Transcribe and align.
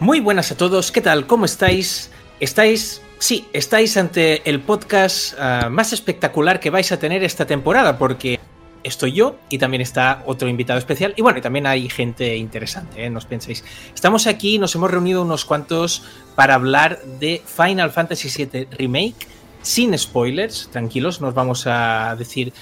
Muy 0.00 0.20
buenas 0.20 0.50
a 0.50 0.56
todos, 0.56 0.92
¿qué 0.92 1.02
tal? 1.02 1.26
¿Cómo 1.26 1.44
estáis? 1.44 2.10
¿Estáis? 2.40 3.02
Sí, 3.18 3.46
estáis 3.52 3.98
ante 3.98 4.48
el 4.48 4.60
podcast 4.60 5.34
uh, 5.34 5.68
más 5.68 5.92
espectacular 5.92 6.58
que 6.58 6.70
vais 6.70 6.90
a 6.90 6.98
tener 6.98 7.22
esta 7.22 7.46
temporada, 7.46 7.98
porque 7.98 8.40
estoy 8.82 9.12
yo 9.12 9.36
y 9.50 9.58
también 9.58 9.82
está 9.82 10.22
otro 10.24 10.48
invitado 10.48 10.78
especial. 10.78 11.12
Y 11.18 11.22
bueno, 11.22 11.42
también 11.42 11.66
hay 11.66 11.90
gente 11.90 12.34
interesante, 12.34 13.04
¿eh? 13.04 13.10
no 13.10 13.18
os 13.18 13.26
penséis. 13.26 13.62
Estamos 13.94 14.26
aquí, 14.26 14.58
nos 14.58 14.74
hemos 14.74 14.90
reunido 14.90 15.20
unos 15.20 15.44
cuantos 15.44 16.02
para 16.34 16.54
hablar 16.54 17.02
de 17.20 17.42
Final 17.44 17.90
Fantasy 17.90 18.46
VII 18.46 18.68
Remake, 18.78 19.26
sin 19.60 19.96
spoilers, 19.98 20.70
tranquilos, 20.72 21.20
nos 21.20 21.34
vamos 21.34 21.66
a 21.66 22.16
decir 22.18 22.54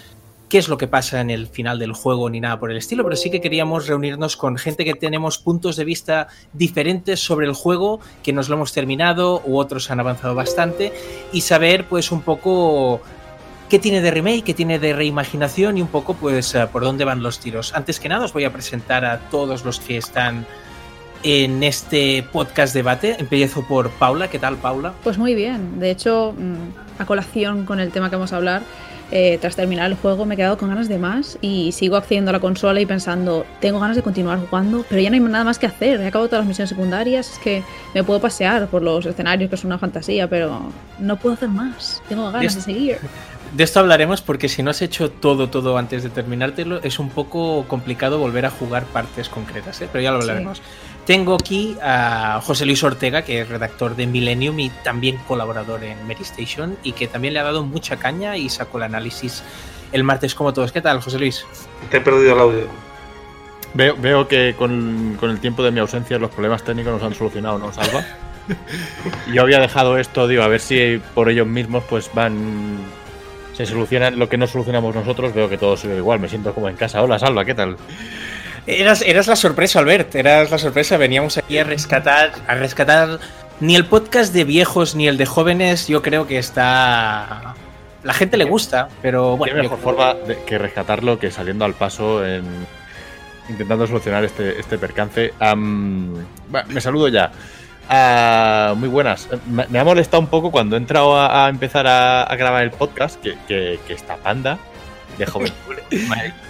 qué 0.49 0.59
es 0.59 0.69
lo 0.69 0.79
que 0.79 0.87
pasa 0.87 1.21
en 1.21 1.31
el 1.31 1.47
final 1.47 1.79
del 1.79 1.93
juego 1.93 2.31
ni 2.31 2.41
nada 2.41 2.59
por 2.59 2.71
el 2.71 2.77
estilo, 2.77 3.05
pero 3.05 3.17
sí 3.17 3.31
que 3.31 3.41
queríamos 3.41 3.87
reunirnos 3.87 4.37
con 4.37 4.57
gente 4.57 4.85
que 4.85 4.95
tenemos 4.95 5.39
puntos 5.39 5.77
de 5.77 5.85
vista 5.85 6.29
diferentes 6.53 7.21
sobre 7.21 7.47
el 7.47 7.53
juego, 7.53 8.01
que 8.23 8.33
nos 8.33 8.49
lo 8.49 8.57
hemos 8.57 8.73
terminado 8.73 9.43
u 9.45 9.59
otros 9.59 9.91
han 9.91 10.01
avanzado 10.01 10.35
bastante 10.35 10.93
y 11.33 11.43
saber 11.43 11.85
pues 11.87 12.11
un 12.11 12.23
poco 12.23 13.01
qué 13.69 13.79
tiene 13.79 14.01
de 14.01 14.11
remake, 14.11 14.45
qué 14.45 14.55
tiene 14.55 14.79
de 14.79 14.95
reimaginación 14.95 15.77
y 15.77 15.83
un 15.83 15.89
poco 15.89 16.15
pues 16.15 16.57
por 16.73 16.83
dónde 16.83 17.05
van 17.05 17.23
los 17.23 17.39
tiros. 17.39 17.75
Antes 17.75 18.01
que 18.01 18.09
nada 18.09 18.25
os 18.25 18.33
voy 18.33 18.45
a 18.45 18.53
presentar 18.53 19.05
a 19.05 19.19
todos 19.31 19.65
los 19.65 19.81
que 19.81 19.99
están 19.99 20.47
en 21.23 21.63
este 21.63 22.25
podcast 22.33 22.75
debate. 22.75 23.17
Empiezo 23.19 23.67
por 23.67 23.91
Paula. 23.91 24.29
¿Qué 24.29 24.39
tal, 24.39 24.57
Paula? 24.57 24.95
Pues 25.03 25.19
muy 25.19 25.35
bien. 25.35 25.81
De 25.81 25.91
hecho, 25.91 26.35
mm, 26.37 27.01
a 27.01 27.07
colación 27.07 27.67
con 27.67 27.81
el 27.81 27.91
tema 27.91 28.09
que 28.09 28.17
vamos 28.17 28.33
a 28.33 28.37
hablar, 28.37 28.63
eh, 29.11 29.39
tras 29.41 29.57
terminar 29.57 29.91
el 29.91 29.97
juego 29.97 30.27
me 30.27 30.35
he 30.35 30.37
quedado 30.37 30.59
con 30.59 30.69
ganas 30.69 30.89
de 30.89 30.99
más 30.99 31.39
y 31.41 31.73
sigo 31.73 31.97
accediendo 31.97 32.31
a 32.31 32.33
la 32.33 32.41
consola 32.41 32.81
y 32.81 32.87
pensando, 32.87 33.47
tengo 33.61 33.81
ganas 33.81 33.97
de 33.97 34.03
continuar 34.03 34.39
jugando, 34.39 34.85
pero 34.89 35.01
ya 35.01 35.11
no 35.11 35.15
hay 35.15 35.21
nada 35.21 35.45
más 35.45 35.59
que 35.59 35.67
hacer. 35.67 36.01
He 36.01 36.07
acabado 36.07 36.29
todas 36.29 36.41
las 36.41 36.49
misiones 36.49 36.71
secundarias, 36.71 37.33
es 37.33 37.39
que 37.39 37.63
me 37.95 38.05
puedo 38.05 38.21
pasear 38.21 38.69
por 38.69 38.83
los 38.83 39.07
escenarios, 39.07 39.49
que 39.49 39.57
es 39.57 39.65
una 39.65 39.79
fantasía, 39.79 40.29
pero 40.29 40.61
no 40.99 41.17
puedo 41.17 41.35
hacer 41.35 41.49
más. 41.49 42.03
Tengo 42.09 42.31
ganas 42.31 42.55
de 42.55 42.61
seguir. 42.61 42.99
De 43.53 43.65
esto 43.65 43.81
hablaremos 43.81 44.21
porque 44.21 44.49
si 44.49 44.63
no 44.63 44.71
has 44.71 44.83
hecho 44.83 45.11
todo, 45.11 45.49
todo 45.49 45.79
antes 45.79 46.03
de 46.03 46.11
terminártelo, 46.11 46.83
es 46.83 46.99
un 46.99 47.09
poco 47.09 47.65
complicado 47.67 48.19
volver 48.19 48.45
a 48.45 48.51
jugar 48.51 48.85
partes 48.85 49.31
concretas, 49.31 49.81
¿eh? 49.81 49.89
pero 49.91 50.03
ya 50.03 50.11
lo 50.11 50.19
hablaremos. 50.19 50.59
Sí. 50.59 50.65
Tengo 51.09 51.37
aquí 51.37 51.75
a 51.81 52.39
José 52.45 52.67
Luis 52.67 52.85
Ortega, 52.85 53.23
que 53.23 53.41
es 53.41 53.49
redactor 53.49 53.97
de 53.97 54.07
Millennium 54.07 54.61
y 54.61 54.69
también 54.69 55.17
colaborador 55.27 55.83
en 55.83 56.07
Mary 56.07 56.21
Station, 56.21 56.77
y 56.83 56.93
que 56.93 57.07
también 57.07 57.33
le 57.33 57.41
ha 57.41 57.45
dado 57.45 57.63
mucha 57.63 57.97
caña 57.97 58.37
y 58.37 58.51
sacó 58.51 58.77
el 58.77 58.85
análisis 58.85 59.43
el 59.93 60.05
martes 60.05 60.35
como 60.35 60.53
todos. 60.53 60.71
¿Qué 60.71 60.83
tal, 60.83 61.01
José 61.01 61.19
Luis? 61.19 61.47
Te 61.91 61.97
he 61.97 62.01
perdido 62.03 62.35
el 62.35 62.39
audio. 62.39 62.67
Veo, 63.73 63.97
veo 63.97 64.29
que 64.29 64.55
con, 64.59 65.17
con, 65.19 65.31
el 65.31 65.41
tiempo 65.41 65.63
de 65.63 65.71
mi 65.71 65.81
ausencia 65.81 66.19
los 66.19 66.31
problemas 66.31 66.63
técnicos 66.63 66.93
nos 66.93 67.03
han 67.03 67.15
solucionado, 67.15 67.59
¿no, 67.59 67.73
Salva? 67.73 68.05
Yo 69.33 69.41
había 69.41 69.61
dejado 69.61 69.97
esto, 69.97 70.29
digo, 70.29 70.43
a 70.43 70.49
ver 70.49 70.61
si 70.61 71.01
por 71.15 71.31
ellos 71.31 71.47
mismos 71.47 71.85
pues 71.89 72.11
van 72.13 72.81
se 73.55 73.65
soluciona 73.65 74.11
lo 74.11 74.29
que 74.29 74.37
no 74.37 74.47
solucionamos 74.47 74.95
nosotros, 74.95 75.35
veo 75.35 75.49
que 75.49 75.59
todo 75.59 75.77
sigue 75.77 75.97
igual, 75.97 76.21
me 76.21 76.29
siento 76.29 76.55
como 76.55 76.69
en 76.69 76.77
casa. 76.77 77.03
Hola, 77.03 77.19
Salva, 77.19 77.45
¿qué 77.47 77.55
tal? 77.55 77.77
Eras, 78.69 79.01
eras 79.01 79.27
la 79.27 79.37
sorpresa, 79.37 79.79
Albert, 79.79 80.15
eras 80.15 80.51
la 80.51 80.59
sorpresa. 80.59 80.99
Veníamos 80.99 81.39
aquí 81.39 81.57
a 81.57 81.65
rescatar, 81.65 82.33
a 82.47 82.55
rescatar 82.55 83.19
ni 83.61 83.75
el 83.77 83.87
podcast 83.87 84.35
de 84.35 84.45
viejos 84.45 84.95
ni 84.95 85.09
el 85.09 85.17
de 85.17 85.25
jóvenes. 85.25 85.89
Yo 85.89 86.03
creo 86.03 86.27
que 86.27 86.37
está. 86.37 87.55
La 88.03 88.13
gente 88.13 88.37
le 88.37 88.45
gusta, 88.45 88.91
pero 89.01 89.39
bueno. 89.39 89.55
Qué 89.55 89.63
mejor 89.63 89.79
forma 89.79 90.13
de, 90.13 90.43
que 90.45 90.59
rescatarlo 90.59 91.19
que 91.19 91.31
saliendo 91.31 91.65
al 91.65 91.73
paso 91.73 92.23
en 92.27 92.45
intentando 93.49 93.87
solucionar 93.87 94.23
este, 94.25 94.61
este 94.61 94.77
percance. 94.77 95.33
Um, 95.41 96.19
me 96.69 96.81
saludo 96.83 97.09
ya. 97.09 97.33
Uh, 97.89 98.77
muy 98.77 98.91
buenas. 98.91 99.31
Me, 99.47 99.67
me, 99.69 99.79
ha 99.79 99.85
molestado 99.85 100.21
un 100.21 100.27
poco 100.27 100.51
cuando 100.51 100.77
he 100.77 100.79
entrado 100.79 101.17
a, 101.17 101.47
a 101.47 101.49
empezar 101.49 101.87
a, 101.87 102.25
a, 102.25 102.37
grabar 102.37 102.65
el 102.65 102.71
podcast 102.73 103.19
que, 103.23 103.35
que, 103.49 103.81
que 103.87 103.95
esta 103.95 104.19
panda 104.19 104.59
de 105.19 105.27
joven. 105.27 105.53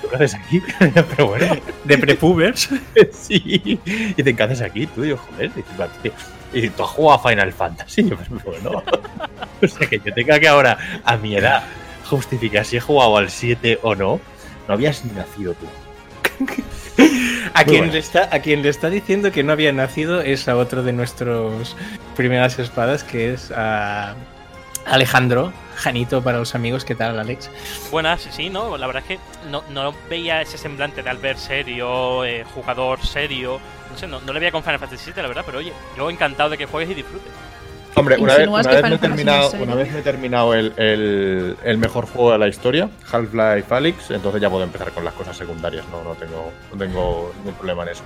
¿Tú 0.00 0.08
qué 0.08 0.16
haces 0.16 0.34
aquí? 0.34 0.62
Pero 0.78 1.26
bueno. 1.26 1.56
De 1.84 1.98
prepubers. 1.98 2.68
sí. 3.12 3.80
Y 4.16 4.22
te 4.22 4.36
¿qué 4.36 4.42
haces 4.42 4.60
aquí? 4.60 4.86
Tú, 4.86 5.04
yo, 5.04 5.16
joder. 5.16 5.50
Y 6.52 6.70
tú 6.70 6.82
has 6.82 6.90
jugado 6.90 7.20
a 7.20 7.30
Final 7.30 7.52
Fantasy. 7.52 8.02
Yo, 8.08 8.16
pues 8.16 8.44
bueno. 8.44 8.82
o 9.62 9.66
sea, 9.66 9.86
que 9.86 10.00
yo 10.02 10.14
tenga 10.14 10.40
que 10.40 10.48
ahora, 10.48 10.78
a 11.04 11.16
mi 11.16 11.36
edad, 11.36 11.62
justificar 12.08 12.64
si 12.64 12.78
he 12.78 12.80
jugado 12.80 13.16
al 13.16 13.30
7 13.30 13.80
o 13.82 13.94
no. 13.94 14.20
No 14.66 14.74
habías 14.74 15.04
ni 15.04 15.12
nacido 15.12 15.54
tú. 15.54 15.66
A 17.54 17.64
quien, 17.64 17.78
bueno. 17.78 17.92
le 17.94 17.98
está, 17.98 18.28
a 18.30 18.40
quien 18.40 18.62
le 18.62 18.68
está 18.68 18.90
diciendo 18.90 19.32
que 19.32 19.42
no 19.42 19.52
había 19.52 19.72
nacido 19.72 20.20
es 20.20 20.46
a 20.48 20.56
otro 20.56 20.82
de 20.82 20.92
nuestros 20.92 21.76
primeras 22.16 22.58
espadas, 22.58 23.02
que 23.02 23.32
es 23.32 23.50
a 23.50 24.14
Alejandro, 24.84 25.52
Janito 25.78 26.22
para 26.22 26.38
los 26.38 26.54
amigos. 26.54 26.84
¿Qué 26.84 26.94
tal, 26.94 27.18
Alex? 27.18 27.50
Buenas, 27.90 28.22
sí, 28.22 28.50
no, 28.50 28.76
la 28.76 28.86
verdad 28.86 29.04
es 29.06 29.18
que 29.18 29.48
no, 29.48 29.62
no 29.70 29.94
veía 30.10 30.42
ese 30.42 30.58
semblante 30.58 31.02
de 31.02 31.10
Albert 31.10 31.38
serio, 31.38 32.24
eh, 32.24 32.44
jugador 32.52 33.04
serio. 33.04 33.60
No 33.90 33.96
sé, 33.96 34.06
no, 34.08 34.20
no, 34.20 34.32
le 34.32 34.40
veía 34.40 34.52
con 34.52 34.64
Final 34.64 34.80
Fantasy 34.80 35.12
VII, 35.12 35.22
la 35.22 35.28
verdad, 35.28 35.44
pero 35.46 35.58
oye, 35.58 35.72
yo 35.96 36.10
encantado 36.10 36.50
de 36.50 36.58
que 36.58 36.66
juegues 36.66 36.90
y 36.90 36.94
disfrutes. 36.94 37.32
Hombre, 37.98 38.16
una 38.18 38.36
vez, 38.36 38.48
una 38.48 38.62
vez, 38.62 38.82
me 38.82 38.94
he 38.94 38.98
terminado, 38.98 39.50
una 39.60 39.74
vez 39.74 39.92
me 39.92 39.98
he 39.98 40.02
terminado 40.02 40.54
el, 40.54 40.72
el, 40.76 41.56
el, 41.64 41.78
mejor 41.78 42.06
juego 42.06 42.32
de 42.32 42.38
la 42.38 42.48
historia, 42.48 42.88
Half-Life 43.10 43.74
Alyx, 43.74 44.10
entonces 44.10 44.40
ya 44.40 44.50
puedo 44.50 44.64
empezar 44.64 44.90
con 44.92 45.04
las 45.04 45.14
cosas 45.14 45.36
secundarias, 45.36 45.84
no, 45.90 46.02
no, 46.02 46.14
tengo, 46.14 46.52
no 46.72 46.78
tengo 46.78 47.32
ningún 47.38 47.54
problema 47.54 47.82
en 47.84 47.88
eso. 47.90 48.02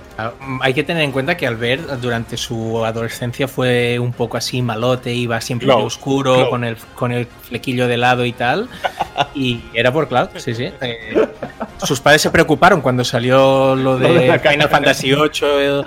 Hay 0.61 0.73
que 0.73 0.83
tener 0.83 1.03
en 1.03 1.11
cuenta 1.11 1.37
que 1.37 1.47
Albert 1.47 1.89
durante 2.01 2.37
su 2.37 2.83
adolescencia 2.85 3.47
fue 3.47 3.99
un 3.99 4.13
poco 4.13 4.37
así 4.37 4.61
malote, 4.61 5.13
iba 5.13 5.39
siempre 5.41 5.67
no, 5.67 5.79
oscuro, 5.79 6.37
no. 6.37 6.49
Con, 6.49 6.63
el, 6.63 6.77
con 6.95 7.11
el 7.11 7.25
flequillo 7.25 7.87
de 7.87 7.97
lado 7.97 8.25
y 8.25 8.33
tal, 8.33 8.69
y 9.35 9.61
era 9.73 9.91
por 9.91 10.07
Cloud, 10.07 10.29
sí, 10.37 10.53
sí. 10.53 10.71
Eh, 10.81 11.27
sus 11.83 11.99
padres 11.99 12.21
se 12.21 12.29
preocuparon 12.29 12.81
cuando 12.81 13.03
salió 13.03 13.75
lo 13.75 13.97
de, 13.97 14.31
de 14.31 14.39
Final 14.39 14.69
Fantasy 14.69 15.13
VIII 15.13 15.83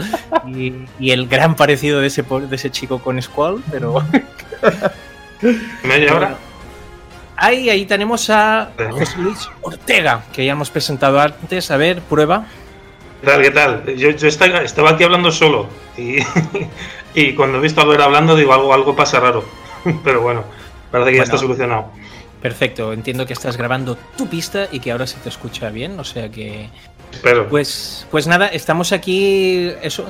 y, 0.47 0.75
y, 0.99 1.11
el 1.11 1.27
gran 1.27 1.57
parecido 1.57 2.01
de 2.01 2.09
ese, 2.09 2.23
de 2.23 2.57
ese 2.57 2.71
chico 2.71 2.99
con 2.99 3.21
Squall, 3.21 3.63
pero 3.71 3.96
Ahí, 7.39 7.69
ahí 7.69 7.85
tenemos 7.85 8.31
a 8.31 8.71
José 8.91 9.19
Luis 9.19 9.51
Ortega, 9.61 10.25
que 10.33 10.47
ya 10.47 10.53
hemos 10.53 10.71
presentado 10.71 11.21
antes. 11.21 11.71
A 11.71 11.77
ver, 11.77 12.01
prueba. 12.01 12.47
¿Qué 13.21 13.27
tal? 13.27 13.43
¿Qué 13.43 13.51
tal? 13.51 13.97
Yo, 13.97 14.11
yo 14.11 14.29
estaba, 14.29 14.63
estaba, 14.63 14.91
aquí 14.91 15.05
hablando 15.05 15.31
solo 15.31 15.69
y, 15.99 16.17
y, 17.15 17.35
cuando 17.35 17.59
he 17.59 17.61
visto 17.61 17.83
a 17.83 17.85
ver 17.85 18.01
hablando 18.01 18.37
digo 18.37 18.55
algo, 18.55 18.73
algo 18.73 18.97
pasa 18.97 19.21
raro. 19.21 19.45
Pero 20.05 20.23
bueno, 20.23 20.45
parece 20.91 21.11
que 21.11 21.17
bueno, 21.17 21.19
ya 21.19 21.23
está 21.25 21.39
solucionado. 21.39 21.91
Perfecto, 22.41 22.93
entiendo 22.93 23.27
que 23.27 23.33
estás 23.33 23.57
grabando 23.57 23.97
tu 24.17 24.29
pista 24.29 24.69
y 24.71 24.81
que 24.81 24.93
ahora 24.93 25.07
se 25.07 25.19
te 25.19 25.29
escucha 25.29 25.69
bien, 25.71 25.99
o 25.99 26.05
sea 26.05 26.31
que 26.31 26.71
Espero. 27.13 27.49
Pues, 27.49 28.07
pues 28.11 28.27
nada, 28.27 28.49
estamos 28.49 28.93
aquí, 28.93 29.71
eso, 29.83 30.05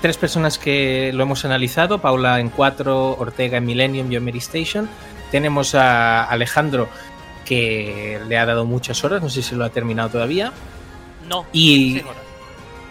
tres 0.00 0.16
personas 0.16 0.58
que 0.58 1.10
lo 1.12 1.24
hemos 1.24 1.44
analizado, 1.44 2.00
Paula 2.00 2.40
en 2.40 2.48
4, 2.48 3.16
Ortega 3.18 3.58
en 3.58 3.64
Millennium, 3.64 4.10
yo 4.10 4.18
en 4.18 4.24
Mary 4.24 4.38
Station. 4.38 4.88
Tenemos 5.30 5.74
a 5.74 6.24
Alejandro 6.24 6.88
que 7.44 8.20
le 8.28 8.38
ha 8.38 8.46
dado 8.46 8.64
muchas 8.64 9.02
horas, 9.04 9.22
no 9.22 9.28
sé 9.28 9.42
si 9.42 9.54
lo 9.54 9.64
ha 9.64 9.70
terminado 9.70 10.10
todavía. 10.10 10.52
No. 11.28 11.44
Y, 11.52 12.02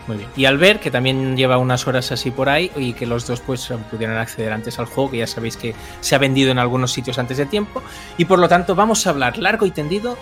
muy 0.07 0.17
bien. 0.17 0.29
Y 0.35 0.45
Albert, 0.45 0.81
que 0.81 0.91
también 0.91 1.37
lleva 1.37 1.57
unas 1.57 1.87
horas 1.87 2.11
así 2.11 2.31
por 2.31 2.49
ahí 2.49 2.69
y 2.75 2.93
que 2.93 3.05
los 3.05 3.25
dos 3.25 3.39
pues 3.39 3.67
pudieron 3.89 4.17
acceder 4.17 4.51
antes 4.51 4.77
al 4.77 4.85
juego, 4.85 5.11
que 5.11 5.17
ya 5.17 5.27
sabéis 5.27 5.57
que 5.57 5.73
se 6.01 6.15
ha 6.15 6.17
vendido 6.17 6.51
en 6.51 6.59
algunos 6.59 6.91
sitios 6.91 7.17
antes 7.17 7.37
de 7.37 7.45
tiempo. 7.45 7.81
Y 8.17 8.25
por 8.25 8.39
lo 8.39 8.47
tanto 8.49 8.75
vamos 8.75 9.07
a 9.07 9.11
hablar 9.11 9.37
largo 9.37 9.65
y 9.65 9.71
tendido 9.71 10.17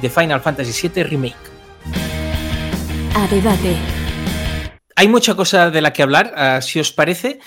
de 0.00 0.08
Final 0.08 0.40
Fantasy 0.40 0.88
VII 0.88 1.02
Remake 1.04 1.57
a 3.18 3.26
debate. 3.26 3.74
Hay 4.94 5.08
mucha 5.08 5.34
cosa 5.34 5.70
de 5.70 5.80
la 5.80 5.92
que 5.92 6.02
hablar, 6.02 6.34
uh, 6.36 6.62
si 6.62 6.78
os 6.78 6.92
parece. 6.92 7.40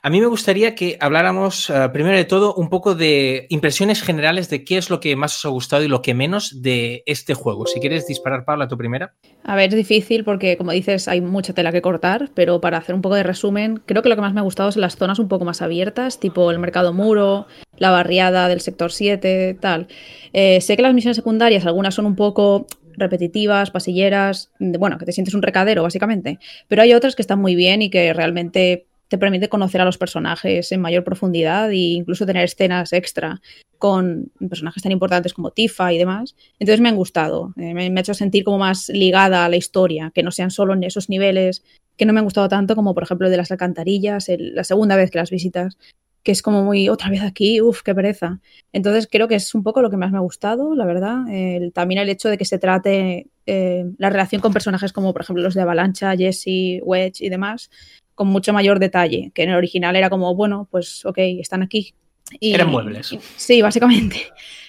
A 0.00 0.10
mí 0.10 0.20
me 0.20 0.26
gustaría 0.26 0.74
que 0.74 0.96
habláramos, 1.00 1.68
uh, 1.68 1.92
primero 1.92 2.16
de 2.16 2.24
todo, 2.24 2.54
un 2.54 2.70
poco 2.70 2.94
de 2.94 3.46
impresiones 3.50 4.00
generales 4.02 4.48
de 4.48 4.64
qué 4.64 4.78
es 4.78 4.88
lo 4.88 5.00
que 5.00 5.16
más 5.16 5.36
os 5.36 5.44
ha 5.44 5.48
gustado 5.48 5.82
y 5.82 5.88
lo 5.88 6.00
que 6.00 6.14
menos 6.14 6.62
de 6.62 7.02
este 7.04 7.34
juego. 7.34 7.66
Si 7.66 7.78
quieres 7.78 8.06
disparar, 8.06 8.46
Paula, 8.46 8.68
tu 8.68 8.78
primera. 8.78 9.16
A 9.44 9.54
ver, 9.54 9.68
es 9.68 9.74
difícil 9.74 10.24
porque, 10.24 10.56
como 10.56 10.72
dices, 10.72 11.08
hay 11.08 11.20
mucha 11.20 11.52
tela 11.52 11.72
que 11.72 11.82
cortar, 11.82 12.30
pero 12.32 12.60
para 12.62 12.78
hacer 12.78 12.94
un 12.94 13.02
poco 13.02 13.16
de 13.16 13.22
resumen, 13.22 13.82
creo 13.84 14.02
que 14.02 14.08
lo 14.08 14.14
que 14.14 14.22
más 14.22 14.32
me 14.32 14.40
ha 14.40 14.44
gustado 14.44 14.72
son 14.72 14.80
las 14.80 14.96
zonas 14.96 15.18
un 15.18 15.28
poco 15.28 15.44
más 15.44 15.60
abiertas, 15.60 16.20
tipo 16.20 16.50
el 16.50 16.58
mercado 16.58 16.94
muro, 16.94 17.46
la 17.76 17.90
barriada 17.90 18.48
del 18.48 18.62
sector 18.62 18.92
7, 18.92 19.58
tal. 19.60 19.88
Eh, 20.32 20.62
sé 20.62 20.76
que 20.76 20.82
las 20.82 20.94
misiones 20.94 21.16
secundarias, 21.16 21.66
algunas 21.66 21.94
son 21.94 22.06
un 22.06 22.16
poco 22.16 22.66
repetitivas, 22.98 23.70
pasilleras, 23.70 24.50
bueno, 24.58 24.98
que 24.98 25.04
te 25.04 25.12
sientes 25.12 25.34
un 25.34 25.42
recadero, 25.42 25.82
básicamente. 25.82 26.38
Pero 26.68 26.82
hay 26.82 26.94
otras 26.94 27.16
que 27.16 27.22
están 27.22 27.40
muy 27.40 27.54
bien 27.54 27.82
y 27.82 27.90
que 27.90 28.12
realmente 28.12 28.86
te 29.08 29.18
permite 29.18 29.48
conocer 29.48 29.80
a 29.80 29.84
los 29.84 29.96
personajes 29.96 30.70
en 30.70 30.80
mayor 30.80 31.02
profundidad 31.02 31.70
e 31.70 31.76
incluso 31.76 32.26
tener 32.26 32.44
escenas 32.44 32.92
extra 32.92 33.40
con 33.78 34.30
personajes 34.48 34.82
tan 34.82 34.92
importantes 34.92 35.32
como 35.32 35.50
Tifa 35.50 35.92
y 35.92 35.98
demás. 35.98 36.36
Entonces 36.58 36.80
me 36.80 36.90
han 36.90 36.96
gustado, 36.96 37.54
eh, 37.56 37.72
me, 37.72 37.88
me, 37.90 38.00
ha 38.00 38.02
hecho 38.02 38.12
sentir 38.12 38.44
como 38.44 38.58
más 38.58 38.88
ligada 38.90 39.44
a 39.44 39.48
la 39.48 39.56
historia, 39.56 40.12
que 40.14 40.22
no 40.22 40.30
sean 40.30 40.50
solo 40.50 40.74
en 40.74 40.82
esos 40.82 41.08
niveles 41.08 41.62
que 41.98 42.06
no 42.06 42.12
me 42.12 42.20
han 42.20 42.24
gustado 42.24 42.48
tanto 42.48 42.76
como 42.76 42.94
por 42.94 43.02
ejemplo 43.02 43.28
de 43.28 43.36
las 43.36 43.50
alcantarillas, 43.50 44.30
la 44.38 44.64
segunda 44.64 44.96
vez 44.96 45.10
que 45.10 45.18
las 45.18 45.30
visitas, 45.30 45.76
que 46.22 46.32
es 46.32 46.42
como 46.42 46.62
muy 46.64 46.88
otra 46.88 47.08
vez 47.10 47.22
aquí, 47.22 47.60
uff, 47.60 47.82
qué 47.82 47.94
pereza. 47.94 48.40
Entonces 48.72 49.08
creo 49.10 49.28
que 49.28 49.36
es 49.36 49.54
un 49.54 49.62
poco 49.62 49.80
lo 49.82 49.90
que 49.90 49.96
más 49.96 50.10
me 50.10 50.18
ha 50.18 50.20
gustado, 50.22 50.74
la 50.74 50.84
verdad. 50.84 51.28
El- 51.30 51.72
también 51.72 52.00
el 52.00 52.08
hecho 52.08 52.28
de 52.28 52.36
que 52.38 52.44
se 52.44 52.58
trate 52.58 53.28
eh, 53.46 53.86
la 53.96 54.10
relación 54.10 54.40
con 54.42 54.52
personajes 54.52 54.92
como 54.92 55.12
por 55.12 55.22
ejemplo 55.22 55.42
los 55.42 55.54
de 55.54 55.62
Avalancha, 55.62 56.14
Jesse, 56.16 56.80
Wedge 56.82 57.22
y 57.24 57.28
demás, 57.30 57.70
con 58.14 58.28
mucho 58.28 58.52
mayor 58.52 58.78
detalle, 58.78 59.30
que 59.34 59.44
en 59.44 59.50
el 59.50 59.56
original 59.56 59.96
era 59.96 60.10
como, 60.10 60.34
bueno, 60.34 60.68
pues 60.70 61.04
ok, 61.06 61.16
están 61.40 61.62
aquí. 61.62 61.94
Y- 62.40 62.52
Eran 62.52 62.70
muebles. 62.70 63.12
y- 63.12 63.20
sí, 63.36 63.62
básicamente. 63.62 64.16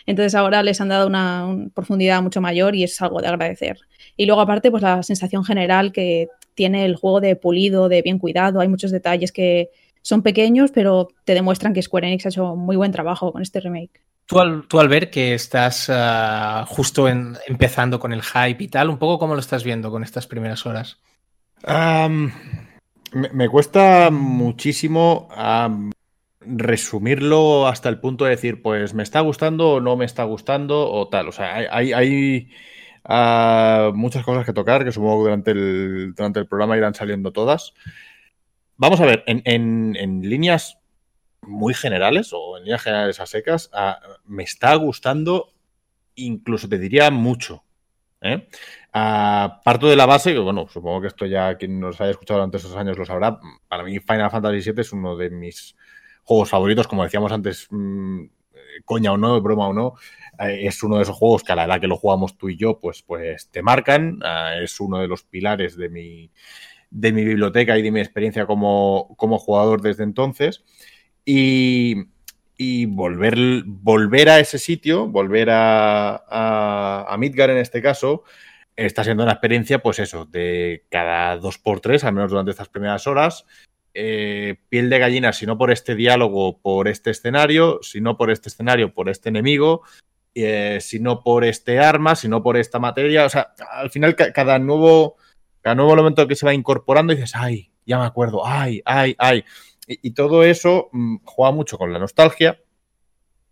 Entonces 0.05 0.33
ahora 0.35 0.63
les 0.63 0.79
han 0.79 0.87
dado 0.89 1.07
una, 1.07 1.45
un- 1.45 1.69
profundidad 1.71 2.21
mucho 2.21 2.39
mayor 2.39 2.73
y 2.75 2.83
es 2.83 3.01
algo 3.01 3.21
de 3.21 3.27
agradecer. 3.27 3.79
Y 4.15 4.25
luego 4.27 4.39
aparte, 4.41 4.71
pues 4.71 4.81
la 4.81 5.03
sensación 5.03 5.43
general 5.43 5.91
que 5.91 6.27
tiene 6.53 6.85
el 6.85 6.95
juego 6.95 7.19
de 7.21 7.35
pulido, 7.35 7.89
de 7.89 8.01
bien 8.01 8.17
cuidado, 8.19 8.59
hay 8.61 8.67
muchos 8.69 8.91
detalles 8.91 9.31
que 9.33 9.69
son 10.09 10.23
pequeños, 10.23 10.71
pero 10.71 11.07
te 11.23 11.33
demuestran 11.35 11.73
que 11.73 11.81
Square 11.81 12.07
Enix 12.07 12.25
ha 12.25 12.29
hecho 12.29 12.55
muy 12.55 12.75
buen 12.75 12.91
trabajo 12.91 13.31
con 13.31 13.41
este 13.41 13.59
remake. 13.59 14.01
Tú 14.25 14.39
al, 14.39 14.67
tú 14.67 14.79
al 14.79 14.87
ver 14.89 15.09
que 15.09 15.33
estás 15.33 15.87
ah, 15.89 16.65
justo 16.67 17.07
en- 17.07 17.37
empezando 17.47 17.99
con 17.99 18.11
el 18.11 18.21
hype 18.23 18.63
y 18.63 18.67
tal, 18.67 18.89
un 18.89 18.97
poco 18.97 19.19
cómo 19.19 19.33
lo 19.35 19.39
estás 19.39 19.63
viendo 19.63 19.89
con 19.91 20.03
estas 20.03 20.27
primeras 20.27 20.65
horas. 20.65 20.99
Me, 23.11 23.29
me 23.33 23.49
cuesta 23.49 24.09
muchísimo 24.11 25.29
resumirlo 26.41 27.67
hasta 27.67 27.89
el 27.89 27.99
punto 27.99 28.25
de 28.25 28.31
decir, 28.31 28.61
pues 28.61 28.93
me 28.93 29.03
está 29.03 29.19
gustando 29.21 29.73
o 29.73 29.81
no 29.81 29.95
me 29.97 30.05
está 30.05 30.23
gustando 30.23 30.91
o 30.91 31.07
tal. 31.09 31.27
O 31.27 31.31
sea, 31.31 31.55
hay, 31.55 31.65
hay- 31.71 31.93
hay, 31.93 32.49
ah, 33.03 33.91
muchas 33.93 34.23
cosas 34.23 34.45
que 34.45 34.53
tocar 34.53 34.85
que 34.85 34.91
supongo 34.91 35.17
que 35.23 35.29
durante 35.29 35.51
el, 35.51 36.13
durante 36.15 36.39
el 36.39 36.47
programa 36.47 36.77
irán 36.77 36.93
saliendo 36.93 37.31
todas. 37.31 37.73
Vamos 38.79 39.01
a 39.01 39.05
ver, 39.05 39.25
en, 39.25 40.21
líneas 40.23 40.79
muy 41.41 41.73
generales 41.73 42.29
o 42.31 42.57
en 42.57 42.63
líneas 42.63 42.81
generales 42.81 43.19
a 43.19 43.25
secas, 43.25 43.69
me 44.23 44.43
está 44.43 44.73
gustando, 44.75 45.51
incluso 46.15 46.69
te 46.69 46.79
diría 46.79 47.11
mucho. 47.11 47.65
¿eh? 48.21 48.47
Parto 48.93 49.89
de 49.89 49.97
la 49.97 50.05
base, 50.05 50.31
que 50.31 50.39
bueno, 50.39 50.65
supongo 50.69 51.01
que 51.01 51.07
esto 51.07 51.25
ya 51.25 51.57
quien 51.57 51.77
nos 51.77 51.99
haya 51.99 52.11
escuchado 52.11 52.39
durante 52.39 52.55
esos 52.55 52.73
años 52.77 52.97
lo 52.97 53.03
sabrá. 53.03 53.37
Para 53.67 53.83
mí, 53.83 53.99
Final 53.99 54.31
Fantasy 54.31 54.71
VII 54.71 54.79
es 54.79 54.93
uno 54.93 55.17
de 55.17 55.29
mis 55.29 55.75
juegos 56.23 56.49
favoritos, 56.49 56.87
como 56.87 57.03
decíamos 57.03 57.33
antes, 57.33 57.67
mm, 57.69 58.21
eh, 58.23 58.59
coña 58.85 59.11
o 59.11 59.17
no, 59.17 59.41
broma 59.41 59.67
o 59.67 59.73
no. 59.73 59.95
eh, 60.39 60.67
es 60.67 60.81
uno 60.83 60.95
de 60.95 61.03
esos 61.03 61.17
juegos 61.17 61.43
que 61.43 61.51
a 61.51 61.55
la 61.57 61.65
edad 61.65 61.81
que 61.81 61.87
lo 61.87 61.97
jugamos 61.97 62.37
tú 62.37 62.47
y 62.47 62.55
yo, 62.55 62.79
pues, 62.79 63.01
pues 63.01 63.49
te 63.49 63.61
marcan. 63.61 64.19
ah, 64.23 64.53
es 64.63 64.79
uno 64.79 64.99
de 64.99 65.09
los 65.09 65.23
pilares 65.23 65.75
de 65.75 65.89
mi, 65.89 66.31
de 66.91 67.11
mi 67.11 67.23
biblioteca 67.23 67.77
y 67.77 67.81
de 67.81 67.91
mi 67.91 67.99
experiencia 67.99 68.45
como, 68.45 69.15
como 69.17 69.37
jugador 69.37 69.81
desde 69.81 70.03
entonces. 70.03 70.63
Y, 71.25 72.05
y 72.57 72.85
volver, 72.85 73.37
volver 73.65 74.29
a 74.29 74.39
ese 74.39 74.57
sitio, 74.57 75.07
volver 75.07 75.49
a, 75.51 76.23
a, 77.07 77.15
Midgar 77.17 77.49
en 77.51 77.57
este 77.57 77.81
caso, 77.81 78.23
está 78.75 79.03
siendo 79.03 79.23
una 79.23 79.33
experiencia, 79.33 79.79
pues 79.79 79.99
eso, 79.99 80.25
de 80.25 80.85
cada 80.89 81.37
dos 81.37 81.57
por 81.57 81.81
tres, 81.81 82.03
al 82.03 82.13
menos 82.13 82.31
durante 82.31 82.51
estas 82.51 82.69
primeras 82.69 83.05
horas. 83.07 83.45
eh, 83.93 84.55
piel 84.69 84.89
de 84.89 84.99
gallina, 84.99 85.33
si 85.33 85.45
no 85.45 85.57
por 85.57 85.71
este 85.71 85.95
diálogo, 85.95 86.59
por 86.59 86.87
este 86.87 87.11
escenario, 87.11 87.79
si 87.81 88.01
no 88.01 88.17
por 88.17 88.31
este 88.31 88.49
escenario, 88.49 88.93
por 88.93 89.09
este 89.09 89.29
enemigo, 89.29 89.81
eh, 90.35 90.77
si 90.79 90.99
no 90.99 91.23
por 91.23 91.43
este 91.43 91.79
arma, 91.79 92.15
si 92.15 92.27
no 92.27 92.41
por 92.43 92.55
esta 92.57 92.79
materia. 92.79 93.25
O 93.25 93.29
sea, 93.29 93.53
al 93.71 93.89
final 93.89 94.15
ca- 94.15 94.31
cada 94.31 94.59
nuevo, 94.59 95.17
cada 95.61 95.75
nuevo 95.75 95.93
elemento 95.93 96.27
que 96.27 96.35
se 96.35 96.45
va 96.45 96.53
incorporando 96.53 97.13
dices, 97.13 97.35
ay, 97.35 97.71
ya 97.85 97.99
me 97.99 98.05
acuerdo, 98.05 98.45
ay, 98.45 98.81
ay, 98.85 99.15
ay. 99.17 99.43
Y, 99.87 100.11
todo 100.11 100.43
eso 100.43 100.89
mm, 100.91 101.17
juega 101.25 101.51
mucho 101.51 101.77
con 101.77 101.91
la 101.91 101.99
nostalgia 101.99 102.61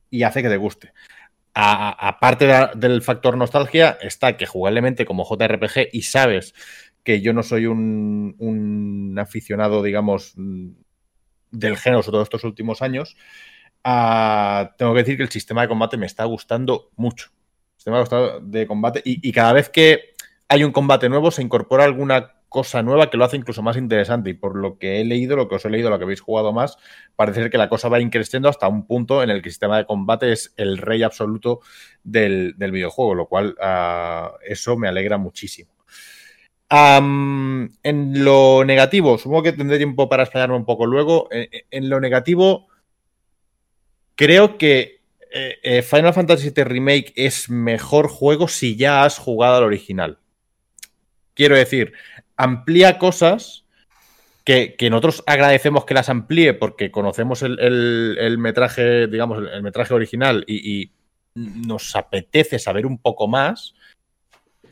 y 0.10 0.24
hace 0.24 0.44
que 0.44 0.50
te 0.50 0.58
guste. 0.58 0.94
Aparte 1.54 2.46
de- 2.46 2.70
del 2.76 3.02
factor 3.02 3.36
nostalgia, 3.36 3.98
está 4.02 4.38
que 4.38 4.46
jugablemente 4.46 5.06
como 5.06 5.26
JRPG 5.26 5.90
y 5.92 6.04
sabes 6.04 6.54
que 7.04 7.22
yo 7.22 7.34
no 7.34 7.42
soy 7.42 7.66
un, 7.66 9.16
aficionado, 9.20 9.82
digamos, 9.82 10.34
mm, 10.36 10.70
del 11.52 11.78
género, 11.78 12.04
sobre 12.04 12.16
todo 12.16 12.24
estos 12.24 12.44
últimos 12.44 12.84
años, 12.84 13.18
ah, 13.84 14.76
tengo 14.78 14.94
que 14.94 15.00
decir 15.00 15.18
que 15.18 15.24
el 15.24 15.30
sistema 15.30 15.64
de 15.64 15.70
combate 15.70 15.98
me 15.98 16.06
está 16.06 16.26
gustando 16.26 16.92
mucho. 16.96 17.32
El 17.78 18.04
sistema 18.04 18.40
de 18.42 18.68
combate 18.68 19.02
y 19.04 19.32
cada 19.32 19.54
vez 19.54 19.70
que 19.70 20.17
hay 20.50 20.64
un 20.64 20.72
combate 20.72 21.10
nuevo 21.10 21.32
se 21.32 21.42
incorpora 21.42 21.84
alguna 21.84 22.34
cosa 22.50 22.82
nueva 22.82 23.10
que 23.10 23.18
lo 23.18 23.26
hace 23.26 23.36
incluso 23.36 23.62
más 23.62 23.76
interesante 23.76 24.30
y 24.30 24.34
por 24.34 24.56
lo 24.56 24.78
que 24.78 25.02
he 25.02 25.06
leído, 25.06 25.36
lo 25.36 25.50
que 25.50 25.56
os 25.56 25.66
he 25.66 25.70
leído, 25.70 25.90
lo 25.90 25.98
que 25.98 26.06
habéis 26.06 26.22
jugado 26.22 26.54
más, 26.54 26.78
parece 27.16 27.42
ser 27.42 27.52
que 27.52 27.58
la 27.58 27.68
cosa 27.68 27.90
va 27.90 28.00
increciendo 28.00 28.48
hasta 28.48 28.70
un 28.70 28.88
punto 28.88 29.22
en 29.22 29.30
el 29.30 29.42
que 29.42 29.50
el 29.50 29.54
sistema 29.54 29.78
de 29.78 29.86
combate 29.86 30.32
es 30.32 30.54
el 30.56 30.78
rey 30.78 31.04
absoluto 31.04 31.60
del, 32.04 32.56
videojuego, 32.58 33.16
lo 33.16 33.28
cual 33.28 33.56
ah, 33.62 34.34
eso 34.48 34.78
me 34.78 34.88
alegra 34.88 35.18
muchísimo. 35.18 35.72
En 36.70 37.70
lo 37.84 38.64
negativo, 38.66 39.18
supongo 39.18 39.44
que 39.44 39.54
tendré 39.54 39.78
tiempo 39.78 40.10
para 40.10 40.24
explayarme 40.24 40.56
un 40.56 40.66
poco 40.66 40.86
luego. 40.86 41.28
En, 41.32 41.48
en 41.72 41.90
lo 41.90 42.00
negativo, 42.00 42.68
creo 44.16 44.58
que 44.58 44.98
eh, 45.32 45.60
eh, 45.62 45.82
Final 45.82 46.14
Fantasy 46.14 46.50
VII 46.50 46.64
Remake 46.64 47.14
es 47.16 47.50
mejor 47.50 48.08
juego 48.08 48.48
si 48.48 48.76
ya 48.76 49.04
has 49.04 49.18
jugado 49.18 49.58
al 49.58 49.64
original. 49.64 50.20
Quiero 51.38 51.56
decir, 51.56 51.94
amplía 52.36 52.98
cosas 52.98 53.64
que, 54.44 54.76
que 54.76 54.90
nosotros 54.90 55.24
agradecemos 55.28 55.86
que 55.86 55.94
las 55.94 56.10
amplíe 56.10 56.56
porque 56.56 56.90
conocemos 56.90 57.44
el, 57.44 57.60
el- 57.60 58.38
metraje, 58.40 59.06
digamos, 59.06 59.44
el, 59.54 59.62
metraje 59.62 59.94
original 59.94 60.44
y, 60.48 60.92
nos 61.36 61.96
apetece 61.96 62.58
saber 62.58 62.88
un 62.88 62.98
poco 62.98 63.28
más. 63.28 63.76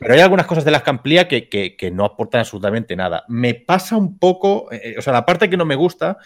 Pero 0.00 0.14
hay 0.14 0.18
algunas 0.18 0.48
cosas 0.48 0.64
de 0.64 0.72
las 0.72 0.82
que 0.82 0.90
amplía 0.90 1.28
que, 1.28 1.48
que- 1.48 1.90
no 1.92 2.04
aportan 2.04 2.40
absolutamente 2.40 2.96
nada. 2.96 3.24
Me 3.28 3.54
pasa 3.54 3.96
un 3.96 4.18
poco, 4.18 4.66
eh, 4.72 4.96
o 4.98 5.02
sea, 5.02 5.12
la 5.12 5.24
parte 5.24 5.48
que 5.48 5.56
no 5.56 5.64
me 5.64 5.76
gusta 5.76 6.18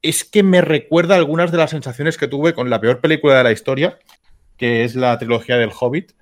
es 0.00 0.22
que 0.22 0.44
me 0.44 0.60
recuerda 0.60 1.16
algunas 1.16 1.50
de 1.50 1.58
las 1.58 1.70
sensaciones 1.70 2.16
que 2.16 2.28
tuve 2.28 2.54
con 2.54 2.70
la 2.70 2.80
peor 2.80 3.00
película 3.00 3.36
de 3.38 3.42
la 3.42 3.50
historia, 3.50 3.98
que 4.56 4.84
es 4.84 4.94
la 4.94 5.18
trilogía 5.18 5.56
del 5.56 5.72
Hobbit, 5.76 6.12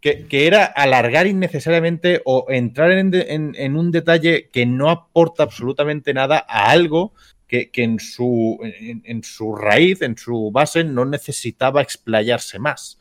que, 0.00 0.26
era 0.30 0.64
alargar 0.64 1.26
innecesariamente 1.26 2.22
o 2.24 2.46
entrar 2.48 2.90
en, 2.92 3.76
un 3.76 3.90
detalle 3.90 4.48
que 4.50 4.66
no 4.66 4.90
aporta 4.90 5.42
absolutamente 5.42 6.14
nada 6.14 6.44
a 6.48 6.70
algo 6.70 7.12
que, 7.46 7.70
en, 7.74 8.00
su, 8.00 8.58
en 8.62 9.22
su 9.22 9.54
raíz, 9.54 10.02
en 10.02 10.16
su 10.16 10.50
base, 10.50 10.82
no 10.84 11.04
necesitaba 11.04 11.82
explayarse 11.82 12.58
más. 12.58 12.98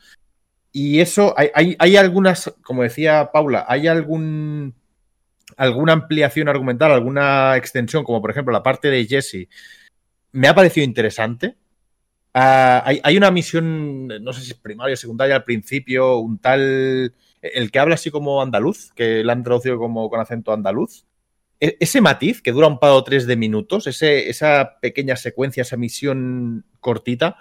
Y 0.71 0.99
eso, 0.99 1.33
hay, 1.37 1.49
hay, 1.53 1.75
hay 1.79 1.97
algunas, 1.97 2.53
como 2.63 2.83
decía 2.83 3.31
Paula, 3.31 3.65
hay 3.67 3.87
algún 3.87 4.73
alguna 5.57 5.93
ampliación 5.93 6.49
argumental, 6.49 6.91
alguna 6.91 7.55
extensión, 7.57 8.03
como 8.03 8.21
por 8.21 8.31
ejemplo 8.31 8.51
la 8.51 8.63
parte 8.63 8.89
de 8.89 9.05
Jesse, 9.05 9.47
me 10.31 10.47
ha 10.47 10.55
parecido 10.55 10.85
interesante. 10.85 11.55
Ah, 12.33 12.81
hay, 12.85 12.99
hay 13.03 13.17
una 13.17 13.29
misión, 13.31 14.07
no 14.07 14.33
sé 14.33 14.41
si 14.41 14.51
es 14.51 14.57
primaria 14.57 14.93
o 14.95 14.97
secundaria 14.97 15.35
al 15.35 15.43
principio, 15.43 16.17
un 16.17 16.39
tal. 16.39 17.13
El 17.41 17.71
que 17.71 17.79
habla 17.79 17.95
así 17.95 18.09
como 18.09 18.41
andaluz, 18.41 18.91
que 18.95 19.23
la 19.23 19.33
han 19.33 19.43
traducido 19.43 19.77
como 19.77 20.09
con 20.09 20.19
acento 20.19 20.51
andaluz. 20.53 21.05
E- 21.59 21.77
ese 21.79 22.01
matiz 22.01 22.41
que 22.41 22.51
dura 22.51 22.67
un 22.67 22.79
par 22.79 22.91
o 22.91 23.03
tres 23.03 23.27
de 23.27 23.35
minutos, 23.37 23.87
ese, 23.87 24.29
esa 24.29 24.79
pequeña 24.81 25.15
secuencia, 25.17 25.61
esa 25.61 25.77
misión 25.77 26.65
cortita, 26.79 27.37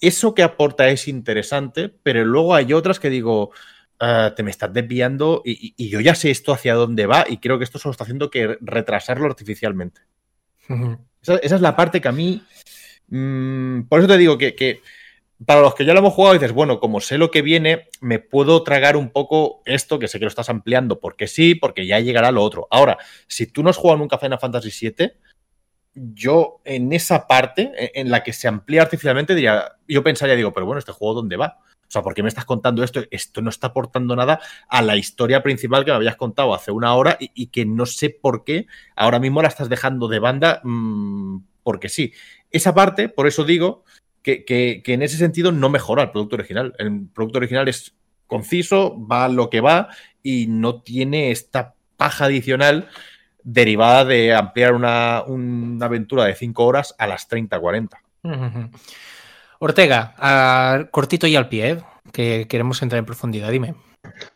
eso 0.00 0.34
que 0.34 0.42
aporta 0.42 0.88
es 0.90 1.08
interesante, 1.08 1.88
pero 2.02 2.24
luego 2.24 2.54
hay 2.54 2.72
otras 2.74 3.00
que 3.00 3.10
digo, 3.10 3.50
"Ah, 4.00 4.34
te 4.36 4.42
me 4.42 4.50
estás 4.50 4.72
desviando 4.72 5.42
y, 5.44 5.52
y- 5.68 5.86
y 5.86 5.88
yo 5.90 6.00
ya 6.00 6.14
sé 6.14 6.30
esto 6.30 6.52
hacia 6.52 6.74
dónde 6.74 7.06
va 7.06 7.24
y 7.28 7.38
creo 7.38 7.58
que 7.58 7.64
esto 7.64 7.78
solo 7.78 7.92
está 7.92 8.04
haciendo 8.04 8.30
que 8.30 8.58
retrasarlo 8.60 9.26
artificialmente. 9.26 10.02
Esa, 11.22 11.36
esa 11.36 11.54
es 11.56 11.60
la 11.60 11.76
parte 11.76 12.00
que 12.00 12.08
a 12.08 12.12
mí. 12.12 12.42
Mm, 13.08 13.82
por 13.88 14.00
eso 14.00 14.08
te 14.08 14.18
digo 14.18 14.38
que, 14.38 14.82
para 15.44 15.60
los 15.60 15.74
que 15.74 15.84
ya 15.84 15.92
lo 15.92 15.98
hemos 16.00 16.14
jugado, 16.14 16.34
dices, 16.34 16.52
bueno, 16.52 16.80
como 16.80 17.00
sé 17.00 17.18
lo 17.18 17.30
que 17.30 17.42
viene, 17.42 17.88
me 18.00 18.18
puedo 18.18 18.62
tragar 18.62 18.96
un 18.96 19.10
poco 19.10 19.62
esto, 19.66 19.98
que 19.98 20.08
sé 20.08 20.18
que 20.18 20.24
lo 20.24 20.30
estás 20.30 20.48
ampliando, 20.48 20.98
porque 21.00 21.26
sí, 21.26 21.54
porque 21.54 21.86
ya 21.86 22.00
llegará 22.00 22.30
lo 22.30 22.42
otro. 22.42 22.68
Ahora, 22.70 22.98
si 23.28 23.46
tú 23.46 23.62
no 23.62 23.70
has 23.70 23.76
jugado 23.76 23.98
nunca 23.98 24.18
Final 24.18 24.38
Fantasy 24.38 24.70
VII, 24.70 25.12
yo 25.94 26.60
en 26.64 26.92
esa 26.92 27.26
parte, 27.26 27.72
en- 27.76 28.06
en 28.06 28.10
la 28.10 28.22
que 28.22 28.32
se 28.32 28.48
amplía 28.48 28.82
artificialmente, 28.82 29.34
diría, 29.34 29.72
yo 29.88 30.02
pensaría, 30.02 30.36
digo, 30.36 30.52
pero 30.52 30.66
bueno, 30.66 30.78
¿este 30.78 30.92
juego 30.92 31.14
dónde 31.14 31.36
va? 31.36 31.58
O 31.88 31.90
sea, 31.90 32.02
¿por 32.02 32.14
qué 32.14 32.22
me 32.22 32.28
estás 32.28 32.44
contando 32.44 32.82
esto? 32.82 33.02
Esto 33.10 33.40
no 33.42 33.50
está 33.50 33.68
aportando 33.68 34.16
nada 34.16 34.40
a 34.68 34.82
la 34.82 34.96
historia 34.96 35.42
principal 35.42 35.84
que 35.84 35.92
me 35.92 35.96
habías 35.96 36.16
contado 36.16 36.52
hace 36.54 36.70
una 36.72 36.94
hora 36.94 37.16
y, 37.20 37.30
y 37.34 37.46
que 37.46 37.64
no 37.64 37.86
sé 37.86 38.10
por 38.10 38.44
qué 38.44 38.66
ahora 38.96 39.20
mismo 39.20 39.40
la 39.40 39.48
estás 39.48 39.68
dejando 39.68 40.08
de 40.08 40.18
banda 40.18 40.60
mm, 40.64 41.38
porque 41.62 41.88
sí. 41.88 42.12
Esa 42.56 42.74
parte, 42.74 43.08
por 43.08 43.26
eso 43.26 43.44
digo 43.44 43.84
que, 44.22 44.44
que- 44.44 44.82
que 44.84 44.94
en 44.94 45.02
ese 45.02 45.16
sentido 45.18 45.52
no 45.52 45.68
mejora 45.68 46.02
el 46.04 46.10
producto 46.10 46.36
original. 46.36 46.74
El 46.78 47.06
producto 47.14 47.38
original 47.38 47.68
es 47.68 47.94
conciso, 48.26 48.96
va 49.06 49.26
a 49.26 49.28
lo 49.28 49.50
que 49.50 49.60
va 49.60 49.88
y 50.22 50.46
no 50.48 50.80
tiene 50.82 51.30
esta 51.30 51.74
paja 51.96 52.24
adicional 52.24 52.88
derivada 53.42 54.04
de 54.04 54.34
ampliar 54.34 54.72
una, 54.74 55.22
una 55.26 55.86
aventura 55.86 56.24
de 56.24 56.34
5 56.34 56.64
horas 56.64 56.94
a 56.98 57.06
las 57.06 57.28
30-40. 57.30 57.90
Ortega, 59.58 60.88
cortito 60.90 61.26
y 61.26 61.36
al 61.36 61.48
pie, 61.48 61.70
¿eh? 61.70 61.82
que 62.12 62.46
queremos 62.48 62.82
entrar 62.82 62.98
en 62.98 63.06
profundidad, 63.06 63.50
dime. 63.50 63.74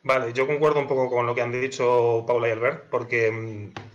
Vale, 0.03 0.33
yo 0.33 0.47
concuerdo 0.47 0.81
un 0.81 0.89
poco 0.89 1.09
con 1.11 1.27
lo 1.27 1.35
que 1.35 1.43
han 1.43 1.53
dicho 1.53 2.25
Paula 2.27 2.49
y 2.49 2.53
Albert, 2.53 2.85
porque 2.91 3.31
mm, 3.31 3.90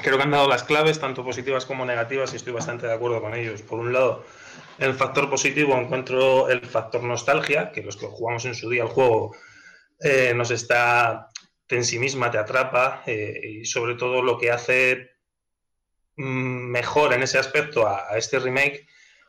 creo 0.00 0.16
que 0.16 0.22
han 0.22 0.30
dado 0.30 0.48
las 0.48 0.64
claves, 0.64 0.98
tanto 0.98 1.24
positivas 1.24 1.66
como 1.66 1.84
negativas, 1.84 2.32
y 2.32 2.36
estoy 2.36 2.52
bastante 2.52 2.86
de 2.86 2.94
acuerdo 2.94 3.20
con 3.20 3.34
ellos. 3.34 3.62
Por 3.62 3.80
un 3.80 3.92
lado, 3.92 4.24
el 4.78 4.94
factor 4.94 5.28
positivo 5.28 5.76
encuentro 5.76 6.48
el 6.48 6.64
factor 6.66 7.02
nostalgia, 7.02 7.72
que 7.72 7.82
los 7.82 7.96
que 7.96 8.06
jugamos 8.06 8.44
en 8.44 8.54
su 8.54 8.70
día 8.70 8.82
el 8.82 8.88
juego 8.88 9.34
eh, 10.00 10.32
nos 10.34 10.50
está 10.50 11.28
en 11.68 11.84
sí 11.84 11.98
misma, 11.98 12.30
te 12.30 12.38
atrapa, 12.38 13.02
eh, 13.06 13.40
y 13.42 13.64
sobre 13.64 13.94
todo 13.94 14.22
lo 14.22 14.38
que 14.38 14.50
hace 14.50 15.12
mm, 16.16 16.70
mejor 16.70 17.12
en 17.14 17.22
ese 17.22 17.38
aspecto 17.38 17.86
a, 17.86 18.16
este 18.16 18.38
remake 18.38 18.86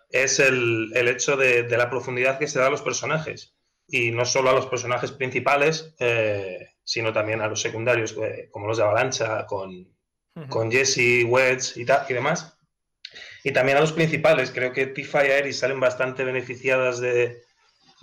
es 0.10 0.40
el, 0.40 0.92
hecho 0.94 1.38
de, 1.38 1.68
la 1.70 1.90
profundidad 1.90 2.38
que 2.38 2.48
se 2.48 2.60
da 2.60 2.68
a 2.68 2.70
los 2.70 2.82
personajes 2.82 3.56
y 3.88 4.12
no 4.12 4.26
solo 4.26 4.50
a 4.50 4.54
los 4.54 4.68
personajes 4.68 5.12
principales, 5.12 5.96
eh, 6.00 6.70
sino 6.84 7.14
también 7.14 7.42
a 7.42 7.48
los 7.48 7.62
secundarios, 7.62 8.16
como 8.52 8.68
los 8.68 8.78
de 8.78 8.84
Avalancha, 8.84 9.46
con, 9.46 9.93
con 10.50 10.72
Jesse, 10.72 11.26
Wedge 11.26 11.78
y, 11.78 11.82
y 11.82 12.14
demás. 12.14 12.58
Y 13.44 13.52
también 13.52 13.78
a 13.78 13.82
los 13.82 13.94
principales. 13.94 14.52
Creo 14.52 14.72
que 14.72 14.88
Tifa 14.88 15.26
y 15.26 15.32
Aeris 15.32 15.60
salen 15.60 15.80
bastante 15.80 16.24
beneficiadas 16.24 17.00
de, 17.00 17.44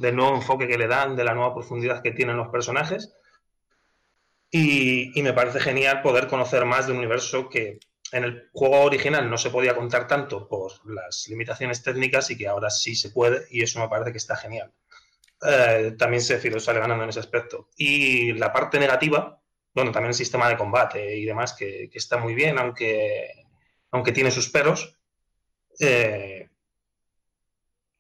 del 0.01 0.17
nuevo 0.17 0.37
enfoque 0.37 0.67
que 0.67 0.79
le 0.79 0.89
dan, 0.89 1.17
de 1.17 1.25
la 1.25 1.35
nueva 1.35 1.55
profundidad 1.55 2.03
que 2.03 2.13
tienen 2.13 2.37
los 2.37 2.49
personajes. 2.49 3.15
Y, 4.51 5.13
me 5.23 5.33
parece 5.33 5.61
genial 5.61 6.03
poder 6.03 6.27
conocer 6.27 6.65
más 6.65 6.87
de 6.87 6.93
un 6.93 6.99
universo 6.99 7.49
que 7.49 7.79
en 8.13 8.25
el 8.25 8.49
juego 8.53 8.81
original 8.81 9.31
no 9.31 9.39
se 9.39 9.51
podía 9.51 9.77
contar 9.77 10.09
tanto 10.09 10.49
por 10.49 10.73
las 10.91 11.29
limitaciones 11.29 11.83
técnicas 11.83 12.31
y 12.31 12.37
que 12.37 12.49
ahora 12.49 12.69
sí 12.69 12.97
se 12.97 13.11
puede 13.11 13.47
y 13.51 13.63
eso 13.63 13.79
me 13.79 13.89
parece 13.89 14.11
que 14.11 14.19
está 14.19 14.35
genial. 14.35 14.73
Eh, 15.43 15.95
también 15.97 16.21
se 16.21 16.41
sale 16.61 16.81
ganando 16.81 17.05
en 17.05 17.11
ese 17.11 17.21
aspecto. 17.21 17.69
Y 17.77 18.33
la 18.33 18.53
parte 18.53 18.81
negativa, 18.81 19.40
bueno, 19.75 19.93
también 19.93 20.09
el 20.09 20.15
sistema 20.15 20.49
de 20.49 20.57
combate 20.57 21.17
y 21.17 21.25
demás, 21.25 21.55
que, 21.55 21.91
está 21.93 22.19
muy 22.19 22.35
bien, 22.35 22.59
aunque, 22.59 23.47
aunque 23.91 24.13
tiene 24.13 24.31
sus 24.31 24.49
peros. 24.49 24.99
Eh, 25.79 26.49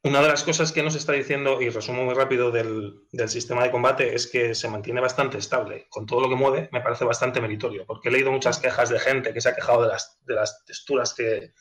una 0.02 0.22
de 0.22 0.28
las 0.28 0.44
cosas 0.44 0.72
que 0.72 0.82
nos 0.82 0.94
está 0.94 1.12
diciendo, 1.12 1.60
y 1.60 1.68
resumo 1.68 2.04
muy 2.04 2.14
rápido 2.14 2.50
del, 2.50 3.02
sistema 3.28 3.62
de 3.62 3.70
combate, 3.70 4.14
es 4.14 4.26
que 4.26 4.54
se 4.54 4.68
mantiene 4.68 5.00
bastante 5.00 5.38
estable. 5.38 5.86
Con 5.90 6.06
todo 6.06 6.22
lo 6.22 6.28
que 6.28 6.36
mueve, 6.36 6.68
me 6.72 6.80
parece 6.80 7.04
bastante 7.04 7.40
meritorio, 7.40 7.84
porque 7.86 8.08
he 8.08 8.12
leído 8.12 8.32
muchas 8.32 8.58
quejas 8.58 8.88
de 8.88 8.98
gente 8.98 9.32
que 9.32 9.40
se 9.40 9.50
ha 9.50 9.54
quejado 9.54 9.82
de 9.82 9.88
las, 9.88 10.18
de 10.24 10.34
las 10.34 10.64
texturas 10.64 11.14
que, 11.14 11.52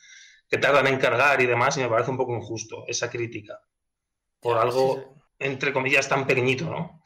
que 0.48 0.58
tardan 0.58 0.86
en 0.86 0.98
cargar 0.98 1.40
y 1.40 1.46
demás, 1.46 1.76
y 1.76 1.80
me 1.80 1.88
parece 1.88 2.10
un 2.10 2.16
poco 2.16 2.34
injusto 2.34 2.84
esa 2.88 3.10
crítica. 3.10 3.60
Por 4.40 4.56
algo 4.56 5.20
entre 5.40 5.72
comillas, 5.72 6.08
tan 6.08 6.26
pequeñito, 6.26 6.66
¿no? 6.66 7.02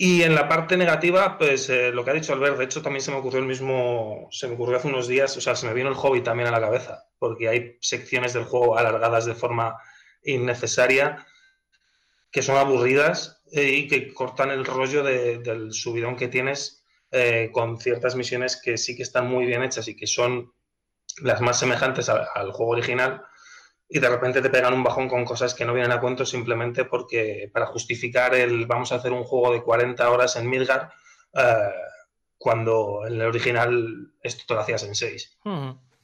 Y 0.00 0.22
en 0.22 0.36
la 0.36 0.48
parte 0.48 0.76
negativa, 0.76 1.36
pues 1.38 1.68
eh, 1.70 1.90
lo 1.90 2.04
que 2.04 2.12
ha 2.12 2.14
dicho 2.14 2.32
Albert, 2.32 2.56
de 2.56 2.64
hecho 2.66 2.82
también 2.82 3.02
se 3.02 3.10
me 3.10 3.16
ocurrió 3.16 3.40
el 3.40 3.46
mismo, 3.46 4.28
se 4.30 4.46
me 4.46 4.54
ocurrió 4.54 4.76
hace 4.76 4.86
unos 4.86 5.08
días, 5.08 5.36
o 5.36 5.40
sea, 5.40 5.56
se 5.56 5.66
me 5.66 5.74
vino 5.74 5.88
el 5.88 5.96
hobby 5.96 6.20
también 6.20 6.46
a 6.46 6.52
la 6.52 6.60
cabeza, 6.60 7.08
porque 7.18 7.48
hay 7.48 7.76
secciones 7.80 8.32
del 8.32 8.44
juego 8.44 8.78
alargadas 8.78 9.26
de 9.26 9.34
forma 9.34 9.76
innecesaria, 10.22 11.26
que 12.30 12.42
son 12.42 12.56
aburridas 12.58 13.42
eh, 13.50 13.70
y 13.70 13.88
que 13.88 14.14
cortan 14.14 14.50
el 14.50 14.64
rollo 14.64 15.02
del 15.02 15.72
subidón 15.72 16.14
que 16.14 16.28
tienes 16.28 16.84
eh, 17.10 17.50
con 17.52 17.80
ciertas 17.80 18.14
misiones 18.14 18.60
que 18.62 18.78
sí 18.78 18.94
que 18.94 19.02
están 19.02 19.26
muy 19.26 19.46
bien 19.46 19.64
hechas 19.64 19.88
y 19.88 19.96
que 19.96 20.06
son 20.06 20.52
las 21.22 21.40
más 21.40 21.58
semejantes 21.58 22.08
al 22.08 22.52
juego 22.52 22.70
original, 22.70 23.24
y 23.88 23.98
de 23.98 24.08
repente 24.08 24.42
te 24.42 24.50
pegan 24.50 24.74
un 24.74 24.82
bajón 24.82 25.08
con 25.08 25.24
cosas 25.24 25.54
que 25.54 25.64
no 25.64 25.72
vienen 25.72 25.92
a 25.92 26.00
cuento 26.00 26.26
simplemente 26.26 26.84
porque 26.84 27.50
para 27.52 27.66
justificar 27.66 28.34
el 28.34 28.66
vamos 28.66 28.92
a 28.92 28.96
hacer 28.96 29.12
un 29.12 29.24
juego 29.24 29.52
de 29.52 29.62
40 29.62 30.10
horas 30.10 30.36
en 30.36 30.50
Midgar 30.50 30.90
eh, 31.32 31.72
cuando 32.36 33.06
en 33.06 33.14
el 33.14 33.22
original 33.22 34.12
esto 34.22 34.44
te 34.46 34.54
lo 34.54 34.60
hacías 34.60 34.84
en 34.84 34.94
6. 34.94 35.38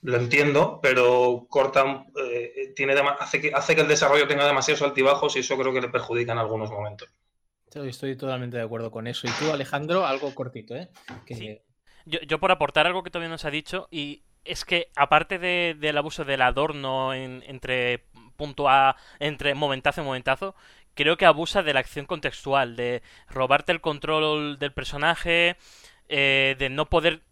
Lo 0.03 0.17
entiendo, 0.17 0.81
pero 0.83 1.47
corta, 1.49 2.05
eh, 2.23 2.73
tiene 2.75 2.95
hace, 3.19 3.41
que, 3.41 3.53
hace 3.55 3.75
que 3.75 3.83
el 3.83 3.89
desarrollo 3.89 4.27
tenga 4.29 4.47
demasiados 4.47 4.83
altibajos 4.83 5.37
y 5.37 5.39
eso 5.41 5.57
creo 5.57 5.73
que 5.73 5.81
le 5.81 5.89
perjudica 5.89 6.33
en 6.33 6.39
algunos 6.39 6.71
momentos. 6.71 7.09
Estoy 7.75 8.17
totalmente 8.17 8.57
de 8.57 8.63
acuerdo 8.63 8.91
con 8.91 9.07
eso. 9.07 9.27
Y 9.27 9.31
tú, 9.31 9.51
Alejandro, 9.51 10.07
algo 10.07 10.35
cortito, 10.35 10.77
¿eh? 10.77 10.91
Yo, 12.05 12.21
yo 12.21 12.39
por 12.39 12.53
aportar 12.53 12.87
algo 12.87 13.03
que 13.03 13.11
todavía 13.11 13.31
nos 13.31 13.45
ha 13.47 13.51
dicho 13.51 13.89
y 13.91 14.23
es 14.45 14.65
que 14.65 14.89
aparte 14.97 15.39
del 15.39 15.99
abuso 15.99 16.25
del 16.25 16.43
adorno 16.43 17.15
entre 17.15 18.05
punto 18.37 18.69
A, 18.69 18.97
entre 19.21 19.55
momentazo 19.55 20.03
y 20.03 20.05
momentazo, 20.05 20.55
creo 20.95 21.17
que 21.17 21.27
abusa 21.27 21.63
de 21.63 21.75
la 21.75 21.81
acción 21.81 22.07
contextual, 22.07 22.77
de 22.77 23.03
robarte 23.29 23.73
el 23.73 23.81
control 23.81 24.59
del 24.59 24.73
personaje, 24.73 25.57
eh, 26.09 26.57
de 26.59 26.69
no 26.69 26.87
poder 26.87 27.23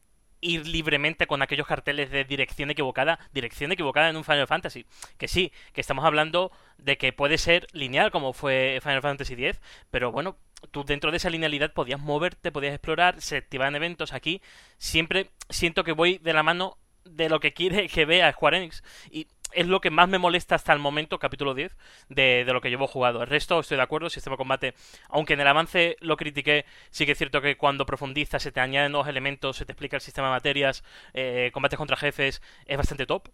ir 0.42 0.66
libremente 0.66 1.26
con 1.26 1.40
aquellos 1.40 1.66
carteles 1.66 2.10
de 2.10 2.24
dirección 2.24 2.70
equivocada, 2.70 3.18
dirección 3.32 3.70
equivocada 3.72 4.10
en 4.10 4.16
un 4.16 4.24
Final 4.24 4.48
Fantasy. 4.48 4.84
Que 5.16 5.28
sí, 5.28 5.52
que 5.72 5.80
estamos 5.80 6.04
hablando 6.04 6.50
de 6.78 6.98
que 6.98 7.12
puede 7.12 7.38
ser 7.38 7.68
lineal 7.72 8.10
como 8.10 8.32
fue 8.32 8.80
Final 8.82 9.02
Fantasy 9.02 9.34
X, 9.34 9.60
pero 9.90 10.10
bueno, 10.10 10.36
tú 10.72 10.84
dentro 10.84 11.10
de 11.10 11.16
esa 11.18 11.30
linealidad 11.30 11.72
podías 11.72 12.00
moverte, 12.00 12.52
podías 12.52 12.74
explorar, 12.74 13.20
se 13.20 13.36
activaban 13.36 13.76
eventos 13.76 14.12
aquí. 14.12 14.42
Siempre 14.78 15.30
siento 15.48 15.84
que 15.84 15.92
voy 15.92 16.18
de 16.18 16.32
la 16.32 16.42
mano 16.42 16.76
de 17.04 17.28
lo 17.28 17.40
que 17.40 17.52
quiere 17.52 17.88
que 17.92 18.04
vea 18.04 18.32
Square 18.32 18.58
Enix. 18.58 18.82
Y 19.10 19.26
es 19.52 19.66
lo 19.66 19.80
que 19.80 19.90
más 19.90 20.08
me 20.08 20.18
molesta 20.18 20.54
hasta 20.54 20.72
el 20.72 20.78
momento, 20.78 21.18
capítulo 21.18 21.54
10, 21.54 21.76
de, 22.08 22.44
lo 22.46 22.60
que 22.60 22.70
llevo 22.70 22.86
jugado. 22.86 23.22
El 23.22 23.28
resto, 23.28 23.60
estoy 23.60 23.76
de 23.76 23.82
acuerdo, 23.82 24.10
sistema 24.10 24.34
de 24.34 24.38
combate, 24.38 24.74
aunque 25.08 25.34
en 25.34 25.40
el 25.40 25.46
avance 25.46 25.96
lo 26.00 26.16
critiqué, 26.16 26.64
sí 26.90 27.06
que 27.06 27.12
es 27.12 27.18
cierto 27.18 27.40
que 27.40 27.56
cuando 27.56 27.86
profundizas, 27.86 28.42
se 28.42 28.52
te 28.52 28.60
añaden 28.60 28.92
nuevos 28.92 29.08
elementos, 29.08 29.56
se 29.56 29.66
te 29.66 29.72
explica 29.72 29.96
el 29.96 30.02
sistema 30.02 30.28
de 30.28 30.32
materias, 30.32 30.84
eh, 31.14 31.50
combates 31.52 31.76
contra 31.76 31.96
jefes, 31.96 32.42
es 32.66 32.76
bastante 32.76 33.06
top. 33.06 33.28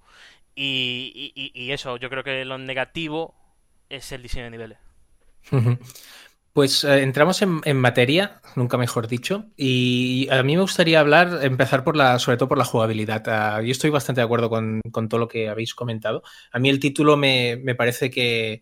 Y, 0.55 1.33
y, 1.55 1.71
eso, 1.71 1.99
yo 1.99 2.11
creo 2.11 2.25
que 2.25 2.45
lo 2.45 2.59
negativo 2.59 3.37
es 3.89 4.11
el 4.11 4.23
diseño 4.23 4.45
de 4.45 4.51
niveles. 4.51 4.79
Pues 6.59 6.83
eh, 6.83 7.05
entramos 7.05 7.41
en, 7.41 7.77
materia, 7.77 8.41
nunca 8.57 8.77
mejor 8.77 9.07
dicho, 9.07 9.45
y 9.57 10.27
a 10.29 10.43
mí 10.43 10.57
me 10.57 10.62
gustaría 10.62 10.99
hablar, 10.99 11.38
empezar 11.43 11.85
por 11.85 11.95
la, 11.95 12.19
sobre 12.19 12.37
todo 12.37 12.49
por 12.49 12.59
la 12.59 12.65
jugabilidad. 12.65 13.23
Ah, 13.29 13.62
yo 13.62 13.71
estoy 13.71 13.91
bastante 13.91 14.21
de 14.21 14.25
acuerdo 14.25 14.50
con, 14.50 14.81
todo 15.09 15.21
lo 15.21 15.29
que 15.29 15.49
habéis 15.49 15.73
comentado. 15.73 16.25
A 16.50 16.59
mí 16.59 16.69
el 16.69 16.81
título 16.81 17.17
me, 17.17 17.62
parece 17.77 18.11
que, 18.11 18.61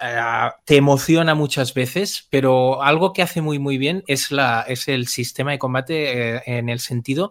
ah, 0.00 0.56
te 0.64 0.76
emociona 0.76 1.36
muchas 1.36 1.72
veces, 1.72 2.26
pero 2.30 2.82
algo 2.82 3.12
que 3.12 3.22
hace 3.22 3.40
muy 3.40 3.60
muy 3.60 3.78
bien 3.78 4.02
es, 4.08 4.32
la, 4.32 4.64
es 4.66 4.88
el 4.88 5.06
sistema 5.06 5.52
de 5.52 5.60
combate 5.60 6.38
eh, 6.38 6.42
en 6.46 6.68
el 6.68 6.80
sentido 6.80 7.30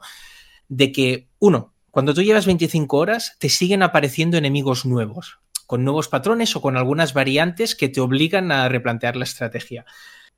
de 0.69 0.93
que, 0.93 1.27
uno, 1.39 1.73
cuando 1.91 2.13
tú 2.13 2.21
llevas 2.21 2.45
25 2.45 2.95
horas, 2.95 3.35
te 3.37 3.49
siguen 3.49 3.83
apareciendo 3.83 4.37
enemigos 4.37 4.85
nuevos 4.85 5.39
con 5.67 5.83
nuevos 5.83 6.07
patrones 6.07 6.55
o 6.55 6.61
con 6.61 6.77
algunas 6.77 7.13
variantes 7.13 7.75
que 7.75 7.89
te 7.89 8.01
obligan 8.01 8.51
a 8.51 8.69
replantear 8.69 9.15
la 9.15 9.25
estrategia. 9.25 9.85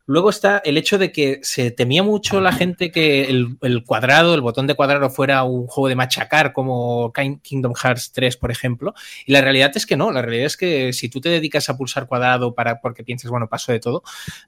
Luego 0.10 0.32
está 0.32 0.58
el 0.66 0.76
hecho 0.80 0.98
de 0.98 1.12
que 1.12 1.40
se 1.44 1.70
temía 1.70 2.02
mucho 2.02 2.42
la 2.42 2.52
gente 2.52 2.90
que 2.90 3.30
el, 3.30 3.84
cuadrado, 3.86 4.34
el 4.34 4.42
botón 4.42 4.66
de 4.66 4.74
cuadrado 4.74 5.12
fuera 5.12 5.44
un 5.44 5.68
juego 5.68 5.88
de 5.88 5.96
machacar 5.96 6.52
como 6.52 7.14
Kingdom 7.14 7.76
Hearts 7.76 8.12
3, 8.12 8.36
por 8.38 8.50
ejemplo. 8.50 8.96
Y 9.28 9.34
la 9.34 9.42
realidad 9.42 9.72
es 9.76 9.86
que 9.86 9.96
no, 9.96 10.12
la 10.12 10.24
realidad 10.24 10.48
es 10.48 10.58
que 10.58 10.94
si 10.94 11.10
tú 11.10 11.22
te 11.22 11.30
dedicas 11.30 11.70
a 11.70 11.78
pulsar 11.78 12.08
cuadrado 12.08 12.56
para 12.56 12.82
porque 12.82 13.04
piensas, 13.04 13.30
bueno, 13.30 13.48
paso 13.48 13.72
de 13.72 13.80
todo, 13.80 14.02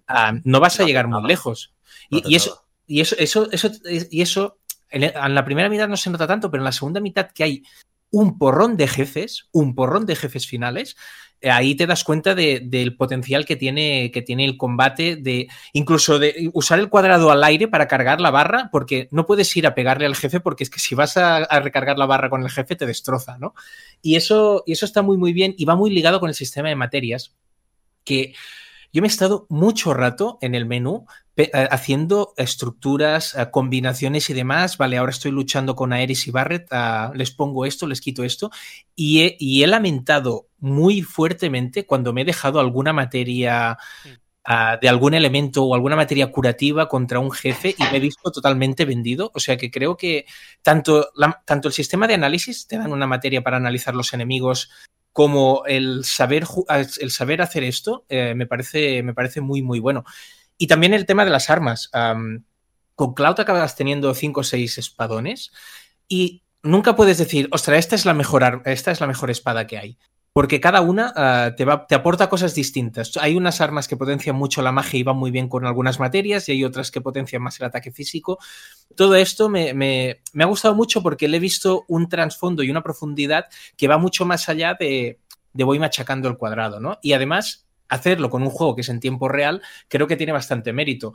ah, 0.07 0.33
no 0.43 0.59
vas 0.59 0.79
a 0.79 0.83
llegar 0.83 1.07
muy 1.07 1.27
lejos. 1.27 1.75
Y, 2.09 2.35
eso, 2.35 2.65
y 2.87 3.01
eso, 3.01 3.15
eso, 3.19 3.47
eso, 3.51 3.69
y 3.85 4.21
eso 4.21 4.57
en 4.89 5.35
la 5.35 5.45
primera 5.45 5.69
mitad 5.69 5.87
no 5.87 5.95
se 5.95 6.09
nota 6.09 6.25
tanto, 6.25 6.49
pero 6.49 6.61
en 6.61 6.65
la 6.65 6.71
segunda 6.71 6.99
mitad 6.99 7.29
que 7.31 7.43
hay 7.43 7.63
un 8.11 8.37
porrón 8.37 8.77
de 8.77 8.87
jefes, 8.87 9.47
un 9.51 9.73
porrón 9.73 10.05
de 10.05 10.15
jefes 10.15 10.45
finales, 10.45 10.95
eh, 11.41 11.49
ahí 11.49 11.73
te 11.73 11.87
das 11.87 12.03
cuenta 12.03 12.35
del 12.35 12.95
potencial 12.95 13.45
que 13.45 13.55
tiene, 13.55 14.11
que 14.11 14.21
tiene 14.21 14.45
el 14.45 14.57
combate, 14.57 15.15
de 15.15 15.47
incluso 15.73 16.19
de 16.19 16.51
usar 16.53 16.77
el 16.77 16.89
cuadrado 16.89 17.31
al 17.31 17.43
aire 17.43 17.67
para 17.67 17.87
cargar 17.87 18.21
la 18.21 18.29
barra, 18.29 18.69
porque 18.71 19.07
no 19.11 19.25
puedes 19.25 19.55
ir 19.57 19.65
a 19.65 19.73
pegarle 19.73 20.05
al 20.05 20.15
jefe, 20.15 20.39
porque 20.39 20.63
es 20.63 20.69
que 20.69 20.79
si 20.79 20.93
vas 20.93 21.17
a, 21.17 21.45
recargar 21.61 21.97
la 21.97 22.05
barra 22.05 22.29
con 22.29 22.43
el 22.43 22.49
jefe 22.51 22.75
te 22.75 22.85
destroza, 22.85 23.39
¿no? 23.39 23.55
Y 24.03 24.17
eso, 24.17 24.63
y 24.67 24.73
eso 24.73 24.85
está 24.85 25.01
muy, 25.01 25.17
muy 25.17 25.33
bien 25.33 25.55
y 25.57 25.65
va 25.65 25.75
muy 25.75 25.89
ligado 25.89 26.19
con 26.19 26.29
el 26.29 26.35
sistema 26.35 26.69
de 26.69 26.75
materias, 26.75 27.33
que 28.03 28.35
yo 28.93 29.01
me 29.01 29.07
he 29.07 29.09
estado 29.09 29.45
mucho 29.49 29.93
rato 29.93 30.37
en 30.41 30.55
el 30.55 30.65
menú 30.65 31.05
eh, 31.37 31.49
haciendo 31.71 32.33
estructuras, 32.37 33.35
eh, 33.35 33.49
combinaciones 33.51 34.29
y 34.29 34.33
demás. 34.33 34.77
Vale, 34.77 34.97
ahora 34.97 35.11
estoy 35.11 35.31
luchando 35.31 35.75
con 35.75 35.93
Aeris 35.93 36.27
y 36.27 36.31
Barret, 36.31 36.67
ah, 36.71 37.11
les 37.15 37.31
pongo 37.31 37.65
esto, 37.65 37.87
les 37.87 38.01
quito 38.01 38.23
esto. 38.23 38.51
Y 38.95 39.63
he, 39.63 39.67
lamentado 39.67 40.47
muy 40.59 41.01
fuertemente 41.01 41.85
cuando 41.85 42.13
me 42.13 42.21
he 42.21 42.25
dejado 42.25 42.59
alguna 42.59 42.91
materia 42.93 43.77
ah, 44.43 44.77
de 44.81 44.89
algún 44.89 45.13
elemento 45.13 45.63
o 45.63 45.73
alguna 45.73 45.95
materia 45.95 46.31
curativa 46.31 46.89
contra 46.89 47.19
un 47.19 47.31
jefe 47.31 47.73
y 47.77 47.83
me 47.83 47.97
he 47.97 47.99
visto 48.01 48.29
totalmente 48.31 48.85
vendido. 48.85 49.31
O 49.33 49.39
sea 49.39 49.57
que 49.57 49.71
creo 49.71 49.95
que 49.95 50.25
tanto, 50.61 51.11
la- 51.15 51.41
tanto 51.45 51.69
el 51.69 51.73
sistema 51.73 52.07
de 52.07 52.15
análisis, 52.15 52.67
te 52.67 52.77
dan 52.77 52.91
una 52.91 53.07
materia 53.07 53.41
para 53.41 53.57
analizar 53.57 53.95
los 53.95 54.13
enemigos, 54.13 54.69
como 55.13 55.63
el 55.65 56.03
saber, 56.05 56.45
ju- 56.45 56.65
el 56.99 57.11
saber 57.11 57.41
hacer 57.41 57.63
esto, 57.63 58.05
eh, 58.09 58.33
me, 58.35 58.45
parece, 58.47 59.03
me 59.03 59.13
parece 59.13 59.41
muy, 59.41 59.61
muy 59.61 59.79
bueno. 59.79 60.03
Y 60.57 60.67
también 60.67 60.93
el 60.93 61.05
tema 61.05 61.25
de 61.25 61.31
las 61.31 61.49
armas. 61.49 61.89
Am, 61.93 62.43
con 62.95 63.13
Cloud 63.13 63.39
acabas 63.39 63.75
teniendo 63.75 64.13
5 64.13 64.41
o 64.41 64.43
6 64.43 64.77
espadones 64.77 65.51
y 66.07 66.43
nunca 66.63 66.95
puedes 66.95 67.17
decir, 67.17 67.47
ostras, 67.51 67.79
esta 67.79 67.95
es 67.95 68.05
la 68.05 68.13
mejor, 68.13 68.61
esta 68.65 68.91
es 68.91 69.01
la 69.01 69.07
mejor 69.07 69.31
espada 69.31 69.65
que 69.67 69.77
hay. 69.77 69.97
Porque 70.33 70.61
cada 70.61 70.79
una 70.79 71.11
ah, 71.15 71.51
te, 71.57 71.63
aporta 71.95 72.29
cosas 72.29 72.55
distintas. 72.55 73.17
Hay 73.17 73.35
unas 73.35 73.59
armas 73.59 73.89
que 73.89 73.97
potencian 73.97 74.35
mucho 74.37 74.61
la 74.61 74.71
magia 74.71 74.97
y 74.99 75.03
van 75.03 75.17
muy 75.17 75.29
bien 75.29 75.49
con 75.49 75.65
algunas 75.65 75.99
materias, 75.99 76.47
y 76.47 76.53
hay 76.53 76.63
otras 76.63 76.89
que 76.89 77.01
potencian 77.01 77.41
más 77.41 77.59
el 77.59 77.65
ataque 77.65 77.91
físico. 77.91 78.39
Todo 78.95 79.15
esto 79.15 79.49
me, 79.49 79.73
me- 79.73 80.21
me 80.33 80.43
ha 80.43 80.47
gustado 80.47 80.75
mucho 80.75 81.03
porque 81.03 81.27
le 81.27 81.37
he 81.37 81.39
visto 81.39 81.85
un 81.87 82.09
trasfondo 82.09 82.63
y 82.63 82.71
una 82.71 82.83
profundidad 82.83 83.45
que 83.77 83.87
va 83.87 83.97
mucho 83.97 84.25
más 84.25 84.49
allá 84.49 84.75
de, 84.79 85.19
de 85.53 85.63
voy 85.63 85.79
machacando 85.79 86.29
el 86.29 86.37
cuadrado, 86.37 86.79
¿no? 86.79 86.97
Y 87.01 87.13
además, 87.13 87.67
hacerlo 87.89 88.29
con 88.29 88.41
un 88.43 88.49
juego 88.51 88.75
que 88.75 88.81
es 88.81 88.89
en 88.89 88.99
tiempo 89.01 89.27
real, 89.29 89.61
creo 89.89 90.07
que 90.07 90.17
tiene 90.17 90.31
bastante 90.33 90.73
mérito. 90.73 91.13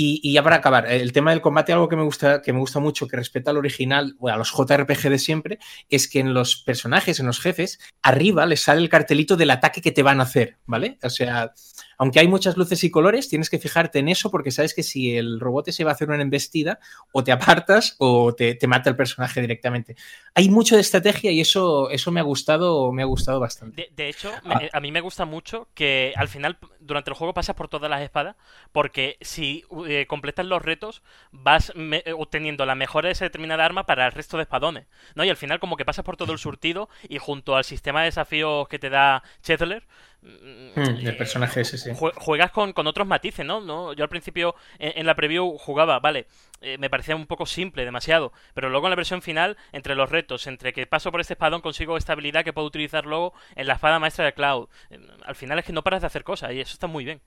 Y, 0.00 0.32
ya 0.32 0.44
para 0.44 0.54
acabar, 0.54 0.86
el 0.86 1.10
tema 1.12 1.32
del 1.32 1.40
combate, 1.40 1.72
algo 1.72 1.88
que 1.88 1.96
me 1.96 2.04
gusta, 2.04 2.40
que 2.40 2.52
me 2.52 2.60
gusta 2.60 2.78
mucho, 2.78 3.08
que 3.08 3.16
respeta 3.16 3.50
al 3.50 3.56
original, 3.56 4.16
a 4.30 4.36
los 4.36 4.52
JRPG 4.52 5.10
de 5.10 5.18
siempre, 5.18 5.58
es 5.88 6.06
que 6.06 6.20
en 6.20 6.34
los 6.34 6.62
personajes, 6.62 7.18
en 7.18 7.26
los 7.26 7.40
jefes, 7.40 7.80
arriba 8.00 8.46
les 8.46 8.62
sale 8.62 8.80
el 8.80 8.88
cartelito 8.88 9.36
del 9.36 9.50
ataque 9.50 9.82
que 9.82 9.90
te 9.90 10.04
van 10.04 10.20
a 10.20 10.22
hacer, 10.22 10.56
¿vale? 10.66 10.98
O 11.02 11.10
sea, 11.10 11.52
aunque 11.98 12.20
hay 12.20 12.28
muchas 12.28 12.56
luces 12.56 12.82
y 12.84 12.90
colores, 12.90 13.28
tienes 13.28 13.50
que 13.50 13.58
fijarte 13.58 13.98
en 13.98 14.08
eso 14.08 14.30
porque 14.30 14.50
sabes 14.50 14.72
que 14.74 14.82
si 14.82 15.16
el 15.16 15.40
robot 15.40 15.68
se 15.70 15.84
va 15.84 15.90
a 15.90 15.94
hacer 15.94 16.08
una 16.08 16.22
embestida, 16.22 16.78
o 17.12 17.22
te 17.24 17.32
apartas 17.32 17.96
o 17.98 18.34
te, 18.34 18.54
te 18.54 18.66
mata 18.66 18.88
el 18.90 18.96
personaje 18.96 19.40
directamente. 19.40 19.96
Hay 20.34 20.48
mucho 20.48 20.76
de 20.76 20.80
estrategia 20.80 21.30
y 21.32 21.40
eso, 21.40 21.90
eso 21.90 22.10
me 22.12 22.20
ha 22.20 22.22
gustado, 22.22 22.92
me 22.92 23.02
ha 23.02 23.06
gustado 23.06 23.40
bastante. 23.40 23.82
De, 23.82 23.88
de 23.94 24.08
hecho, 24.08 24.40
me- 24.44 24.70
a 24.72 24.80
mí 24.80 24.92
me 24.92 25.00
gusta 25.00 25.24
mucho 25.24 25.68
que 25.74 26.14
al 26.16 26.28
final, 26.28 26.58
durante 26.80 27.10
el 27.10 27.16
juego, 27.16 27.34
pasas 27.34 27.54
por 27.56 27.68
todas 27.68 27.90
las 27.90 28.00
espadas, 28.02 28.36
porque 28.72 29.16
si 29.20 29.64
eh, 29.86 30.06
completas 30.08 30.46
los 30.46 30.62
retos, 30.62 31.02
vas 31.32 31.72
me- 31.74 32.02
obteniendo 32.16 32.64
la 32.66 32.74
mejora 32.74 33.08
de 33.08 33.12
esa 33.12 33.24
determinada 33.24 33.64
arma 33.64 33.86
para 33.86 34.06
el 34.06 34.12
resto 34.12 34.36
de 34.36 34.44
espadones, 34.44 34.86
¿no? 35.14 35.24
Y 35.24 35.30
al 35.30 35.36
final, 35.36 35.60
como 35.60 35.76
que 35.76 35.84
pasas 35.84 36.04
por 36.04 36.16
todo 36.16 36.32
el 36.32 36.38
surtido 36.38 36.88
y 37.08 37.18
junto 37.18 37.56
al 37.56 37.64
sistema 37.64 38.00
de 38.00 38.06
desafíos 38.06 38.68
que 38.68 38.78
te 38.78 38.90
da 38.90 39.22
Chetler, 39.42 39.86
el 40.22 41.16
personaje 41.16 41.60
ese, 41.62 41.78
sí. 41.78 41.90
juegas 41.94 42.50
con, 42.50 42.72
con 42.72 42.86
otros 42.86 43.06
matices, 43.06 43.46
¿no? 43.46 43.60
¿no? 43.60 43.92
Yo 43.92 44.02
al 44.04 44.08
principio 44.10 44.54
en, 44.78 44.92
en 44.98 45.06
la 45.06 45.14
preview 45.14 45.56
jugaba, 45.58 46.00
vale, 46.00 46.26
eh, 46.60 46.76
me 46.78 46.90
parecía 46.90 47.14
un 47.16 47.26
poco 47.26 47.46
simple, 47.46 47.84
demasiado, 47.84 48.32
pero 48.54 48.68
luego 48.68 48.86
en 48.86 48.90
la 48.90 48.96
versión 48.96 49.22
final, 49.22 49.56
entre 49.72 49.94
los 49.94 50.10
retos, 50.10 50.46
entre 50.46 50.72
que 50.72 50.86
paso 50.86 51.10
por 51.10 51.20
este 51.20 51.34
espadón, 51.34 51.60
consigo 51.60 51.96
estabilidad 51.96 52.44
que 52.44 52.52
puedo 52.52 52.66
utilizar 52.66 53.06
luego 53.06 53.32
en 53.54 53.66
la 53.68 53.74
espada 53.74 53.98
maestra 53.98 54.24
de 54.24 54.32
Cloud. 54.34 54.68
Eh, 54.90 54.98
Al 55.24 55.34
final 55.36 55.58
es 55.60 55.64
que 55.64 55.72
no 55.72 55.82
paras 55.84 56.00
de 56.02 56.08
hacer 56.08 56.24
cosas 56.24 56.52
y 56.52 56.60
eso 56.60 56.72
está 56.72 56.86
muy 56.86 57.04
bien. 57.04 57.20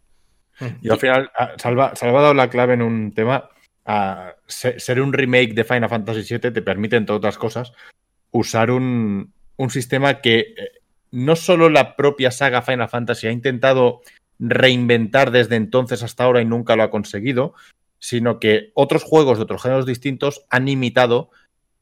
Yo 0.82 0.94
al 0.94 1.00
final, 1.00 1.32
ah, 1.38 1.54
Salva, 1.58 1.96
Salva 1.96 2.20
ha 2.20 2.22
dado 2.24 2.34
la 2.34 2.50
clave 2.50 2.74
en 2.74 2.82
un 2.82 3.14
tema. 3.14 3.50
se- 4.48 4.80
ser 4.80 5.02
un 5.02 5.14
remake 5.14 5.54
de 5.54 5.64
Final 5.64 5.90
Fantasy 5.90 6.22
VII 6.38 6.52
te 6.52 6.62
permite, 6.62 6.98
entre 6.98 7.16
otras 7.16 7.38
cosas, 7.38 7.72
usar 8.32 8.70
un, 8.70 9.34
un 9.58 9.70
sistema 9.70 10.22
que 10.22 10.40
eh, 10.40 10.56
no 11.12 11.36
solo 11.36 11.70
la 11.70 11.96
propia 11.96 12.32
saga 12.32 12.62
Final 12.62 12.90
Fantasy 12.90 13.28
ha 13.28 13.32
intentado 13.32 14.02
reinventar 14.40 15.32
desde 15.32 15.56
entonces 15.56 16.02
hasta 16.04 16.24
ahora 16.24 16.42
y 16.42 16.46
nunca 16.46 16.76
lo 16.76 16.84
ha 16.84 16.90
conseguido, 16.90 17.54
sino 18.00 18.40
que 18.40 18.72
otros 18.74 19.04
juegos 19.04 19.38
de 19.38 19.44
otros 19.44 19.62
géneros 19.62 19.86
distintos 19.86 20.46
han 20.50 20.68
imitado 20.68 21.30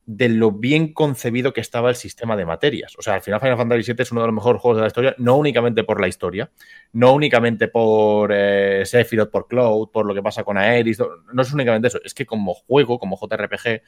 de 0.06 0.28
lo 0.28 0.52
bien 0.52 0.92
concebido 0.92 1.54
que 1.54 1.62
estaba 1.62 1.90
el 1.90 1.96
sistema 1.96 2.36
de 2.36 2.44
materias. 2.44 2.96
O 2.98 3.04
sea, 3.04 3.14
al 3.14 3.22
final 3.22 3.40
Final 3.40 3.58
Fantasy 3.58 3.94
VII 3.94 4.02
es 4.02 4.12
uno 4.12 4.22
de 4.22 4.28
los 4.28 4.36
mejores 4.36 4.60
juegos 4.60 4.78
de 4.78 4.82
la 4.82 4.88
historia, 4.88 5.16
no 5.20 5.38
únicamente 5.38 5.84
por 5.84 6.02
la 6.02 6.08
historia, 6.08 6.50
no 6.94 7.14
únicamente 7.14 7.68
por 7.68 8.32
eh, 8.34 8.82
Sephiroth, 8.88 9.30
por 9.30 9.48
Cloud, 9.48 9.90
por 9.92 10.08
lo 10.08 10.16
que 10.16 10.24
pasa 10.24 10.44
con 10.44 10.58
Aeris, 10.58 10.98
no, 10.98 11.10
no 11.32 11.42
es 11.44 11.54
únicamente 11.54 11.90
eso, 11.90 12.00
es 12.04 12.16
que 12.16 12.26
como 12.26 12.56
juego, 12.56 12.98
como 12.98 13.18
JRPG, 13.18 13.84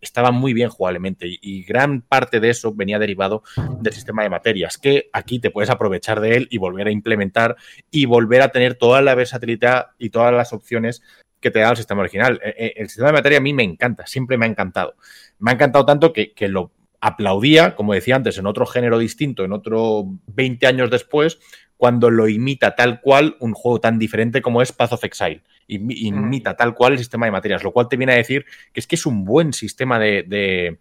estaba 0.00 0.30
muy 0.30 0.52
bien 0.52 0.68
jugablemente 0.68 1.26
y, 1.28 1.64
gran 1.64 2.00
parte 2.00 2.40
de 2.40 2.50
eso 2.50 2.72
venía 2.74 2.98
derivado 2.98 3.42
del 3.80 3.92
sistema 3.92 4.22
de 4.22 4.30
materias, 4.30 4.78
que 4.78 5.10
aquí 5.12 5.38
te 5.38 5.50
puedes 5.50 5.70
aprovechar 5.70 6.20
de 6.20 6.36
él 6.36 6.48
y 6.50 6.58
volver 6.58 6.86
a 6.86 6.90
implementar 6.90 7.56
y 7.90 8.06
volver 8.06 8.42
a 8.42 8.50
tener 8.50 8.74
toda 8.74 9.02
la 9.02 9.14
versatilidad 9.14 9.88
y 9.98 10.10
todas 10.10 10.32
las 10.32 10.52
opciones 10.52 11.02
que 11.40 11.50
te 11.50 11.60
da 11.60 11.70
el 11.70 11.76
sistema 11.76 12.02
original. 12.02 12.40
Eh, 12.44 12.54
eh, 12.56 12.72
El 12.76 12.88
sistema 12.88 13.08
de 13.08 13.14
materia 13.14 13.38
a 13.38 13.42
mí 13.42 13.52
me 13.52 13.62
encanta, 13.62 14.06
siempre 14.06 14.36
me 14.36 14.46
ha 14.46 14.48
encantado. 14.48 14.94
Me 15.38 15.50
ha 15.50 15.54
encantado 15.54 15.86
tanto 15.86 16.12
que, 16.12 16.32
que 16.32 16.48
lo 16.48 16.72
aplaudía, 17.00 17.76
como 17.76 17.94
decía 17.94 18.16
antes, 18.16 18.36
en 18.38 18.46
otro 18.46 18.66
género 18.66 18.98
distinto, 18.98 19.44
en 19.44 19.52
otro 19.52 20.04
20 20.26 20.66
años 20.66 20.90
después, 20.90 21.38
cuando 21.80 22.10
lo 22.10 22.28
imita 22.28 22.76
tal 22.76 23.00
cual 23.00 23.36
un 23.40 23.54
juego 23.54 23.80
tan 23.80 23.98
diferente 23.98 24.42
como 24.42 24.60
es 24.60 24.70
Path 24.70 24.92
of 24.92 25.04
Exile. 25.04 25.40
Imi- 25.66 25.96
Imita 25.96 26.54
tal 26.54 26.74
cual 26.74 26.92
el 26.92 26.98
sistema 26.98 27.24
de 27.24 27.32
materias, 27.32 27.64
lo 27.64 27.72
cual 27.72 27.88
te 27.88 27.96
viene 27.96 28.12
a 28.12 28.16
decir 28.16 28.44
que 28.74 28.80
es 28.80 28.86
que 28.86 28.96
es 28.96 29.06
un 29.06 29.24
buen 29.24 29.54
sistema 29.54 29.98
de, 29.98 30.22
de, 30.24 30.78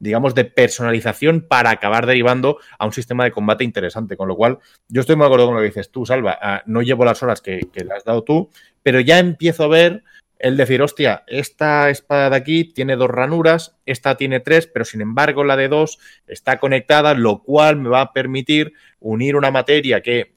digamos, 0.00 0.34
de 0.34 0.46
personalización 0.46 1.42
para 1.48 1.70
acabar 1.70 2.04
derivando 2.04 2.58
a 2.80 2.84
un 2.84 2.92
sistema 2.92 3.22
de 3.22 3.30
combate 3.30 3.62
interesante. 3.62 4.16
Con 4.16 4.26
lo 4.26 4.34
cual, 4.34 4.58
yo 4.88 5.02
estoy 5.02 5.14
muy 5.14 5.22
de 5.22 5.26
acuerdo 5.26 5.46
con 5.46 5.54
lo 5.54 5.60
que 5.60 5.68
dices 5.68 5.92
tú, 5.92 6.04
Salva. 6.04 6.36
Ah, 6.42 6.62
no 6.66 6.82
llevo 6.82 7.04
las 7.04 7.22
horas 7.22 7.40
que, 7.40 7.68
que 7.72 7.84
le 7.84 7.94
has 7.94 8.04
dado 8.04 8.24
tú, 8.24 8.50
pero 8.82 8.98
ya 8.98 9.20
empiezo 9.20 9.62
a 9.62 9.68
ver 9.68 10.02
el 10.40 10.56
decir, 10.56 10.80
hostia, 10.80 11.22
esta 11.26 11.90
espada 11.90 12.30
de 12.30 12.36
aquí 12.36 12.64
tiene 12.64 12.96
dos 12.96 13.10
ranuras, 13.10 13.76
esta 13.84 14.16
tiene 14.16 14.40
tres, 14.40 14.66
pero 14.66 14.86
sin 14.86 15.02
embargo 15.02 15.44
la 15.44 15.54
de 15.54 15.68
dos 15.68 15.98
está 16.26 16.58
conectada, 16.58 17.12
lo 17.12 17.42
cual 17.42 17.76
me 17.76 17.90
va 17.90 18.00
a 18.00 18.12
permitir 18.14 18.72
unir 19.00 19.36
una 19.36 19.50
materia 19.50 20.00
que 20.00 20.32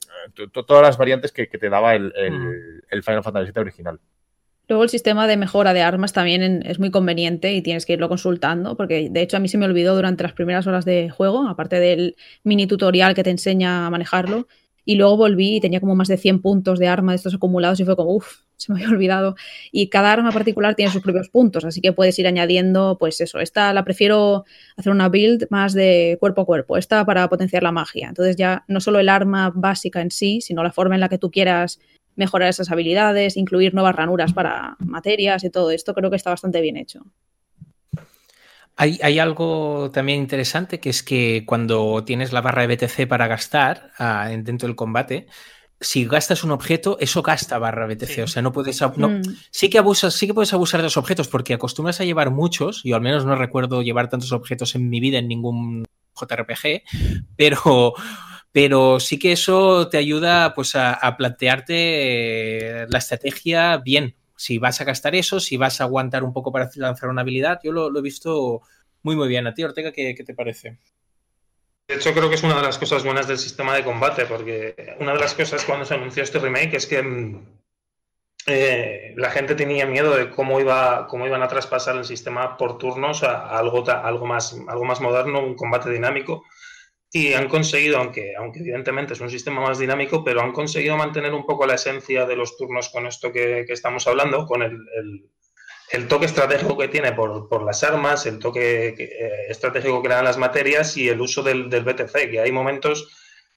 todas 0.68 0.82
las 0.84 0.98
variantes 0.98 1.32
que, 1.32 1.48
que 1.48 1.58
te 1.58 1.70
daba 1.70 1.96
el, 1.96 2.14
el- 2.16 2.84
el 2.90 3.04
Final 3.04 3.24
Fantasy 3.24 3.52
VII 3.52 3.62
original. 3.62 4.00
Luego 4.70 4.84
el 4.84 4.90
sistema 4.90 5.28
de 5.28 5.36
mejora 5.36 5.74
de 5.74 5.82
armas 5.82 6.14
también 6.14 6.42
en- 6.42 6.66
es 6.66 6.80
muy 6.80 6.90
conveniente 6.90 7.54
y 7.54 7.62
tienes 7.62 7.86
que 7.86 7.94
irlo 7.94 8.08
consultando, 8.08 8.78
porque 8.78 9.10
de 9.10 9.22
hecho 9.22 9.36
a 9.38 9.40
mí 9.42 9.50
se 9.50 9.58
me 9.58 9.66
olvidó 9.66 9.94
durante 9.96 10.24
las 10.24 10.34
primeras 10.34 10.66
horas 10.68 10.86
de 10.86 11.10
juego, 11.10 11.48
aparte 11.50 11.80
del 11.80 12.16
mini 12.44 12.66
tutorial 12.66 13.14
que 13.14 13.24
te 13.24 13.30
enseña 13.30 13.86
a 13.86 13.90
manejarlo, 13.90 14.48
y 14.86 14.96
luego 14.96 15.17
volví 15.17 15.58
y 15.58 15.62
tenía 15.62 15.80
como 15.80 15.96
más 15.96 16.08
de 16.08 16.17
100 16.17 16.41
puntos 16.41 16.80
de 16.80 16.88
arma 16.88 17.13
de 17.13 17.17
estos 17.17 17.34
acumulados 17.34 17.80
y 17.80 17.86
fue 17.86 17.96
como, 17.96 18.15
uff, 18.15 18.41
se 18.58 18.72
me 18.72 18.80
había 18.80 18.93
olvidado. 18.93 19.36
Y 19.72 19.89
cada 19.89 20.12
arma 20.12 20.32
particular 20.32 20.76
tiene 20.76 20.91
sus 20.91 21.02
propios 21.02 21.30
puntos, 21.30 21.65
así 21.65 21.82
que 21.82 21.93
puedes 21.93 22.17
ir 22.19 22.28
añadiendo, 22.28 22.98
pues 23.00 23.19
eso, 23.22 23.39
esta 23.39 23.74
la 23.74 23.84
prefiero 23.84 24.46
hacer 24.78 24.91
una 24.91 25.10
build 25.10 25.48
más 25.50 25.74
de 25.74 26.17
cuerpo 26.19 26.41
a 26.41 26.46
cuerpo, 26.46 26.78
esta 26.78 27.06
para 27.06 27.28
potenciar 27.30 27.63
la 27.63 27.72
magia. 27.72 28.10
Entonces 28.10 28.36
ya 28.36 28.63
no 28.67 28.80
solo 28.80 29.00
el 29.00 29.10
arma 29.10 29.52
básica 29.54 30.02
en 30.02 30.12
sí, 30.12 30.41
sino 30.41 30.63
la 30.63 30.72
forma 30.72 30.96
en 30.96 31.02
la 31.02 31.10
que 31.10 31.17
tú 31.17 31.32
quieras 31.32 31.80
mejorar 32.15 32.50
esas 32.50 32.72
habilidades, 32.72 33.38
incluir 33.38 33.74
nuevas 33.74 33.96
ranuras 33.96 34.34
para 34.34 34.76
materias 34.80 35.43
y 35.43 35.50
todo 35.50 35.72
esto, 35.72 35.93
creo 35.93 36.10
que 36.10 36.15
está 36.15 36.30
bastante 36.30 36.62
bien 36.62 36.78
hecho. 36.78 37.04
Hay, 38.76 39.00
hay 39.04 39.20
algo 39.20 39.92
también 39.92 40.20
interesante 40.20 40.80
que 40.80 40.90
es 40.90 41.04
que 41.04 41.44
cuando 41.46 42.04
tienes 42.06 42.34
la 42.34 42.42
barra 42.42 42.66
de 42.66 42.76
BTC 42.76 43.08
para 43.08 43.28
gastar 43.28 43.92
ah, 44.00 44.32
en- 44.32 44.44
dentro 44.44 44.68
del 44.68 44.76
combate, 44.76 45.28
si 45.80 46.06
gastas 46.06 46.44
un 46.44 46.52
objeto, 46.52 46.98
eso 47.00 47.22
gasta 47.22 47.60
barra 47.60 47.86
BTC. 47.88 48.08
Sí. 48.08 48.22
O 48.22 48.28
sea, 48.28 48.42
no 48.42 48.52
puedes. 48.52 48.82
ab- 48.82 48.96
no- 48.98 49.10
Mm. 49.10 49.22
sí 49.52 49.70
que 49.70 49.78
abusas, 49.78 50.14
sí 50.16 50.26
que 50.28 50.34
puedes 50.34 50.54
abusar 50.54 50.80
de 50.80 50.86
los 50.86 50.98
objetos 50.98 51.28
porque 51.28 51.54
acostumbras 51.54 52.00
a 52.02 52.06
llevar 52.06 52.32
muchos. 52.32 52.82
Yo 52.84 52.96
al 52.96 53.02
menos 53.02 53.26
no 53.26 53.36
recuerdo 53.36 53.82
llevar 53.84 54.10
tantos 54.10 54.32
objetos 54.32 54.74
en 54.76 54.90
mi 54.90 55.00
vida 55.00 55.20
en 55.20 55.28
ningún 55.28 55.84
JRPG, 56.16 56.84
pero, 57.36 57.94
pero 58.52 59.00
sí 59.00 59.20
que 59.20 59.34
eso 59.34 59.88
te 59.90 59.98
ayuda 59.98 60.54
pues 60.56 60.76
a, 60.76 60.94
a 60.94 61.16
plantearte 61.18 61.74
eh, 62.84 62.86
la 62.90 62.98
estrategia 63.00 63.78
bien. 63.78 64.16
Si 64.44 64.58
vas 64.58 64.82
a 64.82 64.84
gastar 64.84 65.16
eso, 65.16 65.40
si 65.40 65.56
vas 65.56 65.80
a 65.80 65.86
aguantar 65.86 66.22
un 66.22 66.34
poco 66.34 66.52
para 66.52 66.70
lanzar 66.76 67.08
una 67.08 67.22
habilidad, 67.22 67.62
yo 67.64 67.72
lo, 67.72 67.98
he 67.98 68.02
visto 68.02 68.62
muy 69.02 69.16
muy 69.16 69.30
bien. 69.30 69.48
A 69.48 69.54
ti, 69.54 69.64
Ortega, 69.64 69.94
¿qué, 69.94 70.14
te 70.14 70.34
parece? 70.34 70.80
De 71.88 71.96
hecho, 71.96 72.14
creo 72.14 72.28
que 72.28 72.36
es 72.36 72.44
una 72.44 72.58
de 72.58 72.64
las 72.64 72.78
cosas 72.78 73.06
buenas 73.06 73.26
del 73.26 73.38
sistema 73.38 73.74
de 73.74 73.86
combate, 73.86 74.26
porque 74.26 74.98
una 75.00 75.14
de 75.14 75.20
las 75.20 75.34
cosas 75.34 75.64
cuando 75.64 75.86
se 75.86 75.94
anunció 75.94 76.24
este 76.24 76.40
remake 76.40 76.76
es 76.76 76.88
que 76.88 77.02
mm, 77.02 77.46
eh, 78.48 79.14
la 79.16 79.30
gente 79.30 79.56
tenía 79.56 79.86
miedo 79.86 80.14
de 80.14 80.30
cómo, 80.30 80.60
iba, 80.60 81.08
cómo 81.08 81.26
iban 81.26 81.42
a 81.42 81.48
traspasar 81.48 81.96
el 81.96 82.04
sistema 82.04 82.58
por 82.58 82.78
turnos 82.78 83.24
a, 83.24 83.48
a 83.48 83.60
algo, 83.60 84.26
más, 84.26 84.58
algo 84.68 84.84
más 84.84 85.00
moderno, 85.00 85.40
un 85.40 85.56
combate 85.56 85.90
dinámico. 85.90 86.44
Y 87.15 87.34
han 87.34 87.47
conseguido, 87.47 87.99
aunque, 87.99 88.34
aunque 88.36 88.60
evidentemente 88.62 89.13
es 89.13 89.21
un 89.21 89.30
sistema 89.30 89.62
más 89.62 89.78
dinámico, 89.78 90.23
pero 90.23 90.41
han 90.41 90.52
conseguido 90.52 90.97
mantener 90.97 91.32
un 91.32 91.45
poco 91.45 91.67
la 91.67 91.76
esencia 91.76 92.26
de 92.26 92.36
los 92.36 92.58
turnos 92.58 92.89
con 92.89 93.06
esto 93.06 93.32
que, 93.32 93.65
que 93.67 93.73
estamos 93.73 94.08
hablando, 94.08 94.47
con 94.47 94.63
el, 94.63 94.80
el- 95.91 96.08
toque 96.08 96.26
estratégico 96.26 96.76
que 96.76 96.88
tiene 96.88 97.12
por, 97.13 97.47
por 97.47 97.62
las 97.63 97.84
armas, 97.84 98.26
el 98.26 98.39
toque 98.39 98.95
que, 98.97 99.04
eh, 99.04 99.45
estratégico 99.47 100.02
que 100.02 100.10
le 100.10 100.15
dan 100.15 100.26
las 100.26 100.39
materias 100.39 100.97
y 100.97 101.08
el 101.08 101.21
uso 101.21 101.43
del, 101.43 101.69
del 101.69 101.84
BTC, 101.84 102.32
que 102.32 102.39
hay 102.39 102.52
momentos 102.52 103.08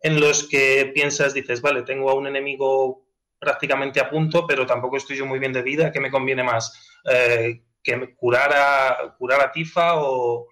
en 0.02 0.20
los 0.20 0.46
que 0.46 0.90
piensas, 0.94 1.32
dices, 1.32 1.62
vale, 1.62 1.82
tengo 1.82 2.10
a 2.10 2.14
un 2.14 2.26
enemigo 2.26 3.06
prácticamente 3.38 4.00
a 4.00 4.10
punto, 4.10 4.46
pero 4.46 4.66
tampoco 4.66 4.98
estoy 4.98 5.16
yo 5.16 5.24
muy 5.24 5.38
bien 5.38 5.54
de 5.54 5.62
vida. 5.62 5.90
¿Qué 5.90 6.00
me 6.00 6.10
conviene 6.10 6.42
más? 6.42 6.90
Eh, 7.10 7.62
¿Que 7.82 8.14
curar 8.16 8.52
a, 8.54 9.14
curar 9.16 9.40
a 9.40 9.50
Tifa 9.50 9.94
o, 9.96 10.46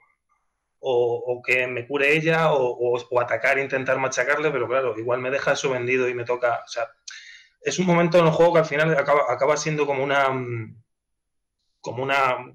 o, 0.86 1.42
que 1.42 1.66
me 1.66 1.86
cure 1.86 2.14
ella 2.14 2.52
o, 2.52 3.20
atacar 3.20 3.58
e 3.58 3.62
intentar 3.62 3.98
machacarle? 3.98 4.50
Pero 4.50 4.68
claro, 4.68 4.98
igual 4.98 5.20
me 5.20 5.30
deja 5.30 5.52
eso 5.52 5.70
vendido 5.70 6.08
y 6.08 6.14
me 6.14 6.24
toca. 6.24 6.62
O 6.64 6.68
sea, 6.68 6.88
es 7.60 7.78
un 7.78 7.86
momento 7.86 8.18
en 8.18 8.26
el 8.26 8.32
juego 8.32 8.54
que 8.54 8.58
al 8.60 8.66
final 8.66 8.96
acaba, 8.96 9.22
acaba 9.28 9.56
siendo 9.56 9.86
como 9.86 10.04
una. 10.04 10.26
como 11.80 12.02
una 12.02 12.54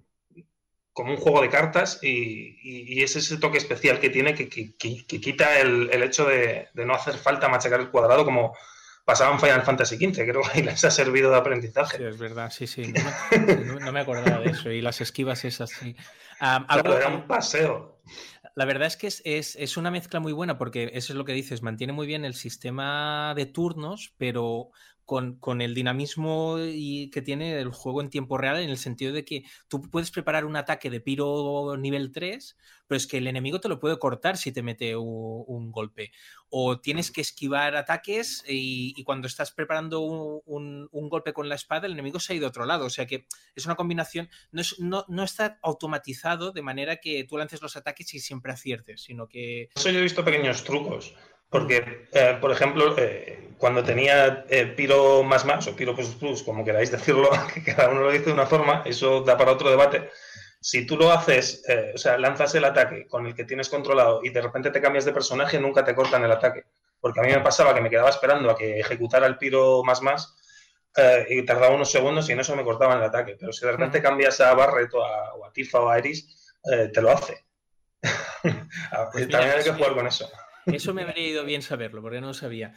como 0.99 1.11
un 1.11 1.17
juego 1.17 1.41
de 1.41 1.49
cartas 1.49 1.99
y, 2.01 3.01
es 3.01 3.15
ese 3.15 3.37
toque 3.37 3.57
especial 3.57 4.01
que 4.01 4.09
tiene 4.09 4.35
que, 4.35 4.49
quita 4.49 5.59
el, 5.59 6.03
hecho 6.03 6.25
de, 6.25 6.67
no 6.73 6.93
hacer 6.93 7.15
falta 7.15 7.47
machacar 7.47 7.79
el 7.79 7.89
cuadrado 7.89 8.25
como 8.25 8.53
pasaba 9.05 9.33
en 9.33 9.39
Final 9.39 9.63
Fantasy 9.63 9.95
XV. 9.95 10.25
Creo 10.25 10.41
que 10.43 10.49
ahí 10.59 10.61
les 10.61 10.83
ha 10.83 10.91
servido 10.91 11.31
de 11.31 11.37
aprendizaje. 11.37 11.97
Sí, 11.97 12.03
es 12.03 12.17
verdad, 12.17 12.51
sí, 12.51 12.67
sí. 12.67 12.93
No, 13.81 13.91
me 13.93 14.01
acordaba 14.01 14.39
de 14.39 14.51
eso. 14.51 14.71
Y 14.71 14.81
las 14.81 14.99
esquivas 14.99 15.45
esas, 15.45 15.69
sí. 15.69 15.95
era 16.41 17.07
un 17.07 17.25
paseo. 17.27 17.98
La 18.59 18.65
verdad 18.65 18.87
es 18.87 18.97
que 18.97 19.07
es, 19.07 19.21
es, 19.55 19.77
una 19.77 19.89
mezcla 19.89 20.19
muy 20.19 20.33
buena 20.33 20.57
porque 20.57 20.91
eso 20.93 21.13
es 21.13 21.17
lo 21.17 21.23
que 21.23 21.31
dices, 21.31 21.61
mantiene 21.61 21.93
muy 21.93 22.05
bien 22.05 22.25
el 22.25 22.33
sistema 22.33 23.33
de 23.33 23.45
turnos, 23.45 24.13
pero 24.17 24.71
con, 25.09 25.61
el 25.61 25.73
dinamismo 25.73 26.57
y 26.59 27.09
que 27.09 27.23
tiene 27.23 27.59
el 27.59 27.71
juego 27.71 28.01
en 28.01 28.11
tiempo 28.11 28.37
real, 28.37 28.59
en 28.59 28.69
el 28.69 28.77
sentido 28.77 29.11
de 29.11 29.25
que 29.25 29.43
tú 29.67 29.81
puedes 29.81 30.11
preparar 30.11 30.45
un 30.45 30.55
ataque 30.55 30.91
de 30.91 31.01
piro 31.01 31.75
nivel 31.77 32.11
3, 32.11 32.55
pero 32.85 32.97
es 32.97 33.07
que 33.07 33.17
el 33.17 33.25
enemigo 33.25 33.59
te 33.59 33.69
lo 33.69 33.79
puede 33.79 33.97
cortar 33.97 34.37
si 34.37 34.51
te 34.51 34.61
mete 34.61 34.95
un, 34.95 35.71
golpe. 35.71 36.11
O 36.49 36.79
tienes 36.79 37.09
que 37.09 37.21
esquivar 37.21 37.75
ataques 37.75 38.43
y, 38.47 39.03
cuando 39.03 39.27
estás 39.27 39.51
preparando 39.51 40.01
un, 40.01 40.87
golpe 40.91 41.33
con 41.33 41.49
la 41.49 41.55
espada, 41.55 41.87
el 41.87 41.93
enemigo 41.93 42.19
se 42.19 42.33
ha 42.33 42.35
ido 42.35 42.45
a 42.45 42.49
otro 42.49 42.65
lado. 42.65 42.85
O 42.85 42.91
sea 42.91 43.07
que 43.07 43.25
es 43.55 43.65
una 43.65 43.75
combinación, 43.75 44.29
no, 44.51 44.61
es, 44.61 44.79
no, 44.79 45.05
no 45.07 45.23
está 45.23 45.57
automatizado 45.63 46.51
de 46.51 46.61
manera 46.61 46.97
que 46.97 47.23
tú 47.23 47.35
lances 47.35 47.63
los 47.63 47.75
ataques 47.75 48.13
y 48.13 48.19
siempre 48.19 48.51
aciertes, 48.51 49.01
sino 49.01 49.27
que... 49.27 49.69
Eso 49.75 49.89
yo 49.89 49.97
he 49.97 50.03
visto 50.03 50.23
pequeños 50.23 50.63
trucos. 50.63 51.15
Porque, 51.49 52.07
eh, 52.11 52.37
por 52.39 52.51
ejemplo, 52.51 52.95
eh, 52.97 53.53
cuando 53.57 53.83
tenía 53.83 54.45
eh, 54.49 54.67
Piro 54.67 55.23
más 55.23 55.45
más 55.45 55.67
o 55.67 55.75
Piro 55.75 55.95
plus 55.95 56.15
plus, 56.15 56.43
como 56.43 56.63
queráis 56.63 56.91
decirlo, 56.97 57.29
que 57.53 57.63
cada 57.63 57.89
uno 57.89 58.01
lo 58.01 58.11
dice 58.11 58.25
de 58.25 58.33
una 58.33 58.45
forma, 58.45 58.83
eso 58.85 59.21
da 59.21 59.37
para 59.37 59.51
otro 59.51 59.69
debate. 59.69 60.09
Si 60.61 60.85
tú 60.85 60.97
lo 60.97 61.09
haces, 61.09 61.63
o 61.95 61.97
sea, 61.97 62.17
lanzas 62.17 62.53
el 62.53 62.65
ataque 62.65 63.07
con 63.07 63.25
el 63.25 63.33
que 63.33 63.45
tienes 63.45 63.69
controlado 63.69 64.19
y 64.25 64.29
de 64.29 64.41
repente 64.41 64.71
te 64.71 64.81
cambias 64.81 65.05
de 65.05 65.13
personaje, 65.13 65.57
nunca 65.57 65.85
te 65.85 65.95
cortan 65.95 66.25
el 66.25 66.31
ataque. 66.33 66.65
Porque 66.99 67.21
a 67.21 67.23
mí 67.23 67.29
me 67.29 67.39
pasaba 67.39 67.73
que 67.73 67.79
me 67.79 67.89
quedaba 67.89 68.09
esperando 68.09 68.51
a 68.51 68.57
que 68.57 68.77
ejecutara 68.77 69.25
el 69.25 69.37
Piro 69.37 69.85
más 69.85 70.01
más 70.01 70.35
y 71.29 71.45
tardaba 71.45 71.73
unos 71.73 71.89
segundos 71.89 72.27
y 72.27 72.33
en 72.33 72.41
eso 72.41 72.57
me 72.57 72.65
cortaban 72.65 72.97
el 72.97 73.05
ataque. 73.05 73.37
Pero 73.39 73.53
si 73.53 73.65
de 73.65 73.71
repente 73.71 74.01
cambias 74.01 74.41
a 74.41 74.53
Barret 74.53 74.93
o 74.93 75.05
a, 75.05 75.53
Tifa 75.53 75.79
o 75.79 75.89
a 75.89 75.97
Iris, 75.97 76.57
te 76.93 77.01
lo 77.01 77.11
hace. 77.11 77.45
Pues 79.13 79.29
también 79.29 79.55
hay 79.57 79.63
que 79.63 79.71
jugar 79.71 79.93
con 79.93 80.07
eso. 80.07 80.29
Eso 80.73 80.93
me 80.93 81.03
habría 81.03 81.27
ido 81.27 81.45
bien 81.45 81.61
saberlo, 81.61 82.01
porque 82.01 82.21
no 82.21 82.27
lo 82.27 82.33
sabía. 82.33 82.73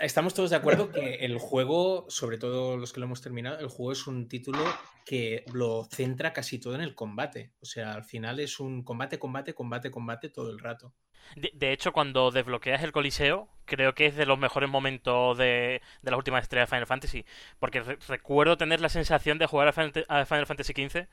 estamos 0.00 0.34
todos 0.34 0.50
de 0.50 0.56
acuerdo 0.56 0.90
que 0.90 1.16
el 1.16 1.38
juego, 1.38 2.06
sobre 2.08 2.38
todo 2.38 2.76
los 2.76 2.92
que 2.92 3.00
lo 3.00 3.06
hemos 3.06 3.20
terminado, 3.20 3.58
el 3.58 3.68
juego 3.68 3.92
es 3.92 4.06
un 4.06 4.28
título 4.28 4.64
que 5.04 5.44
lo 5.52 5.84
centra 5.84 6.32
casi 6.32 6.58
todo 6.58 6.74
en 6.74 6.80
el 6.80 6.94
combate. 6.94 7.52
O 7.60 7.66
sea, 7.66 7.92
al 7.94 8.04
final 8.04 8.40
es 8.40 8.60
un 8.60 8.82
combate, 8.82 9.18
combate, 9.18 9.54
combate, 9.54 9.90
combate 9.90 10.28
todo 10.28 10.50
el 10.50 10.58
rato. 10.58 10.94
De, 11.36 11.72
hecho, 11.72 11.92
cuando 11.92 12.30
desbloqueas 12.30 12.82
el 12.82 12.92
Coliseo, 12.92 13.48
creo 13.64 13.94
que 13.94 14.06
es 14.06 14.16
de 14.16 14.26
los 14.26 14.38
mejores 14.38 14.68
momentos 14.68 15.38
de, 15.38 15.80
de 16.02 16.10
las 16.10 16.18
últimas 16.18 16.48
de 16.48 16.66
Final 16.66 16.86
Fantasy. 16.86 17.24
Porque 17.58 17.80
recuerdo 17.80 18.56
tener 18.56 18.80
la 18.80 18.88
sensación 18.88 19.38
de 19.38 19.46
jugar 19.46 19.68
a 19.68 20.26
Final 20.26 20.46
Fantasy 20.46 20.72
XV 20.72 21.06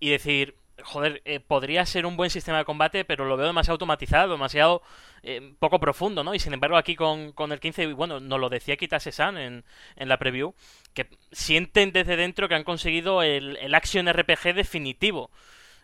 y 0.00 0.10
decir, 0.10 0.54
joder, 0.82 1.22
eh, 1.24 1.40
podría 1.40 1.84
ser 1.86 2.06
un 2.06 2.16
buen 2.16 2.30
sistema 2.30 2.58
de 2.58 2.64
combate, 2.64 3.04
pero 3.04 3.24
lo 3.24 3.36
veo 3.36 3.46
demasiado 3.46 3.74
automatizado, 3.74 4.32
demasiado 4.32 4.82
eh, 5.22 5.54
poco 5.58 5.80
profundo, 5.80 6.24
¿no? 6.24 6.34
Y 6.34 6.38
sin 6.38 6.52
embargo 6.52 6.76
aquí 6.76 6.96
con, 6.96 7.32
con 7.32 7.52
el 7.52 7.60
15, 7.60 7.92
bueno, 7.94 8.20
nos 8.20 8.40
lo 8.40 8.48
decía 8.48 8.76
Kitase-san 8.76 9.36
en, 9.38 9.64
en, 9.96 10.08
la 10.08 10.18
preview, 10.18 10.54
que 10.94 11.08
sienten 11.32 11.92
desde 11.92 12.16
dentro 12.16 12.48
que 12.48 12.54
han 12.54 12.64
conseguido 12.64 13.22
el, 13.22 13.56
el 13.56 13.74
action 13.74 14.12
RPG 14.12 14.54
definitivo. 14.54 15.30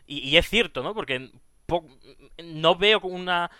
Y, 0.06 0.36
es 0.36 0.48
cierto, 0.48 0.82
¿no? 0.82 0.94
Porque 0.94 1.30
no 2.42 2.74
veo 2.76 3.00
una... 3.00 3.50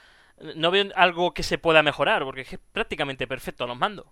No 0.56 0.72
veo 0.72 0.90
algo 0.96 1.32
que 1.32 1.44
se 1.44 1.58
pueda 1.58 1.82
mejorar, 1.82 2.24
porque 2.24 2.40
es 2.40 2.58
prácticamente 2.72 3.26
perfecto 3.26 3.66
los 3.68 3.78
mandos. 3.78 4.06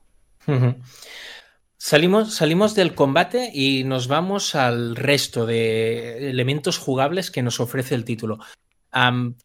Salimos, 1.85 2.37
salimos 2.37 2.77
del 2.77 2.95
combate 2.95 3.51
y 3.53 3.83
nos 3.83 4.07
vamos 4.07 4.55
al 4.55 4.95
resto 4.95 5.47
de 5.47 6.31
elementos 6.31 6.79
jugables 6.79 7.33
que 7.33 7.43
nos 7.43 7.59
ofrece 7.59 7.97
el 7.97 8.05
título. 8.05 8.39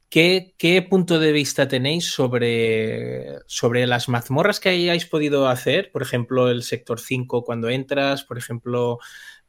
¿qué, 0.08 0.54
¿qué, 0.56 0.84
punto 0.84 1.18
de 1.18 1.32
vista 1.32 1.68
tenéis 1.68 2.12
sobre, 2.12 3.40
sobre 3.48 3.88
las 3.88 4.08
mazmorras 4.08 4.60
que 4.60 4.70
hayáis 4.70 5.08
podido 5.08 5.48
hacer? 5.48 5.92
Por 5.92 6.04
ejemplo, 6.04 6.52
el 6.52 6.62
sector 6.62 7.00
5 7.00 7.44
cuando 7.44 7.70
entras, 7.70 8.24
por 8.24 8.38
ejemplo, 8.38 9.00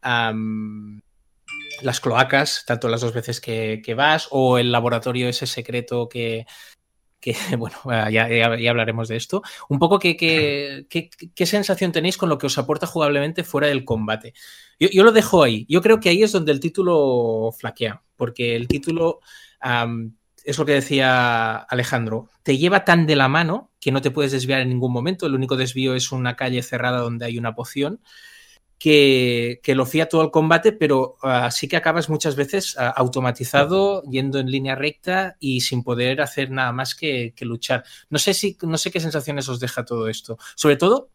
las 0.01 2.01
cloacas, 2.01 2.65
tanto 2.67 2.89
las 2.89 3.03
dos 3.03 3.13
veces 3.13 3.43
que, 3.43 3.83
que, 3.85 3.93
vas, 3.93 4.29
o 4.31 4.57
el 4.57 4.73
laboratorio 4.73 5.29
ese 5.29 5.47
secreto 5.47 6.09
que, 6.09 6.47
que, 7.21 7.35
bueno, 7.59 7.77
ya, 8.11 8.29
ya, 8.29 8.71
hablaremos 8.71 9.09
de 9.09 9.17
esto. 9.17 9.43
Un 9.69 9.79
poco 9.79 9.99
qué, 9.99 10.17
qué, 10.17 10.87
qué, 11.35 11.47
sensación 11.47 11.93
tenéis 11.93 12.17
con 12.17 12.29
lo 12.29 12.39
que 12.39 12.47
os 12.47 12.59
aporta 12.59 12.87
jugablemente 12.87 13.45
fuera 13.45 13.69
del 13.69 13.85
combate. 13.85 14.35
Yo, 14.79 14.89
yo, 14.91 15.05
lo 15.05 15.13
dejo 15.13 15.43
ahí. 15.43 15.67
Yo 15.69 15.83
creo 15.83 16.01
que 16.01 16.09
ahí 16.09 16.23
es 16.23 16.33
donde 16.33 16.53
el 16.53 16.61
título 16.61 17.51
flaquea, 17.59 18.03
porque 18.17 18.57
el 18.57 18.69
título, 18.69 19.21
es 20.45 20.59
lo 20.59 20.65
que 20.65 20.73
decía 20.73 21.57
Alejandro, 21.57 22.29
te 22.43 22.59
lleva 22.59 22.85
tan 22.85 23.07
de 23.07 23.17
la 23.17 23.29
mano 23.29 23.71
que 23.81 23.93
no 23.93 24.01
te 24.01 24.11
puedes 24.11 24.33
desviar 24.33 24.61
en 24.61 24.69
ningún 24.69 24.93
momento. 24.93 25.27
El 25.27 25.35
único 25.35 25.57
desvío 25.57 25.95
es 25.95 26.13
una 26.13 26.37
calle 26.37 26.63
cerrada 26.63 26.99
donde 26.99 27.27
hay 27.27 27.39
una 27.39 27.55
poción 27.55 28.01
que, 28.79 29.61
lo 29.67 29.87
fía 29.87 30.09
todo 30.09 30.23
el 30.23 30.31
combate, 30.31 30.73
pero 30.73 31.17
uh, 31.23 31.51
sí 31.51 31.69
que 31.69 31.77
acabas 31.77 32.09
muchas 32.09 32.37
veces 32.37 32.77
uh, 32.77 32.93
automatizado, 32.97 34.03
yendo 34.05 34.39
en 34.39 34.51
línea 34.51 34.75
recta 34.75 35.37
y 35.41 35.61
sin 35.61 35.83
poder 35.83 36.21
hacer 36.21 36.51
nada 36.51 36.73
más 36.73 36.95
que, 36.95 37.35
que, 37.35 37.45
luchar. 37.45 37.85
No 38.09 38.19
sé, 38.19 38.35
si, 38.35 38.57
no 38.63 38.79
sé 38.79 38.91
qué 38.91 39.01
sensaciones 39.01 39.49
os 39.49 39.61
deja 39.61 39.85
todo 39.85 40.09
esto. 40.09 40.39
Sobre 40.55 40.77
todo, 40.77 41.11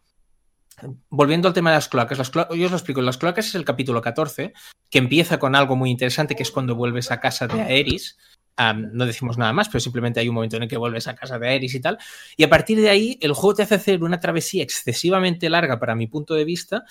volviendo 1.10 1.48
al 1.48 1.54
tema 1.54 1.72
de 1.72 1.78
las 1.78 1.88
cloacas, 1.88 2.18
las 2.18 2.30
clo 2.30 2.48
yo 2.54 2.66
os 2.66 2.72
lo 2.72 2.78
explico, 2.78 3.02
las 3.02 3.18
cloacas 3.18 3.48
es 3.48 3.56
el 3.56 3.66
capítulo 3.66 4.02
14, 4.02 4.54
que 4.90 4.98
empieza 4.98 5.40
con 5.40 5.56
algo 5.56 5.76
muy 5.76 5.90
interesante, 5.90 6.36
que 6.36 6.44
es 6.44 6.52
cuando 6.52 6.76
vuelves 6.76 7.12
a 7.12 7.20
casa 7.20 7.48
de 7.48 7.62
Aeris. 7.62 8.18
Um, 8.60 8.90
no 8.94 9.08
decimos 9.08 9.38
nada 9.40 9.52
más, 9.52 9.68
pero 9.68 9.80
simplemente 9.80 10.20
hay 10.20 10.30
un 10.30 10.36
momento 10.36 10.58
en 10.58 10.64
el 10.64 10.70
que 10.70 10.78
vuelves 10.78 11.08
a 11.08 11.16
casa 11.16 11.40
de 11.40 11.48
Aeris 11.48 11.74
y 11.74 11.80
tal. 11.80 11.98
Y 12.38 12.44
a 12.44 12.50
partir 12.50 12.80
de 12.80 12.90
ahí, 12.90 13.18
el 13.22 13.34
juego 13.34 13.56
te 13.56 13.64
hace 13.64 13.76
hacer 13.76 14.04
una 14.04 14.20
travesía 14.20 14.62
excesivamente 14.62 15.50
larga 15.50 15.80
para 15.80 15.96
mi 15.96 16.06
punto 16.06 16.36
de 16.36 16.46
vista, 16.46 16.84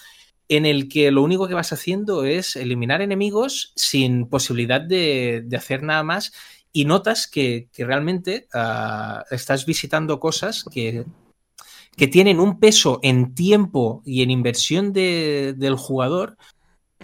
en 0.56 0.66
el 0.66 0.88
que 0.88 1.10
lo 1.10 1.22
único 1.22 1.48
que 1.48 1.54
vas 1.54 1.72
haciendo 1.72 2.24
es 2.24 2.56
eliminar 2.56 3.00
enemigos 3.00 3.72
sin 3.74 4.26
posibilidad 4.26 4.82
de, 4.82 5.46
hacer 5.56 5.82
nada 5.82 6.02
más 6.02 6.32
y 6.72 6.84
notas 6.84 7.26
que, 7.26 7.68
realmente 7.78 8.48
uh, 8.54 9.22
estás 9.34 9.64
visitando 9.64 10.20
cosas 10.20 10.64
que, 10.70 11.04
que, 11.96 12.06
tienen 12.06 12.38
un 12.38 12.60
peso 12.60 13.00
en 13.02 13.34
tiempo 13.34 14.02
y 14.04 14.22
en 14.22 14.30
inversión 14.30 14.92
de, 14.92 15.54
del 15.56 15.76
jugador 15.76 16.36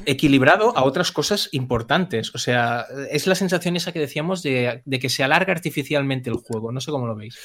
equilibrado 0.04 0.76
a 0.76 0.84
otras 0.84 1.11
cosas 1.11 1.48
importantes. 1.52 2.34
O 2.34 2.38
sea, 2.38 2.84
es 3.11 3.26
la 3.26 3.34
sensación 3.34 3.76
esa 3.76 3.92
que 3.92 3.98
decíamos 3.98 4.42
de, 4.42 4.82
de 4.84 4.98
que 4.98 5.08
se 5.08 5.24
alarga 5.24 5.54
artificialmente 5.54 6.28
el 6.28 6.37
juego. 6.37 6.70
No 6.70 6.82
sé 6.82 6.90
cómo 6.90 7.06
lo 7.06 7.16
veis. 7.16 7.38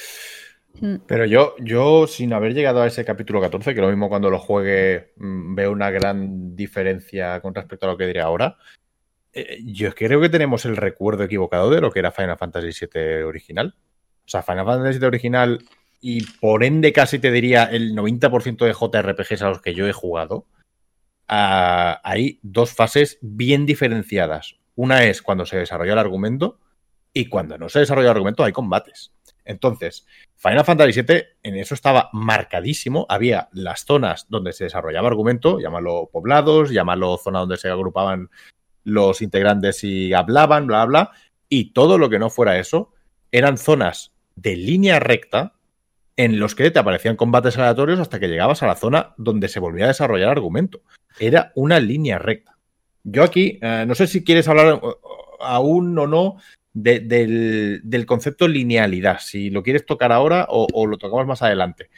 Mm. 0.80 0.96
Pero 1.08 1.26
yo, 1.26 1.56
yo, 1.60 2.08
sin 2.08 2.34
haber 2.34 2.54
llegado 2.54 2.82
a 2.82 2.88
ese 2.88 3.06
capítulo 3.06 3.40
14, 3.42 3.76
que 3.76 3.82
lo 3.82 3.90
mismo 3.90 4.10
cuando 4.10 4.30
lo 4.30 4.40
juegue 4.40 5.14
mm, 5.18 5.56
veo 5.56 5.72
una 5.72 5.92
gran 5.92 6.56
diferencia 6.56 7.40
con 7.42 7.54
respecto 7.54 7.86
a 7.86 7.92
lo 7.92 7.98
que 7.98 8.08
diré 8.08 8.22
ahora, 8.22 8.58
eh, 9.34 9.60
yo 9.66 9.94
creo 9.94 10.22
que 10.22 10.30
tenemos 10.30 10.66
el 10.66 10.78
recuerdo 10.78 11.24
equivocado 11.24 11.70
de 11.70 11.82
lo 11.82 11.92
que 11.92 12.00
era 12.00 12.12
Final 12.12 12.38
Fantasy 12.38 12.86
VII 12.86 13.24
original. 13.24 13.76
O 14.26 14.28
sea, 14.28 14.42
Final 14.44 14.66
Fantasy 14.66 15.00
VII 15.00 15.08
original 15.08 15.60
y 16.06 16.24
por 16.40 16.64
ende 16.64 16.92
casi 16.92 17.18
te 17.18 17.32
diría 17.32 17.64
el 17.64 17.96
90% 17.96 18.66
de 18.66 18.74
JRPGs 18.74 19.42
a 19.42 19.50
los 19.50 19.62
que 19.62 19.74
yo 19.74 19.88
he 19.88 19.94
jugado, 19.94 20.46
ah, 21.28 22.02
hay 22.04 22.40
dos 22.42 22.74
fases 22.74 23.18
bien 23.22 23.66
diferenciadas. 23.66 24.58
Una 24.76 25.04
es 25.06 25.22
cuando 25.22 25.46
se 25.46 25.58
desarrolla 25.58 25.94
el 25.94 26.00
argumento 26.00 26.60
y 27.14 27.30
cuando 27.30 27.58
no 27.58 27.70
se 27.70 27.80
desarrolla 27.80 28.08
el 28.08 28.18
argumento 28.18 28.44
hay 28.44 28.52
combates. 28.52 29.14
Entonces, 29.46 30.06
Final 30.36 30.66
Fantasy 30.66 31.02
VII 31.02 31.24
en 31.44 31.56
eso 31.58 31.74
estaba 31.74 32.10
marcadísimo. 32.14 33.06
Había 33.10 33.50
las 33.52 33.86
zonas 33.86 34.26
donde 34.30 34.54
se 34.54 34.66
desarrollaba 34.66 35.08
argumento, 35.08 35.60
llámalo 35.60 36.10
poblados, 36.12 36.72
llámalo 36.72 37.18
zona 37.18 37.40
donde 37.40 37.58
se 37.58 37.70
agrupaban 37.70 38.30
los 38.84 39.22
integrantes 39.22 39.84
y 39.84 40.14
hablaban, 40.14 40.68
bla, 40.68 40.86
bla, 40.86 41.12
y 41.50 41.72
todo 41.72 41.98
lo 41.98 42.10
que 42.10 42.20
no 42.20 42.30
fuera 42.30 42.58
eso 42.60 42.92
eran 43.32 43.58
zonas 43.58 44.14
de 44.36 44.56
línea 44.56 45.00
recta 45.00 45.54
en 46.16 46.40
los 46.40 46.56
que 46.56 46.70
te 46.70 46.80
aparecían 46.80 47.16
combates 47.16 47.58
aleatorios 47.58 48.00
hasta 48.00 48.20
que 48.20 48.28
llegabas 48.28 48.62
a 48.62 48.68
la 48.68 48.76
zona 48.76 49.14
donde 49.18 49.50
se 49.50 49.60
volvía 49.60 49.86
a 49.86 49.90
desarrollar 49.90 50.30
argumento. 50.30 50.82
Era 51.20 51.52
una 51.56 51.80
línea 51.80 52.20
recta. 52.20 52.58
Yo 53.04 53.24
aquí, 53.24 53.60
eh, 53.62 53.86
no 53.88 53.96
sé 53.96 54.08
si 54.08 54.24
quieres 54.24 54.48
hablar 54.48 54.80
eh, 54.82 54.88
aún 55.40 55.98
o 55.98 56.08
no 56.08 56.38
de- 56.74 57.00
del, 57.00 57.82
del 57.84 58.06
concepto 58.06 58.48
linealidad, 58.48 59.20
si 59.20 59.50
lo 59.50 59.64
quieres 59.64 59.86
tocar 59.86 60.12
ahora 60.12 60.48
o, 60.50 60.68
o 60.74 60.88
lo 60.88 60.98
tocamos 60.98 61.28
más 61.28 61.42
adelante. 61.42 61.90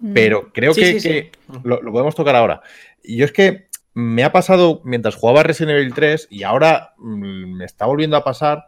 Mm. 0.00 0.12
Pero 0.12 0.52
creo 0.52 0.74
Sí, 0.74 0.80
que, 0.82 0.92
sí, 0.92 1.00
sí. 1.00 1.08
que 1.08 1.32
lo, 1.64 1.80
lo 1.82 1.92
podemos 1.92 2.14
tocar 2.14 2.36
ahora. 2.36 2.60
Y 3.02 3.16
yo 3.16 3.24
es 3.24 3.32
que 3.32 3.66
me 3.94 4.24
ha 4.24 4.32
pasado 4.32 4.82
mientras 4.84 5.14
jugaba 5.14 5.42
Resident 5.42 5.78
Evil 5.78 5.94
3 5.94 6.28
y 6.30 6.42
ahora 6.42 6.92
mm, 6.98 7.56
me 7.56 7.64
está 7.64 7.86
volviendo 7.86 8.16
a 8.16 8.24
pasar 8.24 8.64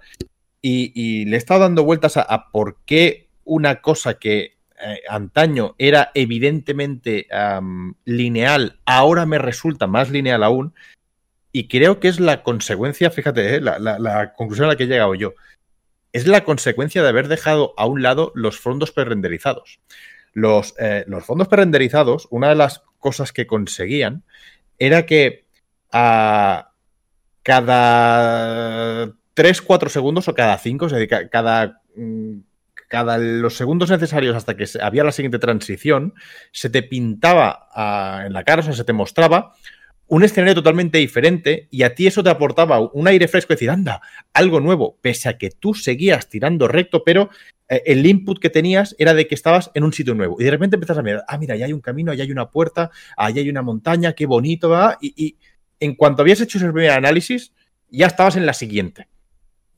y, 0.62 0.90
y 0.94 1.26
le 1.26 1.36
he 1.36 1.38
estado 1.38 1.60
dando 1.60 1.84
vueltas 1.84 2.16
a, 2.16 2.22
a 2.22 2.50
por 2.50 2.78
qué 2.86 3.28
una 3.44 3.80
cosa 3.82 4.14
que 4.14 4.56
eh, 4.80 5.00
antaño 5.08 5.74
era 5.78 6.10
evidentemente 6.14 7.26
lineal, 8.04 8.78
ahora 8.86 9.26
me 9.26 9.38
resulta 9.38 9.86
más 9.86 10.10
lineal 10.10 10.42
aún. 10.42 10.74
Y 11.58 11.66
creo 11.66 11.98
que 11.98 12.06
es 12.06 12.20
la 12.20 12.44
consecuencia, 12.44 13.10
fíjate, 13.10 13.56
eh, 13.56 13.60
la, 13.60 14.32
conclusión 14.36 14.66
a 14.66 14.68
la 14.68 14.76
que 14.76 14.84
he 14.84 14.86
llegado 14.86 15.16
yo. 15.16 15.34
Es 16.12 16.28
la 16.28 16.44
consecuencia 16.44 17.02
de 17.02 17.08
haber 17.08 17.26
dejado 17.26 17.74
a 17.76 17.84
un 17.84 18.00
lado 18.00 18.30
los 18.36 18.60
fondos 18.60 18.92
prerenderizados. 18.92 19.80
Los, 20.34 20.76
eh, 20.78 21.04
los 21.08 21.24
fondos 21.24 21.48
prerenderizados, 21.48 22.28
una 22.30 22.50
de 22.50 22.54
las 22.54 22.84
cosas 23.00 23.32
que 23.32 23.48
conseguían 23.48 24.22
era 24.78 25.04
que 25.04 25.46
a 25.90 26.70
cada 27.42 29.16
3, 29.34 29.60
4 29.60 29.88
segundos 29.88 30.28
o 30.28 30.34
cada 30.36 30.56
5, 30.58 30.86
es 30.86 30.92
decir, 30.92 31.08
ca- 31.08 31.28
cada, 31.28 31.82
mm, 31.96 32.38
cada 32.88 33.18
los 33.18 33.56
segundos 33.56 33.90
necesarios 33.90 34.36
hasta 34.36 34.56
que 34.56 34.66
había 34.80 35.02
la 35.02 35.10
siguiente 35.10 35.40
transición, 35.40 36.14
se 36.52 36.70
te 36.70 36.84
pintaba 36.84 37.66
ah, 37.74 38.22
en 38.26 38.32
la 38.32 38.44
cara, 38.44 38.60
o 38.60 38.64
sea, 38.64 38.74
se 38.74 38.84
te 38.84 38.92
mostraba 38.92 39.54
un 40.08 40.24
escenario 40.24 40.54
totalmente 40.54 40.98
diferente 40.98 41.68
y 41.70 41.82
a 41.82 41.94
ti 41.94 42.06
eso 42.06 42.22
te 42.22 42.30
aportaba 42.30 42.80
un 42.80 43.06
aire 43.08 43.28
fresco, 43.28 43.52
decir, 43.52 43.70
anda, 43.70 44.00
algo 44.32 44.58
nuevo, 44.60 44.96
pese 45.02 45.28
a 45.28 45.36
que 45.38 45.50
tú 45.50 45.74
seguías 45.74 46.28
tirando 46.28 46.66
recto, 46.66 47.04
pero 47.04 47.28
eh, 47.68 47.82
el 47.86 48.04
input 48.06 48.38
que 48.38 48.48
tenías 48.50 48.96
era 48.98 49.12
de 49.14 49.26
que 49.28 49.34
estabas 49.34 49.70
en 49.74 49.84
un 49.84 49.92
sitio 49.92 50.14
nuevo. 50.14 50.36
Y 50.40 50.44
de 50.44 50.50
repente 50.50 50.76
empiezas 50.76 50.96
a 50.98 51.02
mirar, 51.02 51.24
ah, 51.28 51.36
mira, 51.38 51.54
allá 51.54 51.66
hay 51.66 51.72
un 51.74 51.80
camino, 51.82 52.10
allá 52.10 52.24
hay 52.24 52.32
una 52.32 52.48
puerta, 52.50 52.90
allá 53.16 53.40
hay 53.42 53.50
una 53.50 53.62
montaña, 53.62 54.14
qué 54.14 54.24
bonito, 54.26 54.70
va. 54.70 54.96
Y, 55.00 55.12
y 55.16 55.36
en 55.78 55.94
cuanto 55.94 56.22
habías 56.22 56.40
hecho 56.40 56.56
ese 56.58 56.72
primer 56.72 56.90
análisis, 56.92 57.52
ya 57.90 58.06
estabas 58.06 58.36
en 58.36 58.46
la 58.46 58.54
siguiente. 58.54 59.08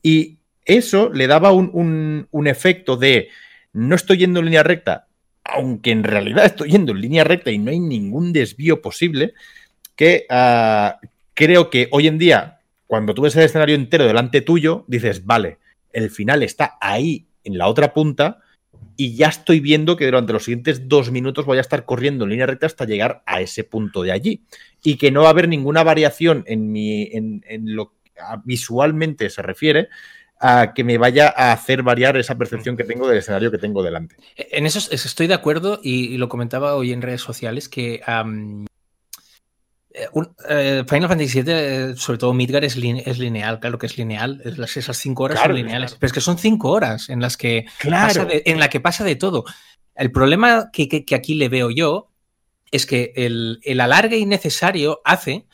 Y 0.02 0.38
eso 0.64 1.10
le 1.12 1.26
daba 1.26 1.52
un, 1.52 1.70
un- 1.72 2.28
un 2.30 2.46
efecto 2.46 2.96
de 2.96 3.28
no 3.72 3.94
estoy 3.96 4.18
yendo 4.18 4.40
en 4.40 4.46
línea 4.46 4.62
recta, 4.62 5.08
aunque 5.44 5.90
en 5.90 6.04
realidad 6.04 6.44
estoy 6.46 6.70
yendo 6.70 6.92
en 6.92 7.00
línea 7.00 7.24
recta 7.24 7.50
y 7.50 7.58
no 7.58 7.70
hay 7.70 7.80
ningún 7.80 8.32
desvío 8.32 8.80
posible, 8.80 9.34
que 10.00 10.24
ah, 10.30 10.98
creo 11.34 11.68
que 11.68 11.88
hoy 11.90 12.06
en 12.06 12.16
día, 12.16 12.60
cuando 12.86 13.12
tú 13.12 13.20
ves 13.20 13.36
el 13.36 13.42
escenario 13.42 13.74
entero 13.74 14.06
delante 14.06 14.40
tuyo, 14.40 14.86
dices, 14.88 15.26
vale, 15.26 15.58
el 15.92 16.08
final 16.08 16.42
está 16.42 16.78
ahí 16.80 17.26
en 17.44 17.58
la 17.58 17.68
otra 17.68 17.92
punta 17.92 18.38
y 18.96 19.14
ya 19.14 19.26
estoy 19.26 19.60
viendo 19.60 19.98
que 19.98 20.06
durante 20.06 20.32
los 20.32 20.44
siguientes 20.44 20.88
dos 20.88 21.10
minutos 21.10 21.44
voy 21.44 21.58
a 21.58 21.60
estar 21.60 21.84
corriendo 21.84 22.24
en 22.24 22.30
línea 22.30 22.46
recta 22.46 22.64
hasta 22.64 22.86
llegar 22.86 23.22
a 23.26 23.42
ese 23.42 23.62
punto 23.62 24.02
de 24.02 24.12
allí 24.12 24.40
y 24.82 24.96
que 24.96 25.10
no 25.10 25.20
va 25.20 25.26
a 25.26 25.32
haber 25.32 25.48
ninguna 25.48 25.82
variación 25.82 26.44
en, 26.46 26.72
mi, 26.72 27.10
en, 27.12 27.42
lo 27.76 27.92
que 27.92 28.22
visualmente 28.44 29.28
se 29.28 29.42
refiere 29.42 29.90
a 30.40 30.72
que 30.72 30.82
me 30.82 30.96
vaya 30.96 31.28
a 31.36 31.52
hacer 31.52 31.82
variar 31.82 32.16
esa 32.16 32.38
percepción 32.38 32.74
que 32.74 32.84
tengo 32.84 33.06
del 33.06 33.18
escenario 33.18 33.50
que 33.50 33.58
tengo 33.58 33.82
delante. 33.82 34.16
En 34.34 34.64
eso 34.64 34.78
es- 34.78 35.04
estoy 35.04 35.26
de 35.26 35.34
acuerdo 35.34 35.78
y, 35.82 36.16
lo 36.16 36.30
comentaba 36.30 36.74
hoy 36.74 36.92
en 36.92 37.02
redes 37.02 37.20
sociales 37.20 37.68
que 37.68 38.00
un- 40.12 40.34
eh, 40.48 40.84
Final 40.88 41.08
Fantasy 41.08 41.42
VII, 41.42 41.52
eh, 41.54 41.92
sobre 41.96 42.18
todo 42.18 42.32
Midgar, 42.32 42.64
es, 42.64 42.76
line- 42.76 43.02
es 43.06 43.18
lineal, 43.18 43.60
claro 43.60 43.78
que 43.78 43.86
es 43.86 43.96
lineal. 43.98 44.40
es 44.44 44.58
las- 44.58 44.76
esas 44.76 44.96
cinco 44.96 45.24
horas 45.24 45.38
Claro, 45.38 45.54
son 45.54 45.62
lineales. 45.62 45.90
claro. 45.90 45.98
Pero 46.00 46.06
es 46.08 46.12
que 46.12 46.20
son 46.20 46.38
cinco 46.38 46.70
horas 46.70 47.08
en 47.08 47.20
las 47.20 47.36
que 47.36 47.66
pasa 47.90 48.24
de, 48.24 48.42
en 48.46 48.58
la 48.60 48.68
que 48.68 48.80
pasa 48.80 49.04
de 49.04 49.16
todo. 49.16 49.44
El 49.94 50.12
problema 50.12 50.70
que, 50.72 50.88
que- 50.88 51.04
que 51.04 51.14
aquí 51.14 51.34
le 51.34 51.48
veo 51.48 51.70
yo 51.70 52.10
es 52.70 52.86
que 52.86 53.12
el, 53.16 53.60
el 53.64 53.80
alargue 53.80 54.16
innecesario 54.18 55.00
hace 55.04 55.46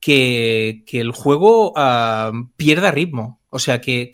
que, 0.00 0.82
que 0.86 1.00
el 1.00 1.12
juego 1.12 1.72
ah, 1.76 2.32
pierda 2.56 2.90
ritmo. 2.90 3.40
O 3.50 3.58
sea, 3.58 3.80
que 3.80 4.10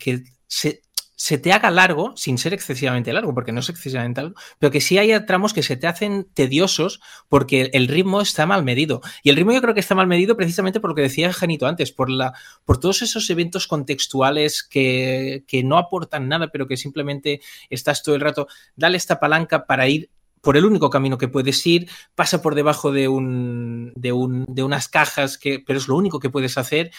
se, 0.47 0.81
se 1.19 1.37
te 1.37 1.51
haga 1.51 1.69
largo, 1.69 2.15
sin 2.15 2.37
ser 2.37 2.53
excesivamente 2.53 3.11
largo, 3.11 3.33
porque 3.33 3.51
no 3.51 3.59
es 3.59 3.67
excesivamente 3.67 4.21
largo, 4.21 4.39
pero 4.57 4.71
que 4.71 4.79
sí 4.79 4.97
haya 4.97 5.25
tramos 5.25 5.53
que 5.53 5.63
se 5.63 5.75
te 5.75 5.85
hacen 5.85 6.25
tediosos 6.33 7.01
porque 7.27 7.71
el 7.73 7.89
ritmo 7.89 8.21
está 8.21 8.45
mal 8.45 8.63
medido. 8.63 9.01
Y 9.21 9.29
el 9.29 9.35
ritmo 9.35 9.51
yo 9.51 9.61
creo 9.61 9.73
que 9.73 9.81
está 9.81 9.95
mal 9.95 10.07
medido 10.07 10.37
precisamente 10.37 10.79
por 10.79 10.91
lo 10.91 10.95
que 10.95 11.01
decía 11.01 11.33
Janito 11.33 11.67
antes, 11.67 11.91
por, 11.91 12.09
la, 12.09 12.31
por 12.63 12.79
todos 12.79 13.01
esos 13.01 13.29
eventos 13.29 13.67
contextuales 13.67 14.63
que, 14.63 15.43
que 15.45 15.61
no 15.61 15.77
aportan 15.77 16.29
nada, 16.29 16.47
pero 16.53 16.67
que 16.67 16.77
simplemente 16.77 17.41
estás 17.69 18.01
todo 18.01 18.15
el 18.15 18.21
rato, 18.21 18.47
dale 18.77 18.95
esta 18.95 19.19
palanca 19.19 19.65
para 19.65 19.89
ir 19.89 20.09
por 20.39 20.55
el 20.55 20.63
único 20.63 20.89
camino 20.89 21.17
que 21.17 21.27
puedes 21.27 21.67
ir, 21.67 21.89
pasa 22.15 22.41
por 22.41 22.55
debajo 22.55 22.93
de, 22.93 23.09
un, 23.09 23.91
de, 23.97 24.13
un, 24.13 24.45
de 24.47 24.63
unas 24.63 24.87
cajas, 24.87 25.37
que, 25.37 25.59
pero 25.59 25.79
es 25.79 25.89
lo 25.89 25.97
único 25.97 26.21
que 26.21 26.29
puedes 26.29 26.57
hacer. 26.57 26.91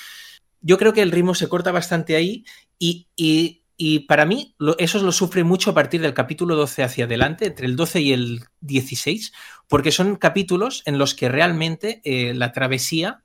Yo 0.60 0.76
creo 0.76 0.92
que 0.92 1.00
el 1.00 1.10
ritmo 1.10 1.34
se 1.34 1.48
corta 1.48 1.72
bastante 1.72 2.16
ahí 2.16 2.44
y, 2.78 3.08
y, 3.16 3.59
y 3.82 4.00
para 4.00 4.26
mí 4.26 4.54
lo, 4.58 4.76
eso 4.76 5.02
lo 5.02 5.10
sufre 5.10 5.42
mucho 5.42 5.70
a 5.70 5.74
partir 5.74 6.02
del 6.02 6.12
capítulo 6.12 6.54
12 6.54 6.82
hacia 6.82 7.06
adelante, 7.06 7.46
entre 7.46 7.64
el 7.64 7.76
12 7.76 8.02
y 8.02 8.12
el 8.12 8.44
16, 8.60 9.32
porque 9.68 9.90
son 9.90 10.16
capítulos 10.16 10.82
en 10.84 10.98
los 10.98 11.14
que 11.14 11.30
realmente 11.30 12.02
eh, 12.04 12.34
la 12.34 12.52
travesía 12.52 13.22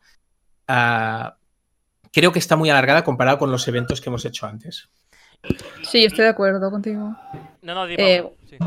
uh, 0.70 1.32
creo 2.10 2.32
que 2.32 2.40
está 2.40 2.56
muy 2.56 2.70
alargada 2.70 3.04
comparado 3.04 3.38
con 3.38 3.52
los 3.52 3.68
eventos 3.68 4.00
que 4.00 4.10
hemos 4.10 4.24
hecho 4.24 4.46
antes. 4.46 4.88
Sí, 5.84 6.06
estoy 6.06 6.24
de 6.24 6.30
acuerdo 6.30 6.72
contigo. 6.72 7.14
No, 7.62 7.76
no, 7.76 7.86
di, 7.86 7.96
Eh, 7.98 8.24
sí. 8.50 8.58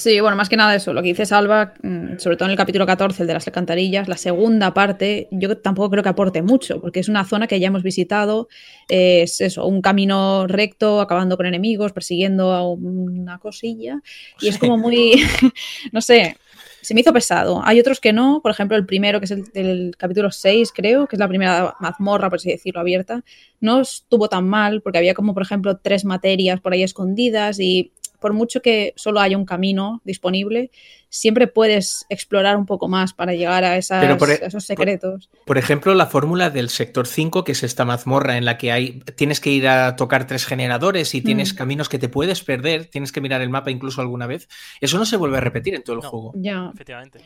Sí, 0.00 0.18
bueno, 0.18 0.34
más 0.34 0.48
que 0.48 0.56
nada 0.56 0.74
eso, 0.74 0.94
lo 0.94 1.02
que 1.02 1.08
dice 1.08 1.26
Salva, 1.26 1.74
mm, 1.82 2.16
sobre 2.16 2.38
todo 2.38 2.46
en 2.46 2.52
el 2.52 2.56
capítulo 2.56 2.86
14, 2.86 3.22
el 3.22 3.26
de 3.26 3.34
las 3.34 3.46
alcantarillas, 3.46 4.08
la 4.08 4.16
segunda 4.16 4.72
parte, 4.72 5.28
yo 5.30 5.58
tampoco 5.58 5.90
creo 5.90 6.02
que 6.02 6.08
aporte 6.08 6.40
mucho, 6.40 6.80
porque 6.80 7.00
es 7.00 7.10
una 7.10 7.26
zona 7.26 7.46
que 7.46 7.60
ya 7.60 7.66
hemos 7.66 7.82
visitado, 7.82 8.48
es 8.88 9.42
eso, 9.42 9.66
un 9.66 9.82
camino 9.82 10.46
recto, 10.46 11.02
acabando 11.02 11.36
con 11.36 11.44
enemigos, 11.44 11.92
persiguiendo 11.92 12.52
a 12.52 12.66
una 12.66 13.38
cosilla, 13.40 14.00
y 14.40 14.48
es 14.48 14.56
como 14.56 14.78
muy, 14.78 15.12
no 15.92 16.00
sé, 16.00 16.38
se 16.80 16.94
me 16.94 17.02
hizo 17.02 17.12
pesado. 17.12 17.60
Hay 17.62 17.78
otros 17.78 18.00
que 18.00 18.14
no, 18.14 18.40
por 18.42 18.52
ejemplo, 18.52 18.78
el 18.78 18.86
primero, 18.86 19.20
que 19.20 19.26
es 19.26 19.30
el 19.32 19.44
del 19.52 19.94
capítulo 19.98 20.30
6, 20.30 20.72
creo, 20.74 21.08
que 21.08 21.16
es 21.16 21.20
la 21.20 21.28
primera 21.28 21.76
mazmorra, 21.78 22.30
por 22.30 22.38
así 22.38 22.48
decirlo, 22.48 22.80
abierta, 22.80 23.22
no 23.60 23.82
estuvo 23.82 24.30
tan 24.30 24.48
mal, 24.48 24.80
porque 24.80 24.96
había 24.96 25.12
como, 25.12 25.34
por 25.34 25.42
ejemplo, 25.42 25.76
tres 25.76 26.06
materias 26.06 26.58
por 26.60 26.72
ahí 26.72 26.82
escondidas 26.82 27.60
y 27.60 27.92
por 28.20 28.32
mucho 28.32 28.62
que 28.62 28.92
solo 28.96 29.20
haya 29.20 29.36
un 29.36 29.44
camino 29.46 30.00
disponible, 30.04 30.70
siempre 31.08 31.48
puedes 31.48 32.06
explorar 32.08 32.56
un 32.56 32.66
poco 32.66 32.86
más 32.86 33.12
para 33.14 33.32
llegar 33.34 33.64
a, 33.64 33.76
esas, 33.76 34.00
Pero 34.04 34.16
por 34.16 34.30
e- 34.30 34.34
a 34.42 34.46
esos 34.46 34.64
secretos. 34.64 35.28
Por 35.44 35.58
ejemplo, 35.58 35.94
la 35.94 36.06
fórmula 36.06 36.50
del 36.50 36.68
sector 36.68 37.06
5, 37.08 37.42
que 37.42 37.52
es 37.52 37.62
esta 37.64 37.84
mazmorra 37.84 38.36
en 38.36 38.44
la 38.44 38.58
que 38.58 38.70
hay 38.70 39.00
tienes 39.16 39.40
que 39.40 39.50
ir 39.50 39.66
a 39.66 39.96
tocar 39.96 40.26
tres 40.26 40.46
generadores 40.46 41.14
y 41.14 41.22
tienes 41.22 41.52
Mm. 41.52 41.56
caminos 41.56 41.88
que 41.88 41.98
te 41.98 42.08
puedes 42.08 42.44
perder, 42.44 42.86
tienes 42.86 43.10
que 43.10 43.20
mirar 43.20 43.40
el 43.40 43.50
mapa 43.50 43.70
incluso 43.72 44.00
alguna 44.00 44.26
vez. 44.28 44.48
Eso 44.80 44.98
no 44.98 45.04
se 45.06 45.16
vuelve 45.16 45.38
a 45.38 45.40
repetir 45.40 45.74
en 45.74 45.82
todo 45.82 45.96
el 45.96 46.02
No. 46.02 46.10
juego. 46.10 46.32
Ya, 46.36 46.70
Efectivamente. 46.72 47.20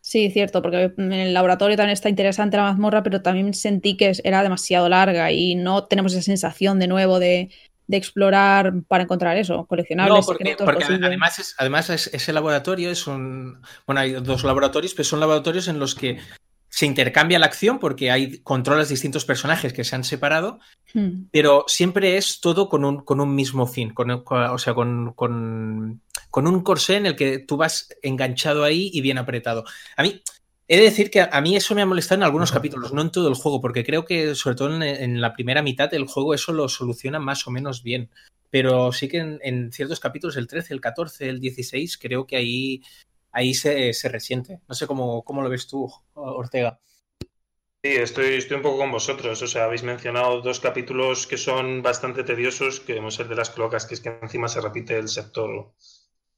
sí, 0.00 0.30
cierto, 0.30 0.62
porque 0.62 0.92
en 0.96 1.12
el 1.12 1.34
laboratorio 1.34 1.76
también 1.76 1.92
está 1.92 2.08
interesante 2.08 2.56
la 2.56 2.62
mazmorra, 2.64 3.02
pero 3.02 3.20
también 3.20 3.52
sentí 3.52 3.96
que 3.98 4.12
era 4.24 4.42
demasiado 4.42 4.88
larga 4.88 5.30
y 5.30 5.54
no 5.56 5.84
tenemos 5.84 6.12
esa 6.12 6.22
sensación 6.22 6.78
de 6.78 6.88
nuevo 6.88 7.18
de, 7.18 7.50
de 7.90 7.96
explorar 7.96 8.72
para 8.86 9.02
encontrar 9.02 9.36
eso, 9.36 9.66
coleccionables, 9.66 10.14
No, 10.20 10.24
porque, 10.24 10.56
además, 11.02 11.38
es, 11.40 11.56
además 11.58 11.90
es- 11.90 12.08
ese 12.14 12.32
laboratorio 12.32 12.90
es 12.90 13.06
un... 13.08 13.60
Bueno, 13.86 14.00
hay 14.00 14.12
dos 14.12 14.44
laboratorios, 14.44 14.94
pero 14.94 15.04
son 15.04 15.18
laboratorios 15.18 15.66
en 15.66 15.80
los 15.80 15.96
que 15.96 16.18
se 16.68 16.86
intercambia 16.86 17.40
la 17.40 17.46
acción 17.46 17.80
porque 17.80 18.12
hay 18.12 18.38
controlas 18.42 18.88
distintos 18.88 19.24
personajes 19.24 19.72
que 19.72 19.82
se 19.82 19.96
han 19.96 20.04
separado, 20.04 20.60
Hmm. 20.94 21.26
pero 21.32 21.64
siempre 21.68 22.16
es 22.16 22.40
todo 22.40 22.68
con 22.68 22.84
un, 22.84 23.04
con 23.04 23.20
un 23.20 23.32
mismo 23.34 23.66
fin, 23.66 23.92
con, 23.94 24.22
con- 24.22 24.42
o 24.50 24.58
sea, 24.58 24.74
con, 24.74 25.12
con, 25.14 26.00
con 26.30 26.46
un 26.46 26.62
corsé 26.62 26.96
en 26.96 27.06
el 27.06 27.16
que 27.16 27.38
tú 27.40 27.56
vas 27.56 27.88
enganchado 28.02 28.62
ahí 28.64 28.90
y 28.92 29.00
bien 29.00 29.18
apretado. 29.18 29.64
A 29.96 30.02
mí, 30.04 30.20
he 30.72 30.76
de 30.76 30.84
decir 30.84 31.10
que 31.10 31.20
a, 31.20 31.40
mí 31.40 31.56
eso 31.56 31.74
me 31.74 31.82
ha 31.82 31.86
molestado 31.86 32.20
en 32.20 32.22
algunos 32.22 32.52
capítulos, 32.52 32.92
no 32.92 33.02
en 33.02 33.10
todo 33.10 33.28
el 33.28 33.34
juego, 33.34 33.60
porque 33.60 33.84
creo 33.84 34.04
que 34.04 34.36
sobre 34.36 34.54
todo 34.54 34.76
en, 34.76 34.84
en 34.84 35.20
la 35.20 35.34
primera 35.34 35.62
mitad 35.62 35.90
del 35.90 36.06
juego 36.06 36.32
eso 36.32 36.52
lo 36.52 36.68
soluciona 36.68 37.18
más 37.18 37.44
o 37.48 37.50
menos 37.50 37.82
bien. 37.82 38.08
Pero 38.50 38.92
sí 38.92 39.08
que 39.08 39.18
en, 39.18 39.40
en 39.42 39.72
ciertos 39.72 39.98
capítulos, 39.98 40.36
el 40.36 40.46
13, 40.46 40.72
el 40.72 40.80
14, 40.80 41.28
el 41.28 41.40
16, 41.40 41.98
creo 41.98 42.24
que 42.24 42.36
ahí, 42.36 42.82
ahí 43.32 43.52
se, 43.52 43.92
se 43.94 44.08
resiente. 44.08 44.60
No 44.68 44.76
sé 44.76 44.86
cómo, 44.86 45.24
cómo 45.24 45.42
lo 45.42 45.50
ves 45.50 45.66
tú, 45.66 45.92
Ortega. 46.14 46.78
Sí, 47.82 47.96
estoy, 47.96 48.34
estoy 48.34 48.58
un 48.58 48.62
poco 48.62 48.78
con 48.78 48.92
vosotros. 48.92 49.42
O 49.42 49.46
sea, 49.48 49.64
habéis 49.64 49.82
mencionado 49.82 50.40
dos 50.40 50.60
capítulos 50.60 51.26
que 51.26 51.36
son 51.36 51.82
bastante 51.82 52.22
tediosos, 52.22 52.78
que 52.78 52.96
hemos 52.96 53.18
el 53.18 53.28
de 53.28 53.34
las 53.34 53.50
cloacas, 53.50 53.86
que 53.86 53.94
es 53.94 54.00
que 54.00 54.16
encima 54.22 54.46
se 54.46 54.60
repite 54.60 54.96
el 54.96 55.08
sector 55.08 55.72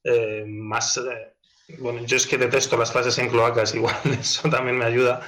eh, 0.03 0.43
más... 0.47 0.97
Eh, 0.97 1.32
bueno, 1.79 2.05
yo 2.05 2.17
es 2.17 2.27
que 2.27 2.37
detesto 2.37 2.77
las 2.77 2.91
clases 2.91 3.17
en 3.17 3.29
cloacas, 3.29 3.75
igual 3.75 3.95
eso 4.19 4.49
también 4.49 4.77
me 4.77 4.85
ayuda. 4.85 5.21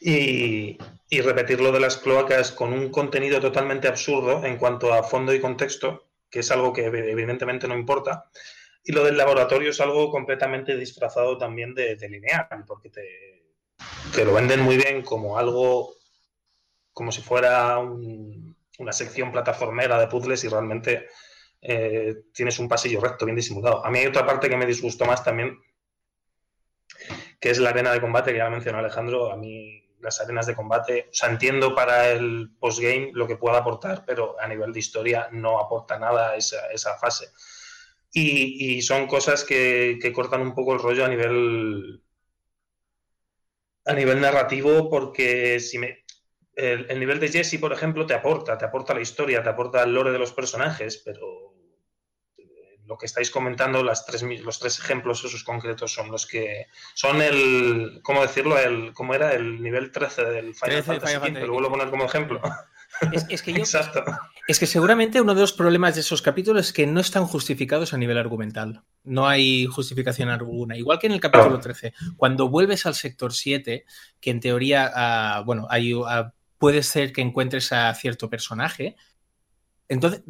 Y, 0.00 0.78
y 1.10 1.20
repetir 1.20 1.60
lo 1.60 1.72
de 1.72 1.80
las 1.80 1.96
cloacas 1.96 2.52
con 2.52 2.72
un 2.72 2.90
contenido 2.90 3.40
totalmente 3.40 3.88
absurdo 3.88 4.44
en 4.44 4.56
cuanto 4.56 4.92
a 4.92 5.02
fondo 5.02 5.34
y 5.34 5.40
contexto, 5.40 6.08
que 6.30 6.40
es 6.40 6.50
algo 6.50 6.72
que 6.72 6.84
evidentemente 6.86 7.66
no 7.66 7.76
importa. 7.76 8.30
Y 8.84 8.92
lo 8.92 9.04
del 9.04 9.16
laboratorio 9.16 9.70
es 9.70 9.80
algo 9.80 10.10
completamente 10.10 10.76
disfrazado 10.76 11.36
también 11.36 11.74
de, 11.74 11.96
de 11.96 12.08
lineal, 12.08 12.64
porque 12.66 12.90
te, 12.90 13.44
te, 14.14 14.24
lo 14.24 14.34
venden 14.34 14.60
muy 14.60 14.76
bien 14.76 15.02
como 15.02 15.38
algo, 15.38 15.94
como 16.92 17.10
si 17.10 17.20
fuera 17.22 17.78
un, 17.78 18.56
una 18.78 18.92
sección 18.92 19.32
plataformera 19.32 19.98
de 19.98 20.06
puzzles 20.06 20.44
y 20.44 20.48
realmente 20.48 21.08
eh, 21.60 22.24
tienes 22.32 22.58
un 22.58 22.68
pasillo 22.68 23.00
recto, 23.00 23.24
bien 23.24 23.36
disimulado. 23.36 23.84
A 23.84 23.90
mí 23.90 23.98
hay 23.98 24.06
otra 24.06 24.26
parte 24.26 24.48
que 24.48 24.56
me 24.56 24.66
disgustó 24.66 25.04
más 25.04 25.24
también, 25.24 25.58
que 27.40 27.50
es 27.50 27.58
la 27.58 27.70
arena 27.70 27.92
de 27.92 28.00
combate 28.00 28.32
que 28.32 28.38
ya 28.38 28.50
mencionó 28.50 28.78
Alejandro. 28.78 29.32
A 29.32 29.36
mí 29.36 29.84
las 30.00 30.20
arenas 30.20 30.46
de 30.46 30.54
combate, 30.54 31.08
o 31.10 31.14
sea, 31.14 31.28
entiendo 31.28 31.74
para 31.74 32.10
el 32.10 32.50
postgame 32.58 33.10
lo 33.14 33.26
que 33.26 33.36
pueda 33.36 33.58
aportar, 33.58 34.04
pero 34.06 34.40
a 34.40 34.46
nivel 34.46 34.72
de 34.72 34.78
historia 34.78 35.28
no 35.32 35.58
aporta 35.58 35.98
nada 35.98 36.36
esa, 36.36 36.68
esa 36.68 36.96
fase. 36.98 37.28
Y, 38.12 38.76
y, 38.76 38.82
son 38.82 39.06
cosas 39.06 39.44
que, 39.44 39.98
que, 40.00 40.12
cortan 40.12 40.40
un 40.40 40.54
poco 40.54 40.72
el 40.72 40.80
rollo 40.80 41.04
a 41.04 41.08
nivel 41.08 42.02
a 43.84 43.92
nivel 43.92 44.20
narrativo, 44.20 44.88
porque 44.88 45.60
si 45.60 45.78
me, 45.78 46.04
el, 46.54 46.86
el, 46.90 47.00
nivel 47.00 47.20
de 47.20 47.28
Jesse, 47.28 47.58
por 47.60 47.72
ejemplo, 47.72 48.06
te 48.06 48.14
aporta, 48.14 48.56
te 48.56 48.64
aporta 48.64 48.94
la 48.94 49.00
historia, 49.02 49.42
te 49.42 49.50
aporta 49.50 49.82
el 49.82 49.94
lore 49.94 50.10
de 50.10 50.18
los 50.18 50.32
personajes, 50.32 51.02
pero 51.04 51.47
lo 52.88 52.96
que 52.96 53.06
estáis 53.06 53.30
comentando, 53.30 53.82
las 53.82 54.06
tres, 54.06 54.22
los 54.22 54.58
tres 54.58 54.78
ejemplos 54.78 55.22
esos 55.22 55.44
concretos 55.44 55.92
son 55.92 56.10
los 56.10 56.26
que 56.26 56.68
son 56.94 57.20
el, 57.20 58.00
¿cómo 58.02 58.22
decirlo? 58.22 58.58
El, 58.58 58.94
¿Cómo 58.94 59.14
era? 59.14 59.34
El 59.34 59.62
nivel 59.62 59.92
13 59.92 60.24
del 60.24 60.54
Final 60.54 60.82
13, 60.82 61.00
Fantasy 61.00 61.32
pero 61.32 61.52
vuelvo 61.52 61.68
a 61.68 61.72
poner 61.72 61.90
como 61.90 62.04
ejemplo. 62.06 62.40
Es, 63.12 63.26
es, 63.28 63.42
que 63.42 63.52
yo, 63.52 63.58
Exacto. 63.58 64.02
Es 64.46 64.58
que 64.58 64.66
seguramente 64.66 65.20
uno 65.20 65.34
de 65.34 65.42
los 65.42 65.52
problemas 65.52 65.94
de 65.94 66.00
esos 66.00 66.22
capítulos 66.22 66.68
es 66.68 66.72
que 66.72 66.86
no 66.86 67.00
están 67.00 67.26
justificados 67.26 67.92
a 67.92 67.98
nivel 67.98 68.16
argumental. 68.16 68.82
No 69.04 69.28
hay 69.28 69.66
justificación 69.66 70.30
alguna. 70.30 70.74
Igual 70.74 70.98
que 70.98 71.08
en 71.08 71.12
el 71.12 71.20
capítulo 71.20 71.60
13. 71.60 71.92
Cuando 72.16 72.48
vuelves 72.48 72.86
al 72.86 72.94
sector 72.94 73.34
7, 73.34 73.84
que 74.18 74.30
en 74.30 74.40
teoría, 74.40 75.40
uh, 75.40 75.44
bueno, 75.44 75.66
hay, 75.68 75.92
uh, 75.92 76.06
puede 76.56 76.82
ser 76.82 77.12
que 77.12 77.20
encuentres 77.20 77.70
a 77.72 77.92
cierto 77.94 78.30
personaje. 78.30 78.96
Entonces, 79.88 80.22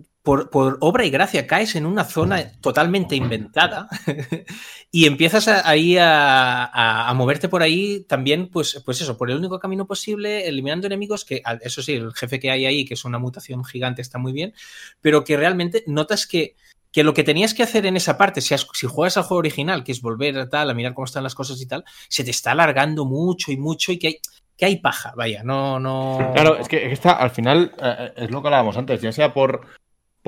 por, 0.51 0.77
obra 0.81 1.07
y 1.07 1.11
gracia, 1.11 1.47
caes 1.47 1.75
en 1.75 1.87
una 1.87 2.05
zona 2.05 2.53
totalmente 2.61 3.17
inventada 3.17 3.89
y 4.93 5.07
empiezas 5.07 5.49
ahí 5.49 5.97
a, 5.99 7.11
moverte 7.15 7.49
por 7.49 7.63
ahí 7.63 8.05
también, 8.07 8.49
pues, 8.49 8.83
pues 8.85 9.01
eso, 9.01 9.17
por 9.17 9.31
el 9.31 9.39
único 9.39 9.59
camino 9.59 9.87
posible, 9.87 10.47
eliminando 10.47 10.87
enemigos 10.87 11.25
que, 11.25 11.43
eso 11.63 11.83
sí, 11.83 11.95
el 11.95 12.13
jefe 12.13 12.39
que 12.39 12.51
hay 12.51 12.67
ahí, 12.67 12.85
que 12.85 12.95
es 12.95 13.05
una 13.07 13.19
mutación 13.19 13.65
gigante, 13.65 14.03
está 14.03 14.19
muy 14.19 14.33
bien, 14.33 14.53
pero 15.01 15.25
que 15.25 15.37
realmente 15.37 15.83
notas 15.87 16.27
que, 16.27 16.57
que 16.93 17.05
lo 17.05 17.15
que 17.15 17.25
tenías 17.25 17.55
que 17.55 17.63
hacer 17.63 17.87
en 17.87 17.97
esa 17.97 18.19
parte, 18.19 18.43
si, 18.43 18.55
juegas 18.87 19.17
al 19.17 19.23
juego 19.23 19.39
original, 19.39 19.83
que 19.83 19.93
es 19.93 20.03
volver 20.03 20.39
a 20.39 20.49
tal, 20.49 20.69
a 20.69 20.75
mirar 20.75 20.93
cómo 20.93 21.07
están 21.07 21.23
las 21.23 21.35
cosas 21.35 21.61
y 21.63 21.67
tal, 21.67 21.85
se 22.09 22.23
te 22.23 22.33
está 22.33 22.53
alargando 22.53 23.07
mucho 23.07 23.51
y 23.51 23.57
mucho 23.57 23.93
y 23.93 23.99
que 23.99 24.07
hay, 24.09 24.21
que 24.59 24.67
hay 24.67 24.77
paja, 24.77 25.15
vaya, 25.17 25.43
no, 25.43 25.81
no. 25.81 26.33
Claro, 26.35 26.59
es 26.59 26.69
que 26.69 26.93
esta, 26.93 27.13
al 27.13 27.31
final, 27.31 27.73
eh, 27.83 28.13
es 28.17 28.31
lo 28.31 28.43
que 28.43 28.49
hablábamos 28.49 28.77
antes, 28.77 29.01
ya 29.01 29.13
sea 29.13 29.33
por, 29.33 29.67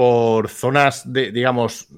por 0.00 0.48
zonas 0.48 1.12
de, 1.12 1.30
digamos, 1.30 1.88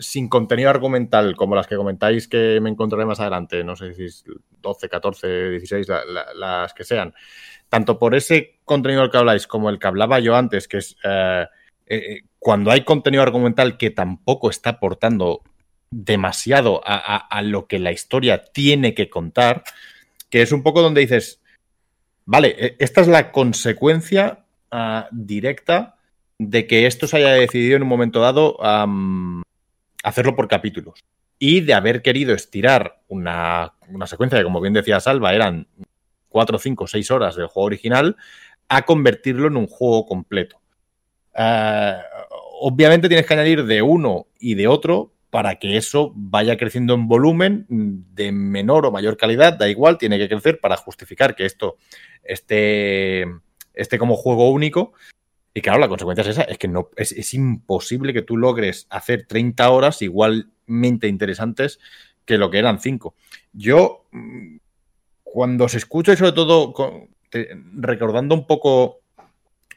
sin 0.00 0.26
contenido 0.26 0.70
argumental, 0.70 1.36
como 1.36 1.54
las 1.54 1.66
que 1.66 1.76
comentáis 1.76 2.28
que 2.28 2.58
me 2.62 2.70
encontraré 2.70 3.04
más 3.04 3.20
adelante, 3.20 3.62
no 3.62 3.76
sé 3.76 3.92
si 3.92 4.06
es 4.06 4.24
12, 4.62 4.88
14, 4.88 5.50
16, 5.50 5.86
la, 5.86 6.02
la, 6.06 6.32
las 6.32 6.72
que 6.72 6.82
sean. 6.82 7.12
Tanto 7.68 7.98
por 7.98 8.14
ese 8.14 8.58
contenido 8.64 9.02
del 9.02 9.10
que 9.10 9.18
habláis 9.18 9.46
como 9.46 9.68
el 9.68 9.78
que 9.78 9.86
hablaba 9.86 10.18
yo 10.18 10.34
antes, 10.34 10.66
que 10.66 10.78
es 10.78 10.96
eh, 11.04 11.44
eh, 11.84 12.22
cuando 12.38 12.70
hay 12.70 12.84
contenido 12.84 13.22
argumental 13.22 13.76
que 13.76 13.90
tampoco 13.90 14.48
está 14.48 14.70
aportando 14.70 15.42
demasiado 15.90 16.80
a, 16.86 17.42
lo 17.42 17.66
que 17.66 17.78
la 17.78 17.92
historia 17.92 18.44
tiene 18.44 18.94
que 18.94 19.10
contar, 19.10 19.62
que 20.30 20.40
es 20.40 20.52
un 20.52 20.62
poco 20.62 20.80
donde 20.80 21.02
dices, 21.02 21.42
Vale, 22.24 22.76
esta 22.78 23.02
es 23.02 23.08
la 23.08 23.30
consecuencia 23.30 24.46
uh, 24.72 25.02
directa 25.12 25.95
de 26.38 26.66
que 26.66 26.86
esto 26.86 27.06
se 27.06 27.18
haya 27.18 27.32
decidido 27.32 27.76
en 27.76 27.82
un 27.82 27.88
momento 27.88 28.20
dado 28.20 28.58
hacerlo 30.02 30.36
por 30.36 30.48
capítulos 30.48 31.04
y 31.38 31.60
de 31.60 31.74
haber 31.74 32.02
querido 32.02 32.34
estirar 32.34 33.00
una, 33.08 33.74
una, 33.88 34.06
secuencia 34.06 34.38
que, 34.38 34.44
como 34.44 34.60
bien 34.60 34.72
decía 34.72 35.00
Salva, 35.00 35.34
eran 35.34 35.66
4, 36.28 36.58
5, 36.58 36.86
6 36.86 37.10
horas 37.10 37.36
del 37.36 37.46
juego 37.46 37.66
original 37.66 38.16
a 38.68 38.82
convertirlo 38.82 39.48
en 39.48 39.56
un 39.56 39.66
juego 39.66 40.06
completo. 40.06 40.60
Uh, 41.34 42.00
obviamente 42.60 43.08
tienes 43.08 43.26
que 43.26 43.34
añadir 43.34 43.64
de 43.64 43.82
uno 43.82 44.26
y 44.38 44.54
de 44.54 44.66
otro 44.66 45.12
para 45.30 45.56
que 45.56 45.76
eso 45.76 46.12
vaya 46.14 46.56
creciendo 46.56 46.94
en 46.94 47.08
volumen 47.08 47.66
de 47.68 48.32
menor 48.32 48.86
o 48.86 48.90
mayor 48.90 49.18
calidad, 49.18 49.52
da 49.52 49.68
igual, 49.68 49.98
tiene 49.98 50.18
que 50.18 50.28
crecer 50.28 50.60
para 50.60 50.78
justificar 50.78 51.34
que 51.34 51.44
esto 51.44 51.76
esté, 52.22 53.26
esté 53.74 53.98
como 53.98 54.16
juego 54.16 54.50
único. 54.50 54.94
Y 55.56 55.62
claro, 55.62 55.78
la 55.78 55.88
consecuencia 55.88 56.20
es 56.20 56.28
esa, 56.28 56.42
es 56.42 56.58
que 56.58 56.68
no, 56.68 56.90
es, 56.96 57.12
es 57.12 57.32
imposible 57.32 58.12
que 58.12 58.20
tú 58.20 58.36
logres 58.36 58.86
hacer 58.90 59.24
30 59.26 59.70
horas 59.70 60.02
igualmente 60.02 61.08
interesantes 61.08 61.80
que 62.26 62.36
lo 62.36 62.50
que 62.50 62.58
eran 62.58 62.78
5. 62.78 63.14
Yo, 63.54 64.04
cuando 65.24 65.66
se 65.70 65.78
escucha 65.78 66.12
y 66.12 66.18
sobre 66.18 66.32
todo 66.32 66.74
recordando 67.72 68.34
un 68.34 68.46
poco 68.46 69.00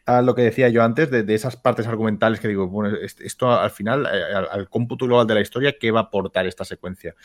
a 0.06 0.22
lo 0.22 0.36
que 0.36 0.42
decía 0.42 0.68
yo 0.68 0.84
antes, 0.84 1.10
de, 1.12 1.34
esas 1.34 1.56
partes 1.56 1.88
argumentales 1.88 2.42
que 2.42 2.50
digo, 2.50 2.68
bueno, 2.68 2.98
esto 2.98 3.50
al 3.50 3.72
final, 3.72 4.06
eh, 4.06 4.36
al, 4.52 4.68
cómputo 4.68 5.06
global 5.06 5.28
de 5.28 5.36
la 5.36 5.42
historia, 5.42 5.78
¿qué 5.80 5.92
va 5.92 6.02
a 6.02 6.04
aportar 6.04 6.46
esta 6.46 6.66
secuencia? 6.66 7.16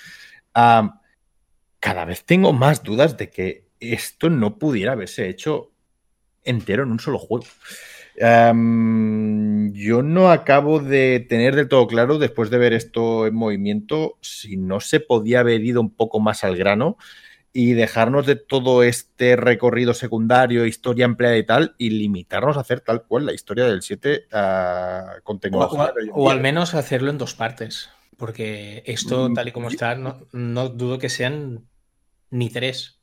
Cada 0.52 2.04
vez 2.04 2.24
tengo 2.24 2.52
más 2.52 2.84
dudas 2.84 3.16
de 3.16 3.30
que 3.30 3.66
esto 3.80 4.30
no 4.30 4.60
pudiera 4.60 4.92
haberse 4.92 5.28
hecho 5.28 5.72
entero 6.44 6.84
en 6.84 6.92
un 6.92 7.00
solo 7.00 7.18
juego. 7.18 7.46
Um, 8.20 9.72
yo 9.72 10.02
no 10.02 10.30
acabo 10.30 10.78
de 10.78 11.20
tener 11.28 11.56
del 11.56 11.68
todo 11.68 11.86
claro, 11.86 12.18
después 12.18 12.50
de 12.50 12.58
ver 12.58 12.72
esto 12.72 13.26
en 13.26 13.34
movimiento, 13.34 14.18
si 14.20 14.56
no 14.56 14.80
se 14.80 15.00
podía 15.00 15.40
haber 15.40 15.64
ido 15.64 15.80
un 15.80 15.90
poco 15.90 16.20
más 16.20 16.44
al 16.44 16.56
grano 16.56 16.96
y 17.52 17.72
dejarnos 17.72 18.26
de 18.26 18.36
todo 18.36 18.82
este 18.82 19.36
recorrido 19.36 19.94
secundario, 19.94 20.66
historia 20.66 21.04
empleada 21.04 21.36
y 21.36 21.46
tal, 21.46 21.74
y 21.78 21.90
limitarnos 21.90 22.56
a 22.56 22.60
hacer 22.60 22.80
tal 22.80 23.04
cual 23.04 23.26
la 23.26 23.32
historia 23.32 23.64
del 23.64 23.82
7 23.82 24.26
uh, 24.32 25.22
con 25.22 25.38
tecnología. 25.38 25.92
O, 26.12 26.24
o, 26.24 26.30
al 26.30 26.40
menos 26.40 26.74
hacerlo 26.74 27.10
en 27.10 27.18
dos 27.18 27.34
partes, 27.34 27.90
porque 28.16 28.82
esto, 28.86 29.32
tal 29.32 29.48
y 29.48 29.52
como 29.52 29.68
está, 29.68 29.94
no, 29.94 30.26
no 30.32 30.68
dudo 30.68 30.98
que 30.98 31.08
sean 31.08 31.64
ni 32.30 32.50
tres. 32.50 32.98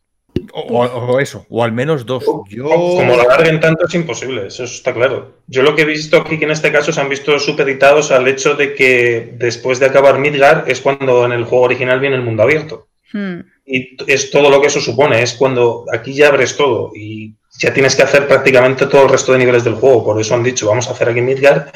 O, 0.53 0.83
o, 0.83 1.19
eso, 1.19 1.45
o 1.49 1.63
al 1.63 1.71
menos 1.71 2.05
dos. 2.05 2.23
Yo... 2.49 2.65
Como 2.65 3.15
lo 3.15 3.21
alarguen 3.21 3.59
tanto 3.59 3.85
es 3.85 3.93
imposible, 3.93 4.47
eso 4.47 4.63
está 4.63 4.93
claro. 4.93 5.33
Yo 5.47 5.63
lo 5.63 5.75
que 5.75 5.83
he 5.83 5.85
visto 5.85 6.17
aquí 6.17 6.37
que 6.37 6.45
en 6.45 6.51
este 6.51 6.71
caso 6.71 6.91
se 6.91 6.99
han 6.99 7.09
visto 7.09 7.37
supeditados 7.39 8.11
al 8.11 8.27
hecho 8.27 8.55
de 8.55 8.73
que 8.73 9.33
después 9.37 9.79
de 9.79 9.85
acabar 9.87 10.19
Midgar 10.19 10.65
es 10.67 10.81
cuando 10.81 11.25
en 11.25 11.31
el 11.31 11.45
juego 11.45 11.65
original 11.65 11.99
viene 11.99 12.15
el 12.15 12.23
mundo 12.23 12.43
abierto. 12.43 12.87
Hmm. 13.13 13.41
Y 13.65 13.97
es 14.07 14.31
todo 14.31 14.49
lo 14.49 14.61
que 14.61 14.67
eso 14.67 14.81
supone, 14.81 15.21
es 15.21 15.33
cuando 15.33 15.85
aquí 15.93 16.13
ya 16.13 16.27
abres 16.27 16.57
todo 16.57 16.91
y 16.95 17.33
ya 17.59 17.73
tienes 17.73 17.95
que 17.95 18.03
hacer 18.03 18.27
prácticamente 18.27 18.87
todo 18.87 19.03
el 19.03 19.09
resto 19.09 19.33
de 19.33 19.39
niveles 19.39 19.63
del 19.63 19.75
juego. 19.75 20.03
Por 20.03 20.19
eso 20.19 20.35
han 20.35 20.43
dicho, 20.43 20.67
vamos 20.67 20.87
a 20.87 20.91
hacer 20.91 21.09
aquí 21.09 21.21
Midgar. 21.21 21.71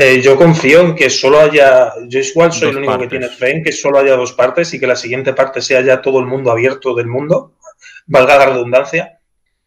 Eh, 0.00 0.20
yo 0.22 0.36
confío 0.36 0.80
en 0.82 0.94
que 0.94 1.10
solo 1.10 1.40
haya, 1.40 1.92
yo 2.06 2.20
igual 2.20 2.52
soy 2.52 2.68
dos 2.68 2.70
el 2.70 2.76
único 2.76 2.92
partes. 2.92 3.08
que 3.08 3.18
tiene 3.18 3.34
fe 3.34 3.50
en 3.50 3.64
que 3.64 3.72
solo 3.72 3.98
haya 3.98 4.14
dos 4.14 4.32
partes 4.32 4.72
y 4.72 4.78
que 4.78 4.86
la 4.86 4.94
siguiente 4.94 5.32
parte 5.32 5.60
sea 5.60 5.80
ya 5.80 6.00
todo 6.00 6.20
el 6.20 6.26
mundo 6.26 6.52
abierto 6.52 6.94
del 6.94 7.08
mundo, 7.08 7.54
valga 8.06 8.38
la 8.38 8.46
redundancia, 8.46 9.20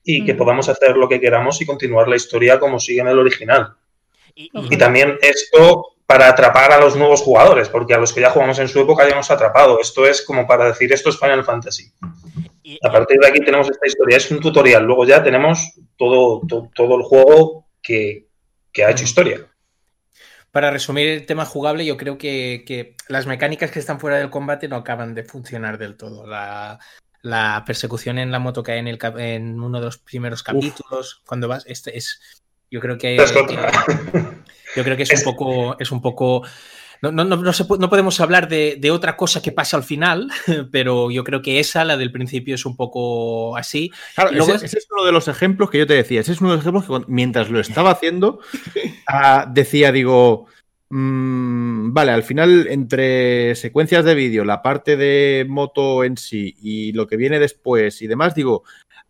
y 0.03 0.21
mm. 0.21 0.25
que 0.25 0.35
podamos 0.35 0.67
hacer 0.69 0.95
lo 0.97 1.07
que 1.07 1.19
queramos 1.19 1.61
y 1.61 1.65
continuar 1.65 2.07
la 2.07 2.15
historia 2.15 2.59
como 2.59 2.79
sigue 2.79 3.01
en 3.01 3.07
el 3.07 3.19
original. 3.19 3.75
Y, 4.35 4.49
y... 4.53 4.73
y 4.73 4.77
también 4.77 5.17
esto 5.21 5.91
para 6.11 6.27
atrapar 6.27 6.73
a 6.73 6.79
los 6.79 6.97
nuevos 6.97 7.21
jugadores, 7.21 7.69
porque 7.69 7.93
a 7.93 7.97
los 7.97 8.11
que 8.11 8.19
ya 8.19 8.31
jugamos 8.31 8.59
en 8.59 8.67
su 8.67 8.81
época 8.81 9.07
ya 9.07 9.13
hemos 9.13 9.31
atrapado. 9.31 9.79
Esto 9.79 10.05
es 10.05 10.21
como 10.21 10.45
para 10.45 10.65
decir, 10.65 10.91
esto 10.91 11.09
es 11.09 11.17
Final 11.17 11.45
Fantasy. 11.45 11.89
Y, 12.63 12.77
a 12.85 12.91
partir 12.91 13.17
de 13.17 13.27
aquí 13.27 13.39
tenemos 13.39 13.69
esta 13.69 13.87
historia, 13.87 14.17
es 14.17 14.29
un 14.29 14.41
tutorial. 14.41 14.83
Luego 14.83 15.05
ya 15.05 15.23
tenemos 15.23 15.79
todo, 15.95 16.41
todo, 16.45 16.69
todo 16.75 16.97
el 16.97 17.03
juego 17.03 17.65
que, 17.81 18.27
que, 18.73 18.83
ha 18.83 18.91
hecho 18.91 19.05
historia. 19.05 19.47
Para 20.51 20.69
resumir 20.69 21.07
el 21.07 21.25
tema 21.25 21.45
jugable, 21.45 21.85
yo 21.85 21.95
creo 21.95 22.17
que, 22.17 22.65
que, 22.67 22.97
las 23.07 23.25
mecánicas 23.25 23.71
que 23.71 23.79
están 23.79 24.01
fuera 24.01 24.17
del 24.17 24.29
combate 24.29 24.67
no 24.67 24.75
acaban 24.75 25.15
de 25.15 25.23
funcionar 25.23 25.77
del 25.77 25.95
todo. 25.95 26.27
La, 26.27 26.77
la 27.21 27.63
persecución 27.65 28.17
en 28.17 28.31
la 28.31 28.39
moto 28.39 28.63
que 28.63 28.73
hay 28.73 28.79
en, 28.79 28.87
el, 28.87 28.99
en 29.17 29.59
uno 29.59 29.79
de 29.79 29.85
los 29.85 29.97
primeros 29.97 30.43
capítulos, 30.43 31.17
Uf. 31.17 31.27
cuando 31.27 31.47
vas, 31.47 31.63
este 31.67 31.97
es, 31.97 32.43
yo 32.69 32.79
creo 32.79 32.97
que, 32.97 33.17
que 33.17 33.55
yo 34.75 34.83
creo 34.83 34.97
que 34.97 35.03
es 35.03 35.13
un 35.13 35.23
poco, 35.23 35.79
es 35.79 35.91
un 35.91 36.01
poco 36.01 36.43
no, 37.01 37.11
no, 37.11 37.23
no, 37.23 37.53
se, 37.53 37.65
no 37.79 37.89
podemos 37.89 38.19
hablar 38.19 38.47
de, 38.47 38.77
de, 38.79 38.91
otra 38.91 39.17
cosa 39.17 39.41
que 39.41 39.51
pasa 39.51 39.75
al 39.75 39.83
final, 39.83 40.29
pero 40.71 41.09
yo 41.09 41.23
creo 41.23 41.41
que 41.41 41.59
esa, 41.59 41.83
la 41.83 41.97
del 41.97 42.11
principio, 42.11 42.53
es 42.53 42.65
un 42.65 42.75
poco 42.75 43.57
así. 43.57 43.91
Claro, 44.13 44.31
luego 44.31 44.53
ese, 44.53 44.67
ese, 44.67 44.77
es 44.77 44.87
uno 44.91 45.03
de 45.05 45.11
los 45.11 45.27
ejemplos 45.27 45.71
que 45.71 45.79
yo 45.79 45.87
te 45.87 45.95
decía. 45.95 46.21
Ese 46.21 46.33
es 46.33 46.41
uno 46.41 46.51
de 46.51 46.57
los 46.57 46.63
ejemplos 46.63 46.85
que 46.85 47.11
mientras 47.11 47.49
lo 47.49 47.59
estaba 47.59 47.89
haciendo, 47.89 48.39
uh, 48.75 49.43
decía, 49.51 49.91
digo, 49.91 50.45
mmm, 50.91 51.93
vale, 51.93 52.11
al 52.11 52.23
final, 52.23 52.67
entre 52.69 53.55
secuencias 53.55 54.05
de 54.05 54.15
vídeo, 54.15 54.45
la 54.45 54.61
parte 54.61 54.97
de 54.97 55.45
moto 55.47 56.03
en 56.03 56.17
sí 56.17 56.55
y 56.61 56.91
lo 56.93 57.07
que 57.07 57.17
viene 57.17 57.39
después 57.39 58.01
y 58.01 58.07
demás, 58.07 58.35
digo, 58.35 58.63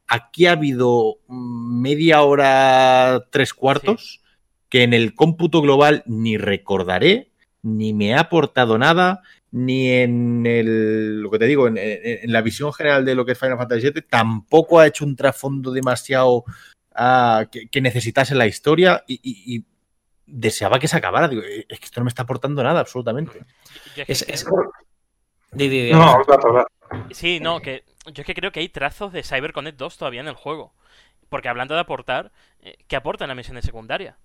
aquí 0.08 0.46
ha 0.46 0.54
habido 0.54 1.18
media 1.28 2.22
hora, 2.22 3.26
tres 3.32 3.54
cuartos, 3.54 4.22
sí. 4.22 4.30
que 4.70 4.84
en 4.84 4.94
el 4.94 5.16
cómputo 5.16 5.62
global 5.62 6.04
ni 6.06 6.38
recordaré 6.38 7.32
ni 7.64 7.94
me 7.94 8.14
ha 8.14 8.22
aportado 8.22 8.78
nada, 8.78 9.22
ni 9.52 9.90
en 9.90 10.46
el, 10.46 11.22
lo 11.22 11.30
que 11.30 11.40
te 11.40 11.48
digo, 11.48 11.68
en, 11.68 11.78
en, 11.78 12.32
la 12.32 12.42
visión 12.42 12.74
general 12.74 13.06
de 13.06 13.16
lo 13.16 13.26
que 13.26 13.34
es 13.34 13.40
Final 13.40 13.58
Fantasy 13.58 13.92
VII, 13.92 14.02
tampoco 14.10 14.80
ha 14.80 14.88
hecho 14.88 15.06
un 15.06 15.16
trasfondo 15.16 15.72
demasiado 15.72 16.46
uh, 16.96 17.46
que, 17.52 17.68
que, 17.70 17.82
necesitase 17.82 18.34
la 18.36 18.48
historia 18.48 19.04
y, 19.08 19.20
y, 19.22 19.56
y, 19.56 19.66
deseaba 20.32 20.80
que 20.80 20.88
se 20.88 20.98
acabara. 20.98 21.28
Digo, 21.28 21.44
es 21.44 21.80
que 21.80 21.86
esto 21.86 22.00
no 22.00 22.06
me 22.06 22.10
está 22.10 22.24
aportando 22.24 22.64
nada, 22.64 22.80
absolutamente. 22.80 23.46
Es, 23.96 24.24
es... 24.28 24.46
No, 24.46 26.22
claro, 26.24 26.42
claro. 26.42 26.68
Sí, 27.12 27.40
no, 27.40 27.62
que 27.62 27.84
yo 28.06 28.22
es 28.22 28.26
que 28.26 28.34
creo 28.34 28.52
que 28.52 28.62
hay 28.62 28.70
trazos 28.70 29.12
de 29.14 29.24
CyberConnect 29.24 29.78
2 29.78 29.98
todavía 29.98 30.22
en 30.22 30.28
el 30.28 30.36
juego. 30.36 30.74
Porque 31.30 31.50
hablando 31.50 31.76
de 31.76 31.82
aportar, 31.82 32.32
eh, 32.62 32.78
¿qué 32.88 32.96
aportan 32.96 33.28
las 33.28 33.38
misiones 33.38 33.66
secundarias? 33.66 34.16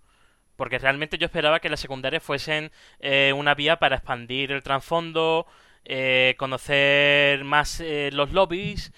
Porque 0.56 0.78
realmente 0.78 1.18
yo 1.18 1.26
esperaba 1.26 1.60
que 1.60 1.68
las 1.68 1.80
secundarias 1.80 2.22
fuesen 2.22 2.72
eh, 3.00 3.32
una 3.36 3.54
vía 3.54 3.76
para 3.76 3.96
expandir 3.96 4.52
el 4.52 4.62
trasfondo, 4.62 5.46
eh, 5.84 6.34
conocer 6.38 7.44
más 7.44 7.80
eh, 7.80 8.10
los 8.12 8.32
lobbies. 8.32 8.92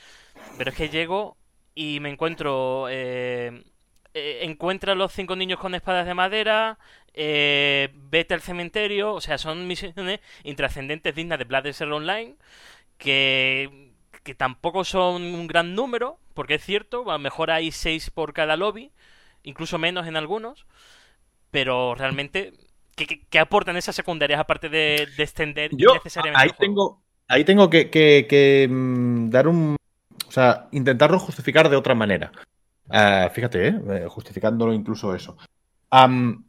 Pero 0.57 0.71
es 0.71 0.77
que 0.77 0.89
llego 0.89 1.37
y 1.75 2.01
me 2.01 2.11
encuentro. 2.11 2.89
Eh, 4.15 4.41
encuentra 4.43 4.93
a 4.93 4.97
los 4.97 5.13
cinco 5.13 5.37
niños 5.37 5.59
con 5.59 5.75
espadas 5.75 6.07
de 6.07 6.15
madera. 6.15 6.79
vete 7.15 8.35
al 8.35 8.41
cementerio. 8.41 9.15
O 9.15 9.21
sea, 9.21 9.39
son 9.39 9.67
misiones 9.67 10.21
intrascendentes 10.45 11.15
dignas 11.15 11.39
de 11.39 11.45
Blood 11.45 11.65
Desert 11.65 11.93
Online. 11.93 12.37
Que, 12.99 13.93
que 14.25 14.35
tampoco 14.35 14.85
son 14.85 15.23
un 15.23 15.47
gran 15.47 15.75
número. 15.75 16.19
Porque 16.35 16.55
es 16.55 16.65
cierto, 16.65 17.11
a 17.11 17.15
lo 17.15 17.19
mejor 17.19 17.51
hay 17.51 17.73
seis 17.73 18.11
por 18.11 18.33
cada 18.33 18.57
lobby. 18.57 18.93
Incluso 19.43 19.79
menos 19.79 20.07
en 20.07 20.17
algunos 20.17 20.67
pero 21.51 21.95
realmente, 21.95 22.53
¿qué, 22.95 23.07
qué, 23.07 23.23
qué 23.29 23.39
aportan 23.39 23.77
esas 23.77 23.97
secundarias 23.97 24.41
aparte 24.41 24.69
de, 24.69 25.09
de 25.17 25.23
extender 25.23 25.71
Yo, 25.75 25.95
necesariamente 25.95 26.43
ahí 26.43 26.51
tengo, 26.59 27.03
ahí 27.29 27.45
tengo 27.45 27.71
que, 27.71 27.91
que, 27.91 28.27
que 28.29 28.69
mm, 28.71 29.31
dar 29.31 29.49
un... 29.49 29.77
O 30.27 30.31
sea, 30.31 30.69
intentarlo 30.73 31.19
justificar 31.19 31.71
de 31.71 31.77
otra 31.77 31.95
manera. 31.95 32.33
Uh, 32.89 33.29
fíjate, 33.31 33.69
¿eh? 33.69 34.07
justificándolo 34.09 34.73
incluso 34.73 35.15
eso. 35.15 35.37
Um, 35.91 36.45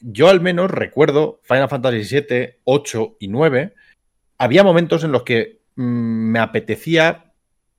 yo 0.00 0.28
al 0.28 0.40
menos 0.40 0.70
recuerdo 0.70 1.40
Final 1.42 1.68
Fantasy 1.68 2.20
VII, 2.20 2.60
8 2.64 3.16
y 3.20 3.28
9. 3.28 3.74
Había 4.38 4.64
momentos 4.64 5.04
en 5.04 5.12
los 5.12 5.22
que 5.22 5.60
mm, 5.76 5.82
me 6.32 6.38
apetecía 6.38 7.32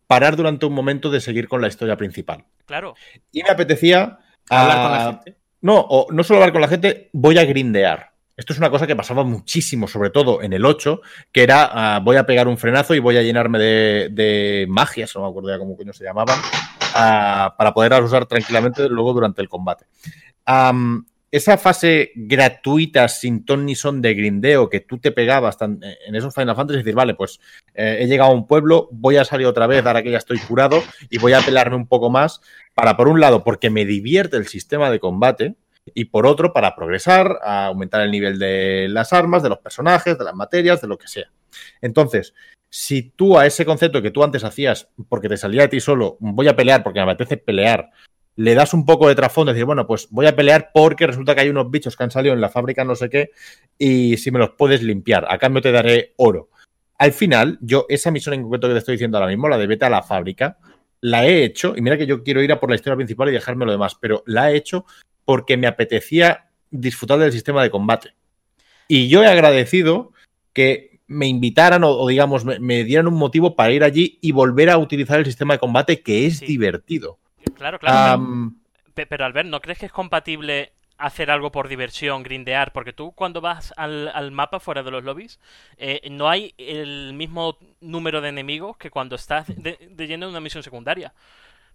parar 0.07 0.35
durante 0.35 0.65
un 0.65 0.73
momento 0.73 1.09
de 1.09 1.21
seguir 1.21 1.47
con 1.47 1.61
la 1.61 1.67
historia 1.67 1.97
principal. 1.97 2.45
Claro. 2.65 2.95
Y 3.31 3.43
me 3.43 3.49
apetecía 3.49 4.19
hablar 4.49 4.77
uh, 4.77 4.81
con 4.81 4.91
la 4.91 5.05
gente. 5.05 5.37
No, 5.61 5.79
o 5.79 6.11
no 6.11 6.23
solo 6.23 6.39
hablar 6.39 6.53
con 6.53 6.61
la 6.61 6.67
gente, 6.67 7.09
voy 7.13 7.37
a 7.37 7.45
grindear. 7.45 8.10
Esto 8.41 8.53
es 8.53 8.59
una 8.59 8.71
cosa 8.71 8.87
que 8.87 8.95
pasaba 8.95 9.23
muchísimo, 9.23 9.87
sobre 9.87 10.09
todo 10.09 10.41
en 10.41 10.51
el 10.51 10.65
8, 10.65 10.99
que 11.31 11.43
era 11.43 11.99
uh, 11.99 12.03
voy 12.03 12.15
a 12.15 12.25
pegar 12.25 12.47
un 12.47 12.57
frenazo 12.57 12.95
y 12.95 12.99
voy 12.99 13.15
a 13.15 13.21
llenarme 13.21 13.59
de, 13.59 14.09
de 14.11 14.65
magias, 14.67 15.15
no 15.15 15.21
me 15.21 15.27
acuerdo 15.27 15.49
ya 15.49 15.59
cómo 15.59 15.77
se 15.93 16.03
llamaban, 16.03 16.39
uh, 16.39 17.55
para 17.55 17.71
poderlas 17.71 18.01
usar 18.01 18.25
tranquilamente 18.25 18.89
luego 18.89 19.13
durante 19.13 19.43
el 19.43 19.47
combate. 19.47 19.85
Esa 21.29 21.59
fase 21.59 22.13
gratuita, 22.15 23.07
sin 23.07 23.45
ton 23.45 23.63
ni 23.63 23.75
son 23.75 24.01
de 24.01 24.15
grindeo 24.15 24.69
que 24.69 24.79
tú 24.79 24.97
te 24.97 25.11
pegabas 25.11 25.55
tan, 25.55 25.79
en 25.83 26.15
esos 26.15 26.33
Final 26.33 26.55
Fantasy, 26.55 26.79
decir, 26.79 26.95
vale, 26.95 27.13
pues 27.13 27.39
eh, 27.75 27.99
he 27.99 28.07
llegado 28.07 28.31
a 28.31 28.33
un 28.33 28.47
pueblo, 28.47 28.89
voy 28.91 29.17
a 29.17 29.23
salir 29.23 29.45
otra 29.45 29.67
vez, 29.67 29.85
ahora 29.85 30.01
que 30.01 30.09
ya 30.09 30.17
estoy 30.17 30.39
curado, 30.39 30.81
y 31.11 31.19
voy 31.19 31.33
a 31.33 31.41
pelarme 31.41 31.75
un 31.75 31.87
poco 31.87 32.09
más, 32.09 32.41
para, 32.73 32.97
por 32.97 33.07
un 33.07 33.19
lado, 33.19 33.43
porque 33.43 33.69
me 33.69 33.85
divierte 33.85 34.35
el 34.35 34.47
sistema 34.47 34.89
de 34.89 34.99
combate, 34.99 35.55
y 35.93 36.05
por 36.05 36.25
otro, 36.25 36.53
para 36.53 36.75
progresar, 36.75 37.39
a 37.43 37.67
aumentar 37.67 38.01
el 38.01 38.11
nivel 38.11 38.39
de 38.39 38.87
las 38.89 39.13
armas, 39.13 39.43
de 39.43 39.49
los 39.49 39.59
personajes, 39.59 40.17
de 40.17 40.23
las 40.23 40.35
materias, 40.35 40.81
de 40.81 40.87
lo 40.87 40.97
que 40.97 41.07
sea. 41.07 41.31
Entonces, 41.81 42.33
si 42.69 43.03
tú 43.03 43.37
a 43.37 43.45
ese 43.45 43.65
concepto 43.65 44.01
que 44.01 44.11
tú 44.11 44.23
antes 44.23 44.43
hacías, 44.43 44.89
porque 45.09 45.27
te 45.29 45.37
salía 45.37 45.63
de 45.63 45.67
ti 45.67 45.79
solo, 45.79 46.17
voy 46.19 46.47
a 46.47 46.55
pelear 46.55 46.83
porque 46.83 46.99
me 46.99 47.11
apetece 47.11 47.37
pelear, 47.37 47.91
le 48.37 48.55
das 48.55 48.73
un 48.73 48.85
poco 48.85 49.07
de 49.09 49.15
trasfondo, 49.15 49.51
decir, 49.51 49.65
bueno, 49.65 49.85
pues 49.85 50.07
voy 50.09 50.25
a 50.25 50.35
pelear 50.35 50.71
porque 50.73 51.05
resulta 51.05 51.35
que 51.35 51.41
hay 51.41 51.49
unos 51.49 51.69
bichos 51.69 51.97
que 51.97 52.03
han 52.03 52.11
salido 52.11 52.33
en 52.33 52.41
la 52.41 52.49
fábrica 52.49 52.85
no 52.85 52.95
sé 52.95 53.09
qué 53.09 53.31
y 53.77 54.17
si 54.17 54.31
me 54.31 54.39
los 54.39 54.51
puedes 54.51 54.81
limpiar, 54.83 55.25
a 55.29 55.37
cambio 55.37 55.61
te 55.61 55.71
daré 55.71 56.13
oro. 56.17 56.49
Al 56.97 57.11
final, 57.11 57.57
yo 57.61 57.85
esa 57.89 58.11
misión 58.11 58.35
en 58.35 58.43
concreto 58.43 58.67
que 58.67 58.73
te 58.73 58.79
estoy 58.79 58.93
diciendo 58.93 59.17
ahora 59.17 59.29
mismo, 59.29 59.49
la 59.49 59.57
de 59.57 59.67
vete 59.67 59.85
a 59.85 59.89
la 59.89 60.03
fábrica, 60.03 60.57
la 61.01 61.25
he 61.25 61.43
hecho, 61.43 61.73
y 61.75 61.81
mira 61.81 61.97
que 61.97 62.05
yo 62.05 62.23
quiero 62.23 62.41
ir 62.41 62.51
a 62.51 62.59
por 62.59 62.69
la 62.69 62.75
historia 62.75 62.95
principal 62.95 63.27
y 63.29 63.33
dejarme 63.33 63.65
lo 63.65 63.71
demás, 63.71 63.95
pero 63.99 64.23
la 64.27 64.51
he 64.51 64.55
hecho 64.55 64.85
porque 65.25 65.57
me 65.57 65.67
apetecía 65.67 66.49
disfrutar 66.69 67.19
del 67.19 67.31
sistema 67.31 67.61
de 67.63 67.69
combate. 67.69 68.13
Y 68.87 69.07
yo 69.07 69.23
he 69.23 69.27
agradecido 69.27 70.11
que 70.53 70.99
me 71.07 71.27
invitaran 71.27 71.83
o, 71.83 71.91
o 71.91 72.07
digamos, 72.07 72.45
me, 72.45 72.59
me, 72.59 72.83
dieran 72.83 73.07
un 73.07 73.15
motivo 73.15 73.55
para 73.55 73.71
ir 73.71 73.83
allí 73.83 74.17
y 74.21 74.31
volver 74.31 74.69
a 74.69 74.77
utilizar 74.77 75.19
el 75.19 75.25
sistema 75.25 75.55
de 75.55 75.59
combate 75.59 76.01
que 76.01 76.25
es 76.25 76.39
sí. 76.39 76.45
divertido. 76.45 77.19
Claro, 77.55 77.79
claro. 77.79 78.21
Um, 78.21 78.55
pero, 78.93 79.09
pero, 79.09 79.25
Albert, 79.25 79.49
¿no 79.49 79.61
crees 79.61 79.79
que 79.79 79.85
es 79.85 79.91
compatible 79.91 80.73
hacer 80.97 81.31
algo 81.31 81.51
por 81.51 81.67
diversión, 81.67 82.23
grindear? 82.23 82.71
Porque 82.71 82.93
tú 82.93 83.11
cuando 83.11 83.41
vas 83.41 83.73
al, 83.75 84.07
al 84.09 84.31
mapa 84.31 84.59
fuera 84.59 84.83
de 84.83 84.91
los 84.91 85.03
lobbies, 85.03 85.39
eh, 85.77 86.01
no 86.09 86.29
hay 86.29 86.53
el 86.57 87.13
mismo 87.13 87.57
número 87.81 88.21
de 88.21 88.29
enemigos 88.29 88.77
que 88.77 88.89
cuando 88.89 89.15
estás 89.15 89.47
de, 89.47 89.77
de 89.89 90.07
lleno 90.07 90.27
de 90.27 90.31
una 90.31 90.41
misión 90.41 90.63
secundaria. 90.63 91.13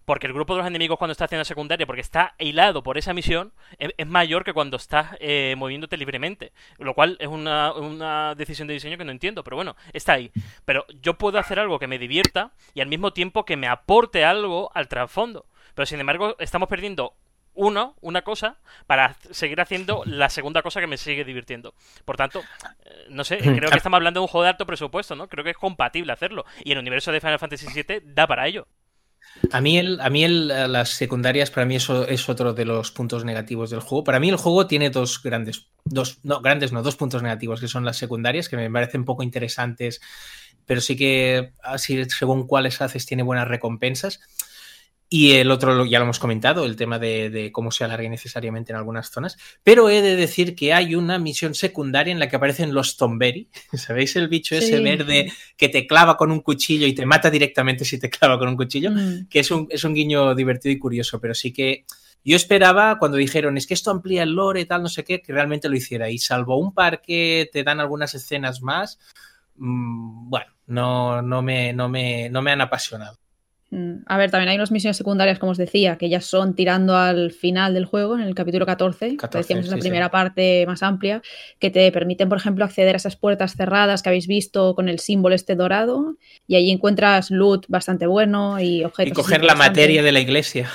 Porque 0.07 0.29
el 0.29 0.33
grupo 0.33 0.55
de 0.55 0.59
los 0.59 0.67
enemigos 0.69 0.99
cuando 0.99 1.13
estás 1.13 1.27
haciendo 1.27 1.45
secundaria, 1.45 1.85
porque 1.85 2.01
está 2.01 2.35
hilado 2.39 2.83
por 2.83 2.97
esa 2.97 3.13
misión, 3.13 3.53
es, 3.79 3.91
es 3.99 4.07
mayor 4.07 4.45
que 4.45 4.53
cuando 4.55 4.77
estás 4.77 5.17
eh, 5.21 5.55
moviéndote 5.59 5.97
libremente. 5.97 6.53
Lo 6.79 6.95
cual 6.95 7.17
es 7.21 7.27
una, 7.27 7.73
una, 7.75 8.35
decisión 8.37 8.69
de 8.69 8.75
diseño 8.75 8.97
que 8.97 9.05
no 9.05 9.11
entiendo, 9.11 9.43
pero 9.43 9.57
bueno, 9.57 9.77
está 9.93 10.15
ahí. 10.15 10.31
Pero 10.65 10.87
yo 11.03 11.19
puedo 11.19 11.39
hacer 11.39 11.59
algo 11.59 11.81
que 11.81 11.89
me 11.89 11.99
divierta 11.99 12.53
y 12.73 12.81
al 12.81 12.87
mismo 12.87 13.13
tiempo 13.13 13.45
que 13.45 13.57
me 13.57 13.67
aporte 13.67 14.25
algo 14.25 14.71
al 14.75 14.87
trasfondo. 14.87 15.45
Pero 15.75 15.87
sin 15.87 15.99
embargo, 15.99 16.37
estamos 16.39 16.69
perdiendo 16.69 17.15
uno, 17.57 17.97
una 18.01 18.23
cosa, 18.23 18.59
para 18.87 19.17
seguir 19.33 19.61
haciendo 19.61 20.03
la 20.07 20.31
segunda 20.31 20.63
cosa 20.63 20.81
que 20.81 20.87
me 20.87 20.99
sigue 20.99 21.25
divirtiendo. 21.25 21.75
Por 22.05 22.17
tanto, 22.17 22.41
eh, 22.85 23.07
no 23.09 23.25
sé, 23.25 23.39
creo 23.43 23.71
que 23.71 23.77
estamos 23.77 23.97
hablando 23.97 24.21
de 24.21 24.23
un 24.23 24.29
juego 24.29 24.45
de 24.45 24.51
alto 24.51 24.67
presupuesto, 24.67 25.17
¿no? 25.17 25.29
Creo 25.29 25.43
que 25.43 25.51
es 25.51 25.57
compatible 25.57 26.13
hacerlo. 26.13 26.45
Y 26.63 26.71
el 26.71 26.79
universo 26.79 27.11
de 27.11 27.21
Final 27.21 27.41
Fantasy 27.41 27.67
VII 27.75 28.03
da 28.05 28.29
para 28.29 28.47
ello. 28.47 28.69
A 29.53 29.61
mí, 29.61 29.79
el, 29.79 30.01
a 30.01 30.11
mí 30.11 30.25
el, 30.25 30.49
las 30.49 30.91
secundarias, 30.91 31.51
para 31.51 31.67
mí 31.67 31.77
eso 31.77 32.07
es 32.07 32.29
otro 32.29 32.53
de 32.53 32.65
los 32.65 32.91
puntos 32.91 33.25
negativos 33.25 33.71
del 33.71 33.81
juego. 33.81 34.05
Para 34.05 34.19
mí 34.19 34.29
el 34.29 34.37
juego 34.37 34.67
tiene 34.67 34.91
dos 34.91 35.23
grandes, 35.23 35.67
dos, 35.85 36.19
no, 36.23 36.41
grandes 36.41 36.73
no, 36.73 36.83
dos 36.83 36.97
puntos 36.97 37.23
negativos, 37.23 37.61
que 37.61 37.69
son 37.69 37.85
las 37.85 37.97
secundarias, 37.97 38.49
que 38.49 38.57
me 38.57 38.71
parecen 38.71 39.05
poco 39.05 39.23
interesantes, 39.23 40.01
pero 40.65 40.81
sí 40.81 40.97
que 40.97 41.53
así, 41.63 42.05
según 42.07 42.47
cuáles 42.47 42.81
haces 42.81 43.07
tiene 43.07 43.23
buenas 43.23 43.49
recompensas. 43.49 44.21
Y 45.09 45.33
el 45.33 45.53
otro 45.53 45.87
ya 45.87 45.99
lo 46.01 46.05
hemos 46.05 46.19
comentado, 46.19 46.65
el 46.65 46.75
tema 46.75 46.99
de, 46.99 47.31
de, 47.31 47.53
cómo 47.53 47.71
se 47.71 47.85
alargue 47.85 48.09
necesariamente 48.09 48.73
en 48.73 48.79
algunas 48.79 49.11
zonas. 49.11 49.37
Pero 49.63 49.89
he 49.89 50.03
de 50.03 50.17
decir 50.17 50.57
que 50.57 50.73
hay 50.73 50.97
una 50.97 51.21
misión 51.21 51.55
secundaria 51.55 52.11
en 52.11 52.19
la 52.19 52.29
que 52.29 52.37
aparecen 52.37 52.75
los 52.75 52.97
Tomberry. 52.97 53.49
¿Sabéis 53.73 54.17
el 54.17 54.27
bicho 54.27 54.57
ese 54.57 54.81
verde 54.81 55.33
que 55.57 55.69
te 55.69 55.87
clava 55.87 56.17
con 56.17 56.33
un 56.33 56.41
cuchillo 56.41 56.87
y 56.87 56.95
te 56.95 57.07
mata 57.07 57.31
directamente 57.31 57.85
si 57.85 57.99
te 57.99 58.11
clava 58.11 58.37
con 58.39 58.49
un 58.49 58.57
cuchillo? 58.57 58.91
Mm. 58.91 59.29
Que 59.29 59.41
es 59.41 59.51
un, 59.53 59.69
es 59.71 59.85
un 59.85 59.95
guiño 59.95 60.35
divertido 60.35 60.73
y 60.73 60.79
curioso, 60.79 61.21
pero 61.21 61.35
sí 61.35 61.53
que 61.53 61.85
yo 62.25 62.35
esperaba 62.35 62.99
cuando 62.99 63.19
dijeron 63.19 63.57
es 63.57 63.69
que 63.69 63.75
esto 63.75 63.93
amplía 63.93 64.25
el 64.25 64.33
lore 64.33 64.63
y 64.63 64.65
tal, 64.65 64.83
no 64.83 64.89
sé 64.89 65.05
qué, 65.05 65.23
que 65.23 65.33
realmente 65.33 65.69
lo 65.69 65.77
hiciera. 65.77 66.11
Y 66.11 66.19
salvo 66.19 66.59
un 66.59 66.75
par 66.75 67.01
que 67.01 67.49
te 67.53 67.63
dan 67.63 67.79
algunas 67.79 68.13
escenas 68.17 68.61
más, 68.61 68.99
mmm, 69.55 70.29
bueno, 70.29 70.53
no, 70.67 71.23
no, 71.23 71.43
me, 71.43 71.73
no, 71.73 71.89
me, 71.89 72.29
no 72.29 72.43
me 72.43 72.51
han 72.51 72.61
apasionado. 72.61 73.21
Mm, 73.77 74.05
A 74.07 74.17
ver, 74.17 74.31
también 74.31 74.49
hay 74.49 74.57
unas 74.57 74.71
misiones 74.73 74.97
secundarias, 74.97 75.39
como 75.39 75.53
os 75.53 75.59
decía, 75.59 75.99
que 75.99 76.09
ya 76.09 76.23
son 76.23 76.55
tirando 76.55 76.97
al 76.97 77.31
final 77.31 77.75
del 77.75 77.85
juego, 77.85 78.15
en 78.17 78.23
el 78.23 78.35
capítulo 78.35 78.65
14, 78.65 79.19
14 79.19 79.29
que 79.31 79.39
decíamos 79.39 79.67
sí, 79.67 79.69
es 79.69 79.77
la 79.77 79.81
primera 79.81 80.07
sí. 80.07 80.13
parte 80.13 80.65
más 80.67 80.83
amplia, 80.83 81.21
que 81.59 81.69
te 81.69 81.93
permiten, 81.93 82.31
por 82.31 82.39
ejemplo, 82.39 82.65
acceder 82.65 82.95
a 82.95 82.97
esas 82.97 83.17
puertas 83.17 83.55
cerradas 83.55 84.03
que 84.03 84.09
habéis 84.09 84.29
visto 84.29 84.75
con 84.75 84.89
el 84.89 84.99
símbolo 84.99 85.35
este 85.35 85.57
dorado, 85.57 86.17
y 86.47 86.57
allí 86.57 86.71
encuentras 86.71 87.31
loot 87.31 87.67
bastante 87.69 88.07
bueno 88.07 88.59
y 88.59 88.83
objetos. 88.83 89.13
Y 89.13 89.15
coger 89.15 89.45
la 89.45 89.55
materia 89.55 90.03
de 90.03 90.13
la 90.13 90.21
iglesia. 90.21 90.71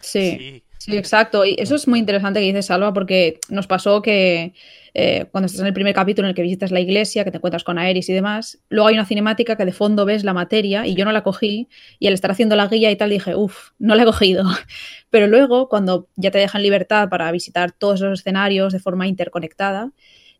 Sí. 0.00 0.36
sí. 0.38 0.64
Sí, 0.78 0.96
exacto. 0.96 1.44
Y 1.44 1.56
eso 1.58 1.74
es 1.74 1.88
muy 1.88 1.98
interesante 1.98 2.38
que 2.38 2.46
dices, 2.46 2.66
Salva, 2.66 2.92
porque 2.92 3.40
nos 3.48 3.66
pasó 3.66 4.00
que 4.00 4.54
eh, 4.94 5.26
cuando 5.32 5.46
estás 5.46 5.60
en 5.60 5.66
el 5.66 5.72
primer 5.74 5.92
capítulo 5.92 6.26
en 6.26 6.30
el 6.30 6.34
que 6.36 6.42
visitas 6.42 6.70
la 6.70 6.78
iglesia, 6.78 7.24
que 7.24 7.32
te 7.32 7.38
encuentras 7.38 7.64
con 7.64 7.78
Aeris 7.78 8.08
y 8.08 8.12
demás, 8.12 8.60
luego 8.68 8.86
hay 8.86 8.94
una 8.94 9.04
cinemática 9.04 9.56
que 9.56 9.64
de 9.64 9.72
fondo 9.72 10.04
ves 10.04 10.22
la 10.22 10.34
materia 10.34 10.86
y 10.86 10.94
yo 10.94 11.04
no 11.04 11.10
la 11.10 11.24
cogí 11.24 11.68
y 11.98 12.06
al 12.06 12.14
estar 12.14 12.30
haciendo 12.30 12.54
la 12.54 12.68
guía 12.68 12.92
y 12.92 12.96
tal 12.96 13.10
dije, 13.10 13.34
uff, 13.34 13.70
no 13.80 13.96
la 13.96 14.04
he 14.04 14.06
cogido. 14.06 14.44
Pero 15.10 15.26
luego, 15.26 15.68
cuando 15.68 16.08
ya 16.14 16.30
te 16.30 16.38
dejan 16.38 16.62
libertad 16.62 17.08
para 17.08 17.30
visitar 17.32 17.72
todos 17.72 18.00
esos 18.00 18.20
escenarios 18.20 18.72
de 18.72 18.78
forma 18.78 19.08
interconectada, 19.08 19.90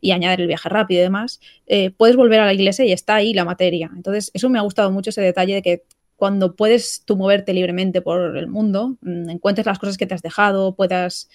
y 0.01 0.11
añadir 0.11 0.39
el 0.41 0.47
viaje 0.47 0.69
rápido 0.69 1.01
y 1.01 1.03
demás, 1.03 1.41
eh, 1.67 1.91
puedes 1.91 2.15
volver 2.15 2.39
a 2.39 2.45
la 2.45 2.53
iglesia 2.53 2.85
y 2.85 2.93
está 2.93 3.15
ahí 3.15 3.33
la 3.33 3.43
materia. 3.43 3.91
Entonces, 3.93 4.31
eso 4.33 4.49
me 4.49 4.57
ha 4.57 4.61
gustado 4.61 4.91
mucho 4.91 5.09
ese 5.09 5.19
detalle 5.21 5.55
de 5.55 5.61
que 5.61 5.83
cuando 6.19 6.55
puedes 6.55 7.03
tú 7.05 7.15
moverte 7.15 7.53
libremente 7.53 8.01
por 8.01 8.37
el 8.37 8.47
mundo, 8.47 8.97
mm, 9.01 9.29
encuentres 9.29 9.65
las 9.65 9.79
cosas 9.79 9.97
que 9.97 10.05
te 10.05 10.13
has 10.13 10.21
dejado, 10.21 10.75
puedas 10.75 11.29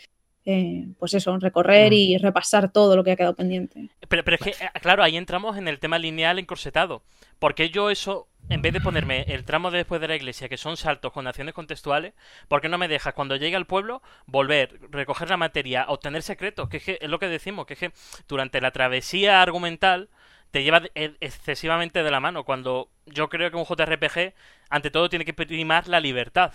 eh, 0.46 0.88
pues 0.98 1.14
eso, 1.14 1.38
recorrer 1.38 1.94
y 1.94 2.18
repasar 2.18 2.70
todo 2.70 2.96
lo 2.96 3.02
que 3.02 3.12
ha 3.12 3.16
quedado 3.16 3.34
pendiente. 3.34 3.88
Pero, 4.06 4.22
pero 4.24 4.36
es 4.36 4.42
que, 4.42 4.50
eh, 4.50 4.68
claro, 4.82 5.02
ahí 5.02 5.16
entramos 5.16 5.56
en 5.56 5.68
el 5.68 5.78
tema 5.78 5.98
lineal 5.98 6.38
encorsetado. 6.38 7.02
Porque 7.38 7.70
yo 7.70 7.88
eso, 7.88 8.28
en 8.50 8.60
vez 8.60 8.74
de 8.74 8.82
ponerme 8.82 9.22
el 9.22 9.44
tramo 9.44 9.70
de 9.70 9.78
después 9.78 10.02
de 10.02 10.08
la 10.08 10.16
iglesia, 10.16 10.50
que 10.50 10.58
son 10.58 10.76
saltos 10.76 11.12
con 11.12 11.26
acciones 11.26 11.54
contextuales, 11.54 12.12
¿por 12.46 12.60
qué 12.60 12.68
no 12.68 12.76
me 12.76 12.88
dejas 12.88 13.14
cuando 13.14 13.36
llegue 13.36 13.56
al 13.56 13.66
pueblo 13.66 14.02
volver, 14.26 14.80
recoger 14.90 15.30
la 15.30 15.38
materia, 15.38 15.86
obtener 15.88 16.22
secretos? 16.22 16.68
Que 16.68 16.76
es, 16.76 16.84
que 16.84 16.98
es 17.00 17.08
lo 17.08 17.18
que 17.18 17.28
decimos, 17.28 17.64
que 17.64 17.72
es 17.72 17.80
que 17.80 17.92
durante 18.28 18.60
la 18.60 18.70
travesía 18.70 19.40
argumental 19.40 20.10
te 20.54 20.62
lleva 20.62 20.80
e- 20.94 21.16
excesivamente 21.20 22.04
de 22.04 22.10
la 22.12 22.20
mano. 22.20 22.44
Cuando 22.44 22.88
yo 23.06 23.28
creo 23.28 23.50
que 23.50 23.56
un 23.56 23.64
JRPG, 23.64 24.34
ante 24.70 24.90
todo, 24.92 25.08
tiene 25.08 25.24
que 25.24 25.34
primar 25.34 25.88
la 25.88 25.98
libertad. 25.98 26.52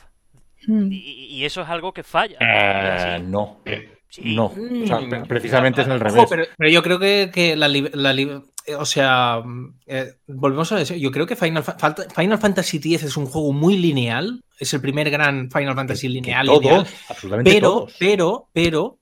Mm. 0.67 0.89
Y, 0.89 0.97
y 1.35 1.43
eso 1.45 1.61
es 1.63 1.67
algo 1.67 1.91
que 1.93 2.03
falla. 2.03 2.37
Eh, 2.39 3.19
no. 3.21 3.59
Sí. 4.07 4.33
No. 4.35 4.45
O 4.45 4.87
sea, 4.87 5.01
Mm. 5.01 5.09
pre- 5.09 5.25
precisamente 5.25 5.81
es 5.81 5.87
al 5.89 5.99
revés. 5.99 6.25
pero, 6.29 6.45
pero 6.57 6.69
yo 6.71 6.81
creo 6.81 6.97
que, 6.97 7.29
que 7.33 7.57
la, 7.57 7.67
la 7.67 8.13
li- 8.13 8.31
eh, 8.65 8.75
O 8.75 8.85
sea, 8.85 9.43
eh, 9.85 10.13
volvemos 10.27 10.71
a 10.71 10.79
eso. 10.79 10.95
Yo 10.95 11.11
creo 11.11 11.25
que 11.27 11.35
Final, 11.35 11.63
Fa- 11.63 11.77
Final 12.15 12.37
Fantasy 12.39 12.77
X 12.77 13.03
es 13.03 13.17
un 13.17 13.25
juego 13.25 13.51
muy 13.51 13.77
lineal. 13.77 14.41
Es 14.57 14.73
el 14.73 14.79
primer 14.81 15.09
gran 15.09 15.51
Final 15.51 15.75
Fantasy 15.75 16.07
Que 16.07 16.13
lineal. 16.13 16.45
todos, 16.45 16.61
lineal, 16.63 16.87
absolutamente 17.09 17.51
pero, 17.51 17.69
todos. 17.69 17.95
pero, 17.99 18.47
pero 18.53 18.97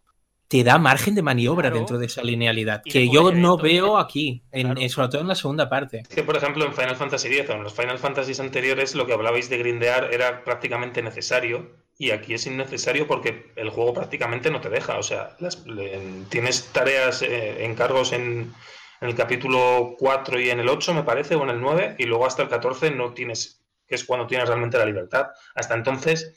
te 0.47 0.63
da 0.63 0.77
margen 0.77 1.13
de 1.15 1.21
maniobra 1.21 1.63
Claro. 1.69 1.75
dentro 1.77 1.97
de 1.97 2.05
esa 2.05 2.23
linealidad. 2.23 2.81
Y 2.85 2.91
Que 2.91 3.09
yo 3.09 3.31
no 3.31 3.57
veo 3.57 3.97
aquí, 3.97 4.43
en, 4.51 4.67
Claro. 4.67 4.81
en- 4.81 4.89
sobre 4.89 5.07
todo 5.09 5.21
en 5.21 5.27
la 5.27 5.35
segunda 5.35 5.69
parte. 5.69 5.99
Es 5.99 6.15
que, 6.15 6.23
por 6.23 6.37
ejemplo, 6.37 6.63
en 6.65 6.73
Final 6.73 6.95
Fantasy 6.95 7.27
X 7.27 7.49
o 7.49 7.53
en 7.53 7.63
los 7.63 7.73
Final 7.73 7.99
Fantasies 7.99 8.39
anteriores, 8.39 8.95
lo 8.95 9.05
que 9.05 9.13
hablabais 9.13 9.49
de 9.49 9.57
grindear 9.57 10.13
era 10.13 10.43
prácticamente 10.43 11.01
necesario. 11.01 11.75
Y 11.99 12.11
aquí 12.11 12.33
es 12.35 12.45
innecesario 12.45 13.07
porque 13.07 13.51
el 13.55 13.69
juego 13.71 13.93
prácticamente 13.93 14.51
no 14.51 14.61
te 14.61 14.69
deja. 14.69 14.97
O 14.99 15.03
sea, 15.03 15.35
las- 15.39 15.65
le- 15.65 15.99
tienes 16.29 16.67
tareas, 16.71 17.23
eh, 17.23 17.65
encargos 17.65 18.13
en, 18.13 18.53
en 19.01 19.07
el 19.09 19.15
capítulo 19.15 19.95
4 19.99 20.39
y 20.39 20.49
en 20.49 20.59
el 20.59 20.69
8, 20.69 20.93
me 20.93 21.03
parece, 21.03 21.35
o 21.35 21.43
en 21.43 21.49
el 21.49 21.59
9, 21.59 21.95
y 21.97 22.05
luego 22.05 22.25
hasta 22.25 22.43
el 22.43 22.49
14 22.49 22.91
no 22.91 23.13
tienes, 23.13 23.63
que 23.87 23.95
es 23.95 24.03
cuando 24.05 24.27
tienes 24.27 24.47
realmente 24.47 24.77
la 24.77 24.85
libertad. 24.85 25.27
Hasta 25.55 25.73
entonces 25.75 26.35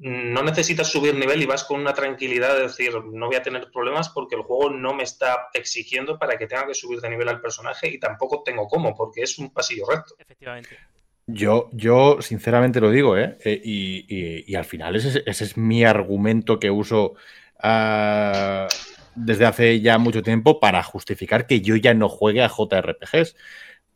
no 0.00 0.42
necesitas 0.42 0.90
subir 0.90 1.14
nivel 1.14 1.42
y 1.42 1.46
vas 1.46 1.64
con 1.64 1.80
una 1.80 1.92
tranquilidad 1.92 2.54
de 2.56 2.62
decir, 2.62 2.92
no 3.12 3.26
voy 3.26 3.36
a 3.36 3.42
tener 3.42 3.70
problemas 3.72 4.08
porque 4.10 4.36
el 4.36 4.42
juego 4.42 4.70
no 4.70 4.94
me 4.94 5.02
está 5.02 5.48
exigiendo 5.54 6.18
para 6.18 6.36
que 6.38 6.46
tenga 6.46 6.66
que 6.66 6.74
subir 6.74 7.00
de 7.00 7.10
nivel 7.10 7.28
al 7.28 7.40
personaje 7.40 7.88
y 7.88 7.98
tampoco 7.98 8.42
tengo 8.44 8.66
cómo, 8.68 8.94
porque 8.94 9.22
es 9.22 9.38
un 9.38 9.52
pasillo 9.52 9.84
recto. 9.90 10.14
Efectivamente. 10.18 10.78
Yo, 11.26 11.68
yo 11.72 12.22
sinceramente 12.22 12.80
lo 12.80 12.90
digo, 12.90 13.18
¿eh? 13.18 13.36
Eh, 13.44 13.60
y, 13.62 14.06
y- 14.08 14.44
y 14.46 14.54
al 14.54 14.64
final 14.64 14.96
ese, 14.96 15.22
ese 15.26 15.44
es 15.44 15.56
mi 15.58 15.84
argumento 15.84 16.58
que 16.58 16.70
uso 16.70 17.14
ah, 17.60 18.66
desde 19.14 19.44
hace 19.44 19.80
ya 19.80 19.98
mucho 19.98 20.22
tiempo 20.22 20.58
para 20.60 20.82
justificar 20.82 21.46
que 21.46 21.60
yo 21.60 21.76
ya 21.76 21.92
no 21.92 22.08
juegue 22.08 22.42
a 22.42 22.48
JRPGs. 22.48 23.36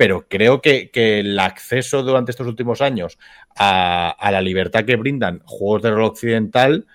Pero 0.03 0.27
creo 0.29 0.61
que, 0.61 0.91
que 0.91 1.21
el 1.21 1.39
acceso 1.39 2.03
durante 2.03 2.33
estos 2.33 2.49
últimos 2.49 2.81
años 2.81 3.21
a, 3.55 4.11
a 4.11 4.33
la 4.33 4.41
libertad 4.41 4.85
que 4.85 4.97
brindan 4.97 5.43
juegos 5.45 5.83
de 5.83 5.93
rol 5.93 6.03
occidental 6.07 6.89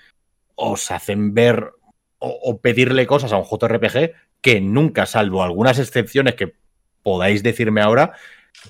os 0.55 0.91
hacen 0.91 1.33
ver 1.33 1.71
o, 2.19 2.27
o 2.43 2.59
pedirle 2.59 3.07
cosas 3.07 3.31
a 3.31 3.37
un 3.37 3.45
JRPG 3.45 4.11
que 4.41 4.59
nunca, 4.59 5.05
salvo 5.05 5.41
algunas 5.41 5.79
excepciones 5.79 6.35
que 6.35 6.51
podáis 7.01 7.43
decirme 7.43 7.79
ahora, 7.79 8.11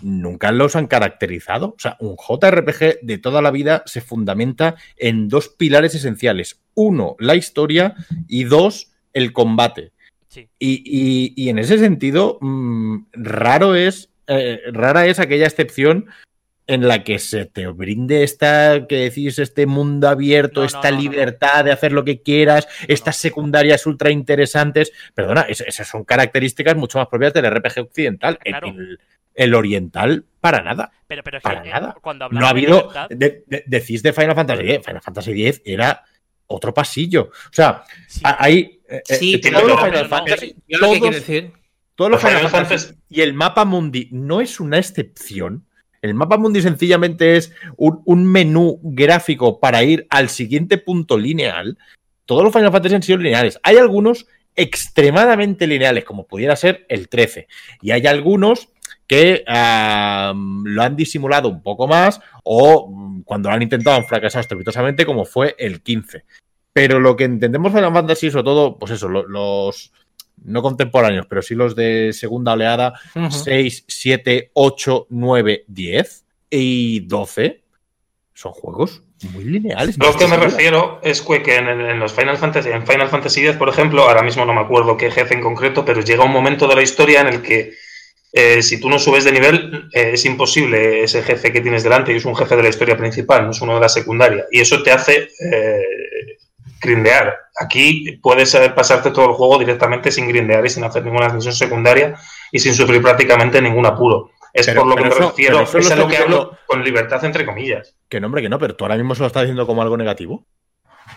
nunca 0.03 0.51
los 0.51 0.75
han 0.75 0.85
caracterizado. 0.85 1.69
O 1.69 1.79
sea, 1.79 1.97
un 1.99 2.15
JRPG 2.15 2.99
de 3.01 3.17
toda 3.17 3.41
la 3.41 3.49
vida 3.49 3.81
se 3.87 4.01
fundamenta 4.01 4.75
en 4.97 5.29
dos 5.29 5.49
pilares 5.49 5.95
esenciales. 5.95 6.61
Uno, 6.75 7.15
la 7.17 7.33
historia 7.33 7.95
y 8.27 8.43
dos, 8.43 8.91
el 9.13 9.33
combate. 9.33 9.93
Sí. 10.27 10.47
Y, 10.59 10.83
y- 10.85 11.33
y 11.35 11.49
en 11.49 11.57
ese 11.57 11.79
sentido, 11.79 12.37
mm, 12.39 13.05
raro 13.13 13.73
es, 13.73 14.11
eh, 14.27 14.61
rara 14.71 15.05
es 15.07 15.19
aquella 15.19 15.45
excepción 15.47 16.07
en 16.69 16.85
la 16.87 17.05
que 17.05 17.17
se 17.17 17.45
te 17.45 17.65
brinde 17.67 18.23
esta, 18.23 18.87
que 18.87 18.97
decís, 18.97 19.39
este 19.39 19.65
mundo 19.65 20.09
abierto, 20.09 20.55
No, 20.59 20.61
no, 20.61 20.65
esta 20.65 20.91
no, 20.91 20.97
no, 20.97 21.03
no. 21.03 21.09
libertad 21.09 21.63
de 21.63 21.71
hacer 21.71 21.93
lo 21.93 22.03
que 22.03 22.21
quieras, 22.21 22.67
estas 22.89 23.15
secundarias 23.15 23.85
ultra 23.85 24.11
interesantes. 24.11 24.91
Perdona, 25.13 25.41
es- 25.43 25.61
esas 25.61 25.87
son 25.87 26.03
características 26.03 26.75
mucho 26.75 26.97
más 26.99 27.07
propias 27.07 27.33
del 27.33 27.45
RPG 27.49 27.79
occidental. 27.81 28.37
Claro. 28.39 28.67
el, 28.67 28.99
el 29.33 29.53
oriental, 29.53 30.25
para 30.41 30.61
nada. 30.63 30.91
Pero, 31.07 31.23
pero 31.23 31.37
es 31.37 31.43
Para 31.43 31.63
eh, 31.63 31.69
nada. 31.69 31.95
cuando 32.01 32.27
No 32.29 32.45
hablamos 32.47 32.95
ha 32.95 33.07
de 33.07 33.13
habido. 33.15 33.17
de- 33.29 33.43
de- 33.45 33.63
decís 33.67 34.01
de 34.03 34.11
Final 34.11 34.35
Fantasy 34.35 34.71
X. 34.71 34.85
Final 34.87 35.01
Fantasy 35.01 35.47
X 35.47 35.61
era 35.63 36.03
otro 36.47 36.73
pasillo. 36.73 37.29
O 37.31 37.53
sea, 37.53 37.83
sí. 38.07 38.21
hay. 38.23 38.81
eh, 38.89 39.01
Sí, 39.05 39.37
pero 39.37 39.59
todos 39.59 39.69
los 39.69 39.77
no, 39.79 39.85
Final 39.85 39.91
pero 39.91 40.03
no. 40.03 40.09
Fantasy. 40.17 40.55
Yo 40.67 40.77
lo 40.79 40.87
que 40.91 40.97
todos- 40.97 40.99
quiero 40.99 41.15
decir. 41.15 41.51
Todos 41.97 42.11
los 42.11 42.23
Los 42.23 42.31
Final 42.31 42.49
Fantasy 42.49 42.93
y 43.09 43.19
el 43.21 43.33
mapa 43.33 43.65
mundi 43.65 44.07
no 44.13 44.39
es 44.39 44.59
una 44.61 44.77
excepción. 44.77 45.65
El 46.01 46.13
mapa 46.13 46.37
mundi 46.37 46.61
sencillamente 46.61 47.35
es 47.35 47.51
un, 47.75 48.01
un 48.05 48.23
menú 48.25 48.79
gráfico 48.83 49.59
para 49.59 49.83
ir 49.83 50.07
al 50.09 50.29
siguiente 50.29 50.77
punto 50.77 51.17
lineal. 51.17 51.77
Todos 52.25 52.43
los 52.43 52.53
Final 52.53 52.71
Fantasy 52.71 52.95
han 52.95 53.03
sido 53.03 53.17
lineales. 53.17 53.59
Hay 53.63 53.77
algunos 53.77 54.27
extremadamente 54.55 55.65
lineales, 55.67 56.05
como 56.05 56.27
pudiera 56.27 56.55
ser 56.55 56.85
el 56.89 57.09
13. 57.09 57.47
Y 57.81 57.91
hay 57.91 58.05
algunos 58.07 58.69
que 59.07 59.43
lo 59.47 60.81
han 60.83 60.95
disimulado 60.95 61.49
un 61.49 61.63
poco 61.63 61.87
más 61.87 62.19
o 62.43 62.89
mm, 62.91 63.21
cuando 63.23 63.49
lo 63.49 63.55
han 63.55 63.61
intentado 63.63 63.95
han 63.97 64.05
fracasado 64.05 64.41
estrepitosamente, 64.41 65.05
como 65.05 65.25
fue 65.25 65.55
el 65.57 65.81
15. 65.81 66.25
Pero 66.73 66.99
lo 66.99 67.15
que 67.15 67.23
entendemos 67.23 67.71
Final 67.73 67.93
Fantasy, 67.93 68.29
sobre 68.29 68.43
todo, 68.43 68.77
pues 68.77 68.91
eso, 68.91 69.07
lo- 69.09 69.25
los 69.27 69.91
no 70.43 70.61
contemporáneos, 70.61 71.25
pero 71.27 71.41
sí 71.41 71.55
los 71.55 71.75
de 71.75 72.11
segunda 72.13 72.53
oleada, 72.53 72.93
Ujú. 73.15 73.31
6, 73.31 73.85
7, 73.87 74.51
8, 74.53 75.07
9, 75.09 75.65
10 75.67 76.25
y 76.49 76.99
12 77.01 77.61
son 78.33 78.51
juegos 78.51 79.01
muy 79.33 79.45
lineales. 79.45 79.97
Lo 79.97 80.15
que 80.15 80.27
me 80.27 80.37
refiero 80.37 80.99
es 81.03 81.21
que 81.21 81.41
que 81.41 81.55
en, 81.55 81.67
en 81.67 81.99
los 81.99 82.13
Final 82.13 82.37
Fantasy, 82.37 82.69
en 82.69 82.85
Final 82.85 83.09
Fantasy 83.09 83.45
X, 83.45 83.57
por 83.57 83.69
ejemplo, 83.69 84.03
ahora 84.03 84.21
mismo 84.21 84.45
no 84.45 84.53
me 84.53 84.61
acuerdo 84.61 84.95
qué 84.95 85.09
jefe 85.09 85.33
en 85.33 85.41
concreto, 85.41 85.83
pero 85.83 86.01
llega 86.01 86.23
un 86.23 86.31
momento 86.31 86.67
de 86.67 86.75
la 86.75 86.83
historia 86.83 87.21
en 87.21 87.27
el 87.27 87.41
que 87.41 87.73
eh, 88.31 88.61
si 88.61 88.79
tú 88.79 88.89
no 88.89 88.99
subes 88.99 89.23
de 89.23 89.31
nivel, 89.31 89.89
eh, 89.93 90.11
es 90.13 90.25
imposible 90.25 91.01
ese 91.03 91.23
jefe 91.23 91.51
que 91.51 91.61
tienes 91.61 91.83
delante, 91.83 92.13
y 92.13 92.17
es 92.17 92.25
un 92.25 92.35
jefe 92.35 92.55
de 92.55 92.63
la 92.63 92.69
historia 92.69 92.97
principal, 92.97 93.45
no 93.45 93.51
es 93.51 93.61
uno 93.61 93.73
de 93.75 93.81
la 93.81 93.89
secundaria. 93.89 94.45
Y 94.51 94.59
eso 94.59 94.83
te 94.83 94.91
hace 94.91 95.29
eh, 95.51 96.37
grindear. 96.81 97.35
Aquí 97.59 98.17
puedes 98.21 98.55
pasarte 98.75 99.11
todo 99.11 99.29
el 99.29 99.33
juego 99.33 99.57
directamente 99.59 100.11
sin 100.11 100.27
grindear 100.27 100.65
y 100.65 100.69
sin 100.69 100.83
hacer 100.83 101.03
ninguna 101.03 101.29
misión 101.29 101.53
secundaria 101.53 102.15
y 102.51 102.59
sin 102.59 102.73
sufrir 102.73 103.01
prácticamente 103.01 103.61
ningún 103.61 103.85
apuro. 103.85 104.31
Es 104.53 104.65
Pero- 104.65 104.81
por 104.81 104.89
lo 104.89 104.95
que 104.95 105.01
me 105.03 105.09
eso- 105.09 105.29
refiero, 105.29 105.61
eso 105.61 105.77
es 105.77 105.87
lo 105.87 105.93
a 105.93 105.95
lo 105.95 106.01
estoy 106.03 106.15
que 106.17 106.23
hablo 106.23 106.57
con 106.65 106.83
libertad 106.83 107.23
entre 107.25 107.45
comillas. 107.45 107.95
Que 108.09 108.19
no, 108.19 108.27
hombre, 108.27 108.41
que 108.41 108.49
no, 108.49 108.57
pero 108.59 108.75
tú 108.75 108.85
ahora 108.85 108.95
mismo 108.95 109.13
se 109.15 109.21
lo 109.21 109.27
estás 109.27 109.43
diciendo 109.43 109.67
como 109.67 109.81
algo 109.81 109.97
negativo. 109.97 110.45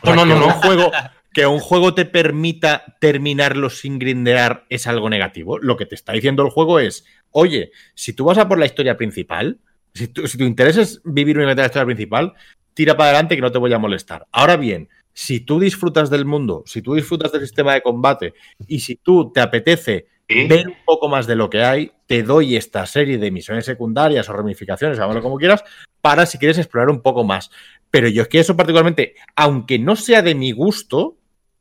No, 0.05 0.15
no, 0.15 0.25
no, 0.25 0.35
un 0.35 0.41
no. 0.41 0.51
juego 0.53 0.91
que 1.33 1.47
un 1.47 1.61
juego 1.61 1.95
te 1.95 2.07
permita 2.07 2.97
terminarlo 3.01 3.71
sin 3.71 3.99
grindear 4.01 4.65
es 4.69 4.87
algo 4.89 5.09
negativo. 5.09 5.59
Lo 5.59 5.77
que 5.77 5.87
te 5.87 5.95
está 5.95 6.13
diciendo 6.13 6.43
el 6.43 6.51
juego 6.51 6.81
es, 6.81 7.05
oye, 7.31 7.71
si 7.95 8.13
tú 8.13 8.25
vas 8.25 8.39
a 8.39 8.49
por 8.49 8.59
la 8.59 8.67
historia 8.67 8.97
principal, 8.97 9.59
si 9.95 10.09
tu, 10.09 10.27
si 10.27 10.37
tu 10.39 10.45
interés 10.45 10.77
es 10.77 11.01
vivir 11.05 11.37
la 11.37 11.53
historia 11.53 11.85
principal, 11.85 12.35
tira 12.75 12.97
para 12.97 13.11
adelante 13.11 13.37
que 13.37 13.43
no 13.43 13.53
te 13.53 13.59
voy 13.59 13.73
a 13.73 13.79
molestar. 13.79 14.27
Ahora 14.33 14.57
bien, 14.57 14.89
si 15.13 15.41
tú 15.41 15.59
disfrutas 15.61 16.11
del 16.11 16.25
mundo, 16.25 16.63
si 16.67 16.83
tú 16.83 16.95
disfrutas 16.95 17.33
del 17.33 17.43
sistema 17.43 17.75
de 17.75 17.83
combate 17.83 18.35
y 18.67 18.81
si 18.81 18.97
tú 18.97 19.31
te 19.33 19.41
apetece 19.41 20.07
¿Sí? 20.29 20.47
ver 20.47 20.69
un 20.69 20.77
poco 20.85 21.09
más 21.09 21.27
de 21.27 21.35
lo 21.37 21.51
que 21.51 21.63
hay, 21.63 21.91
te 22.07 22.23
doy 22.23 22.57
esta 22.57 22.87
serie 22.87 23.19
de 23.19 23.31
misiones 23.31 23.65
secundarias 23.65 24.29
o 24.29 24.33
ramificaciones, 24.33 24.97
llámalo 24.99 25.21
como 25.23 25.37
quieras, 25.39 25.65
para 26.01 26.25
si 26.27 26.39
quieres 26.39 26.59
explorar 26.59 26.89
un 26.91 27.03
poco 27.03 27.25
más. 27.25 27.51
Pero 27.91 28.09
yo 28.09 28.23
es 28.23 28.29
que 28.29 28.39
eso 28.39 28.57
particularmente, 28.57 29.15
aunque 29.35 29.79
no 29.79 29.97
sea 29.97 30.23
de 30.23 30.35
mi 30.37 30.53
gusto, 30.53 31.17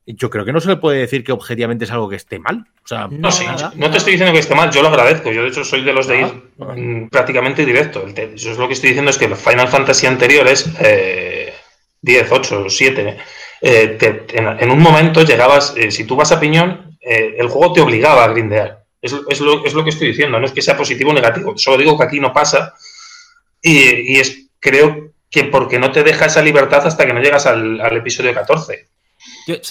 yo 0.05 0.29
creo 0.29 0.45
que 0.45 0.53
no 0.53 0.59
se 0.59 0.69
le 0.69 0.77
puede 0.77 0.99
decir 0.99 1.23
que 1.23 1.31
objetivamente 1.31 1.85
es 1.85 1.91
algo 1.91 2.09
que 2.09 2.15
esté 2.15 2.39
mal. 2.39 2.65
O 2.83 2.87
sea, 2.87 3.07
No, 3.11 3.31
sí, 3.31 3.45
nada, 3.45 3.73
no 3.75 3.89
te 3.91 3.97
estoy 3.97 4.13
diciendo 4.13 4.33
que 4.33 4.39
esté 4.39 4.55
mal, 4.55 4.71
yo 4.71 4.81
lo 4.81 4.87
agradezco. 4.89 5.31
Yo, 5.31 5.41
de 5.43 5.49
hecho, 5.49 5.63
soy 5.63 5.83
de 5.83 5.93
los 5.93 6.07
de 6.07 6.19
ir 6.21 6.25
Ah. 6.59 6.73
mm, 6.75 7.09
prácticamente 7.09 7.65
directo. 7.65 8.05
Yo 8.35 8.51
es 8.51 8.57
lo 8.57 8.67
que 8.67 8.73
estoy 8.73 8.89
diciendo 8.89 9.09
es 9.11 9.17
que 9.17 9.27
los 9.27 9.39
Final 9.39 9.67
Fantasy 9.67 10.07
anteriores, 10.07 10.67
eh, 10.79 11.53
10, 12.01 12.31
8, 12.31 12.65
7, 12.69 13.17
eh, 13.61 13.97
en, 14.31 14.71
un 14.71 14.79
momento 14.79 15.23
llegabas, 15.23 15.73
eh, 15.75 15.91
si 15.91 16.05
tú 16.05 16.15
vas 16.15 16.31
a 16.31 16.39
piñón, 16.39 16.97
eh, 17.01 17.35
el 17.37 17.47
juego 17.47 17.73
te 17.73 17.81
obligaba 17.81 18.23
a 18.23 18.29
grindear. 18.29 18.83
Es, 19.01 19.13
lo, 19.41 19.61
que 19.61 19.89
estoy 19.89 20.09
diciendo, 20.09 20.39
no 20.39 20.45
es 20.45 20.51
que 20.51 20.61
sea 20.61 20.75
positivo 20.75 21.11
o 21.11 21.13
negativo, 21.13 21.57
solo 21.57 21.77
digo 21.77 21.97
que 21.97 22.03
aquí 22.03 22.19
no 22.19 22.33
pasa 22.33 22.73
y, 23.61 24.19
es, 24.19 24.47
creo 24.59 25.13
que 25.31 25.45
porque 25.45 25.79
no 25.79 25.91
te 25.91 26.03
deja 26.03 26.25
esa 26.25 26.41
libertad 26.41 26.85
hasta 26.85 27.05
que 27.05 27.13
no 27.13 27.21
llegas 27.21 27.45
al, 27.45 27.79
episodio 27.95 28.33
14. 28.33 28.87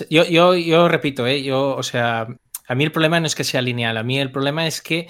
Yo, 0.09 0.25
yo, 0.25 0.55
yo, 0.55 0.89
repito, 0.89 1.29
yo, 1.29 1.77
o 1.77 1.83
sea, 1.83 2.27
a 2.67 2.75
mí 2.75 2.85
el 2.85 2.93
problema 2.93 3.21
no 3.21 3.27
es 3.27 3.35
que 3.35 3.45
sea 3.45 3.61
lineal, 3.61 3.99
a 3.99 4.03
mí 4.03 4.19
el 4.19 4.31
problema 4.31 4.67
es 4.67 4.81
que 4.81 5.09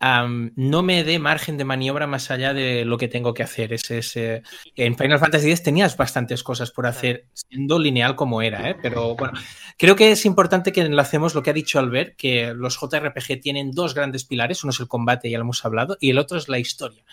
no 0.00 0.82
me 0.82 1.04
dé 1.04 1.18
margen 1.18 1.56
de 1.56 1.64
maniobra 1.64 2.06
más 2.06 2.30
allá 2.30 2.52
de 2.52 2.84
lo 2.84 2.98
que 2.98 3.08
tengo 3.08 3.34
que 3.34 3.42
hacer. 3.42 3.72
Es, 3.72 4.16
en 4.16 4.96
Final 4.96 5.18
Fantasy 5.18 5.50
X 5.50 5.62
tenías 5.62 5.96
bastantes 5.96 6.42
cosas 6.42 6.70
por 6.70 6.86
hacer, 6.86 7.26
siendo 7.32 7.78
lineal 7.78 8.16
como 8.16 8.42
era, 8.42 8.70
¿eh? 8.70 8.76
pero 8.80 9.16
bueno, 9.16 9.38
creo 9.78 9.96
que 9.96 10.12
es 10.12 10.26
importante 10.26 10.72
que 10.72 10.82
enlacemos 10.82 11.34
lo 11.34 11.42
que 11.42 11.50
ha 11.50 11.54
dicho 11.54 11.78
Albert, 11.78 12.16
que 12.16 12.52
los 12.54 12.78
JRPG 12.78 13.40
tienen 13.40 13.70
dos 13.72 13.94
grandes 13.94 14.24
pilares, 14.24 14.62
uno 14.64 14.70
es 14.70 14.80
el 14.80 14.88
combate, 14.88 15.30
ya 15.30 15.38
lo 15.38 15.44
hemos 15.44 15.64
hablado, 15.64 15.96
y 16.00 16.10
el 16.10 16.18
otro 16.18 16.36
es 16.36 16.48
la 16.48 16.58
historia. 16.58 17.04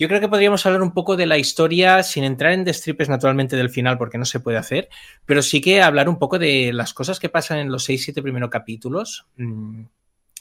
Yo 0.00 0.06
creo 0.06 0.20
que 0.20 0.28
podríamos 0.28 0.64
hablar 0.64 0.82
un 0.82 0.92
poco 0.92 1.16
de 1.16 1.26
la 1.26 1.38
historia 1.38 2.04
sin 2.04 2.22
entrar 2.22 2.52
en 2.52 2.62
destripes 2.62 3.08
naturalmente 3.08 3.56
del 3.56 3.68
final 3.68 3.98
porque 3.98 4.16
no 4.16 4.24
se 4.24 4.38
puede 4.38 4.56
hacer, 4.56 4.88
pero 5.26 5.42
sí 5.42 5.60
que 5.60 5.82
hablar 5.82 6.08
un 6.08 6.20
poco 6.20 6.38
de 6.38 6.72
las 6.72 6.94
cosas 6.94 7.18
que 7.18 7.28
pasan 7.28 7.58
en 7.58 7.72
los 7.72 7.88
6-7 7.88 8.22
primeros 8.22 8.48
capítulos. 8.48 9.26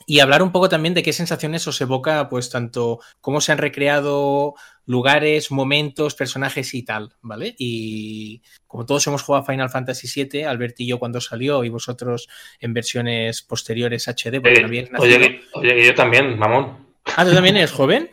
Y 0.09 0.21
hablar 0.21 0.41
un 0.41 0.53
poco 0.53 0.69
también 0.69 0.93
de 0.93 1.03
qué 1.03 1.11
sensaciones 1.11 1.67
os 1.67 1.81
evoca, 1.81 2.29
pues 2.29 2.49
tanto 2.49 3.01
cómo 3.19 3.41
se 3.41 3.51
han 3.51 3.57
recreado 3.57 4.53
lugares, 4.85 5.51
momentos, 5.51 6.15
personajes 6.15 6.73
y 6.73 6.83
tal, 6.83 7.13
¿vale? 7.21 7.55
Y 7.57 8.41
como 8.67 8.85
todos 8.85 9.05
hemos 9.07 9.21
jugado 9.21 9.43
a 9.43 9.45
Final 9.45 9.69
Fantasy 9.69 10.07
VII, 10.23 10.45
Albert 10.45 10.79
y 10.79 10.87
yo 10.87 10.97
cuando 10.97 11.19
salió 11.19 11.65
y 11.65 11.69
vosotros 11.69 12.29
en 12.61 12.73
versiones 12.73 13.41
posteriores 13.41 14.07
HD, 14.07 14.39
porque 14.41 14.61
eh, 14.61 14.89
oye, 14.97 15.41
oye, 15.53 15.85
yo 15.85 15.93
también, 15.93 16.39
mamón. 16.39 16.87
Ah, 17.17 17.25
¿tú 17.25 17.33
también 17.33 17.57
eres 17.57 17.73
joven? 17.73 18.09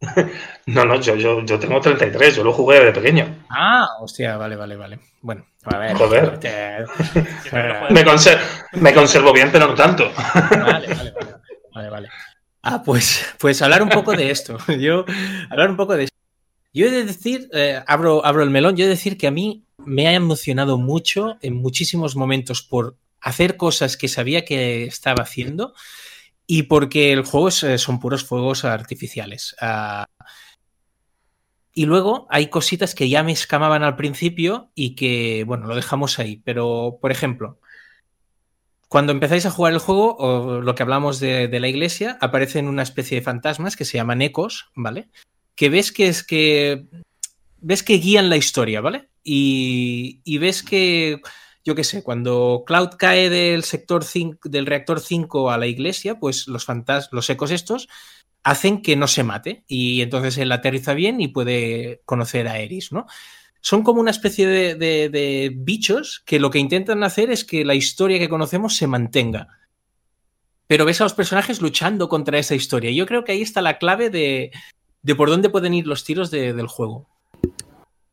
no, 0.74 0.84
no, 0.84 1.00
yo, 1.00 1.16
yo, 1.16 1.44
yo, 1.44 1.58
tengo 1.58 1.80
33, 1.80 2.36
yo 2.36 2.44
lo 2.44 2.52
jugué 2.52 2.84
de 2.84 2.92
pequeño. 2.92 3.44
Ah, 3.50 3.88
hostia, 4.00 4.36
vale, 4.36 4.56
vale, 4.56 4.76
vale. 4.76 5.00
Bueno, 5.20 5.46
a 5.64 5.78
ver. 5.78 5.96
Joder. 5.96 6.38
me, 7.90 8.04
me, 8.80 8.94
conservo 8.94 9.32
bien, 9.32 9.50
pero 9.52 9.66
no 9.66 9.74
tanto. 9.74 10.10
Vale, 10.14 10.94
vale, 10.94 11.14
vale. 11.74 11.90
vale, 11.90 12.08
Ah, 12.62 12.82
pues, 12.82 13.26
pues 13.38 13.62
hablar 13.62 13.82
un 13.82 13.88
poco 13.88 14.12
de 14.12 14.30
esto. 14.30 14.58
Yo, 14.78 15.04
hablar 15.50 15.70
un 15.70 15.76
poco 15.76 15.96
de 15.96 16.04
esto. 16.04 16.16
Yo 16.72 16.86
he 16.86 16.90
de 16.90 17.04
decir, 17.04 17.48
eh, 17.52 17.82
abro, 17.86 18.24
abro 18.24 18.42
el 18.44 18.50
melón, 18.50 18.76
yo 18.76 18.84
he 18.84 18.86
de 18.86 18.94
decir 18.94 19.18
que 19.18 19.26
a 19.26 19.32
mí 19.32 19.64
me 19.78 20.06
ha 20.06 20.12
emocionado 20.12 20.78
mucho 20.78 21.36
en 21.42 21.56
muchísimos 21.56 22.14
momentos 22.14 22.62
por 22.62 22.96
hacer 23.20 23.56
cosas 23.56 23.96
que 23.96 24.06
sabía 24.06 24.44
que 24.44 24.84
estaba 24.84 25.24
haciendo 25.24 25.74
y 26.46 26.64
porque 26.64 27.12
el 27.12 27.24
juego 27.24 27.48
eh, 27.48 27.78
son 27.78 27.98
puros 27.98 28.24
fuegos 28.24 28.64
artificiales. 28.64 29.56
Ah, 29.60 30.06
y 31.72 31.86
luego 31.86 32.26
hay 32.30 32.48
cositas 32.48 32.94
que 32.94 33.08
ya 33.08 33.22
me 33.22 33.32
escamaban 33.32 33.82
al 33.82 33.96
principio 33.96 34.70
y 34.74 34.94
que, 34.96 35.44
bueno, 35.46 35.66
lo 35.66 35.76
dejamos 35.76 36.18
ahí. 36.18 36.42
Pero, 36.44 36.98
por 37.00 37.12
ejemplo, 37.12 37.58
cuando 38.88 39.12
empezáis 39.12 39.46
a 39.46 39.50
jugar 39.50 39.72
el 39.72 39.78
juego, 39.78 40.16
o 40.16 40.60
lo 40.60 40.74
que 40.74 40.82
hablamos 40.82 41.20
de, 41.20 41.48
la 41.60 41.68
iglesia, 41.68 42.18
aparecen 42.20 42.66
una 42.66 42.82
especie 42.82 43.18
de 43.18 43.24
fantasmas 43.24 43.76
que 43.76 43.84
se 43.84 43.98
llaman 43.98 44.22
ecos, 44.22 44.70
¿vale? 44.74 45.08
Que 45.54 45.68
ves 45.68 45.92
que 45.92 46.08
es 46.08 46.24
que. 46.24 46.86
ves 47.58 47.82
que 47.82 47.98
guían 47.98 48.30
la 48.30 48.36
historia, 48.36 48.80
¿vale? 48.80 49.08
Y, 49.22 50.22
y 50.24 50.38
ves 50.38 50.62
que 50.62 51.20
yo 51.64 51.74
qué 51.74 51.84
sé, 51.84 52.02
cuando 52.02 52.64
Cloud 52.66 52.90
cae 52.98 53.28
del 53.28 53.64
sector 53.64 54.02
5, 54.02 54.48
del 54.48 54.66
reactor 54.66 55.00
5 55.00 55.50
a 55.50 55.58
la 55.58 55.66
iglesia, 55.66 56.18
pues 56.18 56.48
los 56.48 56.64
fantasmas, 56.64 57.12
los 57.12 57.28
ecos 57.28 57.50
estos 57.50 57.88
hacen 58.42 58.82
que 58.82 58.96
no 58.96 59.06
se 59.06 59.22
mate 59.22 59.64
y 59.66 60.00
entonces 60.02 60.38
él 60.38 60.52
aterriza 60.52 60.94
bien 60.94 61.20
y 61.20 61.28
puede 61.28 62.00
conocer 62.04 62.48
a 62.48 62.58
Eris, 62.58 62.92
¿no? 62.92 63.06
Son 63.60 63.82
como 63.82 64.00
una 64.00 64.10
especie 64.10 64.46
de, 64.46 65.52
bichos 65.54 66.22
que 66.24 66.40
lo 66.40 66.50
que 66.50 66.58
intentan 66.58 67.04
hacer 67.04 67.30
es 67.30 67.44
que 67.44 67.64
la 67.64 67.74
historia 67.74 68.18
que 68.18 68.30
conocemos 68.30 68.76
se 68.76 68.86
mantenga. 68.86 69.48
Pero 70.66 70.86
ves 70.86 71.00
a 71.00 71.04
los 71.04 71.12
personajes 71.12 71.60
luchando 71.60 72.08
contra 72.08 72.38
esa 72.38 72.54
historia. 72.54 72.90
Yo 72.90 73.04
creo 73.04 73.24
que 73.24 73.32
ahí 73.32 73.42
está 73.42 73.60
la 73.60 73.76
clave 73.76 74.08
de, 74.08 74.50
de 75.02 75.14
por 75.14 75.28
dónde 75.28 75.50
pueden 75.50 75.74
ir 75.74 75.86
los 75.86 76.04
tiros 76.04 76.30
del 76.30 76.68
juego. 76.68 77.06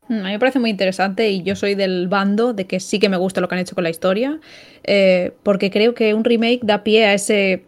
Mm, 0.08 0.20
a 0.20 0.24
mí 0.24 0.30
me 0.30 0.38
parece 0.38 0.58
muy 0.58 0.70
interesante 0.70 1.30
y 1.30 1.42
yo 1.42 1.54
soy 1.54 1.74
del 1.74 2.08
bando 2.08 2.52
de 2.52 2.66
que 2.66 2.80
sí 2.80 2.98
que 2.98 3.08
me 3.08 3.16
gusta 3.16 3.40
lo 3.40 3.48
que 3.48 3.54
han 3.54 3.60
hecho 3.60 3.74
con 3.74 3.84
la 3.84 3.90
historia, 3.90 4.40
eh, 4.84 5.32
porque 5.42 5.70
creo 5.70 5.94
que 5.94 6.14
un 6.14 6.24
remake 6.24 6.60
da 6.62 6.82
pie 6.82 7.06
a 7.06 7.14
ese 7.14 7.64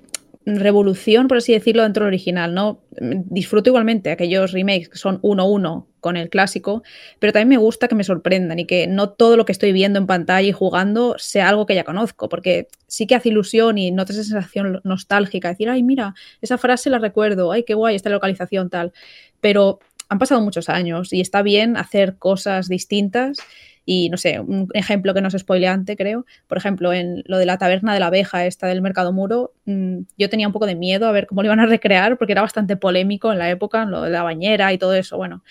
revolución, 0.58 1.28
por 1.28 1.38
así 1.38 1.52
decirlo, 1.52 1.82
dentro 1.82 2.04
del 2.04 2.14
original, 2.14 2.54
¿no? 2.54 2.80
Disfruto 2.98 3.70
igualmente 3.70 4.10
aquellos 4.10 4.52
remakes 4.52 4.88
que 4.88 4.98
son 4.98 5.18
uno 5.22 5.46
uno 5.46 5.86
con 6.00 6.16
el 6.16 6.30
clásico, 6.30 6.82
pero 7.18 7.32
también 7.32 7.48
me 7.48 7.56
gusta 7.58 7.86
que 7.86 7.94
me 7.94 8.04
sorprendan 8.04 8.58
y 8.58 8.64
que 8.64 8.86
no 8.86 9.10
todo 9.10 9.36
lo 9.36 9.44
que 9.44 9.52
estoy 9.52 9.72
viendo 9.72 9.98
en 9.98 10.06
pantalla 10.06 10.48
y 10.48 10.52
jugando 10.52 11.14
sea 11.18 11.48
algo 11.48 11.66
que 11.66 11.74
ya 11.74 11.84
conozco, 11.84 12.28
porque 12.28 12.68
sí 12.86 13.06
que 13.06 13.14
hace 13.14 13.28
ilusión 13.28 13.78
y 13.78 13.90
notas 13.90 14.16
esa 14.16 14.30
sensación 14.30 14.80
nostálgica, 14.84 15.50
decir, 15.50 15.68
ay, 15.68 15.82
mira, 15.82 16.14
esa 16.40 16.58
frase 16.58 16.90
la 16.90 16.98
recuerdo, 16.98 17.52
ay, 17.52 17.64
qué 17.64 17.74
guay, 17.74 17.96
esta 17.96 18.10
localización 18.10 18.70
tal, 18.70 18.92
pero 19.40 19.78
han 20.08 20.18
pasado 20.18 20.40
muchos 20.40 20.68
años 20.68 21.12
y 21.12 21.20
está 21.20 21.42
bien 21.42 21.76
hacer 21.76 22.16
cosas 22.16 22.68
distintas. 22.68 23.38
Y 23.84 24.08
no 24.10 24.16
sé, 24.16 24.40
un 24.40 24.68
ejemplo 24.74 25.14
que 25.14 25.20
no 25.20 25.28
es 25.28 25.34
spoileante, 25.38 25.96
creo. 25.96 26.26
Por 26.46 26.58
ejemplo, 26.58 26.92
en 26.92 27.22
lo 27.26 27.38
de 27.38 27.46
la 27.46 27.58
taberna 27.58 27.94
de 27.94 28.00
la 28.00 28.06
abeja, 28.06 28.46
esta 28.46 28.66
del 28.66 28.82
Mercado 28.82 29.12
Muro, 29.12 29.52
mm, 29.64 30.00
yo 30.18 30.28
tenía 30.28 30.46
un 30.46 30.52
poco 30.52 30.66
de 30.66 30.76
miedo 30.76 31.06
a 31.06 31.12
ver 31.12 31.26
cómo 31.26 31.42
lo 31.42 31.46
iban 31.46 31.60
a 31.60 31.66
recrear, 31.66 32.18
porque 32.18 32.32
era 32.32 32.42
bastante 32.42 32.76
polémico 32.76 33.32
en 33.32 33.38
la 33.38 33.50
época, 33.50 33.84
lo 33.84 34.02
de 34.02 34.10
la 34.10 34.22
bañera 34.22 34.72
y 34.72 34.78
todo 34.78 34.94
eso. 34.94 35.16
Bueno, 35.16 35.42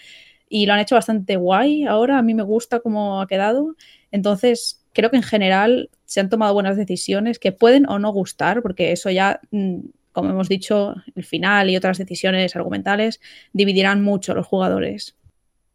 y 0.49 0.65
lo 0.65 0.73
han 0.73 0.79
hecho 0.79 0.95
bastante 0.95 1.35
guay 1.37 1.85
ahora. 1.85 2.17
A 2.19 2.21
mí 2.21 2.33
me 2.33 2.43
gusta 2.43 2.79
cómo 2.79 3.21
ha 3.21 3.27
quedado. 3.27 3.75
Entonces, 4.11 4.85
creo 4.93 5.11
que 5.11 5.17
en 5.17 5.23
general 5.23 5.89
se 6.05 6.19
han 6.19 6.29
tomado 6.29 6.53
buenas 6.53 6.77
decisiones 6.77 7.39
que 7.39 7.51
pueden 7.51 7.87
o 7.89 7.99
no 7.99 8.11
gustar, 8.11 8.61
porque 8.61 8.91
eso 8.91 9.09
ya 9.11 9.39
mm, 9.51 9.79
como 10.11 10.31
hemos 10.31 10.49
dicho, 10.49 10.95
el 11.15 11.23
final 11.23 11.69
y 11.69 11.77
otras 11.77 11.97
decisiones 11.97 12.55
argumentales 12.55 13.21
dividirán 13.53 14.03
mucho 14.03 14.31
a 14.31 14.35
los 14.35 14.47
jugadores. 14.47 15.15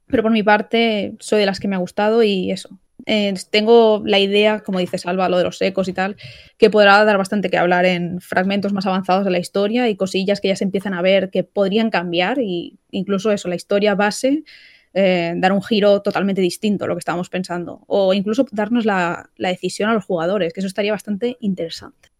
Pero 0.06 0.22
por 0.22 0.32
mi 0.32 0.42
parte, 0.42 1.14
soy 1.20 1.40
de 1.40 1.46
las 1.46 1.60
que 1.60 1.68
me 1.68 1.76
ha 1.76 1.78
gustado 1.78 2.22
y 2.22 2.50
eso. 2.50 2.78
Eh, 3.06 3.34
tengo 3.50 4.02
la 4.04 4.18
idea, 4.18 4.60
como 4.60 4.78
dice 4.78 4.98
Salva, 4.98 5.28
lo 5.28 5.36
de 5.36 5.44
los 5.44 5.60
ecos 5.60 5.88
y 5.88 5.92
tal, 5.92 6.16
que 6.56 6.70
podrá 6.70 7.04
dar 7.04 7.18
bastante 7.18 7.50
que 7.50 7.58
hablar 7.58 7.84
en 7.84 8.20
fragmentos 8.20 8.72
más 8.72 8.86
avanzados 8.86 9.24
de 9.24 9.30
la 9.30 9.38
historia 9.38 9.88
y 9.88 9.96
cosillas 9.96 10.40
que 10.40 10.48
ya 10.48 10.56
se 10.56 10.64
empiezan 10.64 10.94
a 10.94 11.02
ver 11.02 11.30
que 11.30 11.44
podrían 11.44 11.90
cambiar 11.90 12.38
y 12.38 12.78
incluso 12.90 13.30
eso, 13.30 13.48
la 13.48 13.56
historia 13.56 13.94
base, 13.94 14.44
eh, 14.94 15.34
dar 15.36 15.52
un 15.52 15.62
giro 15.62 16.00
totalmente 16.02 16.40
distinto 16.40 16.84
a 16.84 16.88
lo 16.88 16.94
que 16.94 17.00
estábamos 17.00 17.28
pensando 17.28 17.82
o 17.88 18.14
incluso 18.14 18.46
darnos 18.52 18.84
la, 18.84 19.28
la 19.36 19.48
decisión 19.48 19.90
a 19.90 19.94
los 19.94 20.04
jugadores, 20.04 20.52
que 20.52 20.60
eso 20.60 20.68
estaría 20.68 20.92
bastante 20.92 21.36
interesante. 21.40 22.10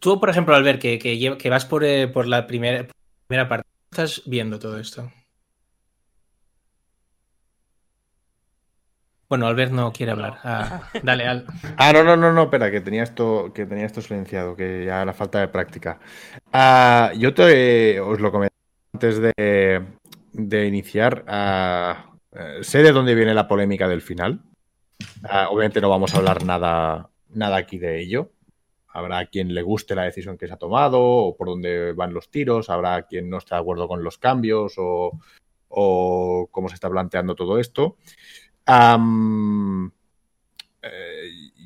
Tú, 0.00 0.20
por 0.20 0.30
ejemplo, 0.30 0.54
Albert, 0.54 0.80
que, 0.80 0.98
que, 0.98 1.50
vas 1.50 1.64
por, 1.64 1.84
eh, 1.84 2.08
por 2.08 2.26
la 2.26 2.46
primera, 2.46 2.86
primera 3.26 3.48
parte, 3.48 3.68
estás 3.90 4.22
viendo 4.26 4.58
todo 4.58 4.78
esto? 4.78 5.10
Bueno, 9.34 9.48
Albert 9.48 9.72
no 9.72 9.92
quiere 9.92 10.12
hablar. 10.12 10.38
Ah, 10.44 10.88
dale, 11.02 11.26
Al. 11.26 11.44
Ah, 11.76 11.92
no, 11.92 12.04
no, 12.04 12.16
no, 12.16 12.32
no, 12.32 12.44
espera, 12.44 12.70
que 12.70 12.80
tenía 12.80 13.02
esto, 13.02 13.52
que 13.52 13.66
tenía 13.66 13.84
esto 13.84 14.00
silenciado, 14.00 14.54
que 14.54 14.84
ya 14.84 15.04
la 15.04 15.12
falta 15.12 15.40
de 15.40 15.48
práctica. 15.48 15.98
Ah, 16.52 17.10
yo 17.18 17.34
te, 17.34 17.98
os 17.98 18.20
lo 18.20 18.30
comenté 18.30 18.54
antes 18.92 19.18
de, 19.18 19.82
de 20.32 20.66
iniciar. 20.68 21.24
Ah, 21.26 22.12
eh, 22.30 22.58
sé 22.62 22.84
de 22.84 22.92
dónde 22.92 23.16
viene 23.16 23.34
la 23.34 23.48
polémica 23.48 23.88
del 23.88 24.02
final. 24.02 24.40
obviamente 25.50 25.80
no 25.80 25.90
vamos 25.90 26.14
a 26.14 26.18
hablar 26.18 26.44
nada, 26.44 27.10
nada 27.30 27.56
aquí 27.56 27.78
de 27.78 28.00
ello. 28.00 28.30
Habrá 28.86 29.26
quien 29.26 29.52
le 29.52 29.62
guste 29.62 29.96
la 29.96 30.04
decisión 30.04 30.38
que 30.38 30.46
se 30.46 30.54
ha 30.54 30.58
tomado 30.58 31.02
o 31.02 31.36
por 31.36 31.48
dónde 31.48 31.92
van 31.92 32.14
los 32.14 32.30
tiros, 32.30 32.70
habrá 32.70 33.02
quien 33.08 33.28
no 33.28 33.38
está 33.38 33.56
de 33.56 33.62
acuerdo 33.62 33.88
con 33.88 34.04
los 34.04 34.16
cambios 34.16 34.74
o, 34.76 35.18
cómo 36.52 36.68
se 36.68 36.76
está 36.76 36.88
planteando 36.88 37.34
todo 37.34 37.58
esto. 37.58 37.96
Eh, 38.66 39.90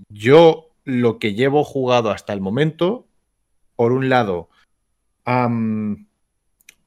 yo 0.09 0.70
lo 0.84 1.18
que 1.18 1.34
llevo 1.34 1.64
jugado 1.64 2.11
hasta 2.11 2.32
el 2.32 2.40
momento, 2.40 3.07
por 3.76 3.92
un 3.92 4.09
lado, 4.09 4.49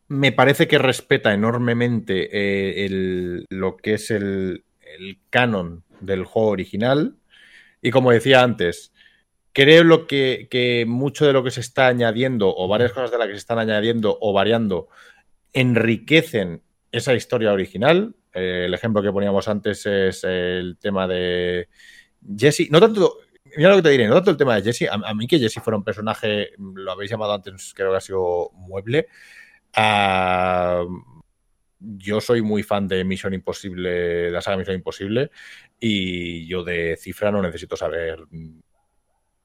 me 0.07 0.32
parece 0.32 0.68
que 0.68 0.78
respeta 0.78 1.34
enormemente 1.34 2.30
eh, 2.32 3.45
lo 3.49 3.78
que 3.78 3.93
es 3.93 4.12
el, 4.12 4.66
canon 5.30 5.84
del 6.01 6.26
juego 6.26 6.49
original. 6.49 7.16
Y 7.82 7.91
como 7.91 8.12
decía 8.12 8.43
antes, 8.43 8.91
creo 9.53 9.84
lo 9.84 10.07
que, 10.07 10.86
mucho 10.88 11.26
de 11.26 11.34
lo 11.34 11.43
que 11.43 11.51
se 11.51 11.62
está 11.62 11.88
añadiendo, 11.88 12.53
o 12.55 12.68
varias 12.68 12.91
cosas 12.91 13.12
de 13.12 13.18
las 13.18 13.28
que 13.28 13.34
se 13.34 13.39
están 13.39 13.59
añadiendo 13.59 14.18
o 14.20 14.34
variando, 14.34 14.89
enriquecen 15.53 16.62
esa 16.92 17.14
historia 17.14 17.54
original. 17.54 18.16
Eh, 18.34 18.66
el 18.66 18.74
ejemplo 18.74 19.02
que 19.02 19.12
poníamos 19.12 19.48
antes 19.48 19.86
es 19.86 20.24
el 20.24 20.78
tema 20.80 21.08
de 21.08 21.70
Jesse. 22.38 22.70
No 22.70 22.80
tanto, 22.80 23.18
mira 23.58 23.70
lo 23.70 23.78
que 23.78 23.82
te 23.84 23.89
diré, 23.89 24.08
no 24.08 24.16
tanto 24.16 24.32
el 24.32 24.38
tema 24.38 24.56
de 24.56 24.64
Jesse. 24.64 24.89
A, 24.89 25.14
mí 25.14 25.28
que 25.28 25.39
Jesse 25.39 25.62
fuera 25.62 25.78
un 25.78 25.84
personaje, 25.84 26.52
lo 26.58 26.92
habéis 26.92 27.12
llamado 27.12 27.34
antes, 27.34 27.74
creo 27.76 27.92
que 27.92 27.98
ha 27.98 28.02
sido 28.02 28.52
mueble. 28.54 29.08
Ah, 29.74 30.84
yo 31.80 32.22
soy 32.22 32.42
muy 32.42 32.64
fan 32.64 32.88
de 32.88 33.04
Misión 33.04 33.34
Imposible, 33.34 33.89
de 33.89 34.32
la 34.32 34.42
saga 34.42 34.58
Misión 34.58 34.76
Imposible, 34.76 35.32
y 35.80 36.48
yo 36.48 36.64
de 36.64 36.98
Cifra 36.98 37.32
no 37.32 37.42
necesito 37.42 37.76
saber 37.76 38.20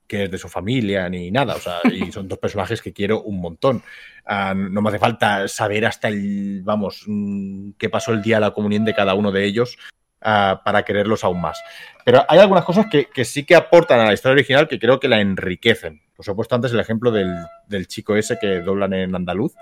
qué 0.07 0.25
es 0.25 0.31
de 0.31 0.39
su 0.39 0.49
familia 0.49 1.09
ni 1.09 1.31
nada. 1.31 1.55
O 1.55 1.61
sea, 1.61 1.81
y 1.85 2.11
son 2.13 2.29
dos 2.29 2.39
personajes 2.39 2.83
que 2.83 2.93
quiero 2.93 3.23
un 3.23 3.41
montón. 3.41 3.83
Ah, 4.25 4.55
no 4.57 4.83
me 4.83 4.89
hace 4.89 4.99
falta 4.99 5.49
saber 5.49 5.87
hasta 5.87 6.09
el, 6.09 6.63
vamos, 6.65 7.05
mm, 7.07 7.73
qué 7.79 7.89
pasó 7.89 8.13
el 8.13 8.23
día 8.23 8.37
de 8.37 8.43
la 8.43 8.51
comunión 8.53 8.85
de 8.85 8.95
cada 8.95 9.15
uno 9.15 9.33
de 9.33 9.45
ellos 9.45 9.79
ah, 10.21 10.63
para 10.65 10.85
quererlos 10.85 11.25
aún 11.25 11.41
más. 11.41 11.63
Pero 12.05 12.25
hay 12.29 12.39
algunas 12.39 12.65
cosas 12.65 12.87
que, 12.91 13.25
sí 13.25 13.45
que 13.45 13.55
aportan 13.55 14.01
a 14.01 14.07
la 14.07 14.15
historia 14.15 14.35
original 14.35 14.69
que 14.69 14.79
creo 14.79 15.01
que 15.01 15.09
la 15.09 15.21
enriquecen. 15.21 16.03
Os 16.17 16.29
he 16.29 16.35
puesto 16.35 16.55
antes 16.55 16.73
el 16.73 16.81
ejemplo 16.81 17.11
del, 17.11 17.35
del 17.69 17.87
chico 17.87 18.17
ese 18.17 18.39
que 18.39 18.61
doblan 18.61 18.95
en 18.95 19.15
andaluz, 19.15 19.55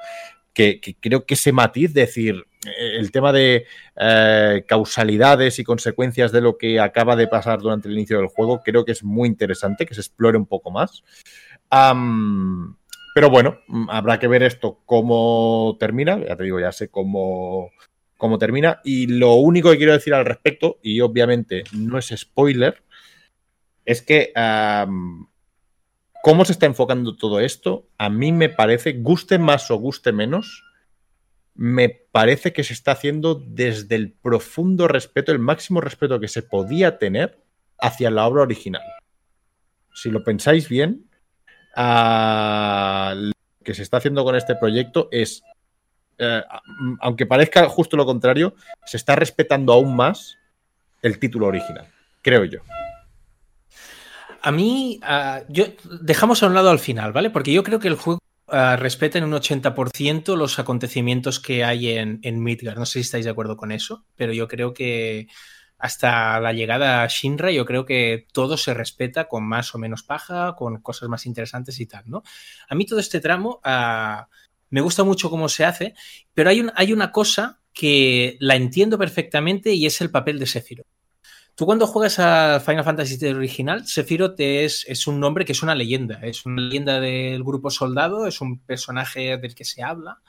que, 0.55 0.81
creo 1.01 1.27
que 1.27 1.35
ese 1.35 1.53
matiz, 1.53 1.93
decir, 1.93 2.47
eh, 2.67 2.97
el 2.99 3.11
tema 3.11 3.33
de 3.33 3.67
eh, 3.97 4.65
causalidades 4.67 5.59
y 5.59 5.65
consecuencias 5.65 6.33
de 6.33 6.41
lo 6.41 6.57
que 6.57 6.81
acaba 6.81 7.17
de 7.17 7.29
pasar 7.29 7.61
durante 7.61 7.89
el 7.89 7.95
inicio 7.95 8.19
del 8.19 8.29
juego, 8.29 8.63
creo 8.65 8.85
que 8.85 8.93
es 8.93 9.05
muy 9.05 9.29
interesante 9.29 9.85
que 9.85 9.95
se 9.95 10.01
explore 10.01 10.39
un 10.39 10.47
poco 10.47 10.71
más. 10.71 11.03
pero 13.15 13.31
bueno, 13.31 13.59
mm, 13.69 13.91
habrá 13.91 14.19
que 14.19 14.29
ver 14.29 14.43
esto 14.43 14.81
cómo 14.87 15.77
termina. 15.79 16.19
Ya 16.27 16.37
te 16.37 16.45
digo, 16.45 16.61
ya 16.61 16.73
sé 16.73 16.89
cómo, 16.89 17.71
cómo 18.17 18.39
termina. 18.39 18.81
Y 18.85 19.07
lo 19.07 19.35
único 19.35 19.71
que 19.71 19.79
quiero 19.79 19.93
decir 19.93 20.15
al 20.15 20.25
respecto, 20.25 20.79
y 20.83 21.01
obviamente 21.01 21.65
no 21.73 21.99
es 21.99 22.15
spoiler, 22.17 22.83
es 23.85 24.03
que 24.03 24.33
cómo 26.25 26.47
se 26.47 26.53
está 26.53 26.65
enfocando 26.65 27.17
todo 27.17 27.39
esto, 27.39 27.87
a 27.99 28.09
mí 28.09 28.33
me 28.33 28.49
parece, 28.49 28.95
guste 28.95 29.39
más 29.39 29.71
o 29.71 29.77
guste 29.77 30.11
menos, 30.11 30.65
me 31.55 31.91
parece 31.91 32.55
que 32.55 32.65
se 32.65 32.73
está 32.73 32.93
haciendo 32.93 33.35
desde 33.35 33.97
el 33.97 34.13
profundo 34.13 34.89
respeto, 34.89 35.33
el 35.33 35.39
máximo 35.39 35.83
respeto 35.83 36.19
que 36.21 36.29
se 36.29 36.43
podía 36.43 36.97
tener 36.97 37.45
hacia 37.79 38.11
la 38.11 38.27
obra 38.27 38.41
original. 38.41 38.81
Si 39.93 40.11
lo 40.11 40.25
pensáis 40.25 40.67
bien, 40.67 41.11
lo 41.77 43.33
que 43.63 43.75
se 43.75 43.83
está 43.83 43.99
haciendo 43.99 44.25
con 44.25 44.35
este 44.35 44.55
proyecto 44.55 45.11
es, 45.13 45.43
eh, 46.17 46.43
aunque 47.01 47.27
parezca 47.27 47.69
justo 47.69 47.99
lo 47.99 48.07
contrario, 48.07 48.55
se 48.87 48.97
está 48.97 49.15
respetando 49.15 49.75
aún 49.75 49.95
más 49.95 50.39
el 51.03 51.19
título 51.19 51.49
original, 51.49 51.87
creo 52.23 52.45
yo. 52.45 52.61
A 54.47 54.53
mí, 54.53 55.01
ah, 55.03 55.41
yo 55.49 55.65
dejamos 56.03 56.43
a 56.43 56.49
un 56.49 56.53
lado 56.53 56.69
al 56.69 56.79
final, 56.79 57.15
¿vale? 57.15 57.31
Porque 57.31 57.51
yo 57.51 57.63
creo 57.63 57.79
que 57.79 57.89
el 57.89 57.95
juego 57.95 58.21
ah, 58.49 58.77
respeta 58.77 59.17
en 59.17 59.25
un 59.25 59.33
80% 59.33 60.37
los 60.37 60.59
acontecimientos 60.59 61.41
que 61.41 61.65
hay 61.65 61.93
en, 61.93 62.21
en 62.23 62.43
Midgard. 62.43 62.77
No 62.79 62.85
sé 62.85 62.93
si 62.93 63.01
estáis 63.01 63.25
de 63.25 63.31
acuerdo 63.31 63.57
con 63.57 63.73
eso, 63.73 64.05
pero 64.17 64.35
yo 64.35 64.47
creo 64.47 64.75
que 64.75 65.29
hasta 65.79 66.39
la 66.41 66.53
llegada 66.53 67.03
a 67.03 67.07
Shinra, 67.09 67.53
yo 67.53 67.65
creo 67.65 67.87
que 67.87 68.27
todo 68.35 68.59
se 68.59 68.75
respeta 68.75 69.29
con 69.29 69.45
más 69.45 69.75
o 69.75 69.79
menos 69.79 70.03
paja, 70.03 70.55
con 70.57 70.83
cosas 70.83 71.09
más 71.09 71.25
interesantes 71.25 71.81
y 71.81 71.87
tal, 71.87 72.05
¿no? 72.07 72.23
A 72.69 72.75
mí 72.75 72.85
todo 72.85 73.01
este 73.01 73.21
tramo 73.21 73.61
ah, 73.65 74.29
me 74.69 74.83
gusta 74.83 75.05
mucho 75.05 75.31
cómo 75.31 75.49
se 75.49 75.65
hace, 75.65 75.95
pero 76.35 76.51
hay, 76.51 76.61
un, 76.61 76.71
hay 76.77 76.93
una 76.93 77.13
cosa 77.13 77.63
que 77.73 78.37
la 78.41 78.57
entiendo 78.57 78.99
perfectamente 78.99 79.73
y 79.73 79.87
es 79.87 80.03
el 80.03 80.11
papel 80.11 80.39
de 80.39 80.45
Sephiroth. 80.45 80.94
Tú 81.57 81.67
cuando 81.67 81.87
juegas 81.87 82.19
a 82.19 82.59
Final 82.59 82.83
Fantasy 82.83 83.25
original, 83.27 83.87
Sephiroth 83.87 84.35
es, 84.39 84.85
es 84.89 85.07
un 85.07 85.21
nombre 85.21 85.45
que 85.45 85.53
es 85.53 85.63
una 85.63 85.77
leyenda, 85.77 86.19
es 86.23 86.45
una 86.47 86.61
leyenda 86.61 86.99
del 86.99 87.45
grupo 87.45 87.71
soldado, 87.71 88.27
es 88.27 88.41
un 88.41 88.59
personaje 88.59 89.39
del 89.39 89.55
que 89.55 89.65
se 89.65 89.83
habla. 89.83 90.21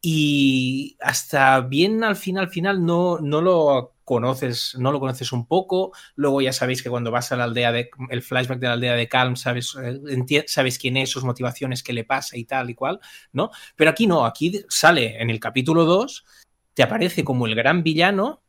Y 0.00 0.96
hasta 1.00 1.60
bien 1.60 2.02
al 2.04 2.16
final, 2.16 2.48
final 2.48 2.86
no, 2.86 3.18
no 3.18 3.42
lo 3.42 3.96
conoces, 4.02 4.76
no 4.78 4.92
lo 4.92 4.98
conoces 4.98 5.30
un 5.30 5.46
poco. 5.46 5.92
Luego 6.16 6.40
ya 6.40 6.54
sabéis 6.54 6.82
que 6.82 6.88
cuando 6.88 7.10
vas 7.10 7.32
a 7.32 7.36
la 7.36 7.44
aldea 7.44 7.70
de 7.70 7.90
el 8.08 8.22
flashback 8.22 8.60
de 8.60 8.66
la 8.66 8.72
aldea 8.72 8.94
de 8.94 9.08
Calm, 9.08 9.36
sabes, 9.36 9.76
eh, 9.76 10.44
sabes 10.46 10.78
quién 10.78 10.96
es, 10.96 11.10
sus 11.10 11.22
motivaciones, 11.22 11.82
qué 11.82 11.92
le 11.92 12.04
pasa 12.04 12.38
y 12.38 12.44
tal 12.44 12.70
y 12.70 12.74
cual, 12.74 12.98
¿no? 13.32 13.50
Pero 13.76 13.90
aquí 13.90 14.06
no, 14.06 14.24
aquí 14.24 14.64
sale 14.70 15.20
en 15.20 15.28
el 15.28 15.38
capítulo 15.38 15.84
2, 15.84 16.24
te 16.72 16.82
aparece 16.82 17.24
como 17.24 17.46
el 17.46 17.54
gran 17.54 17.82
villano 17.82 18.42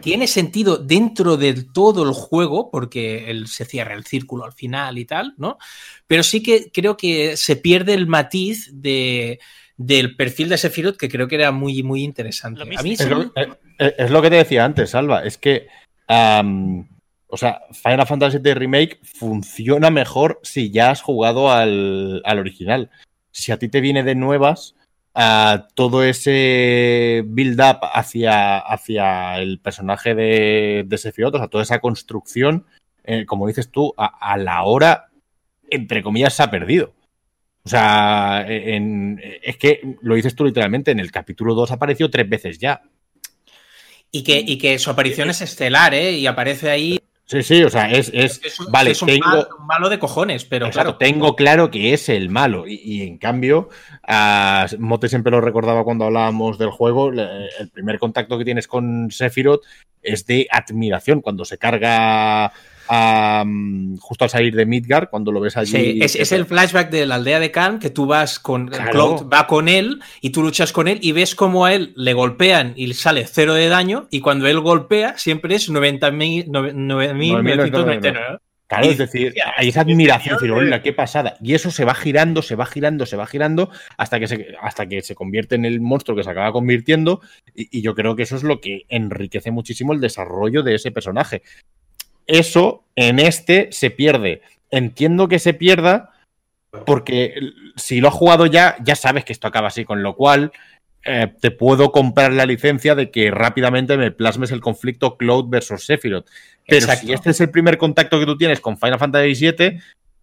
tiene 0.00 0.26
sentido 0.26 0.76
dentro 0.76 1.36
de 1.36 1.64
todo 1.72 2.02
el 2.02 2.12
juego, 2.12 2.70
porque 2.70 3.30
él 3.30 3.46
se 3.46 3.64
cierra 3.64 3.94
el 3.94 4.04
círculo 4.04 4.44
al 4.44 4.52
final 4.52 4.98
y 4.98 5.04
tal, 5.04 5.34
¿no? 5.36 5.58
Pero 6.06 6.22
sí 6.22 6.42
que 6.42 6.70
creo 6.72 6.96
que 6.96 7.36
se 7.36 7.56
pierde 7.56 7.94
el 7.94 8.06
matiz 8.06 8.70
de, 8.72 9.38
del 9.76 10.16
perfil 10.16 10.48
de 10.48 10.58
Sephiroth, 10.58 10.96
que 10.96 11.08
creo 11.08 11.28
que 11.28 11.36
era 11.36 11.52
muy, 11.52 11.82
muy 11.82 12.02
interesante. 12.02 12.62
A 12.62 12.64
mí 12.64 12.92
es, 12.92 13.08
lo, 13.08 13.22
eh, 13.22 13.48
eh, 13.78 13.94
es, 13.98 14.10
lo, 14.10 14.20
que 14.22 14.30
te 14.30 14.36
decía 14.36 14.64
antes, 14.64 14.90
Salva, 14.90 15.24
es 15.24 15.38
que. 15.38 15.68
o 16.08 17.36
sea, 17.36 17.60
Final 17.72 18.06
Fantasy 18.06 18.38
VII 18.38 18.54
Remake 18.54 19.00
funciona 19.02 19.90
mejor 19.90 20.40
si 20.42 20.70
ya 20.70 20.90
has 20.90 21.00
jugado 21.00 21.50
al, 21.50 22.22
al 22.24 22.38
original. 22.38 22.90
Si 23.30 23.52
a 23.52 23.58
ti 23.58 23.68
te 23.68 23.80
viene 23.80 24.02
de 24.02 24.14
nuevas, 24.14 24.74
a 25.14 25.68
todo 25.74 26.02
ese 26.02 27.22
build-up 27.26 27.80
hacia, 27.92 28.58
hacia 28.58 29.38
el 29.38 29.58
personaje 29.58 30.14
de, 30.14 30.84
de 30.86 30.98
sea, 31.38 31.48
toda 31.48 31.62
esa 31.62 31.80
construcción, 31.80 32.66
eh, 33.04 33.26
como 33.26 33.46
dices 33.46 33.70
tú, 33.70 33.94
a, 33.96 34.36
la 34.38 34.62
hora, 34.62 35.10
entre 35.70 36.02
comillas, 36.02 36.34
se 36.34 36.42
ha 36.42 36.50
perdido. 36.50 36.94
O 37.64 37.68
sea, 37.68 38.44
es 38.48 39.56
que 39.56 39.96
lo 40.00 40.14
dices 40.14 40.34
tú 40.34 40.44
literalmente, 40.44 40.90
en 40.90 40.98
el 40.98 41.12
capítulo 41.12 41.54
2 41.54 41.70
apareció 41.72 42.10
tres 42.10 42.28
veces 42.28 42.58
ya. 42.58 42.82
Y 44.10 44.24
que, 44.24 44.38
y 44.38 44.58
que 44.58 44.78
su 44.78 44.90
aparición 44.90 45.30
es 45.30 45.40
estelar, 45.40 45.94
¿eh? 45.94 46.12
Y 46.12 46.26
aparece 46.26 46.70
ahí 46.70 46.98
Sí, 47.24 47.42
sí, 47.42 47.62
o 47.62 47.70
sea, 47.70 47.90
es, 47.90 48.12
vale, 48.70 48.94
tengo, 48.94 49.48
malo, 49.66 49.88
de 49.88 49.98
cojones, 49.98 50.44
pero 50.44 50.68
claro. 50.70 50.96
Tengo 50.96 51.34
claro 51.34 51.70
que 51.70 51.94
es 51.94 52.08
el 52.08 52.28
malo. 52.28 52.64
Y, 52.66 53.02
en 53.02 53.16
cambio, 53.16 53.68
a 54.06 54.66
Mote 54.78 55.08
siempre 55.08 55.30
lo 55.30 55.40
recordaba 55.40 55.84
cuando 55.84 56.04
hablábamos 56.04 56.58
del 56.58 56.70
juego. 56.70 57.10
El 57.10 57.70
primer 57.72 57.98
contacto 57.98 58.36
que 58.36 58.44
tienes 58.44 58.68
con 58.68 59.10
Sephiroth 59.10 59.62
es 60.02 60.26
de 60.26 60.46
admiración. 60.50 61.22
Cuando 61.22 61.44
se 61.44 61.56
carga 61.56 62.52
justo 64.00 64.24
al 64.24 64.30
salir 64.30 64.54
de 64.54 64.66
Midgar, 64.66 65.10
cuando 65.10 65.32
lo 65.32 65.40
ves 65.40 65.56
allí. 65.56 65.72
Sí, 65.72 65.98
es, 66.00 66.30
el 66.32 66.46
flashback 66.46 66.90
de 66.90 67.06
la 67.06 67.16
aldea 67.16 67.40
de 67.40 67.50
Khan, 67.50 67.78
que 67.78 67.90
tú 67.90 68.06
vas 68.06 68.38
con. 68.38 68.70
va 68.70 69.46
con 69.46 69.68
él 69.68 70.00
y 70.20 70.30
tú 70.30 70.42
luchas 70.42 70.72
con 70.72 70.88
él 70.88 70.98
y 71.00 71.12
ves 71.12 71.34
cómo 71.34 71.64
a 71.64 71.72
él 71.74 71.92
le 71.96 72.12
golpean 72.12 72.74
y 72.76 72.92
sale 72.94 73.26
cero 73.26 73.54
de 73.54 73.68
daño, 73.68 74.06
y 74.10 74.20
cuando 74.20 74.46
él 74.46 74.60
golpea 74.60 75.16
siempre 75.16 75.54
es 75.54 75.70
90.999. 75.70 78.40
Claro, 78.68 78.88
es 78.88 78.96
decir, 78.96 79.34
hay 79.56 79.68
esa 79.68 79.80
admiración, 79.82 80.36
decir, 80.36 80.50
hola, 80.50 80.80
qué 80.80 80.94
pasada. 80.94 81.36
Y 81.42 81.52
eso 81.52 81.70
se 81.70 81.84
va 81.84 81.94
girando, 81.94 82.40
se 82.40 82.54
va 82.54 82.64
girando, 82.64 83.04
se 83.04 83.16
va 83.16 83.26
girando 83.26 83.68
hasta 83.98 84.18
que 84.18 84.26
se, 84.26 84.46
hasta 84.62 84.86
que 84.86 85.02
se 85.02 85.14
convierte 85.14 85.56
en 85.56 85.66
el 85.66 85.82
monstruo 85.82 86.16
que 86.16 86.24
se 86.24 86.30
acaba 86.30 86.52
convirtiendo. 86.52 87.20
y, 87.54 87.82
yo 87.82 87.94
creo 87.94 88.16
que 88.16 88.22
eso 88.22 88.36
es 88.36 88.44
lo 88.44 88.62
que 88.62 88.86
enriquece 88.88 89.50
muchísimo 89.50 89.92
el 89.92 90.00
desarrollo 90.00 90.62
de 90.62 90.76
ese 90.76 90.90
personaje. 90.90 91.42
Eso 92.26 92.84
en 92.96 93.18
este 93.18 93.68
se 93.72 93.90
pierde. 93.90 94.42
Entiendo 94.70 95.28
que 95.28 95.38
se 95.38 95.54
pierda 95.54 96.10
porque 96.86 97.34
si 97.76 98.00
lo 98.00 98.08
has 98.08 98.14
jugado 98.14 98.46
ya, 98.46 98.76
ya 98.82 98.96
sabes 98.96 99.24
que 99.24 99.32
esto 99.32 99.46
acaba 99.46 99.68
así, 99.68 99.84
con 99.84 100.02
lo 100.02 100.16
cual 100.16 100.52
eh, 101.04 101.32
te 101.40 101.50
puedo 101.50 101.92
comprar 101.92 102.32
la 102.32 102.46
licencia 102.46 102.94
de 102.94 103.10
que 103.10 103.30
rápidamente 103.30 103.96
me 103.96 104.10
plasmes 104.10 104.52
el 104.52 104.60
conflicto 104.60 105.16
Cloud 105.16 105.48
versus 105.48 105.84
Sephiroth. 105.84 106.26
Pero 106.66 106.86
si 106.94 107.12
este 107.12 107.30
es 107.30 107.40
el 107.40 107.50
primer 107.50 107.76
contacto 107.76 108.18
que 108.18 108.26
tú 108.26 108.38
tienes 108.38 108.60
con 108.60 108.78
Final 108.78 108.98
Fantasy 108.98 109.34
VII, 109.34 109.80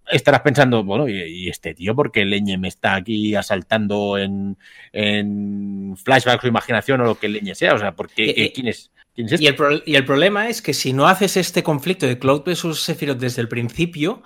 estarás 0.10 0.42
pensando, 0.42 0.84
bueno, 0.84 1.08
¿y, 1.08 1.50
este 1.50 1.74
tío 1.74 1.96
por 1.96 2.12
qué 2.12 2.26
Leñe 2.26 2.58
me 2.58 2.70
está 2.70 2.96
aquí 2.96 3.36
asaltando 3.36 4.18
en, 4.18 4.58
en 4.94 5.96
flashback 5.98 6.44
o 6.44 6.48
imaginación 6.48 7.02
o 7.02 7.06
lo 7.06 7.20
que 7.20 7.30
Leñe 7.30 7.56
sea? 7.56 7.74
O 7.74 7.80
sea, 7.80 7.92
¿por 7.92 8.10
qué, 8.10 8.30
eh, 8.30 8.34
eh, 8.38 8.52
¿quién 8.54 8.70
es? 8.70 8.90
Y, 9.28 9.96
el 9.96 10.06
problema 10.06 10.48
es 10.48 10.62
que 10.62 10.74
si 10.74 10.94
no 10.94 11.08
haces 11.08 11.36
este 11.36 11.64
conflicto 11.64 12.06
de 12.06 12.20
Cloud 12.20 12.44
vs 12.44 12.82
Sephiroth 12.82 13.18
desde 13.18 13.42
el 13.42 13.50
principio, 13.50 14.24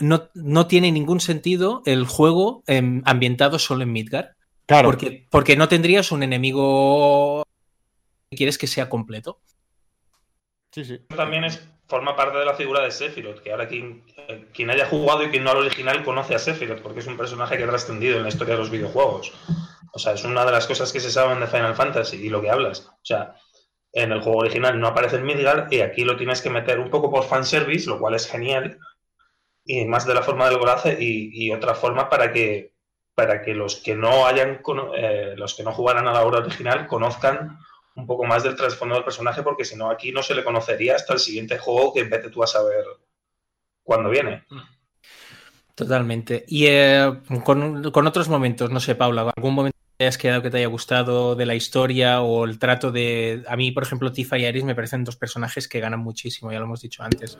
no, 0.00 0.28
no, 0.34 0.66
tiene 0.66 0.92
ningún 0.92 1.20
sentido 1.20 1.82
el 1.86 2.06
juego 2.06 2.62
em, 2.66 3.02
ambientado 3.06 3.58
solo 3.58 3.82
en 3.84 3.92
Midgar. 3.92 4.34
Claro. 4.66 4.90
Porque, 4.90 5.26
porque 5.30 5.56
no 5.56 5.68
tendrías 5.68 6.12
un 6.12 6.22
enemigo 6.22 7.42
que 8.30 8.36
quieres 8.36 8.58
que 8.58 8.66
sea 8.66 8.88
completo. 8.88 9.40
Sí, 10.72 10.84
sí. 10.84 10.98
También 11.08 11.44
es, 11.44 11.66
forma 11.86 12.16
parte 12.16 12.38
de 12.38 12.44
la 12.44 12.54
figura 12.54 12.82
de 12.82 12.90
Sephiroth, 12.90 13.40
que 13.40 13.50
ahora 13.50 13.68
quien, 13.68 14.04
quien 14.52 14.70
haya 14.70 14.86
jugado 14.86 15.24
y 15.24 15.30
quien 15.30 15.44
no 15.44 15.50
al 15.50 15.58
original 15.58 16.04
conoce 16.04 16.34
a 16.34 16.38
Sephiroth, 16.38 16.80
porque 16.80 17.00
es 17.00 17.06
un 17.06 17.16
personaje 17.16 17.56
que 17.56 17.64
ha 17.64 17.68
trascendido 17.68 18.16
en 18.16 18.22
la 18.22 18.28
historia 18.28 18.54
de 18.54 18.60
los 18.60 18.70
videojuegos. 18.70 19.32
O 19.92 19.98
sea, 19.98 20.12
es 20.12 20.24
una 20.24 20.44
de 20.44 20.52
las 20.52 20.66
cosas 20.66 20.92
que 20.92 21.00
se 21.00 21.10
saben 21.10 21.40
de 21.40 21.46
Final 21.46 21.74
Fantasy 21.74 22.16
y 22.16 22.30
lo 22.30 22.40
que 22.40 22.50
hablas. 22.50 22.88
O 22.88 23.04
sea, 23.04 23.34
en 23.92 24.12
el 24.12 24.22
juego 24.22 24.38
original 24.38 24.80
no 24.80 24.88
aparece 24.88 25.16
el 25.16 25.24
Midgard 25.24 25.70
y 25.70 25.80
aquí 25.80 26.04
lo 26.04 26.16
tienes 26.16 26.40
que 26.40 26.50
meter 26.50 26.80
un 26.80 26.90
poco 26.90 27.10
por 27.10 27.24
fanservice, 27.24 27.88
lo 27.88 27.98
cual 27.98 28.14
es 28.14 28.26
genial, 28.26 28.78
y 29.64 29.84
más 29.84 30.06
de 30.06 30.14
la 30.14 30.22
forma 30.22 30.48
del 30.48 30.58
Gorace 30.58 30.96
y, 30.98 31.50
otra 31.52 31.74
forma 31.74 32.08
para 32.08 32.32
que 32.32 32.72
para 33.14 33.42
que 33.42 33.54
los 33.54 33.76
que 33.76 33.94
no 33.94 34.26
hayan 34.26 34.62
eh, 34.96 35.34
los 35.36 35.54
que 35.54 35.62
no 35.62 35.72
jugaran 35.72 36.08
a 36.08 36.12
la 36.12 36.24
obra 36.24 36.38
original 36.38 36.86
conozcan 36.86 37.58
un 37.94 38.06
poco 38.06 38.24
más 38.24 38.42
del 38.42 38.56
trasfondo 38.56 38.94
del 38.94 39.04
personaje, 39.04 39.42
porque 39.42 39.66
si 39.66 39.76
no 39.76 39.90
aquí 39.90 40.12
no 40.12 40.22
se 40.22 40.34
le 40.34 40.42
conocería 40.42 40.96
hasta 40.96 41.12
el 41.12 41.18
siguiente 41.18 41.58
juego 41.58 41.92
que 41.92 42.04
vete 42.04 42.30
tú 42.30 42.42
a 42.42 42.46
saber 42.46 42.84
cuándo 43.82 44.08
viene. 44.08 44.44
Totalmente. 45.74 46.44
Y 46.48 46.66
eh, 46.66 47.20
con, 47.44 47.90
con, 47.90 48.06
otros 48.06 48.30
momentos, 48.30 48.70
no 48.70 48.80
sé, 48.80 48.94
Paula, 48.94 49.30
¿algún 49.36 49.54
momento 49.54 49.81
que 50.02 50.06
hayas 50.06 50.18
quedado 50.18 50.42
que 50.42 50.50
te 50.50 50.56
haya 50.56 50.66
gustado 50.66 51.36
de 51.36 51.46
la 51.46 51.54
historia 51.54 52.22
o 52.22 52.44
el 52.44 52.58
trato 52.58 52.90
de... 52.90 53.44
A 53.46 53.56
mí, 53.56 53.70
por 53.70 53.84
ejemplo, 53.84 54.10
Tifa 54.10 54.36
y 54.36 54.46
Aris 54.46 54.64
me 54.64 54.74
parecen 54.74 55.04
dos 55.04 55.14
personajes 55.14 55.68
que 55.68 55.78
ganan 55.78 56.00
muchísimo, 56.00 56.50
ya 56.50 56.58
lo 56.58 56.64
hemos 56.64 56.80
dicho 56.80 57.04
antes. 57.04 57.38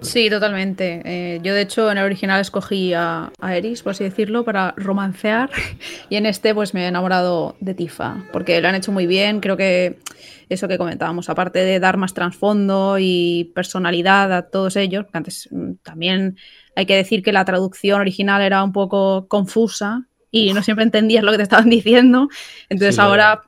Sí, 0.00 0.28
totalmente. 0.28 1.00
Eh, 1.04 1.40
yo, 1.44 1.54
de 1.54 1.60
hecho, 1.62 1.88
en 1.92 1.98
el 1.98 2.04
original 2.04 2.40
escogí 2.40 2.92
a, 2.92 3.30
a, 3.38 3.56
Eris, 3.56 3.84
por 3.84 3.92
así 3.92 4.02
decirlo, 4.02 4.44
para 4.44 4.74
romancear. 4.76 5.50
Y 6.10 6.16
en 6.16 6.26
este, 6.26 6.54
pues 6.54 6.74
me 6.74 6.84
he 6.84 6.88
enamorado 6.88 7.54
de 7.60 7.74
Tifa, 7.74 8.24
porque 8.32 8.60
lo 8.60 8.66
han 8.66 8.74
hecho 8.74 8.90
muy 8.90 9.06
bien. 9.06 9.40
Creo 9.40 9.56
que 9.56 10.00
eso 10.48 10.66
que 10.66 10.78
comentábamos, 10.78 11.28
aparte 11.28 11.60
de 11.60 11.78
dar 11.78 11.98
más 11.98 12.14
trasfondo 12.14 12.96
y 12.98 13.52
personalidad 13.54 14.32
a 14.32 14.50
todos 14.50 14.74
ellos, 14.74 15.06
antes 15.12 15.48
mm, 15.52 15.74
también 15.84 16.36
hay 16.74 16.86
que 16.86 16.96
decir 16.96 17.22
que 17.22 17.32
la 17.32 17.44
traducción 17.44 18.00
original 18.00 18.42
era 18.42 18.64
un 18.64 18.72
poco 18.72 19.28
confusa 19.28 20.08
y 20.44 20.52
no 20.52 20.62
siempre 20.62 20.84
entendías 20.84 21.24
lo 21.24 21.30
que 21.32 21.38
te 21.38 21.42
estaban 21.44 21.70
diciendo. 21.70 22.28
Entonces, 22.68 22.96
sí, 22.96 23.00
ahora 23.00 23.42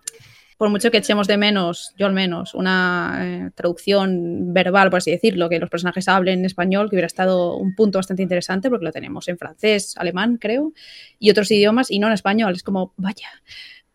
por 0.59 0.70
mucho 0.70 0.91
que 0.91 0.99
echemos 0.99 1.28
de 1.28 1.36
menos, 1.36 1.95
yo 1.97 2.07
al 2.07 2.12
menos, 2.12 2.53
una 2.53 3.20
eh, 3.20 3.51
traducción 3.55 4.53
verbal, 4.53 4.91
por 4.91 4.99
así 4.99 5.12
decirlo, 5.12 5.49
que 5.49 5.61
los 5.61 5.70
personajes 5.70 6.09
hablen 6.09 6.41
en 6.41 6.47
español, 6.47 6.91
que 6.91 6.97
hubiera 6.97 7.07
estado 7.07 7.57
un 7.57 7.76
punto 7.76 8.01
bastante 8.01 8.24
interesante, 8.24 8.68
porque 8.68 8.84
lo 8.84 8.91
tenemos 8.91 9.28
en 9.28 9.39
francés, 9.39 9.95
alemán, 9.97 10.36
creo, 10.36 10.72
y 11.20 11.30
otros 11.30 11.49
idiomas, 11.53 11.93
y 11.93 12.01
no 12.01 12.09
en 12.09 12.14
español. 12.14 12.55
Es 12.55 12.64
como, 12.64 12.93
vaya. 12.97 13.28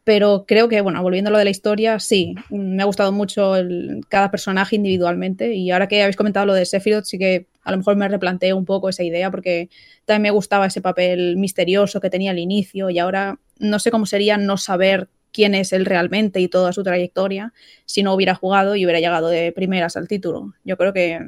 Pero 0.05 0.45
creo 0.47 0.69
que, 0.69 0.79
bueno, 0.79 1.03
volviendo 1.03 1.27
a 1.29 1.31
lo 1.33 1.37
de 1.37 1.43
la 1.43 1.49
historia, 1.49 1.99
sí, 1.99 2.35
me 2.49 2.81
ha 2.81 2.85
gustado 2.85 3.11
mucho 3.11 3.57
el, 3.57 4.01
cada 4.07 4.31
personaje 4.31 4.77
individualmente. 4.77 5.53
Y 5.53 5.69
ahora 5.69 5.89
que 5.89 6.01
habéis 6.01 6.15
comentado 6.15 6.45
lo 6.45 6.53
de 6.53 6.65
Sephiroth, 6.65 7.05
sí 7.05 7.17
que 7.17 7.47
a 7.63 7.71
lo 7.71 7.77
mejor 7.77 7.95
me 7.95 8.07
replanteo 8.07 8.57
un 8.57 8.65
poco 8.65 8.89
esa 8.89 9.03
idea, 9.03 9.31
porque 9.31 9.69
también 10.05 10.23
me 10.23 10.31
gustaba 10.31 10.65
ese 10.65 10.81
papel 10.81 11.37
misterioso 11.37 12.01
que 12.01 12.09
tenía 12.09 12.31
al 12.31 12.39
inicio, 12.39 12.89
y 12.89 12.99
ahora 12.99 13.39
no 13.59 13.79
sé 13.79 13.91
cómo 13.91 14.05
sería 14.05 14.37
no 14.37 14.57
saber 14.57 15.09
quién 15.31 15.55
es 15.55 15.73
él 15.73 15.85
realmente 15.85 16.39
y 16.39 16.47
toda 16.47 16.71
su 16.73 16.83
trayectoria 16.83 17.53
si 17.85 18.03
no 18.03 18.13
hubiera 18.13 18.35
jugado 18.35 18.75
y 18.75 18.85
hubiera 18.85 18.99
llegado 18.99 19.27
de 19.29 19.51
primeras 19.51 19.97
al 19.97 20.07
título. 20.07 20.53
Yo 20.63 20.77
creo 20.77 20.93
que 20.93 21.19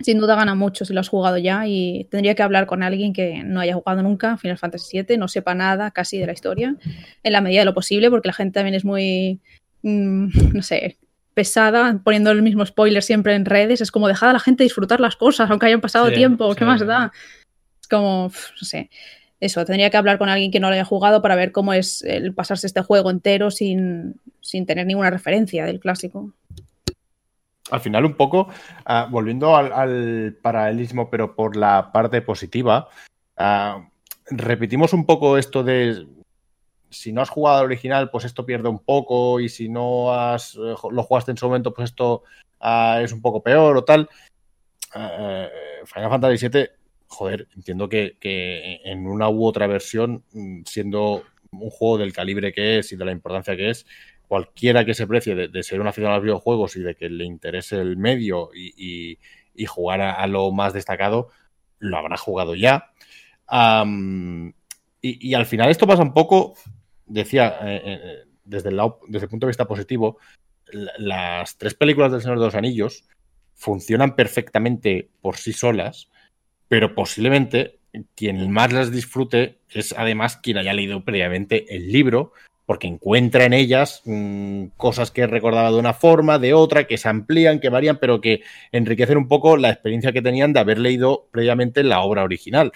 sin 0.00 0.18
duda 0.18 0.36
gana 0.36 0.54
mucho 0.54 0.84
si 0.84 0.92
lo 0.92 1.00
has 1.00 1.08
jugado 1.08 1.38
ya 1.38 1.66
y 1.66 2.06
tendría 2.10 2.34
que 2.34 2.42
hablar 2.42 2.66
con 2.66 2.82
alguien 2.82 3.12
que 3.12 3.42
no 3.42 3.60
haya 3.60 3.74
jugado 3.74 4.02
nunca 4.02 4.36
Final 4.36 4.58
Fantasy 4.58 5.02
VII, 5.02 5.16
no 5.16 5.28
sepa 5.28 5.54
nada 5.54 5.90
casi 5.90 6.18
de 6.18 6.26
la 6.26 6.32
historia, 6.32 6.76
en 7.22 7.32
la 7.32 7.40
medida 7.40 7.60
de 7.60 7.64
lo 7.66 7.74
posible, 7.74 8.10
porque 8.10 8.28
la 8.28 8.34
gente 8.34 8.54
también 8.54 8.74
es 8.74 8.84
muy, 8.84 9.40
mmm, 9.82 10.28
no 10.54 10.62
sé, 10.62 10.98
pesada, 11.34 12.00
poniendo 12.04 12.30
el 12.30 12.42
mismo 12.42 12.64
spoiler 12.64 13.02
siempre 13.02 13.34
en 13.34 13.44
redes, 13.44 13.80
es 13.80 13.90
como 13.90 14.08
dejar 14.08 14.30
a 14.30 14.34
la 14.34 14.40
gente 14.40 14.64
disfrutar 14.64 15.00
las 15.00 15.16
cosas, 15.16 15.50
aunque 15.50 15.66
hayan 15.66 15.80
pasado 15.80 16.08
sí, 16.08 16.14
tiempo, 16.14 16.54
¿qué 16.54 16.60
sí. 16.60 16.64
más 16.64 16.86
da? 16.86 17.12
Es 17.80 17.88
como, 17.88 18.30
no 18.30 18.66
sé, 18.66 18.90
eso, 19.40 19.64
tendría 19.64 19.90
que 19.90 19.96
hablar 19.96 20.18
con 20.18 20.28
alguien 20.28 20.50
que 20.50 20.60
no 20.60 20.68
lo 20.68 20.74
haya 20.74 20.84
jugado 20.84 21.20
para 21.20 21.34
ver 21.34 21.50
cómo 21.50 21.72
es 21.72 22.02
el 22.02 22.34
pasarse 22.34 22.66
este 22.66 22.82
juego 22.82 23.10
entero 23.10 23.50
sin, 23.50 24.20
sin 24.40 24.66
tener 24.66 24.86
ninguna 24.86 25.10
referencia 25.10 25.64
del 25.64 25.80
clásico. 25.80 26.32
Al 27.70 27.80
final, 27.80 28.04
un 28.04 28.14
poco, 28.14 28.48
uh, 28.86 29.10
volviendo 29.10 29.56
al, 29.56 29.72
al, 29.72 30.36
paralelismo, 30.40 31.10
pero 31.10 31.34
por 31.34 31.56
la 31.56 31.90
parte 31.90 32.22
positiva, 32.22 32.88
uh, 33.38 33.82
repetimos 34.30 34.92
un 34.92 35.06
poco 35.06 35.38
esto 35.38 35.64
de 35.64 36.06
si 36.92 37.12
no 37.12 37.22
has 37.22 37.30
jugado 37.30 37.58
al 37.58 37.64
original, 37.66 38.10
pues 38.10 38.24
esto 38.24 38.46
pierde 38.46 38.68
un 38.68 38.78
poco, 38.78 39.40
y 39.40 39.48
si 39.48 39.68
no 39.68 40.12
has, 40.12 40.54
eh, 40.54 40.74
lo 40.90 41.02
jugaste 41.02 41.32
en 41.32 41.36
su 41.36 41.46
momento, 41.46 41.74
pues 41.74 41.90
esto 41.90 42.22
uh, 42.60 43.00
es 43.00 43.12
un 43.12 43.20
poco 43.20 43.42
peor 43.42 43.76
o 43.76 43.84
tal. 43.84 44.08
Final 44.92 46.10
Fantasy 46.10 46.48
VII 46.48 46.68
joder, 47.12 47.46
entiendo 47.54 47.88
que, 47.88 48.16
que, 48.18 48.80
en 48.84 49.06
una 49.06 49.28
u 49.28 49.44
otra 49.44 49.66
versión, 49.66 50.24
mm, 50.32 50.62
siendo 50.64 51.24
un 51.52 51.70
juego 51.70 51.98
del 51.98 52.12
calibre 52.12 52.52
que 52.52 52.78
es 52.78 52.92
y 52.92 52.96
de 52.96 53.04
la 53.04 53.12
importancia 53.12 53.56
que 53.56 53.70
es, 53.70 53.86
cualquiera 54.26 54.84
que 54.84 54.94
se 54.94 55.06
precie 55.06 55.34
de, 55.34 55.62
ser 55.62 55.80
un 55.80 55.86
aficionado 55.86 56.14
a 56.14 56.18
los 56.18 56.24
videojuegos 56.24 56.76
y 56.76 56.80
de 56.80 56.94
que 56.94 57.10
le 57.10 57.24
interese 57.24 57.76
el 57.76 57.98
medio 57.98 58.50
y, 58.54 59.18
y, 59.54 59.66
jugar 59.66 60.00
a, 60.00 60.26
lo 60.26 60.50
más 60.52 60.72
destacado, 60.72 61.28
lo 61.78 61.98
habrá 61.98 62.16
jugado 62.16 62.54
ya. 62.54 62.92
Y, 65.02 65.28
y, 65.30 65.34
al 65.34 65.46
final 65.46 65.70
esto 65.70 65.86
pasa 65.86 66.02
un 66.02 66.14
poco, 66.14 66.54
decía, 67.12 67.58
eh, 67.62 67.82
eh, 67.84 68.24
desde, 68.44 68.70
el 68.70 68.80
desde 69.08 69.26
el 69.26 69.30
punto 69.30 69.46
de 69.46 69.50
vista 69.50 69.66
positivo, 69.66 70.18
las 70.98 71.56
tres 71.58 71.74
películas 71.74 72.12
del 72.12 72.22
Señor 72.22 72.38
de 72.38 72.46
los 72.46 72.54
Anillos 72.54 73.04
funcionan 73.54 74.16
perfectamente 74.16 75.10
por 75.20 75.36
sí 75.36 75.52
solas 75.52 76.08
pero 76.72 76.94
posiblemente 76.94 77.80
quien 78.14 78.50
más 78.50 78.72
las 78.72 78.90
disfrute 78.90 79.58
es 79.68 79.94
además 79.94 80.38
quien 80.38 80.56
haya 80.56 80.72
leído 80.72 81.04
previamente 81.04 81.76
el 81.76 81.92
libro, 81.92 82.32
porque 82.64 82.86
encuentra 82.86 83.44
en 83.44 83.52
ellas 83.52 84.00
mmm, 84.06 84.68
cosas 84.78 85.10
que 85.10 85.26
recordaba 85.26 85.70
de 85.70 85.76
una 85.76 85.92
forma, 85.92 86.38
de 86.38 86.54
otra, 86.54 86.86
que 86.86 86.96
se 86.96 87.10
amplían, 87.10 87.60
que 87.60 87.68
varían, 87.68 87.98
pero 87.98 88.22
que 88.22 88.40
enriquecen 88.72 89.18
un 89.18 89.28
poco 89.28 89.58
la 89.58 89.68
experiencia 89.68 90.12
que 90.12 90.22
tenían 90.22 90.54
de 90.54 90.60
haber 90.60 90.78
leído 90.78 91.28
previamente 91.30 91.84
la 91.84 92.00
obra 92.00 92.24
original. 92.24 92.72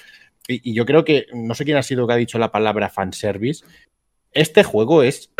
Y 0.46 0.74
yo 0.74 0.84
creo 0.84 1.02
que, 1.02 1.24
no 1.32 1.54
sé 1.54 1.64
quién 1.64 1.78
ha 1.78 1.82
sido 1.82 2.06
que 2.06 2.12
ha 2.12 2.16
dicho 2.16 2.38
la 2.38 2.52
palabra 2.52 2.90
fanservice, 2.90 3.64
este 4.36 4.62
juego 4.62 5.02
es 5.02 5.30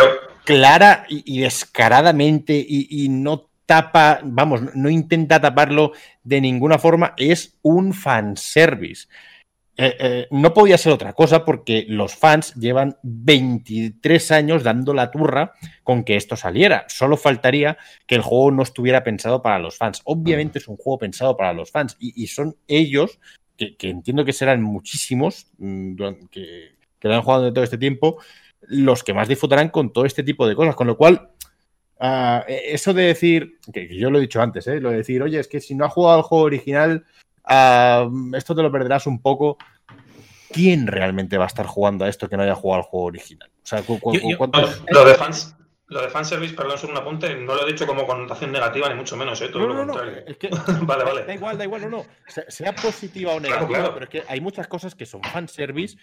clara 0.44 1.06
y, 1.08 1.22
y 1.24 1.40
descaradamente 1.40 2.54
y, 2.54 3.04
y 3.04 3.08
no 3.08 3.48
tapa, 3.66 4.20
vamos, 4.22 4.74
no 4.74 4.88
intenta 4.88 5.40
taparlo 5.40 5.92
de 6.22 6.40
ninguna 6.40 6.78
forma, 6.78 7.14
es 7.16 7.58
un 7.62 7.92
fanservice. 7.92 9.08
Eh, 9.78 9.94
eh, 9.98 10.26
no 10.30 10.54
podía 10.54 10.78
ser 10.78 10.92
otra 10.92 11.12
cosa 11.12 11.44
porque 11.44 11.84
los 11.86 12.14
fans 12.14 12.54
llevan 12.54 12.96
23 13.02 14.30
años 14.30 14.62
dando 14.62 14.94
la 14.94 15.10
turra 15.10 15.52
con 15.82 16.02
que 16.02 16.16
esto 16.16 16.34
saliera. 16.34 16.86
Solo 16.88 17.18
faltaría 17.18 17.76
que 18.06 18.14
el 18.14 18.22
juego 18.22 18.50
no 18.52 18.62
estuviera 18.62 19.04
pensado 19.04 19.42
para 19.42 19.58
los 19.58 19.76
fans. 19.76 20.00
Obviamente 20.04 20.60
es 20.60 20.68
un 20.68 20.78
juego 20.78 21.00
pensado 21.00 21.36
para 21.36 21.52
los 21.52 21.70
fans 21.70 21.96
y, 22.00 22.22
y 22.22 22.28
son 22.28 22.56
ellos, 22.68 23.18
que, 23.58 23.76
que, 23.76 23.90
entiendo 23.90 24.24
que 24.24 24.32
serán 24.32 24.62
muchísimos, 24.62 25.48
mmm, 25.58 25.94
que, 26.30 26.76
que 26.98 27.08
lo 27.08 27.14
han 27.14 27.22
jugado 27.22 27.44
de 27.44 27.52
todo 27.52 27.64
este 27.64 27.78
tiempo, 27.78 28.18
los 28.68 29.04
que 29.04 29.14
más 29.14 29.28
disfrutarán 29.28 29.68
con 29.68 29.92
todo 29.92 30.04
este 30.04 30.22
tipo 30.22 30.46
de 30.46 30.54
cosas. 30.54 30.74
Con 30.74 30.86
lo 30.86 30.96
cual, 30.96 31.30
Uh, 31.98 32.44
eso 32.46 32.92
de 32.92 33.04
decir, 33.04 33.58
que, 33.72 33.88
yo 33.96 34.10
lo 34.10 34.18
he 34.18 34.22
dicho 34.22 34.42
antes, 34.42 34.66
¿eh? 34.66 34.80
lo 34.80 34.90
de 34.90 34.98
decir, 34.98 35.22
oye, 35.22 35.40
es 35.40 35.48
que 35.48 35.60
si 35.60 35.74
no 35.74 35.86
has 35.86 35.92
jugado 35.92 36.18
al 36.18 36.22
juego 36.22 36.44
original, 36.44 37.06
uh, 37.44 38.36
esto 38.36 38.54
te 38.54 38.62
lo 38.62 38.70
perderás 38.70 39.06
un 39.06 39.22
poco. 39.22 39.56
¿Quién 40.50 40.86
realmente 40.86 41.38
va 41.38 41.44
a 41.44 41.48
estar 41.48 41.66
jugando 41.66 42.04
a 42.04 42.08
esto 42.08 42.28
que 42.28 42.36
no 42.36 42.42
haya 42.42 42.54
jugado 42.54 42.82
al 42.82 42.88
juego 42.88 43.06
original? 43.06 43.50
O 43.50 43.66
sea, 43.66 43.82
¿cu 43.82 43.98
cu 43.98 44.12
yo, 44.14 44.20
yo, 44.20 44.50
lo, 44.88 45.04
de 45.04 45.14
fans, 45.14 45.56
lo 45.86 46.02
de 46.02 46.08
fanservice, 46.08 46.54
perdón, 46.54 46.78
un 46.90 46.96
apunte, 46.96 47.34
no 47.34 47.54
lo 47.54 47.66
he 47.66 47.72
dicho 47.72 47.86
como 47.86 48.06
connotación 48.06 48.52
negativa, 48.52 48.88
ni 48.88 48.94
mucho 48.94 49.16
menos, 49.16 49.40
¿eh? 49.40 49.48
Todo 49.48 49.66
no, 49.66 49.74
lo 49.74 49.86
contrario. 49.86 50.22
No, 50.24 50.30
es 50.30 50.36
que, 50.36 50.48
vale, 50.82 51.04
vale. 51.04 51.24
Da 51.24 51.34
igual, 51.34 51.58
da 51.58 51.64
igual, 51.64 51.82
no, 51.82 51.88
no. 51.88 52.06
Sea 52.26 52.74
positiva 52.74 53.32
o 53.32 53.40
negativa, 53.40 53.68
claro, 53.68 53.84
claro. 53.84 53.94
pero 53.94 54.04
es 54.04 54.10
que 54.10 54.22
hay 54.28 54.40
muchas 54.40 54.68
cosas 54.68 54.94
que 54.94 55.06
son 55.06 55.22
fanservice 55.22 55.96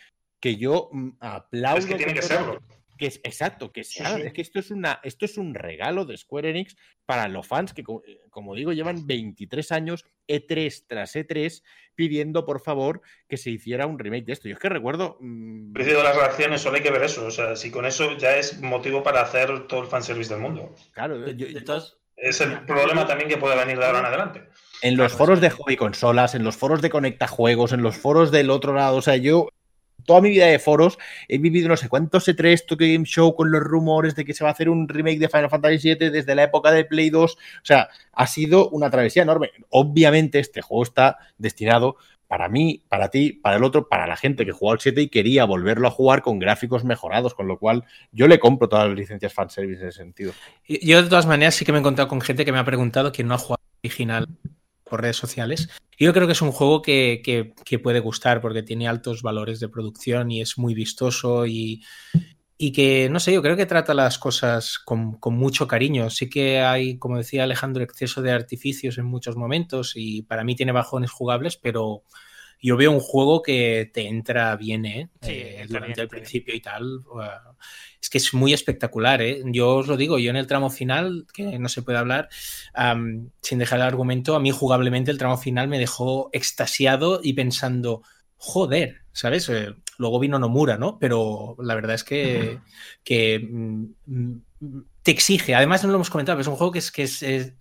que 0.44 0.58
yo 0.58 0.90
mm, 0.92 1.10
aplaudo. 1.22 1.80
Es 1.80 1.86
que 1.86 1.96
tiene 1.96 2.14
que 2.14 2.22
serlo 2.22 2.60
que 2.96 3.08
es 3.08 3.20
exacto, 3.24 3.72
que 3.72 3.84
se 3.84 4.04
hagan. 4.04 4.18
Sí, 4.18 4.22
sí. 4.22 4.28
Es 4.28 4.34
que 4.34 4.42
esto 4.42 4.60
es, 4.60 4.70
una, 4.70 5.00
esto 5.04 5.26
es 5.26 5.38
un 5.38 5.56
regalo 5.56 6.06
de 6.06 6.16
Square 6.16 6.52
Enix 6.52 6.76
para 7.06 7.28
los 7.28 7.48
fans 7.48 7.74
que, 7.74 7.82
eh, 7.82 8.20
como 8.30 8.54
digo, 8.54 8.72
llevan 8.72 9.08
23 9.08 9.72
años 9.72 10.06
E3 10.28 10.86
tras 10.88 11.16
E3 11.16 11.64
pidiendo, 11.96 12.46
por 12.46 12.62
favor, 12.62 13.02
que 13.28 13.38
se 13.38 13.50
hiciera 13.50 13.88
un 13.88 13.98
remake 13.98 14.26
de 14.26 14.34
esto. 14.34 14.48
Yo 14.48 14.54
es 14.54 14.60
que 14.60 14.70
recuerdo. 14.70 15.18
Mmm... 15.22 15.74
de 15.74 16.04
las 16.04 16.16
reacciones, 16.16 16.62
solo 16.62 16.76
hay 16.76 16.84
que 16.84 16.92
ver 16.92 17.04
eso. 17.04 17.26
O 17.26 17.32
sea, 17.32 17.56
si 17.56 17.72
con 17.72 17.86
eso 17.86 18.16
ya 18.18 18.38
es 18.38 18.62
motivo 18.62 19.02
para 19.02 19.22
hacer 19.22 19.66
todo 19.68 19.82
el 19.82 19.88
fanservice 19.88 20.32
del 20.32 20.44
mundo. 20.44 20.76
Claro, 20.92 21.28
yo, 21.32 21.48
entonces. 21.48 21.98
Es 22.16 22.42
el 22.42 22.64
problema 22.66 23.08
también 23.08 23.28
que 23.28 23.38
puede 23.38 23.58
venir 23.58 23.80
de 23.80 23.86
ahora 23.86 24.00
en 24.00 24.06
adelante. 24.06 24.44
En 24.84 24.98
los 24.98 25.14
foros 25.14 25.42
de 25.42 25.50
hobby 25.50 25.76
consolas, 25.78 26.36
en 26.36 26.44
los 26.44 26.56
foros 26.56 26.82
de 26.82 26.90
Conecta 26.90 27.28
Juegos, 27.28 27.74
en 27.74 27.82
los 27.82 27.98
foros 27.98 28.32
del 28.32 28.50
otro 28.50 28.74
lado, 28.74 28.98
o 28.98 29.02
sea, 29.02 29.16
yo 29.16 29.50
toda 30.06 30.22
mi 30.22 30.30
vida 30.30 30.48
de 30.48 30.60
foros 30.60 30.98
he 31.28 31.38
vivido 31.38 31.70
no 31.70 31.78
sé 31.78 31.90
cuántos 31.90 32.28
E3, 32.28 32.66
Tokyo 32.66 32.88
Game 32.92 33.06
Show 33.06 33.36
con 33.36 33.52
los 33.52 33.62
rumores 33.62 34.16
de 34.16 34.26
que 34.26 34.34
se 34.34 34.44
va 34.44 34.50
a 34.50 34.54
hacer 34.54 34.70
un 34.70 34.88
remake 34.88 35.20
de 35.20 35.30
Final 35.30 35.50
Fantasy 35.50 35.96
VII 35.96 36.10
desde 36.10 36.36
la 36.36 36.44
época 36.44 36.72
de 36.72 36.86
Play 36.86 37.10
2. 37.10 37.34
O 37.34 37.38
sea, 37.64 37.90
ha 38.12 38.28
sido 38.28 38.70
una 38.70 38.90
travesía 38.90 39.24
enorme. 39.24 39.52
Obviamente 39.70 40.40
este 40.40 40.62
juego 40.62 40.84
está 40.84 41.18
destinado 41.38 41.98
para 42.28 42.50
mí, 42.50 42.84
para 42.90 43.10
ti, 43.10 43.34
para 43.34 43.58
el 43.58 43.64
otro, 43.64 43.88
para 43.88 44.08
la 44.08 44.16
gente 44.16 44.44
que 44.44 44.52
jugó 44.52 44.72
al 44.72 44.80
7 44.80 45.02
y 45.02 45.10
quería 45.10 45.46
volverlo 45.46 45.88
a 45.88 45.92
jugar 45.92 46.24
con 46.24 46.40
gráficos 46.40 46.84
mejorados, 46.84 47.36
con 47.36 47.48
lo 47.48 47.60
cual 47.60 47.84
yo 48.12 48.28
le 48.28 48.40
compro 48.40 48.68
todas 48.68 48.88
las 48.88 48.98
licencias 48.98 49.34
fanservice 49.34 49.84
en 49.84 49.90
ese 49.90 50.00
sentido. 50.00 50.34
Yo 50.68 51.04
de 51.04 51.10
todas 51.10 51.28
maneras 51.28 51.54
sí 51.54 51.64
que 51.64 51.72
me 51.72 51.78
he 51.78 51.82
encontrado 51.82 52.08
con 52.10 52.22
gente 52.22 52.44
que 52.44 52.52
me 52.52 52.58
ha 52.58 52.66
preguntado 52.66 53.12
que 53.12 53.24
no 53.24 53.36
ha 53.36 53.38
jugado 53.38 53.62
original 53.84 54.28
por 54.84 55.02
redes 55.02 55.18
sociales. 55.18 55.70
Y 55.98 56.06
yo 56.06 56.14
creo 56.14 56.28
que 56.28 56.34
es 56.34 56.42
un 56.42 56.52
juego 56.52 56.82
que, 56.82 57.22
que, 57.24 57.54
que, 57.64 57.80
puede 57.80 58.00
gustar 58.00 58.42
porque 58.42 58.64
tiene 58.64 58.88
altos 58.88 59.22
valores 59.22 59.60
de 59.60 59.70
producción 59.70 60.32
y 60.32 60.42
es 60.42 60.58
muy 60.58 60.74
vistoso 60.74 61.46
y, 61.46 61.84
y 62.58 62.72
que, 62.72 63.10
no 63.10 63.20
sé, 63.20 63.34
yo 63.34 63.42
creo 63.42 63.56
que 63.56 63.66
trata 63.66 63.94
las 63.94 64.18
cosas 64.18 64.80
con, 64.80 65.18
con, 65.20 65.36
mucho 65.36 65.68
cariño. 65.68 66.10
Sí 66.10 66.30
que 66.30 66.62
hay, 66.62 66.98
como 66.98 67.18
decía 67.18 67.44
Alejandro, 67.44 67.84
exceso 67.84 68.22
de 68.22 68.32
artificios 68.32 68.98
en 68.98 69.06
muchos 69.06 69.36
momentos 69.36 69.94
y 69.96 70.24
para 70.24 70.44
mí 70.44 70.56
tiene 70.56 70.72
bajones 70.72 71.12
jugables, 71.12 71.58
pero 71.58 72.04
yo 72.64 72.78
veo 72.78 72.92
un 72.92 73.02
juego 73.02 73.42
que 73.42 73.92
te 73.94 74.08
entra 74.08 74.56
bien, 74.56 74.86
¿eh? 74.86 75.10
Sí, 75.22 75.32
eh 75.32 75.66
durante 75.68 75.88
bien, 75.88 76.00
el 76.00 76.08
principio 76.08 76.56
y 76.56 76.62
tal. 76.62 77.02
Es 78.04 78.10
que 78.10 78.18
es 78.18 78.34
muy 78.34 78.52
espectacular, 78.52 79.22
¿eh? 79.22 79.42
Yo 79.46 79.78
os 79.78 79.88
lo 79.88 79.96
digo, 79.96 80.20
yo 80.20 80.30
en 80.30 80.36
el 80.36 80.46
tramo 80.46 80.70
final, 80.70 81.26
que 81.34 81.58
no 81.58 81.70
se 81.70 81.84
puede 81.84 81.98
hablar, 81.98 82.28
um, 82.78 83.30
sin 83.42 83.60
dejar 83.60 83.80
el 83.80 83.86
argumento, 83.86 84.36
a 84.36 84.42
mí 84.42 84.52
jugablemente 84.52 85.10
el 85.10 85.18
tramo 85.18 85.38
final 85.38 85.70
me 85.70 85.80
dejó 85.80 86.30
extasiado 86.34 87.22
y 87.24 87.32
pensando, 87.32 88.02
joder, 88.36 89.04
¿sabes? 89.14 89.48
Eh, 89.48 89.74
luego 89.98 90.20
vino 90.20 90.38
Nomura, 90.38 90.78
¿no? 90.78 91.00
Pero 91.00 91.56
la 91.60 91.76
verdad 91.76 91.96
es 91.96 92.04
que, 92.04 92.60
que 93.06 93.40
mm, 93.40 93.86
te 95.02 95.12
exige. 95.12 95.56
Además, 95.56 95.82
no 95.86 95.90
lo 95.90 95.96
hemos 95.96 96.10
comentado, 96.10 96.36
pero 96.36 96.42
es 96.42 96.48
un 96.50 96.58
juego 96.58 96.74
que 96.74 96.80
es, 96.80 96.92
que 96.92 97.04
es, 97.04 97.24
es, 97.24 97.54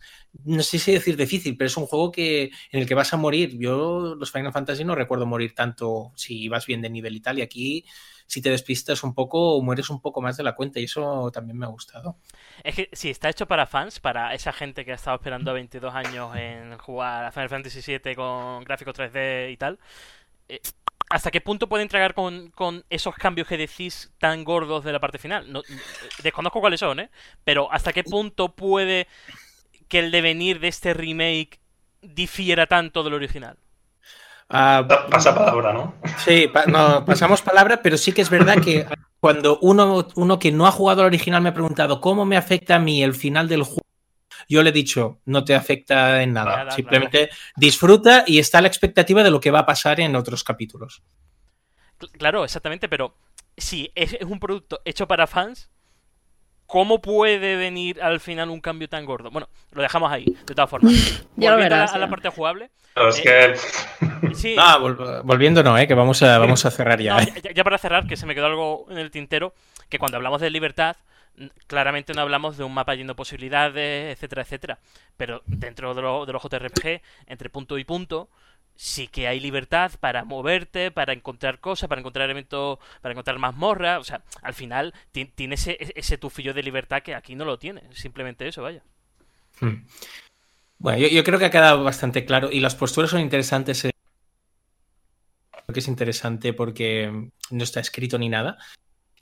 no 0.45 0.65
sé 0.65 0.81
si 0.81 0.91
decir 0.91 1.17
difícil, 1.17 1.57
pero 1.57 1.67
es 1.67 1.77
un 1.77 1.87
juego 1.87 2.11
que 2.11 2.51
en 2.73 2.81
el 2.81 2.87
que 2.89 2.95
vas 2.97 3.13
a 3.13 3.17
morir. 3.17 3.57
Yo 3.61 4.17
los 4.17 4.33
Final 4.33 4.53
Fantasy 4.53 4.83
no 4.83 4.97
recuerdo 4.97 5.25
morir 5.25 5.55
tanto 5.55 6.11
si 6.17 6.49
vas 6.49 6.67
bien 6.67 6.83
de 6.83 6.91
nivel 6.91 7.15
y 7.15 7.21
tal. 7.21 7.39
Y 7.39 7.43
aquí, 7.43 7.85
si 8.27 8.41
te 8.43 8.51
despistas 8.51 9.03
un 9.03 9.15
poco, 9.15 9.61
mueres 9.63 9.91
un 9.91 10.01
poco 10.01 10.21
más 10.21 10.37
de 10.37 10.43
la 10.43 10.55
cuenta. 10.55 10.81
Y 10.81 10.85
eso 10.85 11.31
también 11.33 11.59
me 11.59 11.67
ha 11.67 11.69
gustado. 11.69 12.17
Es 12.63 12.75
que 12.75 12.89
sí, 12.93 13.11
está 13.11 13.29
hecho 13.29 13.47
para 13.47 13.67
fans, 13.67 14.01
para 14.01 14.35
esa 14.35 14.53
gente 14.53 14.85
que 14.85 14.93
ha 14.93 14.97
estado 14.97 15.17
esperando 15.17 15.53
22 15.53 15.95
años 15.95 16.35
en 16.37 16.79
jugar 16.79 17.25
a 17.25 17.33
Final 17.33 17.49
Fantasy 17.49 17.99
VII 17.99 18.15
con 18.15 18.65
gráficos 18.65 18.95
3D 18.95 19.53
y 19.53 19.57
tal. 19.57 19.79
Eh, 20.49 20.61
¿Hasta 21.11 21.31
qué 21.31 21.43
punto 21.43 21.69
puede 21.69 21.83
entregar 21.83 22.15
con, 22.15 22.51
con, 22.53 22.87
esos 22.89 23.15
cambios 23.15 23.47
que 23.47 23.59
decís 23.59 24.11
tan 24.19 24.45
gordos 24.45 24.83
de 24.83 24.93
la 24.93 25.01
parte 25.01 25.19
final? 25.19 25.53
No, 25.53 25.63
desconozco 26.23 26.61
cuáles 26.61 26.81
son, 26.81 27.01
¿eh? 27.01 27.11
Pero 27.45 27.71
¿hasta 27.71 27.93
qué 27.93 28.03
punto 28.03 28.55
puede 28.55 29.09
que 29.89 29.99
el 29.99 30.11
devenir 30.11 30.59
de 30.59 30.69
este 30.69 30.95
remake 30.95 31.61
difiera 32.01 32.67
tanto 32.67 33.03
del 33.03 33.13
original? 33.13 33.59
Uh, 34.53 34.87
Pasa 35.11 35.35
palabra, 35.35 35.73
¿no? 35.73 35.95
Sí, 36.19 36.47
pa 36.47 36.67
no, 36.67 37.07
pasamos 37.07 37.41
palabra, 37.41 37.81
pero 37.83 37.97
sí 37.97 38.13
que 38.13 38.21
es 38.21 38.29
verdad 38.29 38.61
que 38.63 38.87
cuando 39.19 39.59
uno, 39.63 40.07
uno 40.15 40.39
que 40.39 40.53
no 40.53 40.67
ha 40.67 40.71
jugado 40.71 41.01
al 41.01 41.07
original 41.07 41.41
me 41.41 41.49
ha 41.49 41.55
preguntado 41.55 42.03
cómo 42.03 42.27
me 42.27 42.37
afecta 42.37 42.77
a 42.77 42.79
mí 42.79 43.03
el 43.03 43.15
final 43.15 43.49
del 43.49 43.63
juego, 43.63 43.81
yo 44.51 44.63
le 44.63 44.69
he 44.69 44.73
dicho, 44.73 45.21
no 45.25 45.43
te 45.43 45.55
afecta 45.55 46.23
en 46.23 46.35
nada. 46.35 46.59
nada 46.59 46.71
Simplemente 46.73 47.29
claro. 47.29 47.43
disfruta 47.57 48.25
y 48.27 48.39
está 48.39 48.59
a 48.59 48.63
la 48.63 48.69
expectativa 48.69 49.23
de 49.23 49.31
lo 49.31 49.41
que 49.41 49.51
va 49.51 49.61
a 49.61 49.67
pasar 49.67 50.01
en 50.01 50.15
otros 50.17 50.45
capítulos. 50.45 51.03
Claro, 52.19 52.45
exactamente, 52.45 52.91
pero 52.91 53.17
si 53.57 53.91
es 53.95 54.19
un 54.21 54.39
producto 54.39 54.83
hecho 54.85 55.09
para 55.09 55.27
fans, 55.27 55.71
¿cómo 56.73 57.03
puede 57.03 57.57
venir 57.57 58.03
al 58.03 58.19
final 58.19 58.49
un 58.49 58.63
cambio 58.63 58.89
tan 58.89 59.05
gordo? 59.05 59.31
Bueno, 59.31 59.47
lo 59.73 59.83
dejamos 59.83 60.11
ahí, 60.11 60.25
de 60.25 60.55
todas 60.55 60.71
formas. 60.71 60.95
ya 61.37 61.51
Volviendo 61.51 61.59
verás, 61.59 61.93
a, 61.93 61.97
a, 61.97 61.99
la 61.99 62.09
parte 62.09 62.31
jugable. 62.31 62.71
Pero 62.95 63.11
es 63.11 63.19
eh, 63.19 63.23
que. 64.01 64.35
sí. 64.35 64.57
No, 64.57 64.81
vol 64.81 65.23
volviendo 65.23 65.63
no, 65.63 65.77
eh, 65.77 65.87
que 65.87 65.93
vamos 65.93 66.23
a, 66.23 66.39
vamos 66.39 66.65
a 66.65 66.71
cerrar 66.71 66.99
ya, 66.99 67.17
no, 67.17 67.21
eh. 67.21 67.35
ya. 67.43 67.53
Ya 67.53 67.63
para 67.63 67.77
cerrar, 67.77 68.07
que 68.07 68.17
se 68.17 68.25
me 68.25 68.35
quedó 68.35 68.47
algo 68.47 68.87
en 68.89 68.97
el 68.97 69.11
tintero, 69.11 69.53
que 69.91 69.99
cuando 69.99 70.17
hablamos 70.17 70.41
de 70.41 70.49
libertad, 70.49 70.97
claramente 71.67 72.15
no 72.15 72.23
hablamos 72.23 72.57
de 72.57 72.65
un 72.65 72.73
mapa 72.73 72.95
lleno 72.95 73.13
de 73.13 73.17
posibilidades, 73.17 74.17
etcétera, 74.17 74.41
etcétera. 74.41 74.79
Pero 75.19 75.43
dentro 75.45 75.93
de, 75.93 76.01
lo, 76.01 76.25
de 76.25 76.33
los 76.33 76.43
JRPG, 76.43 77.03
entre 77.27 77.51
punto 77.51 77.77
y 77.77 77.85
punto, 77.85 78.31
sí 78.75 79.07
que 79.09 79.29
hay 79.29 79.41
libertad 79.41 79.93
para 80.01 80.25
moverte, 80.25 80.91
para 80.91 81.13
encontrar 81.13 81.61
cosas, 81.61 81.89
para 81.89 82.01
encontrar 82.01 82.25
elementos, 82.25 82.79
para 83.01 83.13
encontrar 83.13 83.39
mazmorras. 83.39 84.01
O 84.01 84.05
sea, 84.05 84.23
al 84.43 84.55
final 84.55 84.95
tiene 85.13 85.55
ese, 85.55 85.79
ese 85.95 86.19
tufillo 86.19 86.55
de 86.55 86.63
libertad 86.63 87.03
que 87.03 87.15
aquí 87.15 87.35
no 87.35 87.45
lo 87.45 87.59
tiene. 87.59 87.83
Simplemente 87.93 88.47
eso, 88.49 88.63
vaya. 88.63 88.83
Hmm. 89.61 89.85
Bueno, 90.79 90.99
yo, 90.99 91.09
yo, 91.09 91.23
creo 91.23 91.39
que 91.39 91.45
ha 91.45 91.51
quedado 91.51 91.85
bastante 91.85 92.25
claro 92.25 92.51
y 92.51 92.61
las 92.61 92.75
posturas 92.75 93.11
son 93.11 93.21
interesantes. 93.21 93.85
Eh. 93.85 93.93
Creo 95.51 95.75
que 95.75 95.81
es 95.81 95.89
interesante 95.89 96.53
porque 96.53 97.31
no 97.51 97.65
está 97.65 97.81
escrito 97.81 98.19
ni 98.19 98.29
nada. 98.29 98.59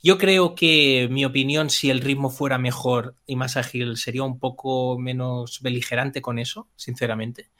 Yo 0.03 0.17
creo 0.17 0.55
que 0.55 1.07
mi 1.11 1.25
opinión, 1.25 1.69
si 1.69 1.91
el 1.91 2.01
ritmo 2.01 2.31
fuera 2.31 2.57
mejor 2.57 3.15
y 3.27 3.35
más 3.35 3.55
ágil, 3.55 3.97
sería 3.97 4.23
un 4.23 4.39
poco 4.39 4.97
menos 4.97 5.61
beligerante 5.61 6.23
con 6.23 6.39
eso, 6.39 6.67
sinceramente. 6.75 7.51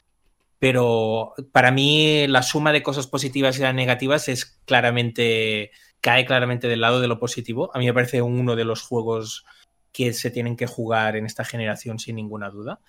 Pero 0.62 1.34
para 1.52 1.72
mí 1.72 2.28
la 2.28 2.44
suma 2.44 2.72
de 2.72 2.84
cosas 2.84 3.08
positivas 3.08 3.58
y 3.58 3.64
las 3.64 3.74
negativas 3.74 4.28
es 4.28 4.46
claramente, 4.46 5.72
cae 6.02 6.24
claramente 6.24 6.68
del 6.68 6.82
lado 6.82 7.02
de 7.02 7.08
lo 7.08 7.18
positivo. 7.18 7.72
A 7.74 7.80
mí 7.80 7.88
me 7.88 7.96
parece 7.96 8.22
uno 8.22 8.56
de 8.56 8.64
los 8.64 8.84
juegos 8.84 9.44
que 9.92 10.14
se 10.14 10.30
tienen 10.30 10.56
que 10.56 10.68
jugar 10.68 11.16
en 11.16 11.26
esta 11.26 11.46
generación 11.46 11.98
sin 11.98 12.18
ninguna 12.18 12.52
duda. 12.52 12.80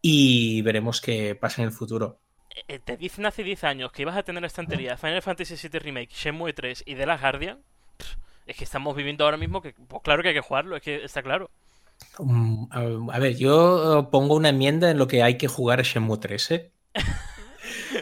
Y 0.00 0.62
veremos 0.62 1.00
qué 1.00 1.34
pasa 1.34 1.60
en 1.60 1.66
el 1.66 1.74
futuro. 1.74 2.20
Eh, 2.68 2.78
Te 2.78 2.96
dicen 2.96 3.26
hace 3.26 3.42
10 3.42 3.64
años 3.64 3.90
que 3.90 4.02
ibas 4.02 4.16
a 4.16 4.22
tener 4.22 4.40
la 4.40 4.46
estantería 4.46 4.96
Final 4.96 5.22
Fantasy 5.22 5.56
VII 5.56 5.80
Remake, 5.80 6.14
Shenmue 6.14 6.52
3 6.52 6.84
y 6.86 6.94
The 6.94 7.04
Last 7.04 7.20
Guardian. 7.20 7.58
Es 8.46 8.56
que 8.56 8.62
estamos 8.62 8.94
viviendo 8.94 9.24
ahora 9.24 9.38
mismo 9.38 9.60
que, 9.60 9.72
pues 9.72 10.02
claro 10.04 10.22
que 10.22 10.28
hay 10.28 10.34
que 10.36 10.40
jugarlo, 10.40 10.76
es 10.76 10.82
que 10.82 11.02
está 11.02 11.20
claro. 11.20 11.50
Um, 12.18 12.68
a 13.10 13.18
ver, 13.18 13.36
yo 13.36 14.08
pongo 14.12 14.36
una 14.36 14.50
enmienda 14.50 14.88
en 14.88 14.98
lo 14.98 15.08
que 15.08 15.24
hay 15.24 15.36
que 15.36 15.48
jugar 15.48 15.80
a 15.80 15.82
Shenmue 15.82 16.18
3, 16.18 16.50
¿eh? 16.52 16.72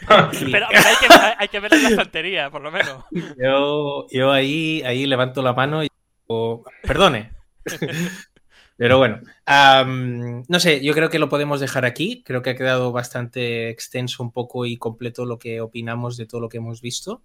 Pero, 0.09 0.31
pero 0.53 0.67
hay, 0.69 0.97
que, 1.01 1.15
hay, 1.39 1.49
que, 1.49 1.61
ver 1.61 1.75
en 1.75 1.83
la 1.83 1.89
estantería, 1.91 2.51
por 2.51 2.63
lo 2.63 2.71
menos. 2.71 3.05
Yo, 3.37 4.07
yo 4.11 4.33
ahí, 4.33 4.83
ahí 4.85 5.07
levanto 5.07 5.43
la 5.43 5.53
mano 5.53 5.85
y 5.85 5.89
digo, 6.27 6.65
perdone. 6.83 7.33
Pero 8.77 8.99
bueno, 8.99 9.21
um, 9.47 10.43
no 10.49 10.59
sé, 10.59 10.85
yo 10.85 10.95
creo 10.95 11.09
que 11.09 11.21
lo 11.21 11.29
podemos 11.29 11.61
dejar 11.61 11.85
aquí. 11.85 12.25
Creo 12.25 12.43
que 12.43 12.51
ha 12.51 12.57
quedado 12.57 12.91
bastante 12.91 13.71
extenso 13.71 14.23
un 14.23 14.33
poco 14.33 14.67
y 14.67 14.77
completo 14.79 15.25
lo 15.25 15.39
que 15.39 15.61
opinamos 15.61 16.17
de 16.17 16.27
todo 16.27 16.41
lo 16.41 16.49
que 16.49 16.57
hemos 16.57 16.81
visto. 16.81 17.23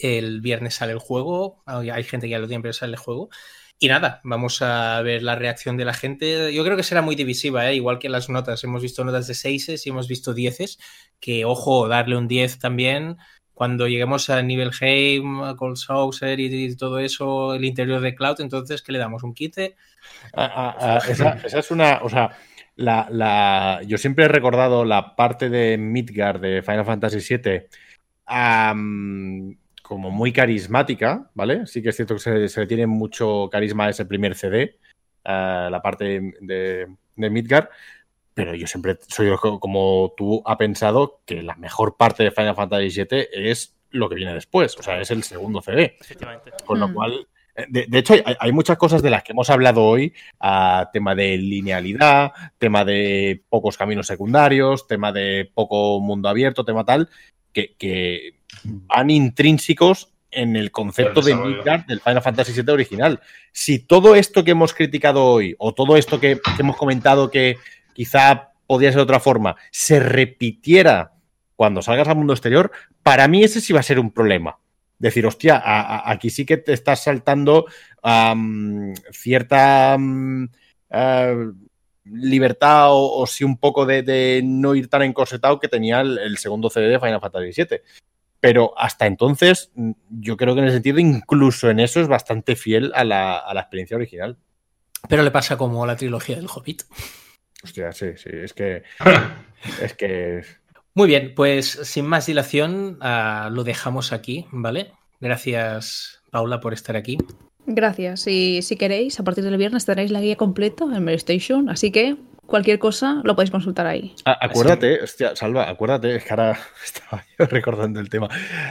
El 0.00 0.40
viernes 0.40 0.74
sale 0.74 0.92
el 0.92 0.98
juego, 0.98 1.62
hay 1.66 2.04
gente 2.04 2.26
que 2.26 2.32
ya 2.32 2.38
lo 2.38 2.48
tiene, 2.48 2.62
pero 2.62 2.72
sale 2.72 2.92
el 2.92 2.98
juego. 2.98 3.30
Y 3.78 3.88
nada, 3.88 4.20
vamos 4.24 4.62
a 4.62 5.02
ver 5.02 5.22
la 5.22 5.34
reacción 5.34 5.76
de 5.76 5.84
la 5.84 5.92
gente. 5.92 6.52
Yo 6.54 6.64
creo 6.64 6.78
que 6.78 6.82
será 6.82 7.02
muy 7.02 7.14
divisiva, 7.14 7.68
¿eh? 7.70 7.74
igual 7.74 7.98
que 7.98 8.08
las 8.08 8.30
notas. 8.30 8.64
Hemos 8.64 8.80
visto 8.80 9.04
notas 9.04 9.26
de 9.26 9.34
6 9.34 9.86
y 9.86 9.90
hemos 9.90 10.08
visto 10.08 10.32
10 10.32 10.78
que 11.20 11.44
ojo, 11.44 11.86
darle 11.86 12.16
un 12.16 12.26
10 12.26 12.58
también. 12.58 13.18
Cuando 13.52 13.86
lleguemos 13.86 14.30
a 14.30 14.42
Nibelheim, 14.42 15.56
Cold 15.56 15.76
Saucer 15.76 16.40
y, 16.40 16.46
y, 16.46 16.76
todo 16.76 16.98
eso, 16.98 17.54
el 17.54 17.64
interior 17.64 18.00
de 18.00 18.14
Cloud, 18.14 18.40
entonces, 18.40 18.82
¿qué 18.82 18.92
le 18.92 18.98
damos? 18.98 19.22
¿Un 19.22 19.34
15? 19.34 19.76
Ah, 20.34 20.52
ah, 20.54 20.76
ah, 20.78 21.02
esa, 21.08 21.58
es 21.58 21.70
una. 21.70 22.00
O 22.02 22.08
sea, 22.08 22.36
la, 22.76 23.80
yo 23.86 23.98
siempre 23.98 24.24
he 24.24 24.28
recordado 24.28 24.84
la 24.84 25.16
parte 25.16 25.50
de 25.50 25.76
Midgard 25.78 26.40
de 26.40 26.62
Final 26.62 26.84
Fantasy 26.84 27.18
VII. 27.36 27.66
Como 29.86 30.10
muy 30.10 30.32
carismática, 30.32 31.30
¿vale? 31.34 31.64
Sí 31.66 31.80
que 31.80 31.90
es 31.90 31.96
cierto 31.96 32.14
que 32.14 32.20
se, 32.20 32.48
se 32.48 32.60
le 32.60 32.66
tiene 32.66 32.86
mucho 32.86 33.48
carisma 33.50 33.86
a 33.86 33.90
ese 33.90 34.04
primer 34.04 34.34
CD, 34.34 34.78
uh, 35.24 35.70
la 35.70 35.80
parte 35.80 36.04
de, 36.04 36.88
de, 37.14 37.30
Midgard, 37.30 37.68
pero 38.34 38.54
yo 38.54 38.66
siempre 38.66 38.98
soy 39.06 39.30
como 39.60 40.12
tú 40.16 40.42
ha 40.44 40.58
pensado 40.58 41.20
que 41.24 41.40
la 41.40 41.54
mejor 41.54 41.96
parte 41.96 42.24
de 42.24 42.32
Final 42.32 42.56
Fantasy 42.56 42.88
VII 42.88 43.28
es 43.32 43.76
lo 43.90 44.08
que 44.08 44.16
viene 44.16 44.34
después, 44.34 44.76
o 44.76 44.82
sea, 44.82 45.00
es 45.00 45.10
el 45.12 45.22
segundo 45.22 45.62
CD. 45.62 45.96
Con 46.64 46.80
lo 46.80 46.88
mm. 46.88 46.92
cual, 46.92 47.28
de, 47.68 47.86
de 47.86 47.98
hecho, 47.98 48.14
hay, 48.14 48.34
hay, 48.40 48.52
muchas 48.52 48.76
cosas 48.76 49.02
de 49.02 49.10
las 49.10 49.22
que 49.22 49.32
hemos 49.32 49.48
hablado 49.50 49.84
hoy, 49.84 50.12
uh, 50.42 50.84
tema 50.92 51.14
de 51.14 51.38
linealidad, 51.38 52.32
tema 52.58 52.84
de 52.84 53.44
pocos 53.48 53.76
caminos 53.76 54.08
secundarios, 54.08 54.88
tema 54.88 55.12
de 55.12 55.48
poco 55.54 56.00
mundo 56.00 56.28
abierto, 56.28 56.64
tema 56.64 56.84
tal, 56.84 57.08
que, 57.56 57.74
que 57.78 58.34
van 58.64 59.08
intrínsecos 59.08 60.12
en 60.30 60.56
el 60.56 60.70
concepto 60.70 61.22
de 61.22 61.34
Midgard 61.34 61.86
del 61.86 62.00
Final 62.00 62.20
Fantasy 62.20 62.52
VII 62.52 62.70
original. 62.70 63.20
Si 63.50 63.78
todo 63.78 64.14
esto 64.14 64.44
que 64.44 64.50
hemos 64.50 64.74
criticado 64.74 65.24
hoy, 65.24 65.56
o 65.58 65.72
todo 65.72 65.96
esto 65.96 66.20
que, 66.20 66.38
que 66.38 66.60
hemos 66.62 66.76
comentado 66.76 67.30
que 67.30 67.56
quizá 67.94 68.50
podría 68.66 68.90
ser 68.90 68.98
de 68.98 69.04
otra 69.04 69.20
forma, 69.20 69.56
se 69.70 70.00
repitiera 70.00 71.12
cuando 71.54 71.80
salgas 71.80 72.08
al 72.08 72.16
mundo 72.16 72.34
exterior, 72.34 72.70
para 73.02 73.26
mí 73.26 73.42
ese 73.42 73.62
sí 73.62 73.72
va 73.72 73.80
a 73.80 73.84
ser 73.84 73.98
un 73.98 74.10
problema. 74.10 74.58
Decir, 74.98 75.24
hostia, 75.24 75.56
a, 75.56 75.80
a, 75.80 76.10
aquí 76.10 76.28
sí 76.28 76.44
que 76.44 76.58
te 76.58 76.74
estás 76.74 77.04
saltando 77.04 77.64
um, 78.02 78.92
cierta 79.12 79.96
um, 79.98 80.44
uh, 80.44 81.54
libertad 82.12 82.92
o, 82.92 83.20
o 83.20 83.26
sí 83.26 83.44
un 83.44 83.58
poco 83.58 83.86
de, 83.86 84.02
de 84.02 84.42
no 84.44 84.74
ir 84.74 84.88
tan 84.88 85.02
encorsetado 85.02 85.58
que 85.58 85.68
tenía 85.68 86.00
el, 86.00 86.18
el 86.18 86.38
segundo 86.38 86.70
CD 86.70 86.88
de 86.88 87.00
Final 87.00 87.20
Fantasy 87.20 87.62
VII. 87.62 87.80
Pero 88.40 88.78
hasta 88.78 89.06
entonces, 89.06 89.70
mm, 89.74 89.92
yo 90.10 90.36
creo 90.36 90.54
que 90.54 90.60
en 90.60 90.66
ese 90.66 90.76
sentido, 90.76 90.98
incluso 90.98 91.70
en 91.70 91.80
eso 91.80 92.00
es 92.00 92.08
bastante 92.08 92.56
fiel 92.56 92.92
a 92.94 93.04
la, 93.04 93.38
a 93.38 93.54
la 93.54 93.60
experiencia 93.60 93.96
original. 93.96 94.38
Pero 95.08 95.22
le 95.22 95.30
pasa 95.30 95.56
como 95.56 95.84
a 95.84 95.86
la 95.86 95.96
trilogía 95.96 96.36
del 96.36 96.46
Hobbit. 96.46 96.82
Hostia, 97.62 97.92
sí, 97.92 98.16
sí, 98.16 98.30
es 98.32 98.52
que. 98.52 98.82
es 99.82 99.94
que. 99.94 100.42
Muy 100.94 101.08
bien, 101.08 101.34
pues 101.34 101.66
sin 101.66 102.06
más 102.06 102.26
dilación, 102.26 102.98
ah, 103.00 103.50
lo 103.52 103.64
dejamos 103.64 104.12
aquí, 104.12 104.46
¿vale? 104.50 104.92
Gracias, 105.20 106.22
Paula, 106.30 106.60
por 106.60 106.72
estar 106.72 106.96
aquí. 106.96 107.18
Gracias. 107.66 108.26
Y 108.26 108.62
si 108.62 108.76
queréis, 108.76 109.18
a 109.20 109.24
partir 109.24 109.44
del 109.44 109.56
viernes 109.56 109.84
tendréis 109.84 110.10
la 110.10 110.20
guía 110.20 110.36
completa 110.36 110.84
en 110.84 111.08
Station, 111.10 111.68
así 111.68 111.90
que 111.90 112.16
cualquier 112.46 112.78
cosa 112.78 113.20
lo 113.24 113.34
podéis 113.34 113.50
consultar 113.50 113.86
ahí. 113.86 114.14
A- 114.24 114.38
acuérdate, 114.46 115.02
hostia, 115.02 115.34
Salva, 115.34 115.68
acuérdate, 115.68 116.16
es 116.16 116.24
que 116.24 116.30
ahora 116.30 116.58
estaba 116.84 117.24
yo 117.38 117.46
recordando 117.46 117.98
el 118.00 118.08
tema. 118.08 118.28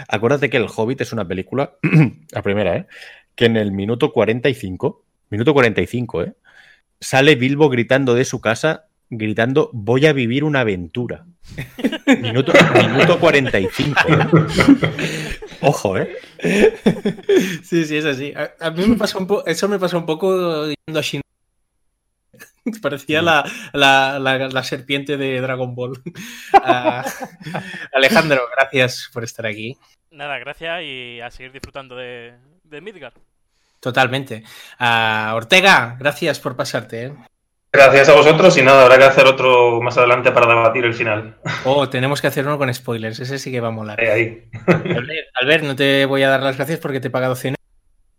Acuérdate 0.07 0.49
que 0.49 0.57
El 0.57 0.67
Hobbit 0.73 1.01
es 1.01 1.11
una 1.13 1.27
película, 1.27 1.73
la 2.31 2.41
primera, 2.41 2.77
¿eh? 2.77 2.87
Que 3.35 3.45
en 3.45 3.57
el 3.57 3.71
minuto 3.73 4.13
45, 4.13 5.03
minuto 5.29 5.53
45, 5.53 6.23
¿eh? 6.23 6.33
Sale 7.01 7.35
Bilbo 7.35 7.67
gritando 7.69 8.15
de 8.15 8.23
su 8.23 8.39
casa, 8.39 8.85
gritando, 9.09 9.69
voy 9.73 10.05
a 10.05 10.13
vivir 10.13 10.45
una 10.45 10.61
aventura. 10.61 11.25
Minuto, 12.21 12.53
minuto 12.75 13.19
45, 13.19 14.01
¿eh? 14.09 15.37
Ojo, 15.61 15.97
¿eh? 15.97 16.15
Sí, 17.63 17.85
sí, 17.85 17.97
es 17.97 18.05
así. 18.05 18.33
A, 18.35 18.53
a 18.59 18.71
mí 18.71 18.85
me 18.85 18.97
pasa 18.97 19.17
un 19.17 19.27
poco, 19.27 19.45
eso 19.45 19.67
me 19.67 19.79
pasa 19.79 19.97
un 19.97 20.05
poco 20.05 20.65
yendo 20.67 20.99
a 20.99 21.01
Shin. 21.01 21.21
Parecía 22.81 23.21
la, 23.21 23.45
la, 23.73 24.19
la, 24.19 24.49
la 24.49 24.63
serpiente 24.63 25.17
de 25.17 25.39
Dragon 25.41 25.73
Ball. 25.75 26.01
Ah, 26.67 27.05
Alejandro, 27.93 28.41
gracias 28.55 29.09
por 29.13 29.23
estar 29.23 29.45
aquí. 29.45 29.77
Nada, 30.09 30.39
gracias 30.39 30.81
y 30.83 31.21
a 31.21 31.29
seguir 31.29 31.51
disfrutando 31.51 31.95
de, 31.95 32.33
de 32.63 32.81
Midgar. 32.81 33.13
Totalmente. 33.79 34.43
Ah, 34.79 35.33
Ortega, 35.35 35.95
gracias 35.99 36.39
por 36.39 36.55
pasarte. 36.55 37.05
¿eh? 37.05 37.13
Gracias 37.75 38.07
a 38.07 38.13
vosotros 38.13 38.57
y 38.57 38.61
nada, 38.61 38.83
habrá 38.83 38.97
que 38.97 39.03
hacer 39.03 39.25
otro 39.25 39.81
más 39.81 39.97
adelante 39.97 40.31
para 40.31 40.47
debatir 40.47 40.85
el 40.85 40.93
final. 40.93 41.35
Oh, 41.65 41.89
tenemos 41.89 42.21
que 42.21 42.27
hacer 42.27 42.45
uno 42.45 42.57
con 42.57 42.73
spoilers. 42.73 43.19
Ese 43.19 43.37
sí 43.37 43.51
que 43.51 43.59
va 43.59 43.67
a 43.67 43.71
molar. 43.71 43.99
Ahí, 43.99 44.07
ahí. 44.07 44.49
Albert, 44.65 45.27
Albert, 45.41 45.63
no 45.65 45.75
te 45.75 46.05
voy 46.05 46.23
a 46.23 46.29
dar 46.29 46.41
las 46.41 46.55
gracias 46.55 46.79
porque 46.79 47.01
te 47.01 47.09
he 47.09 47.11
pagado 47.11 47.35
100 47.35 47.55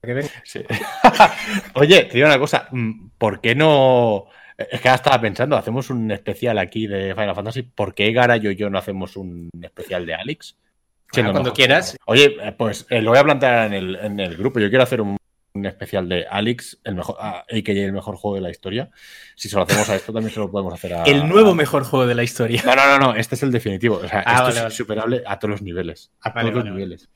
euros. 0.03 0.31
Sí. 0.45 0.63
Oye, 1.75 2.05
te 2.05 2.15
digo 2.15 2.27
una 2.27 2.39
cosa, 2.39 2.69
mm, 2.71 3.09
¿por 3.17 3.41
qué 3.41 3.55
no...? 3.55 4.27
Es 4.59 4.81
que 4.81 4.89
ahora 4.89 4.97
estaba 4.97 5.21
pensando, 5.21 5.57
hacemos 5.57 5.89
un 5.89 6.11
especial 6.11 6.59
aquí 6.59 6.87
de 6.87 7.15
Final 7.15 7.35
Fantasy. 7.35 7.63
¿Por 7.63 7.95
qué 7.95 8.13
Garayo 8.13 8.51
y 8.51 8.57
yo 8.57 8.69
no 8.69 8.79
hacemos 8.79 9.17
un 9.17 9.49
especial 9.63 10.05
de 10.05 10.15
Alex? 10.15 10.57
Cuando 11.11 11.33
mejor 11.33 11.55
quieras. 11.55 11.97
Oye, 12.05 12.37
eh, 12.43 12.53
pues 12.53 12.87
eh, 12.91 13.01
lo 13.01 13.11
voy 13.11 13.19
a 13.19 13.25
plantear 13.25 13.67
en 13.67 13.73
el, 13.73 13.97
en 13.97 14.21
el 14.21 14.37
grupo. 14.37 14.61
Yo 14.61 14.69
quiero 14.69 14.83
hacer 14.85 15.01
un, 15.01 15.17
un 15.57 15.67
especial 15.67 16.09
de 16.09 16.27
Alex, 16.31 16.79
el 16.85 16.95
mejor, 16.95 17.17
ah, 17.21 17.45
a.k.a. 17.51 17.73
el 17.75 17.93
mejor 17.93 18.17
juego 18.17 18.35
de 18.37 18.41
la 18.43 18.51
historia. 18.51 18.91
Si 19.35 19.49
se 19.49 19.57
lo 19.57 19.63
hacemos 19.63 19.89
a 19.89 19.97
esto, 19.97 20.13
también 20.13 20.33
se 20.33 20.41
lo 20.41 20.51
podemos 20.51 20.73
hacer 20.75 20.95
a... 20.95 21.05
El 21.05 21.29
nuevo 21.29 21.51
a- 21.51 21.55
mejor 21.55 21.85
juego 21.85 22.07
de 22.07 22.15
la 22.15 22.23
historia. 22.23 22.63
No, 22.65 22.75
no, 22.77 22.87
no, 22.87 22.99
no, 22.99 23.15
este 23.15 23.35
es 23.35 23.43
el 23.43 23.51
definitivo. 23.53 23.97
O 23.97 24.09
sea, 24.09 24.23
Ah, 24.27 24.33
esto 24.33 24.43
vale, 24.43 24.49
es 24.51 24.57
vale. 24.63 24.73
insuperable 24.75 25.23
a 25.27 25.39
todos 25.39 25.51
los 25.53 25.63
niveles. 25.63 26.11
A 26.21 26.31
Vale, 26.31 26.51
todos 26.51 26.65
los 26.65 26.73
niveles. 26.75 27.09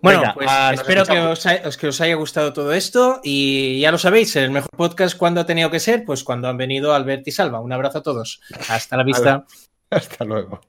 Bueno, 0.00 0.20
Venga, 0.20 0.34
pues 0.34 0.46
ah, 0.50 0.70
espero 0.74 1.04
que 1.04 1.18
os, 1.18 1.46
ha- 1.46 1.60
os- 1.66 1.76
que 1.76 1.88
os 1.88 2.00
haya 2.00 2.14
gustado 2.14 2.52
todo 2.52 2.72
esto 2.72 3.20
y 3.22 3.80
ya 3.80 3.90
lo 3.92 3.98
sabéis, 3.98 4.34
el 4.36 4.50
mejor 4.50 4.70
podcast 4.76 5.16
cuando 5.16 5.40
ha 5.40 5.46
tenido 5.46 5.70
que 5.70 5.80
ser, 5.80 6.04
pues 6.04 6.24
cuando 6.24 6.48
han 6.48 6.56
venido 6.56 6.94
Albert 6.94 7.26
y 7.28 7.32
Salva. 7.32 7.60
Un 7.60 7.72
abrazo 7.72 7.98
a 7.98 8.02
todos. 8.02 8.40
Hasta 8.68 8.96
la 8.96 9.04
vista. 9.04 9.44
Hasta 9.90 10.24
luego. 10.24 10.60